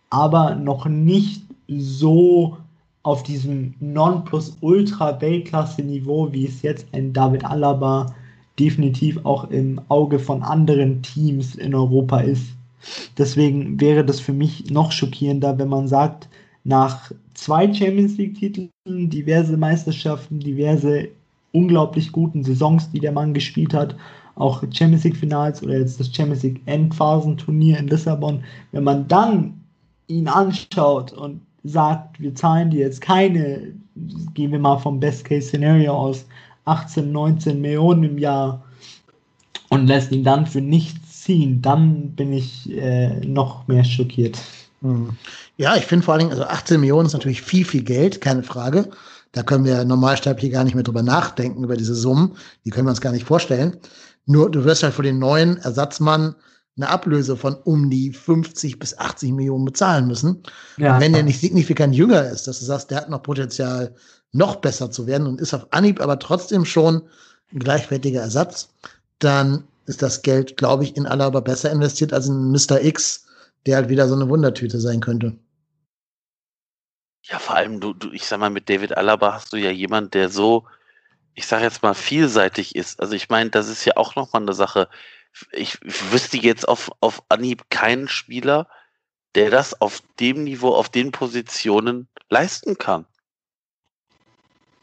[0.09, 2.57] aber noch nicht so
[3.03, 8.15] auf diesem Non-Plus-Ultra-Weltklasse-Niveau, wie es jetzt ein David Alaba
[8.59, 12.47] definitiv auch im Auge von anderen Teams in Europa ist.
[13.17, 16.29] Deswegen wäre das für mich noch schockierender, wenn man sagt,
[16.65, 21.09] nach zwei Champions League-Titeln, diverse Meisterschaften, diverse
[21.53, 23.97] unglaublich guten Saisons, die der Mann gespielt hat,
[24.37, 29.61] auch Champions League-Finals oder jetzt das Champions League-Endphasenturnier in Lissabon, wenn man dann
[30.07, 33.73] ihn anschaut und sagt, wir zahlen dir jetzt keine,
[34.35, 36.25] gehen wir mal vom Best-Case-Szenario aus,
[36.65, 38.65] 18, 19 Millionen im Jahr
[39.71, 44.39] und lässt ihn dann für nichts ziehen, dann bin ich äh, noch mehr schockiert.
[44.83, 45.11] Hm.
[45.57, 48.43] Ja, ich finde vor allen Dingen, also 18 Millionen ist natürlich viel, viel Geld, keine
[48.43, 48.91] Frage.
[49.33, 52.33] Da können wir normalsterblich gar nicht mehr drüber nachdenken, über diese Summen.
[52.65, 53.77] Die können wir uns gar nicht vorstellen.
[54.27, 56.35] Nur du wirst halt für den neuen Ersatzmann
[56.81, 60.43] eine Ablöse von um die 50 bis 80 Millionen bezahlen müssen.
[60.77, 60.99] Ja.
[61.01, 63.95] wenn der nicht signifikant jünger ist, dass du sagst, der hat noch Potenzial,
[64.33, 67.03] noch besser zu werden und ist auf Anhieb aber trotzdem schon
[67.53, 68.73] ein gleichwertiger Ersatz,
[69.19, 72.83] dann ist das Geld, glaube ich, in Alaba besser investiert als in Mr.
[72.83, 73.27] X,
[73.67, 75.37] der halt wieder so eine Wundertüte sein könnte.
[77.23, 80.15] Ja, vor allem, du, du, ich sag mal, mit David Alaba hast du ja jemand,
[80.15, 80.65] der so,
[81.35, 83.01] ich sag jetzt mal, vielseitig ist.
[83.01, 84.89] Also ich meine, das ist ja auch nochmal eine Sache
[85.53, 88.69] ich, ich wüsste jetzt auf, auf Anhieb keinen Spieler,
[89.35, 93.07] der das auf dem Niveau, auf den Positionen leisten kann.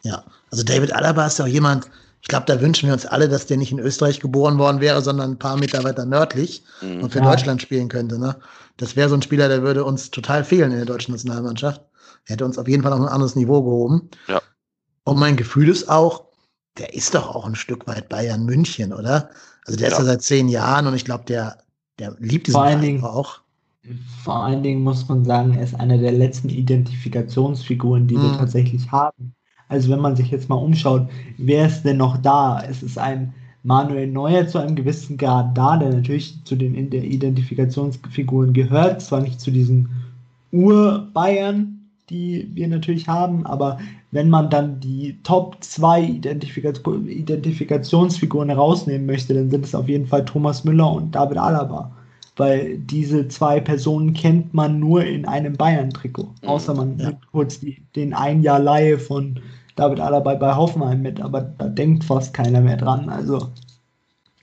[0.04, 1.90] Ja, also David Alaba ist ja auch jemand,
[2.22, 5.02] ich glaube, da wünschen wir uns alle, dass der nicht in Österreich geboren worden wäre,
[5.02, 7.04] sondern ein paar Meter weiter nördlich mhm.
[7.04, 7.26] und für ja.
[7.30, 8.20] Deutschland spielen könnte.
[8.20, 8.38] Ne?
[8.78, 11.82] Das wäre so ein Spieler, der würde uns total fehlen in der deutschen Nationalmannschaft.
[12.26, 14.10] Er hätte uns auf jeden Fall auf ein anderes Niveau gehoben.
[14.28, 14.42] Ja.
[15.04, 16.26] Und mein Gefühl ist auch,
[16.78, 19.30] der ist doch auch ein Stück weit Bayern München, oder?
[19.68, 19.94] Also der ja.
[19.94, 21.58] ist ja seit zehn Jahren und ich glaube, der,
[22.00, 23.42] der liebt diesen vor allen Dingen, auch.
[24.24, 28.24] Vor allen Dingen muss man sagen, er ist einer der letzten Identifikationsfiguren, die mhm.
[28.24, 29.34] wir tatsächlich haben.
[29.68, 32.64] Also wenn man sich jetzt mal umschaut, wer ist denn noch da?
[32.64, 33.34] Es ist ein
[33.64, 39.42] Manuel Neuer zu einem gewissen Grad da, der natürlich zu den Identifikationsfiguren gehört, zwar nicht
[39.42, 39.90] zu diesen
[40.54, 41.77] Ur-Bayern,
[42.10, 43.80] die wir natürlich haben, aber
[44.12, 50.08] wenn man dann die Top 2 Identifikation, Identifikationsfiguren herausnehmen möchte, dann sind es auf jeden
[50.08, 51.92] Fall Thomas Müller und David Alaba.
[52.38, 56.30] Weil diese zwei Personen kennt man nur in einem Bayern-Trikot.
[56.44, 57.08] Mhm, Außer man ja.
[57.08, 59.40] nimmt kurz die, den ein Jahr Laie von
[59.76, 63.10] David Alaba bei Hoffenheim mit, aber da denkt fast keiner mehr dran.
[63.10, 63.50] Also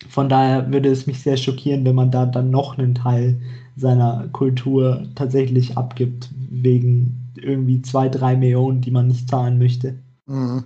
[0.09, 3.41] von daher würde es mich sehr schockieren, wenn man da dann noch einen Teil
[3.77, 9.98] seiner Kultur tatsächlich abgibt, wegen irgendwie zwei, drei Millionen, die man nicht zahlen möchte.
[10.27, 10.65] Mhm.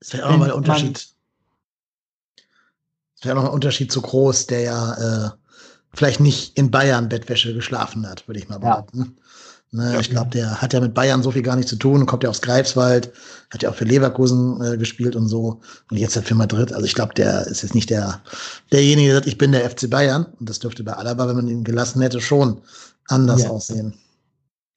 [0.00, 1.08] Das wäre auch nochmal der Unterschied.
[3.16, 5.30] Das wäre noch ein Unterschied zu groß, der ja äh,
[5.92, 8.98] vielleicht nicht in Bayern Bettwäsche geschlafen hat, würde ich mal behaupten.
[8.98, 9.22] Ja.
[9.70, 12.06] Ne, ja, ich glaube, der hat ja mit Bayern so viel gar nicht zu tun,
[12.06, 13.12] kommt ja aus Greifswald,
[13.50, 15.60] hat ja auch für Leverkusen äh, gespielt und so.
[15.90, 16.72] Und jetzt halt für Madrid.
[16.72, 18.22] Also ich glaube, der ist jetzt nicht der,
[18.72, 20.26] derjenige, der sagt, ich bin der FC Bayern.
[20.40, 22.62] Und das dürfte bei Alaba, wenn man ihn gelassen hätte, schon
[23.08, 23.50] anders ja.
[23.50, 23.92] aussehen.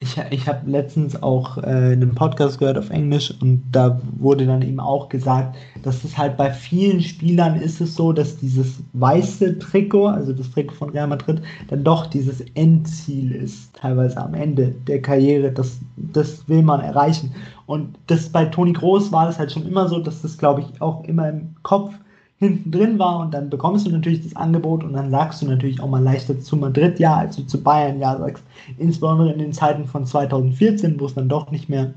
[0.02, 4.60] Ich, ich habe letztens auch äh, einen Podcast gehört auf Englisch und da wurde dann
[4.60, 9.60] eben auch gesagt, dass es halt bei vielen Spielern ist es so, dass dieses weiße
[9.60, 14.74] Trikot, also das Trikot von Real Madrid, dann doch dieses Endziel ist, teilweise am Ende
[14.88, 15.52] der Karriere.
[15.52, 17.32] Das, das will man erreichen.
[17.66, 20.82] Und das bei Toni Groß war das halt schon immer so, dass das, glaube ich,
[20.82, 21.94] auch immer im Kopf
[22.42, 25.80] hinten drin war und dann bekommst du natürlich das Angebot und dann sagst du natürlich
[25.80, 28.42] auch mal leichter zu Madrid ja, als du zu Bayern ja sagst.
[28.78, 31.94] Insbesondere in den Zeiten von 2014, wo es dann doch nicht mehr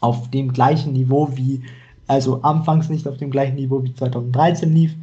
[0.00, 1.62] auf dem gleichen Niveau wie,
[2.08, 4.94] also anfangs nicht auf dem gleichen Niveau wie 2013 lief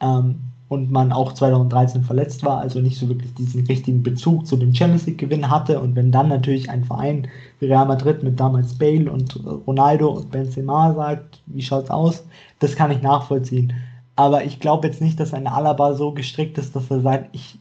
[0.00, 0.36] ähm,
[0.68, 4.72] und man auch 2013 verletzt war, also nicht so wirklich diesen richtigen Bezug zu dem
[4.72, 7.26] Champions League Gewinn hatte und wenn dann natürlich ein Verein
[7.58, 12.24] wie Real Madrid mit damals Bale und Ronaldo und Benzema sagt, wie schaut's aus,
[12.60, 13.72] das kann ich nachvollziehen.
[14.16, 17.58] Aber ich glaube jetzt nicht, dass ein Alaba so gestrickt ist, dass er sagt, ich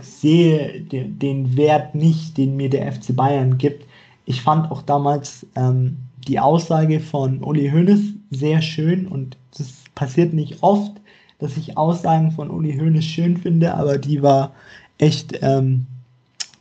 [0.00, 3.86] sehe den, Wert nicht, den mir der FC Bayern gibt.
[4.24, 5.96] Ich fand auch damals ähm,
[6.28, 8.00] die Aussage von Uli Hoeneß
[8.30, 10.92] sehr schön und das passiert nicht oft,
[11.38, 14.52] dass ich Aussagen von Uli Hoeneß schön finde, aber die war
[14.98, 15.86] echt ähm,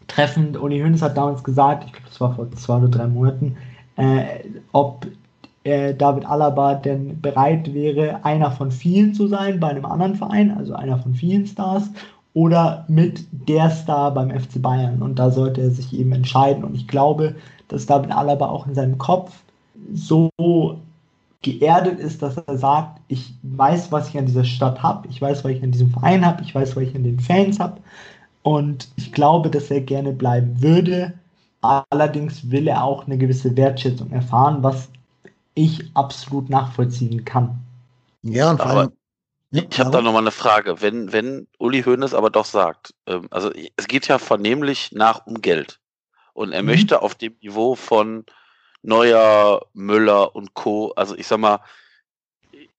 [0.07, 0.57] treffend.
[0.57, 3.57] Uli Hoeneß hat damals gesagt, ich glaube, das war vor zwei oder drei Monaten,
[3.97, 4.25] äh,
[4.71, 5.05] ob
[5.63, 10.51] äh, David Alaba denn bereit wäre, einer von vielen zu sein bei einem anderen Verein,
[10.51, 11.89] also einer von vielen Stars,
[12.33, 15.01] oder mit der Star beim FC Bayern.
[15.01, 16.63] Und da sollte er sich eben entscheiden.
[16.63, 17.35] Und ich glaube,
[17.67, 19.33] dass David Alaba auch in seinem Kopf
[19.93, 20.29] so
[21.41, 25.43] geerdet ist, dass er sagt, ich weiß, was ich an dieser Stadt habe, ich weiß,
[25.43, 27.81] was ich an diesem Verein habe, ich weiß, was ich an den Fans habe.
[28.43, 31.13] Und ich glaube, dass er gerne bleiben würde.
[31.61, 34.89] Allerdings will er auch eine gewisse Wertschätzung erfahren, was
[35.59, 37.59] ich absolut nachvollziehen kann.
[38.21, 38.91] Ja, und vor allem,
[39.51, 40.81] ich habe da nochmal eine Frage.
[40.81, 45.41] Wenn, wenn Uli Hoeneß aber doch sagt, ähm, also es geht ja vernehmlich nach um
[45.41, 45.79] Geld.
[46.33, 46.69] Und er mhm.
[46.69, 48.25] möchte auf dem Niveau von
[48.81, 51.59] Neuer, Müller und Co., also ich sag mal,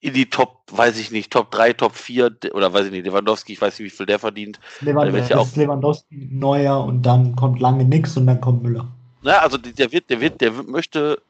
[0.00, 3.52] in die Top, weiß ich nicht, Top 3, Top 4 oder weiß ich nicht, Lewandowski,
[3.52, 4.58] ich weiß nicht, wie viel der verdient.
[4.80, 8.88] Lewandowski, ja Lewandowski, Neuer und dann kommt lange nix und dann kommt Müller.
[9.22, 11.20] Na, also der wird, der wird, der möchte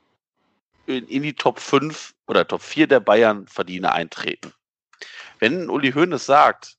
[0.91, 4.53] in, die Top 5 oder Top 4 der Bayern-Verdiener eintreten.
[5.39, 6.77] Wenn Uli Hoeneß sagt,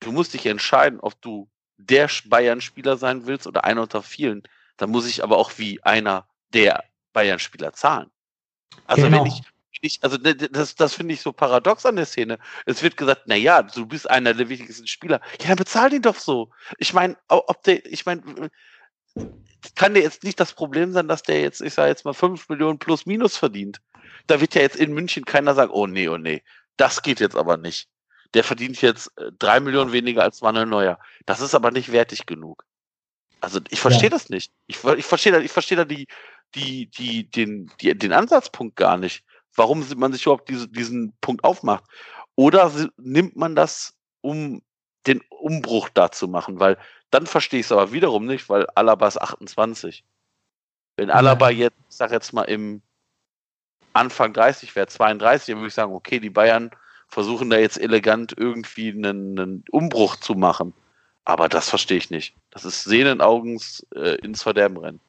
[0.00, 4.42] du musst dich entscheiden, ob du der Bayern-Spieler sein willst oder einer unter vielen,
[4.76, 8.10] dann muss ich aber auch wie einer der Bayern-Spieler zahlen.
[8.86, 9.18] Also genau.
[9.18, 9.42] wenn ich,
[9.80, 12.38] ich also das, das finde ich so paradox an der Szene.
[12.66, 15.20] Es wird gesagt, na ja, du bist einer der wichtigsten Spieler.
[15.40, 16.50] Ja, dann bezahl den doch so.
[16.78, 18.50] Ich meine, ob der, ich meine,
[19.74, 22.48] kann der jetzt nicht das Problem sein, dass der jetzt, ich sage jetzt mal, 5
[22.48, 23.80] Millionen plus minus verdient.
[24.26, 26.42] Da wird ja jetzt in München keiner sagen, oh nee, oh nee,
[26.76, 27.88] das geht jetzt aber nicht.
[28.34, 30.98] Der verdient jetzt äh, drei Millionen weniger als Manuel Neuer.
[31.26, 32.64] Das ist aber nicht wertig genug.
[33.40, 34.10] Also ich verstehe ja.
[34.10, 34.52] das nicht.
[34.66, 36.06] Ich, ich verstehe da, ich verstehe da die,
[36.54, 39.24] die, die, den, die, den Ansatzpunkt gar nicht.
[39.56, 41.84] Warum man sich überhaupt diese, diesen Punkt aufmacht.
[42.36, 44.62] Oder nimmt man das, um
[45.06, 46.60] den Umbruch da zu machen?
[46.60, 46.78] Weil
[47.10, 50.04] dann verstehe ich es aber wiederum nicht, weil Alaba ist 28.
[50.96, 52.82] Wenn Alaba jetzt, ich sag jetzt mal im
[53.92, 56.70] Anfang 30 wäre, 32, dann würde ich sagen, okay, die Bayern
[57.08, 60.72] versuchen da jetzt elegant irgendwie einen, einen Umbruch zu machen.
[61.24, 62.34] Aber das verstehe ich nicht.
[62.50, 65.00] Das ist sehenden Augens äh, ins Verderben rennen.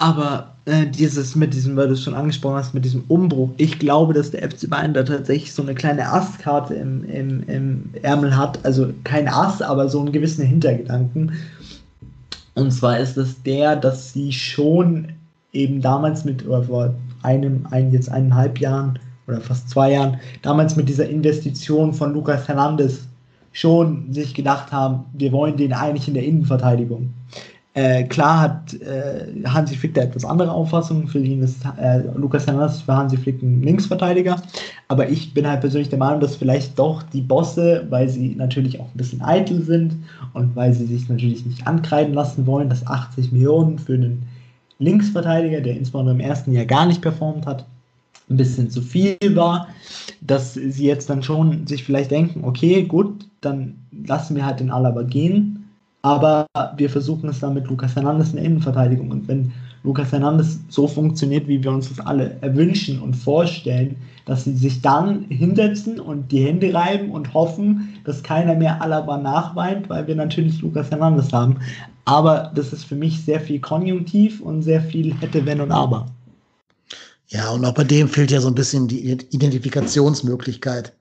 [0.00, 3.78] Aber äh, dieses mit diesem, weil du es schon angesprochen hast, mit diesem Umbruch, ich
[3.78, 8.34] glaube, dass der FC Bayern da tatsächlich so eine kleine Astkarte im, im, im Ärmel
[8.34, 8.64] hat.
[8.64, 11.32] Also kein Ass, aber so einen gewissen Hintergedanken.
[12.54, 15.08] Und zwar ist es der, dass sie schon
[15.52, 18.98] eben damals mit, oder vor einem, ein, jetzt eineinhalb Jahren
[19.28, 23.06] oder fast zwei Jahren, damals mit dieser Investition von Lucas Hernandez
[23.52, 27.12] schon sich gedacht haben, wir wollen den eigentlich in der Innenverteidigung.
[27.74, 31.06] Äh, klar hat äh, Hansi Flick da etwas andere Auffassungen.
[31.06, 34.42] Für ihn ist äh, Lukas Hernandez für Hansi Flick ein Linksverteidiger.
[34.88, 38.80] Aber ich bin halt persönlich der Meinung, dass vielleicht doch die Bosse, weil sie natürlich
[38.80, 39.94] auch ein bisschen eitel sind
[40.32, 44.24] und weil sie sich natürlich nicht ankreiden lassen wollen, dass 80 Millionen für einen
[44.80, 47.66] Linksverteidiger, der insbesondere im ersten Jahr gar nicht performt hat,
[48.28, 49.68] ein bisschen zu viel war,
[50.20, 53.76] dass sie jetzt dann schon sich vielleicht denken, okay, gut, dann
[54.06, 55.59] lassen wir halt den Alaba gehen
[56.02, 56.46] aber
[56.76, 59.10] wir versuchen es dann mit Lukas Hernandez in der Innenverteidigung.
[59.10, 63.96] Und wenn Lukas Hernandez so funktioniert, wie wir uns das alle erwünschen und vorstellen,
[64.26, 69.16] dass sie sich dann hinsetzen und die Hände reiben und hoffen, dass keiner mehr Alaba
[69.18, 71.56] nachweint, weil wir natürlich Lukas Hernandez haben.
[72.04, 76.06] Aber das ist für mich sehr viel Konjunktiv und sehr viel hätte, wenn und aber.
[77.28, 80.92] Ja, und auch bei dem fehlt ja so ein bisschen die Identifikationsmöglichkeit.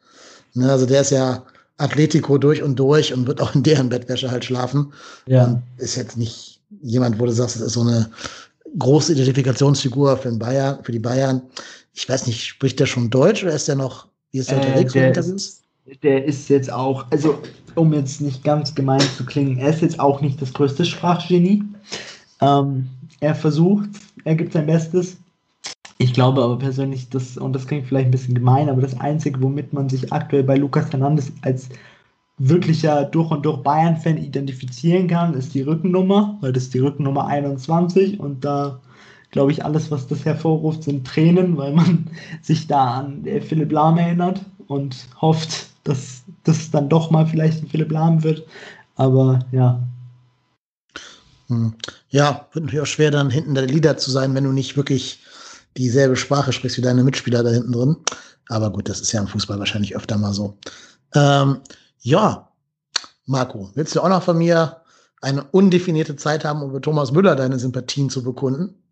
[0.54, 1.44] Ne, also der ist ja
[1.80, 4.94] Atletico durch und durch und wird auch in deren Bettwäsche halt schlafen.
[5.26, 5.46] Ja.
[5.46, 8.10] Und ist jetzt nicht jemand, wo du sagst, das ist so eine
[8.78, 11.42] große Identifikationsfigur für, den Bayern, für die Bayern.
[11.94, 14.68] Ich weiß nicht, spricht der schon Deutsch oder ist der noch, wie ist der äh,
[14.68, 14.94] unterwegs?
[14.94, 15.64] Der ist,
[16.04, 17.40] der ist jetzt auch, also
[17.76, 21.64] um jetzt nicht ganz gemein zu klingen, er ist jetzt auch nicht das größte Sprachgenie.
[22.42, 22.88] Ähm,
[23.20, 23.90] er versucht,
[24.24, 25.18] er gibt sein Bestes.
[26.02, 29.42] Ich glaube aber persönlich, dass, und das klingt vielleicht ein bisschen gemein, aber das Einzige,
[29.42, 31.70] womit man sich aktuell bei Lukas Hernandez als
[32.38, 37.28] wirklicher durch und durch Bayern-Fan identifizieren kann, ist die Rückennummer, weil das ist die Rückennummer
[37.28, 38.80] 21 und da
[39.32, 42.10] glaube ich, alles, was das hervorruft, sind Tränen, weil man
[42.42, 47.68] sich da an Philipp Lahm erinnert und hofft, dass das dann doch mal vielleicht ein
[47.68, 48.46] Philipp Lahm wird.
[48.96, 49.82] Aber ja.
[51.48, 51.74] Hm.
[52.10, 55.20] Ja, wird natürlich auch schwer, dann hinten der Leader zu sein, wenn du nicht wirklich
[55.80, 57.98] dieselbe Sprache sprichst wie deine Mitspieler da hinten drin.
[58.50, 60.58] Aber gut, das ist ja im Fußball wahrscheinlich öfter mal so.
[61.16, 61.62] Ähm,
[62.00, 62.52] ja,
[63.26, 64.84] Marco, willst du auch noch von mir
[65.22, 68.84] eine undefinierte Zeit haben, um über Thomas Müller deine Sympathien zu bekunden?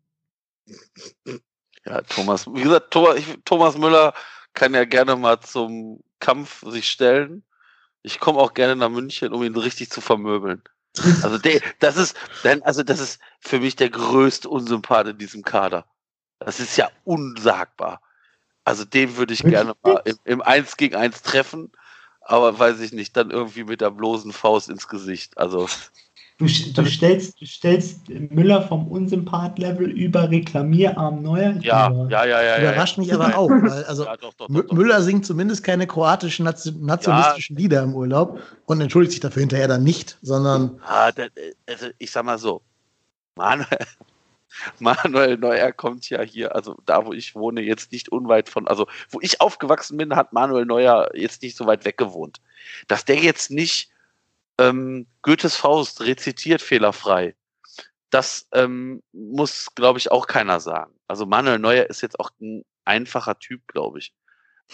[1.85, 4.14] Ja, Thomas, wie gesagt, Thomas, ich, Thomas Müller
[4.53, 7.43] kann ja gerne mal zum Kampf sich stellen.
[8.01, 10.61] Ich komme auch gerne nach München, um ihn richtig zu vermöbeln.
[11.22, 12.16] Also der, das ist,
[12.61, 15.85] also das ist für mich der größte Unsympath in diesem Kader.
[16.40, 18.01] Das ist ja unsagbar.
[18.64, 21.72] Also den würde ich gerne mal im, im 1 gegen 1 treffen,
[22.22, 25.38] aber weiß ich nicht, dann irgendwie mit der bloßen Faust ins Gesicht.
[25.38, 25.67] Also
[26.40, 31.56] Du, du, stellst, du stellst Müller vom Unsympath-Level über Reklamierarm Neuer.
[31.61, 32.57] Ja, ja, ja, ja.
[32.59, 35.88] Überrascht ja, mich aber auch, weil also ja, doch, doch, doch, Müller singt zumindest keine
[35.88, 37.61] kroatischen nationalistischen ja.
[37.61, 40.80] Lieder im Urlaub und entschuldigt sich dafür hinterher dann nicht, sondern.
[40.85, 41.09] Ah,
[41.66, 42.61] also ich sag mal so,
[43.33, 43.80] Manuel,
[44.80, 48.88] Manuel Neuer kommt ja hier, also da, wo ich wohne, jetzt nicht unweit von, also
[49.09, 52.40] wo ich aufgewachsen bin, hat Manuel Neuer jetzt nicht so weit weg gewohnt.
[52.88, 53.90] Dass der jetzt nicht
[54.58, 57.35] ähm, Goethes Faust rezitiert fehlerfrei.
[58.09, 60.93] Das ähm, muss, glaube ich, auch keiner sagen.
[61.08, 64.14] Also Manuel Neuer ist jetzt auch ein einfacher Typ, glaube ich.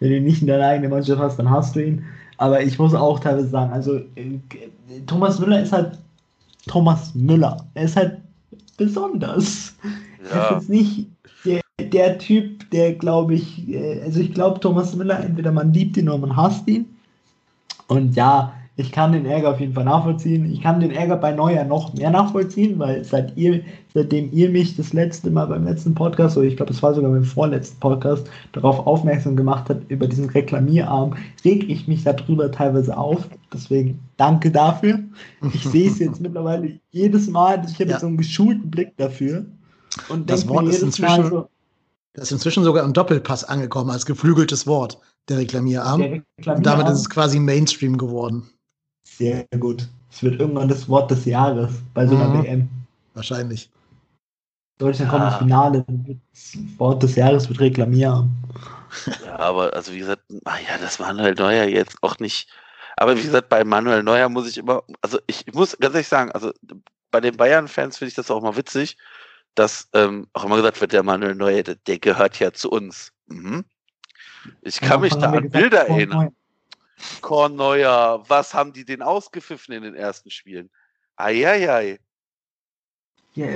[0.00, 2.04] Wenn du ihn nicht in deiner eigenen Mannschaft hast, dann hast du ihn.
[2.38, 4.38] Aber ich muss auch teilweise sagen, also äh,
[5.06, 5.98] Thomas Müller ist halt
[6.66, 7.56] Thomas Müller.
[7.74, 8.21] Er ist halt
[8.84, 9.74] besonders.
[10.30, 10.50] Ja.
[10.50, 11.06] Er ist nicht
[11.44, 15.96] der, der Typ, der glaube ich, äh, also ich glaube Thomas Müller, entweder man liebt
[15.96, 16.86] ihn oder man hasst ihn.
[17.88, 20.50] Und ja, ich kann den Ärger auf jeden Fall nachvollziehen.
[20.50, 23.60] Ich kann den Ärger bei Neuer noch mehr nachvollziehen, weil seit ihr,
[23.92, 27.10] seitdem ihr mich das letzte Mal beim letzten Podcast, oder ich glaube, es war sogar
[27.10, 32.96] beim vorletzten Podcast, darauf aufmerksam gemacht hat, über diesen Reklamierarm, reg ich mich darüber teilweise
[32.96, 33.28] auf.
[33.52, 35.00] Deswegen danke dafür.
[35.52, 37.62] Ich sehe es jetzt mittlerweile jedes Mal.
[37.68, 38.00] Ich habe ja.
[38.00, 39.44] so einen geschulten Blick dafür.
[40.08, 41.48] Und das Wort ist inzwischen, so,
[42.14, 46.00] das ist inzwischen sogar im Doppelpass angekommen als geflügeltes Wort, der Reklamierarm.
[46.00, 46.56] Der Reklamierarm.
[46.56, 48.48] Und damit ist es quasi Mainstream geworden.
[49.18, 49.88] Sehr gut.
[50.10, 52.44] Es wird irgendwann das Wort des Jahres bei so einer mhm.
[52.44, 52.68] WM.
[53.14, 53.70] Wahrscheinlich.
[54.78, 55.84] Deutschland kommt ins Finale,
[56.32, 58.30] das Wort des Jahres wird reklamieren.
[59.24, 62.48] Ja, aber also wie gesagt, ach ja, das Manuel Neuer jetzt auch nicht.
[62.96, 66.32] Aber wie gesagt, bei Manuel Neuer muss ich immer, also ich muss ganz ehrlich sagen,
[66.32, 66.52] also
[67.10, 68.96] bei den Bayern-Fans finde ich das auch mal witzig,
[69.54, 73.12] dass ähm, auch immer gesagt wird, der Manuel Neuer, der, der gehört ja zu uns.
[73.26, 73.64] Mhm.
[74.62, 76.34] Ich kann ja, mich da an Bilder erinnern.
[77.20, 80.70] Korneuer, was haben die denn ausgepfiffen in den ersten Spielen?
[81.16, 81.98] Eieiei.
[83.34, 83.46] Ja,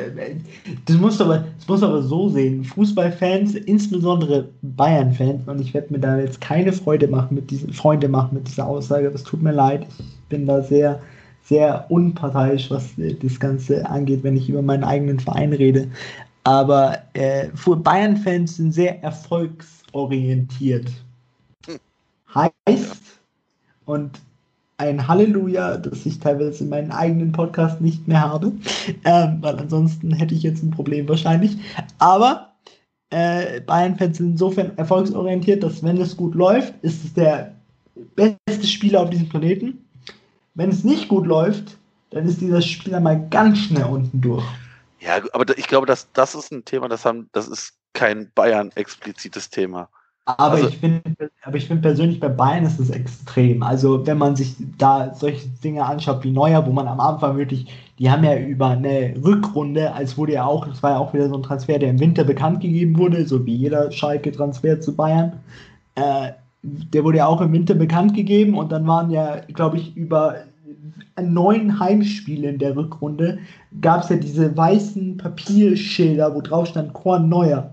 [0.86, 2.65] das musst, aber, das musst du aber so sehen.
[2.65, 8.08] Fußballfans, insbesondere Bayern-Fans, und ich werde mir da jetzt keine Freude machen mit diesen, Freunde
[8.08, 9.10] machen mit dieser Aussage.
[9.10, 9.86] Das tut mir leid.
[9.99, 11.02] Ich bin da sehr,
[11.42, 15.91] sehr unparteiisch, was das Ganze angeht, wenn ich über meinen eigenen Verein rede.
[16.44, 20.91] Aber äh, Bayern-Fans sind sehr erfolgsorientiert.
[21.66, 21.78] Hm.
[22.34, 23.06] Heißt,
[23.86, 24.20] und
[24.78, 28.52] ein Halleluja, das ich teilweise in meinen eigenen Podcast nicht mehr habe,
[29.05, 31.56] ähm, weil ansonsten hätte ich jetzt ein Problem wahrscheinlich.
[31.98, 32.52] Aber
[33.10, 37.55] äh, Bayern-Fans sind insofern erfolgsorientiert, dass wenn es gut läuft, ist es der
[38.15, 39.84] beste Spieler auf diesem Planeten.
[40.55, 41.78] Wenn es nicht gut läuft,
[42.10, 44.44] dann ist dieser Spieler mal ganz schnell unten durch.
[45.00, 49.50] Ja, aber ich glaube, dass das ist ein Thema, das haben, das ist kein Bayern-explizites
[49.50, 49.89] Thema.
[50.26, 51.00] Aber Also- ich finde,
[51.44, 53.62] aber ich finde persönlich bei Bayern ist es extrem.
[53.62, 57.66] Also wenn man sich da solche Dinge anschaut wie Neuer, wo man am Anfang wirklich,
[58.00, 61.28] die haben ja über eine Rückrunde, als wurde ja auch, das war ja auch wieder
[61.28, 65.34] so ein Transfer, der im Winter bekannt gegeben wurde, so wie jeder Schalke-Transfer zu Bayern.
[65.94, 66.32] Äh,
[66.62, 70.34] der wurde ja auch im Winter bekannt gegeben und dann waren ja, glaube ich, über
[71.22, 73.38] neun Heimspiele in der Rückrunde
[73.80, 77.70] gab es ja diese weißen Papierschilder, wo drauf stand Korn Neuer.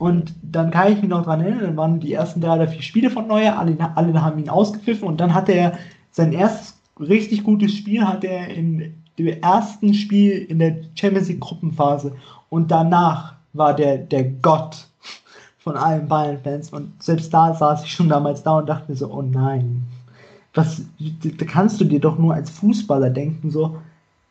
[0.00, 2.80] Und dann kann ich mich noch dran erinnern, dann waren die ersten drei oder vier
[2.80, 5.78] Spiele von Neuer, alle, alle haben ihn ausgepfiffen und dann hatte er
[6.10, 11.40] sein erstes richtig gutes Spiel, hat er in dem ersten Spiel in der Champions League
[11.40, 12.14] Gruppenphase.
[12.48, 14.86] Und danach war der der Gott
[15.58, 16.70] von allen Bayern-Fans.
[16.70, 19.82] Und selbst da saß ich schon damals da und dachte mir so, oh nein,
[20.54, 23.76] was, da kannst du dir doch nur als Fußballer denken, so,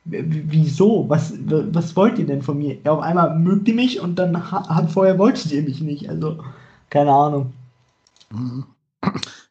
[0.09, 2.77] wieso, was, was wollt ihr denn von mir?
[2.83, 6.09] Ja, auf einmal mögt ihr mich und dann ha- hat vorher wolltet ihr mich nicht,
[6.09, 6.43] also,
[6.89, 7.53] keine Ahnung.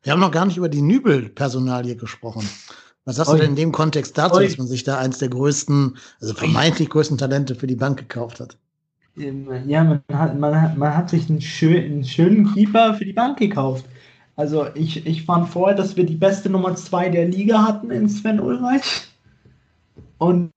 [0.02, 2.48] Wir haben noch gar nicht über die Nübel-Personalie gesprochen.
[3.04, 3.36] Was hast Oi.
[3.36, 4.44] du denn in dem Kontext dazu, Oi.
[4.46, 8.40] dass man sich da eins der größten, also vermeintlich größten Talente für die Bank gekauft
[8.40, 8.56] hat?
[9.16, 13.12] Ja, man hat, man hat, man hat sich einen, schön, einen schönen Keeper für die
[13.12, 13.84] Bank gekauft.
[14.36, 18.08] Also ich, ich fand vorher, dass wir die beste Nummer 2 der Liga hatten in
[18.08, 19.07] Sven Ulreich
[20.18, 20.50] und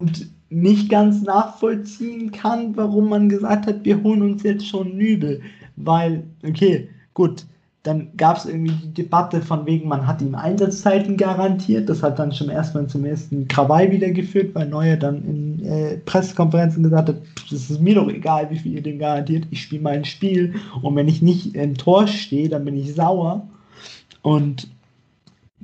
[0.49, 5.41] nicht ganz nachvollziehen kann, warum man gesagt hat, wir holen uns jetzt schon Nübel.
[5.77, 7.45] Weil, okay, gut,
[7.83, 11.90] dann gab es irgendwie die Debatte von wegen, man hat ihm Einsatzzeiten garantiert.
[11.90, 15.98] Das hat dann schon erstmal zum ersten Krawall wieder geführt, weil Neuer dann in äh,
[15.98, 19.48] Pressekonferenzen gesagt hat, es ist mir doch egal, wie viel ihr dem garantiert.
[19.49, 23.48] Ich spiele mein Spiel und wenn ich nicht im Tor stehe, dann bin ich sauer.
[24.22, 24.67] Und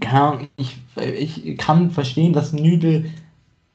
[0.05, 3.05] Ahnung, ich, ich kann verstehen, dass Nübel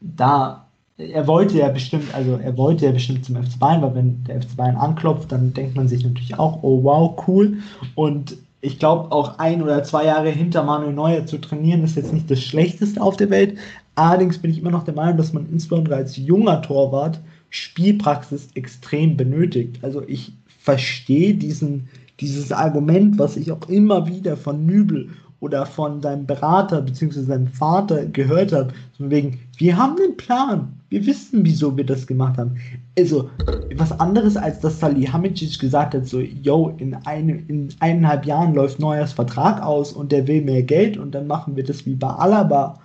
[0.02, 0.66] da,
[0.98, 4.42] er wollte ja bestimmt, also er wollte ja bestimmt zum FC Bayern, weil wenn der
[4.42, 7.58] FC Bayern anklopft, dann denkt man sich natürlich auch, oh wow, cool.
[7.94, 12.12] Und ich glaube, auch ein oder zwei Jahre hinter Manuel Neuer zu trainieren, ist jetzt
[12.12, 13.58] nicht das Schlechteste auf der Welt.
[13.94, 19.16] Allerdings bin ich immer noch der Meinung, dass man insbesondere als junger Torwart Spielpraxis extrem
[19.16, 19.78] benötigt.
[19.82, 21.89] Also ich verstehe diesen,
[22.20, 25.10] dieses Argument, was ich auch immer wieder von Nübel
[25.43, 27.21] oder von seinem Berater bzw.
[27.23, 32.07] seinem Vater gehört habe, von wegen, wir haben einen Plan, wir wissen, wieso wir das
[32.07, 32.55] gemacht haben.
[32.97, 33.29] Also,
[33.75, 38.79] was anderes als dass Salihamidzic gesagt hat, so, yo, in, ein, in eineinhalb Jahren läuft
[38.79, 42.09] Neuers Vertrag aus und der will mehr Geld und dann machen wir das wie bei
[42.11, 42.79] Alaba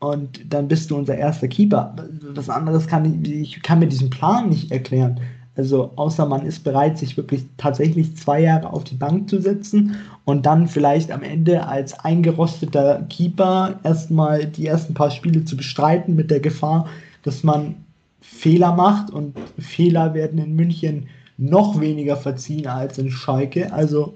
[0.00, 1.94] und dann bist du unser erster Keeper.
[2.34, 5.20] Was anderes kann ich, ich kann mir diesen Plan nicht erklären.
[5.56, 9.94] Also außer man ist bereit, sich wirklich tatsächlich zwei Jahre auf die Bank zu setzen
[10.24, 16.14] und dann vielleicht am Ende als eingerosteter Keeper erstmal die ersten paar Spiele zu bestreiten
[16.16, 16.88] mit der Gefahr,
[17.22, 17.76] dass man
[18.20, 23.72] Fehler macht und Fehler werden in München noch weniger verziehen als in Schalke.
[23.72, 24.14] Also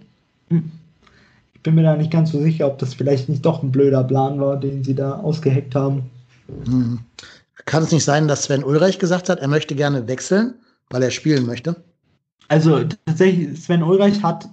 [0.49, 0.71] hm,
[1.55, 4.05] ich bin mir da nicht ganz so sicher, ob das vielleicht nicht doch ein blöder
[4.05, 6.05] Plan war, den sie da ausgeheckt haben.
[6.65, 7.01] Hm.
[7.67, 10.55] Kann es nicht sein, dass Sven Ulreich gesagt hat, er möchte gerne wechseln,
[10.89, 11.77] weil er spielen möchte?
[12.47, 14.49] Also tatsächlich, Sven Ulreich hat,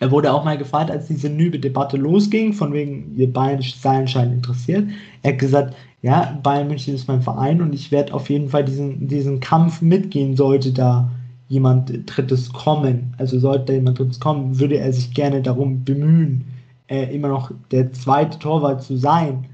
[0.00, 4.34] er wurde auch mal gefragt, als diese Nübe-Debatte losging, von wegen, ihr Bayern sei anscheinend
[4.34, 4.88] interessiert.
[5.22, 8.64] Er hat gesagt, ja, Bayern München ist mein Verein und ich werde auf jeden Fall
[8.64, 11.10] diesen, diesen Kampf mitgehen, sollte da
[11.48, 13.14] jemand Drittes kommen.
[13.18, 16.44] Also sollte da jemand Drittes kommen, würde er sich gerne darum bemühen,
[16.86, 19.46] äh, immer noch der zweite Torwart zu sein.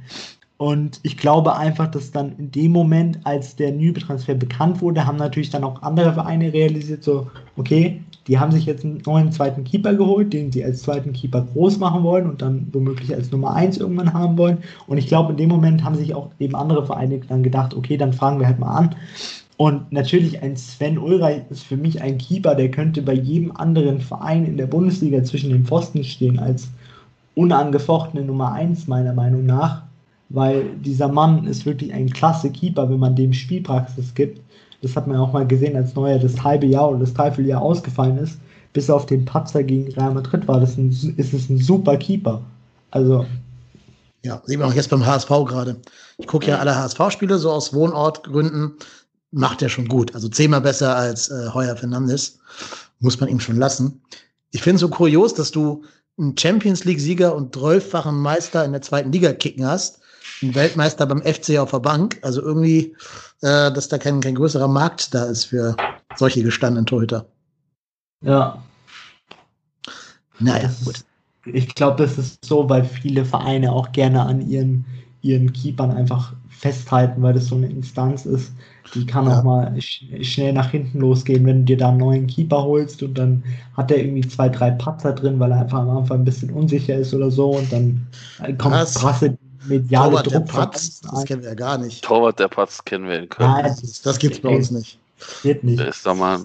[0.56, 5.16] Und ich glaube einfach, dass dann in dem Moment, als der Nübe-Transfer bekannt wurde, haben
[5.16, 9.64] natürlich dann auch andere Vereine realisiert, so, okay, die haben sich jetzt einen neuen zweiten
[9.64, 13.54] Keeper geholt, den sie als zweiten Keeper groß machen wollen und dann womöglich als Nummer
[13.54, 14.58] 1 irgendwann haben wollen.
[14.86, 17.96] Und ich glaube, in dem Moment haben sich auch eben andere Vereine dann gedacht, okay,
[17.96, 18.94] dann fragen wir halt mal an.
[19.56, 24.00] Und natürlich ein Sven Ulreich ist für mich ein Keeper, der könnte bei jedem anderen
[24.00, 26.70] Verein in der Bundesliga zwischen den Pfosten stehen als
[27.34, 29.82] unangefochtene Nummer 1 meiner Meinung nach,
[30.28, 34.40] weil dieser Mann ist wirklich ein klasse Keeper, wenn man dem Spielpraxis gibt.
[34.84, 38.18] Das hat man auch mal gesehen, als Neuer das halbe Jahr oder das Dreivierteljahr ausgefallen
[38.18, 38.38] ist.
[38.74, 42.42] Bis auf den Patzer gegen Real Madrid war das ein, ist es ein super Keeper.
[42.90, 43.24] Also
[44.22, 45.76] Ja, sieht man auch jetzt beim HSV gerade.
[46.18, 48.74] Ich gucke ja alle HSV-Spiele so aus Wohnortgründen.
[49.30, 50.14] Macht er schon gut.
[50.14, 52.38] Also zehnmal besser als äh, Heuer Fernandes.
[53.00, 54.02] Muss man ihm schon lassen.
[54.50, 55.82] Ich finde es so kurios, dass du
[56.18, 60.00] einen Champions League-Sieger und zwölffachen Meister in der zweiten Liga kicken hast.
[60.42, 62.18] Einen Weltmeister beim FC auf der Bank.
[62.22, 62.94] Also irgendwie,
[63.44, 65.76] äh, dass da kein, kein größerer Markt da ist für
[66.16, 67.26] solche gestandenen Torhüter.
[68.20, 68.64] ja,
[70.38, 70.96] Naja, Das gut.
[70.96, 71.06] ist,
[71.44, 74.84] ich glaube, das ist so, weil viele Vereine auch gerne an ihren,
[75.22, 78.52] ihren Keepern einfach festhalten, weil das so eine Instanz ist,
[78.94, 79.40] die kann Ja.
[79.40, 83.02] auch mal sch schnell nach hinten losgehen, wenn du dir da einen neuen Keeper holst
[83.02, 83.42] und dann
[83.76, 86.96] hat er irgendwie zwei, drei Patzer drin, weil er einfach am Anfang ein bisschen unsicher
[86.96, 88.06] ist oder so und dann
[88.38, 88.94] äh, kommt Was?
[88.94, 89.36] krasse
[89.66, 92.04] mediale Torwart der Druck von Patz, das kennen wir ja gar nicht.
[92.04, 93.50] Torwart der Patz kennen wir in Köln.
[93.50, 94.98] Nein, Das, das gibt's bei uns nicht.
[95.42, 95.78] Geht nicht.
[95.78, 96.44] Der ist da mal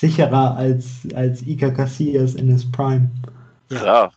[0.00, 3.10] Sicherer als, als Iker Casillas in his Prime.
[3.68, 4.14] klar.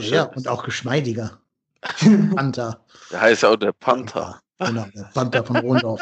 [0.00, 1.38] Ja, und auch geschmeidiger.
[2.34, 2.80] Panther.
[3.10, 4.40] Der heißt ja auch der Panther.
[4.58, 6.00] Genau, der Panther von Rondorf.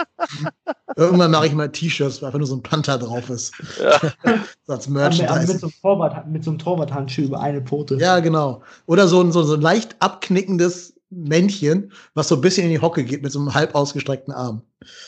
[0.96, 3.52] Irgendwann mache ich mal T-Shirts, wo einfach nur so ein Panther drauf ist.
[3.80, 4.00] Ja.
[4.64, 5.58] So als Aber mit, Merchandise.
[5.58, 7.96] so einem Torwart, mit so einem Torwarthandschuh über eine Pfote.
[7.96, 8.62] Ja, genau.
[8.86, 12.80] Oder so ein, so, so ein leicht abknickendes Männchen, was so ein bisschen in die
[12.80, 14.62] Hocke geht mit so einem halb ausgestreckten Arm.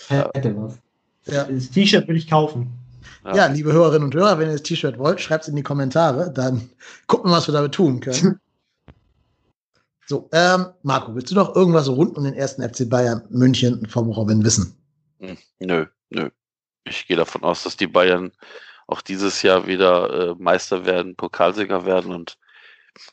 [0.09, 0.79] Hätte was.
[1.27, 1.45] Ja.
[1.45, 2.73] Das T-Shirt will ich kaufen.
[3.25, 3.37] Ja.
[3.37, 6.31] Ja, liebe Hörerinnen und Hörer, wenn ihr das T-Shirt wollt, schreibt es in die Kommentare,
[6.33, 6.69] dann
[7.07, 8.41] gucken wir, was wir damit tun können.
[10.07, 14.11] So, ähm, Marco, willst du noch irgendwas rund um den ersten FC Bayern München vom
[14.11, 14.77] Robin wissen?
[15.21, 16.29] Hm, Nö, nö.
[16.85, 18.33] Ich gehe davon aus, dass die Bayern
[18.87, 22.37] auch dieses Jahr wieder äh, Meister werden, Pokalsieger werden und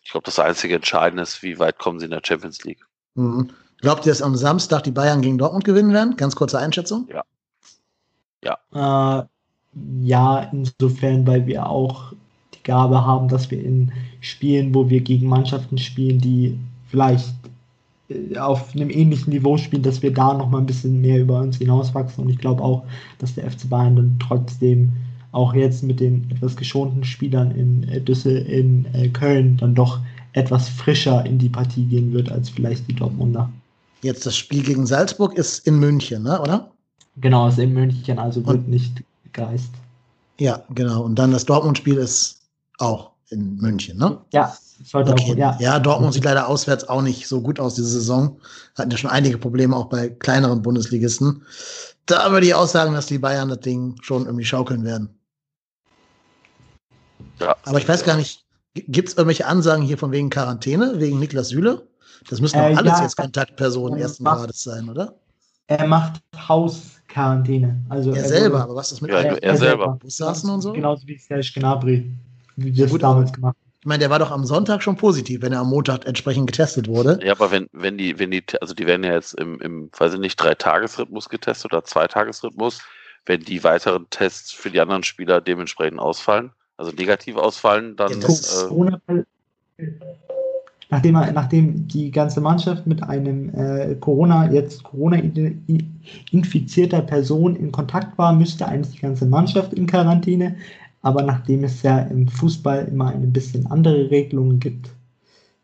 [0.04, 2.86] ich glaube, das einzige Entscheidende ist, wie weit kommen sie in der Champions League.
[3.16, 3.52] Mhm.
[3.80, 6.18] Glaubt ihr, dass am Samstag die Bayern gegen Dortmund gewinnen werden?
[6.18, 7.08] Ganz kurze Einschätzung.
[8.74, 9.24] Äh,
[10.02, 12.14] ja, insofern, weil wir auch
[12.54, 16.60] die Gabe haben, dass wir in Spielen, wo wir gegen Mannschaften spielen, die
[16.92, 17.34] vielleicht
[18.10, 21.40] äh, auf einem ähnlichen Niveau spielen, dass wir da noch mal ein bisschen mehr über
[21.40, 22.24] uns hinauswachsen.
[22.24, 22.84] Und ich glaube auch,
[23.18, 24.92] dass der FC Bayern dann trotzdem
[25.32, 30.00] auch jetzt mit den etwas geschonten Spielern in äh, Düssel in äh, Köln dann doch
[30.34, 33.50] etwas frischer in die Partie gehen wird als vielleicht die Dortmunder.
[34.02, 36.42] Jetzt das Spiel gegen Salzburg ist in München, ne?
[36.42, 36.72] oder?
[37.18, 39.72] Genau, ist in München, also wird Und- nicht gereist.
[40.40, 41.04] Ja, genau.
[41.04, 42.42] Und dann das Dortmund-Spiel ist
[42.80, 44.18] auch in München, ne?
[44.34, 44.54] Ja,
[44.94, 45.32] Okay.
[45.32, 45.58] auch, ja.
[45.60, 45.80] Ja.
[45.80, 48.40] Dortmund sieht leider auswärts auch nicht so gut aus diese Saison.
[48.78, 51.44] Hatten ja schon einige Probleme auch bei kleineren Bundesligisten.
[52.06, 55.10] Da würde ich auch sagen, dass die Bayern das Ding schon irgendwie schaukeln werden.
[57.40, 57.56] Ja.
[57.66, 58.46] Aber ich weiß gar nicht,
[58.76, 61.88] gibt es irgendwelche Ansagen hier von wegen Quarantäne, wegen Niklas Süle?
[62.30, 63.04] Das müssen doch Äh, alles ja.
[63.04, 65.16] jetzt Kontaktpersonen ersten macht- Grades sein, oder?
[65.68, 67.82] Er macht Hausquarantäne.
[67.90, 69.38] Also Er er selber, wurde- aber was ist mit Ja, anderen?
[69.38, 69.88] er selber.
[70.02, 70.74] Bus saßen und so?
[70.74, 72.12] Genauso wie Serge Gnabry.
[72.58, 75.42] Wie wir es Gut, damals gemacht Ich meine, der war doch am Sonntag schon positiv,
[75.42, 77.20] wenn er am Montag entsprechend getestet wurde.
[77.24, 80.14] Ja, aber wenn, wenn die, wenn die, also die werden ja jetzt im, im weiß
[80.14, 82.84] ich nicht, Drei-Tages-Rhythmus getestet oder Zwei-Tages-Rhythmus,
[83.26, 88.18] wenn die weiteren Tests für die anderen Spieler dementsprechend ausfallen, also negativ ausfallen, dann Ja,
[88.28, 88.70] das-
[89.80, 89.94] äh,
[90.92, 98.16] nachdem, er- nachdem die ganze Mannschaft mit einem äh, Corona, jetzt Corona-infizierter Person in Kontakt
[98.20, 100.58] war, müsste eigentlich die ganze Mannschaft in Quarantäne.
[101.02, 104.90] Aber nachdem es ja im Fußball immer eine bisschen andere Regelungen gibt,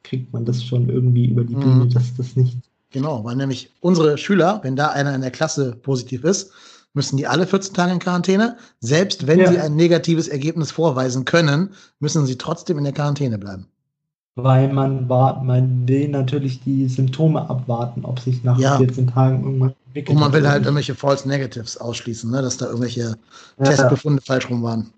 [0.03, 1.59] kriegt man das schon irgendwie über die Mhm.
[1.61, 2.57] Bühne, dass das nicht
[2.91, 6.51] Genau, weil nämlich unsere Schüler, wenn da einer in der Klasse positiv ist,
[6.93, 8.55] müssen die alle 14 Tage in Quarantäne.
[8.79, 9.51] Selbst wenn Ja.
[9.51, 13.67] sie ein negatives Ergebnis vorweisen können, müssen sie trotzdem in der Quarantäne bleiben.
[14.35, 18.77] Weil man war, man will natürlich die Symptome abwarten, ob sich nach Ja.
[18.77, 20.15] 14 Tagen irgendwas entwickelt.
[20.15, 22.41] Und man will halt irgendwelche False Negatives ausschließen, ne?
[22.41, 23.15] dass da irgendwelche
[23.57, 23.69] nicht.
[23.69, 24.91] Testbefunde falsch rum waren.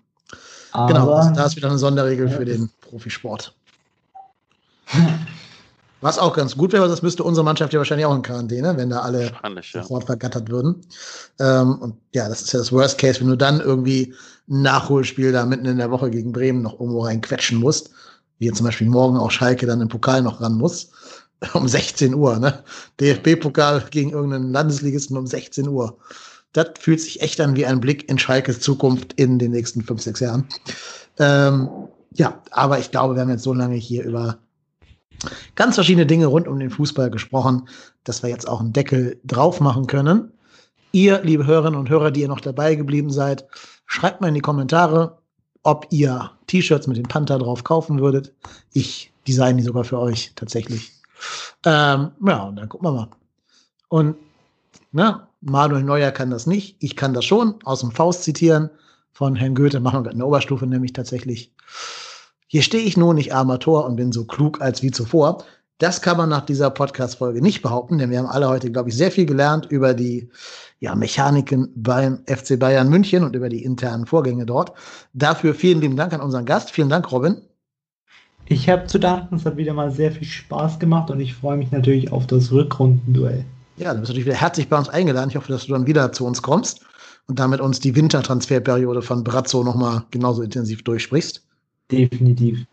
[0.74, 3.54] Ja, Genau, also aber da ist wieder eine Sonderregel Ja, für den Profisport.
[6.02, 8.88] Was auch ganz gut wäre, das müsste unsere Mannschaft ja wahrscheinlich auch in Quarantäne, wenn
[8.88, 9.82] da alle wahrscheinlich, ja.
[9.82, 10.80] sofort vergattert würden.
[11.38, 14.14] Ähm, und ja, das ist ja das Worst Case, wenn du dann irgendwie
[14.48, 17.90] ein Nachholspiel da mitten in der Woche gegen Bremen noch irgendwo reinquetschen musst,
[18.38, 20.90] wie jetzt zum Beispiel morgen auch Schalke dann im Pokal noch ran muss,
[21.52, 22.64] um 16 Uhr, ne?
[22.98, 25.98] DFB-Pokal gegen irgendeinen Landesligisten um 16 Uhr.
[26.52, 30.02] Das fühlt sich echt an wie ein Blick in Schalkes Zukunft in den nächsten fünf,
[30.02, 30.46] sechs Jahren.
[31.18, 31.68] Ähm,
[32.12, 34.38] ja, aber ich glaube, wir haben jetzt so lange hier über
[35.54, 37.68] ganz verschiedene Dinge rund um den Fußball gesprochen,
[38.04, 40.32] dass wir jetzt auch einen Deckel drauf machen können.
[40.92, 43.46] Ihr, liebe Hörerinnen und Hörer, die ihr noch dabei geblieben seid,
[43.86, 45.18] schreibt mal in die Kommentare,
[45.62, 48.32] ob ihr T-Shirts mit dem Panther drauf kaufen würdet.
[48.72, 50.92] Ich design die sogar für euch tatsächlich.
[51.64, 53.08] Ähm, ja, und dann gucken wir mal.
[53.88, 54.16] Und
[54.92, 56.76] na, Manuel Neuer kann das nicht.
[56.80, 58.70] Ich kann das schon aus dem Faust zitieren.
[59.12, 61.52] Von Herrn Goethe machen wir gerade eine Oberstufe, nämlich tatsächlich.
[62.46, 65.44] Hier stehe ich nun nicht armer Tor und bin so klug als wie zuvor.
[65.78, 68.96] Das kann man nach dieser Podcast-Folge nicht behaupten, denn wir haben alle heute, glaube ich,
[68.96, 70.28] sehr viel gelernt über die
[70.78, 74.72] ja, Mechaniken beim FC Bayern München und über die internen Vorgänge dort.
[75.14, 76.70] Dafür vielen lieben Dank an unseren Gast.
[76.70, 77.40] Vielen Dank, Robin.
[78.46, 81.56] Ich habe zu danken, es hat wieder mal sehr viel Spaß gemacht und ich freue
[81.56, 83.44] mich natürlich auf das Rückrundenduell.
[83.80, 85.30] Ja, du bist natürlich wieder herzlich bei uns eingeladen.
[85.30, 86.84] Ich hoffe, dass du dann wieder zu uns kommst
[87.28, 91.42] und damit uns die Wintertransferperiode von Brazzo nochmal genauso intensiv durchsprichst.
[91.90, 92.66] Definitiv.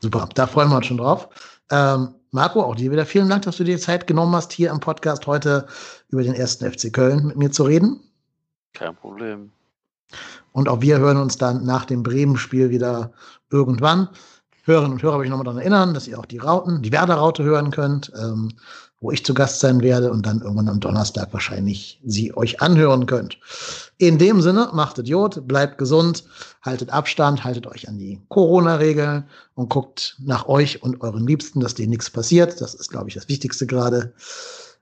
[0.00, 1.30] Super, da freuen wir uns schon drauf.
[1.70, 4.78] Ähm, Marco, auch dir wieder vielen Dank, dass du dir Zeit genommen hast, hier im
[4.78, 5.66] Podcast heute
[6.10, 7.98] über den ersten FC Köln mit mir zu reden.
[8.74, 9.50] Kein Problem.
[10.52, 13.10] Und auch wir hören uns dann nach dem Bremen-Spiel wieder
[13.50, 14.10] irgendwann.
[14.64, 17.42] Hörerinnen und Hörer will ich nochmal daran erinnern, dass ihr auch die Rauten, die Werder-Raute
[17.42, 18.50] hören könnt, ähm,
[19.00, 23.06] wo ich zu Gast sein werde und dann irgendwann am Donnerstag wahrscheinlich sie euch anhören
[23.06, 23.38] könnt.
[23.98, 26.24] In dem Sinne, macht Idiot, bleibt gesund,
[26.62, 31.74] haltet Abstand, haltet euch an die Corona-Regeln und guckt nach euch und euren Liebsten, dass
[31.74, 32.60] denen nichts passiert.
[32.60, 34.14] Das ist, glaube ich, das Wichtigste gerade.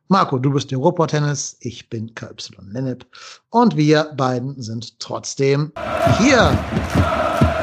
[0.09, 2.35] Marco, du bist Europa-Tennis, ich bin KY
[2.71, 3.07] Lennep
[3.49, 5.73] und wir beiden sind trotzdem
[6.19, 7.54] hier.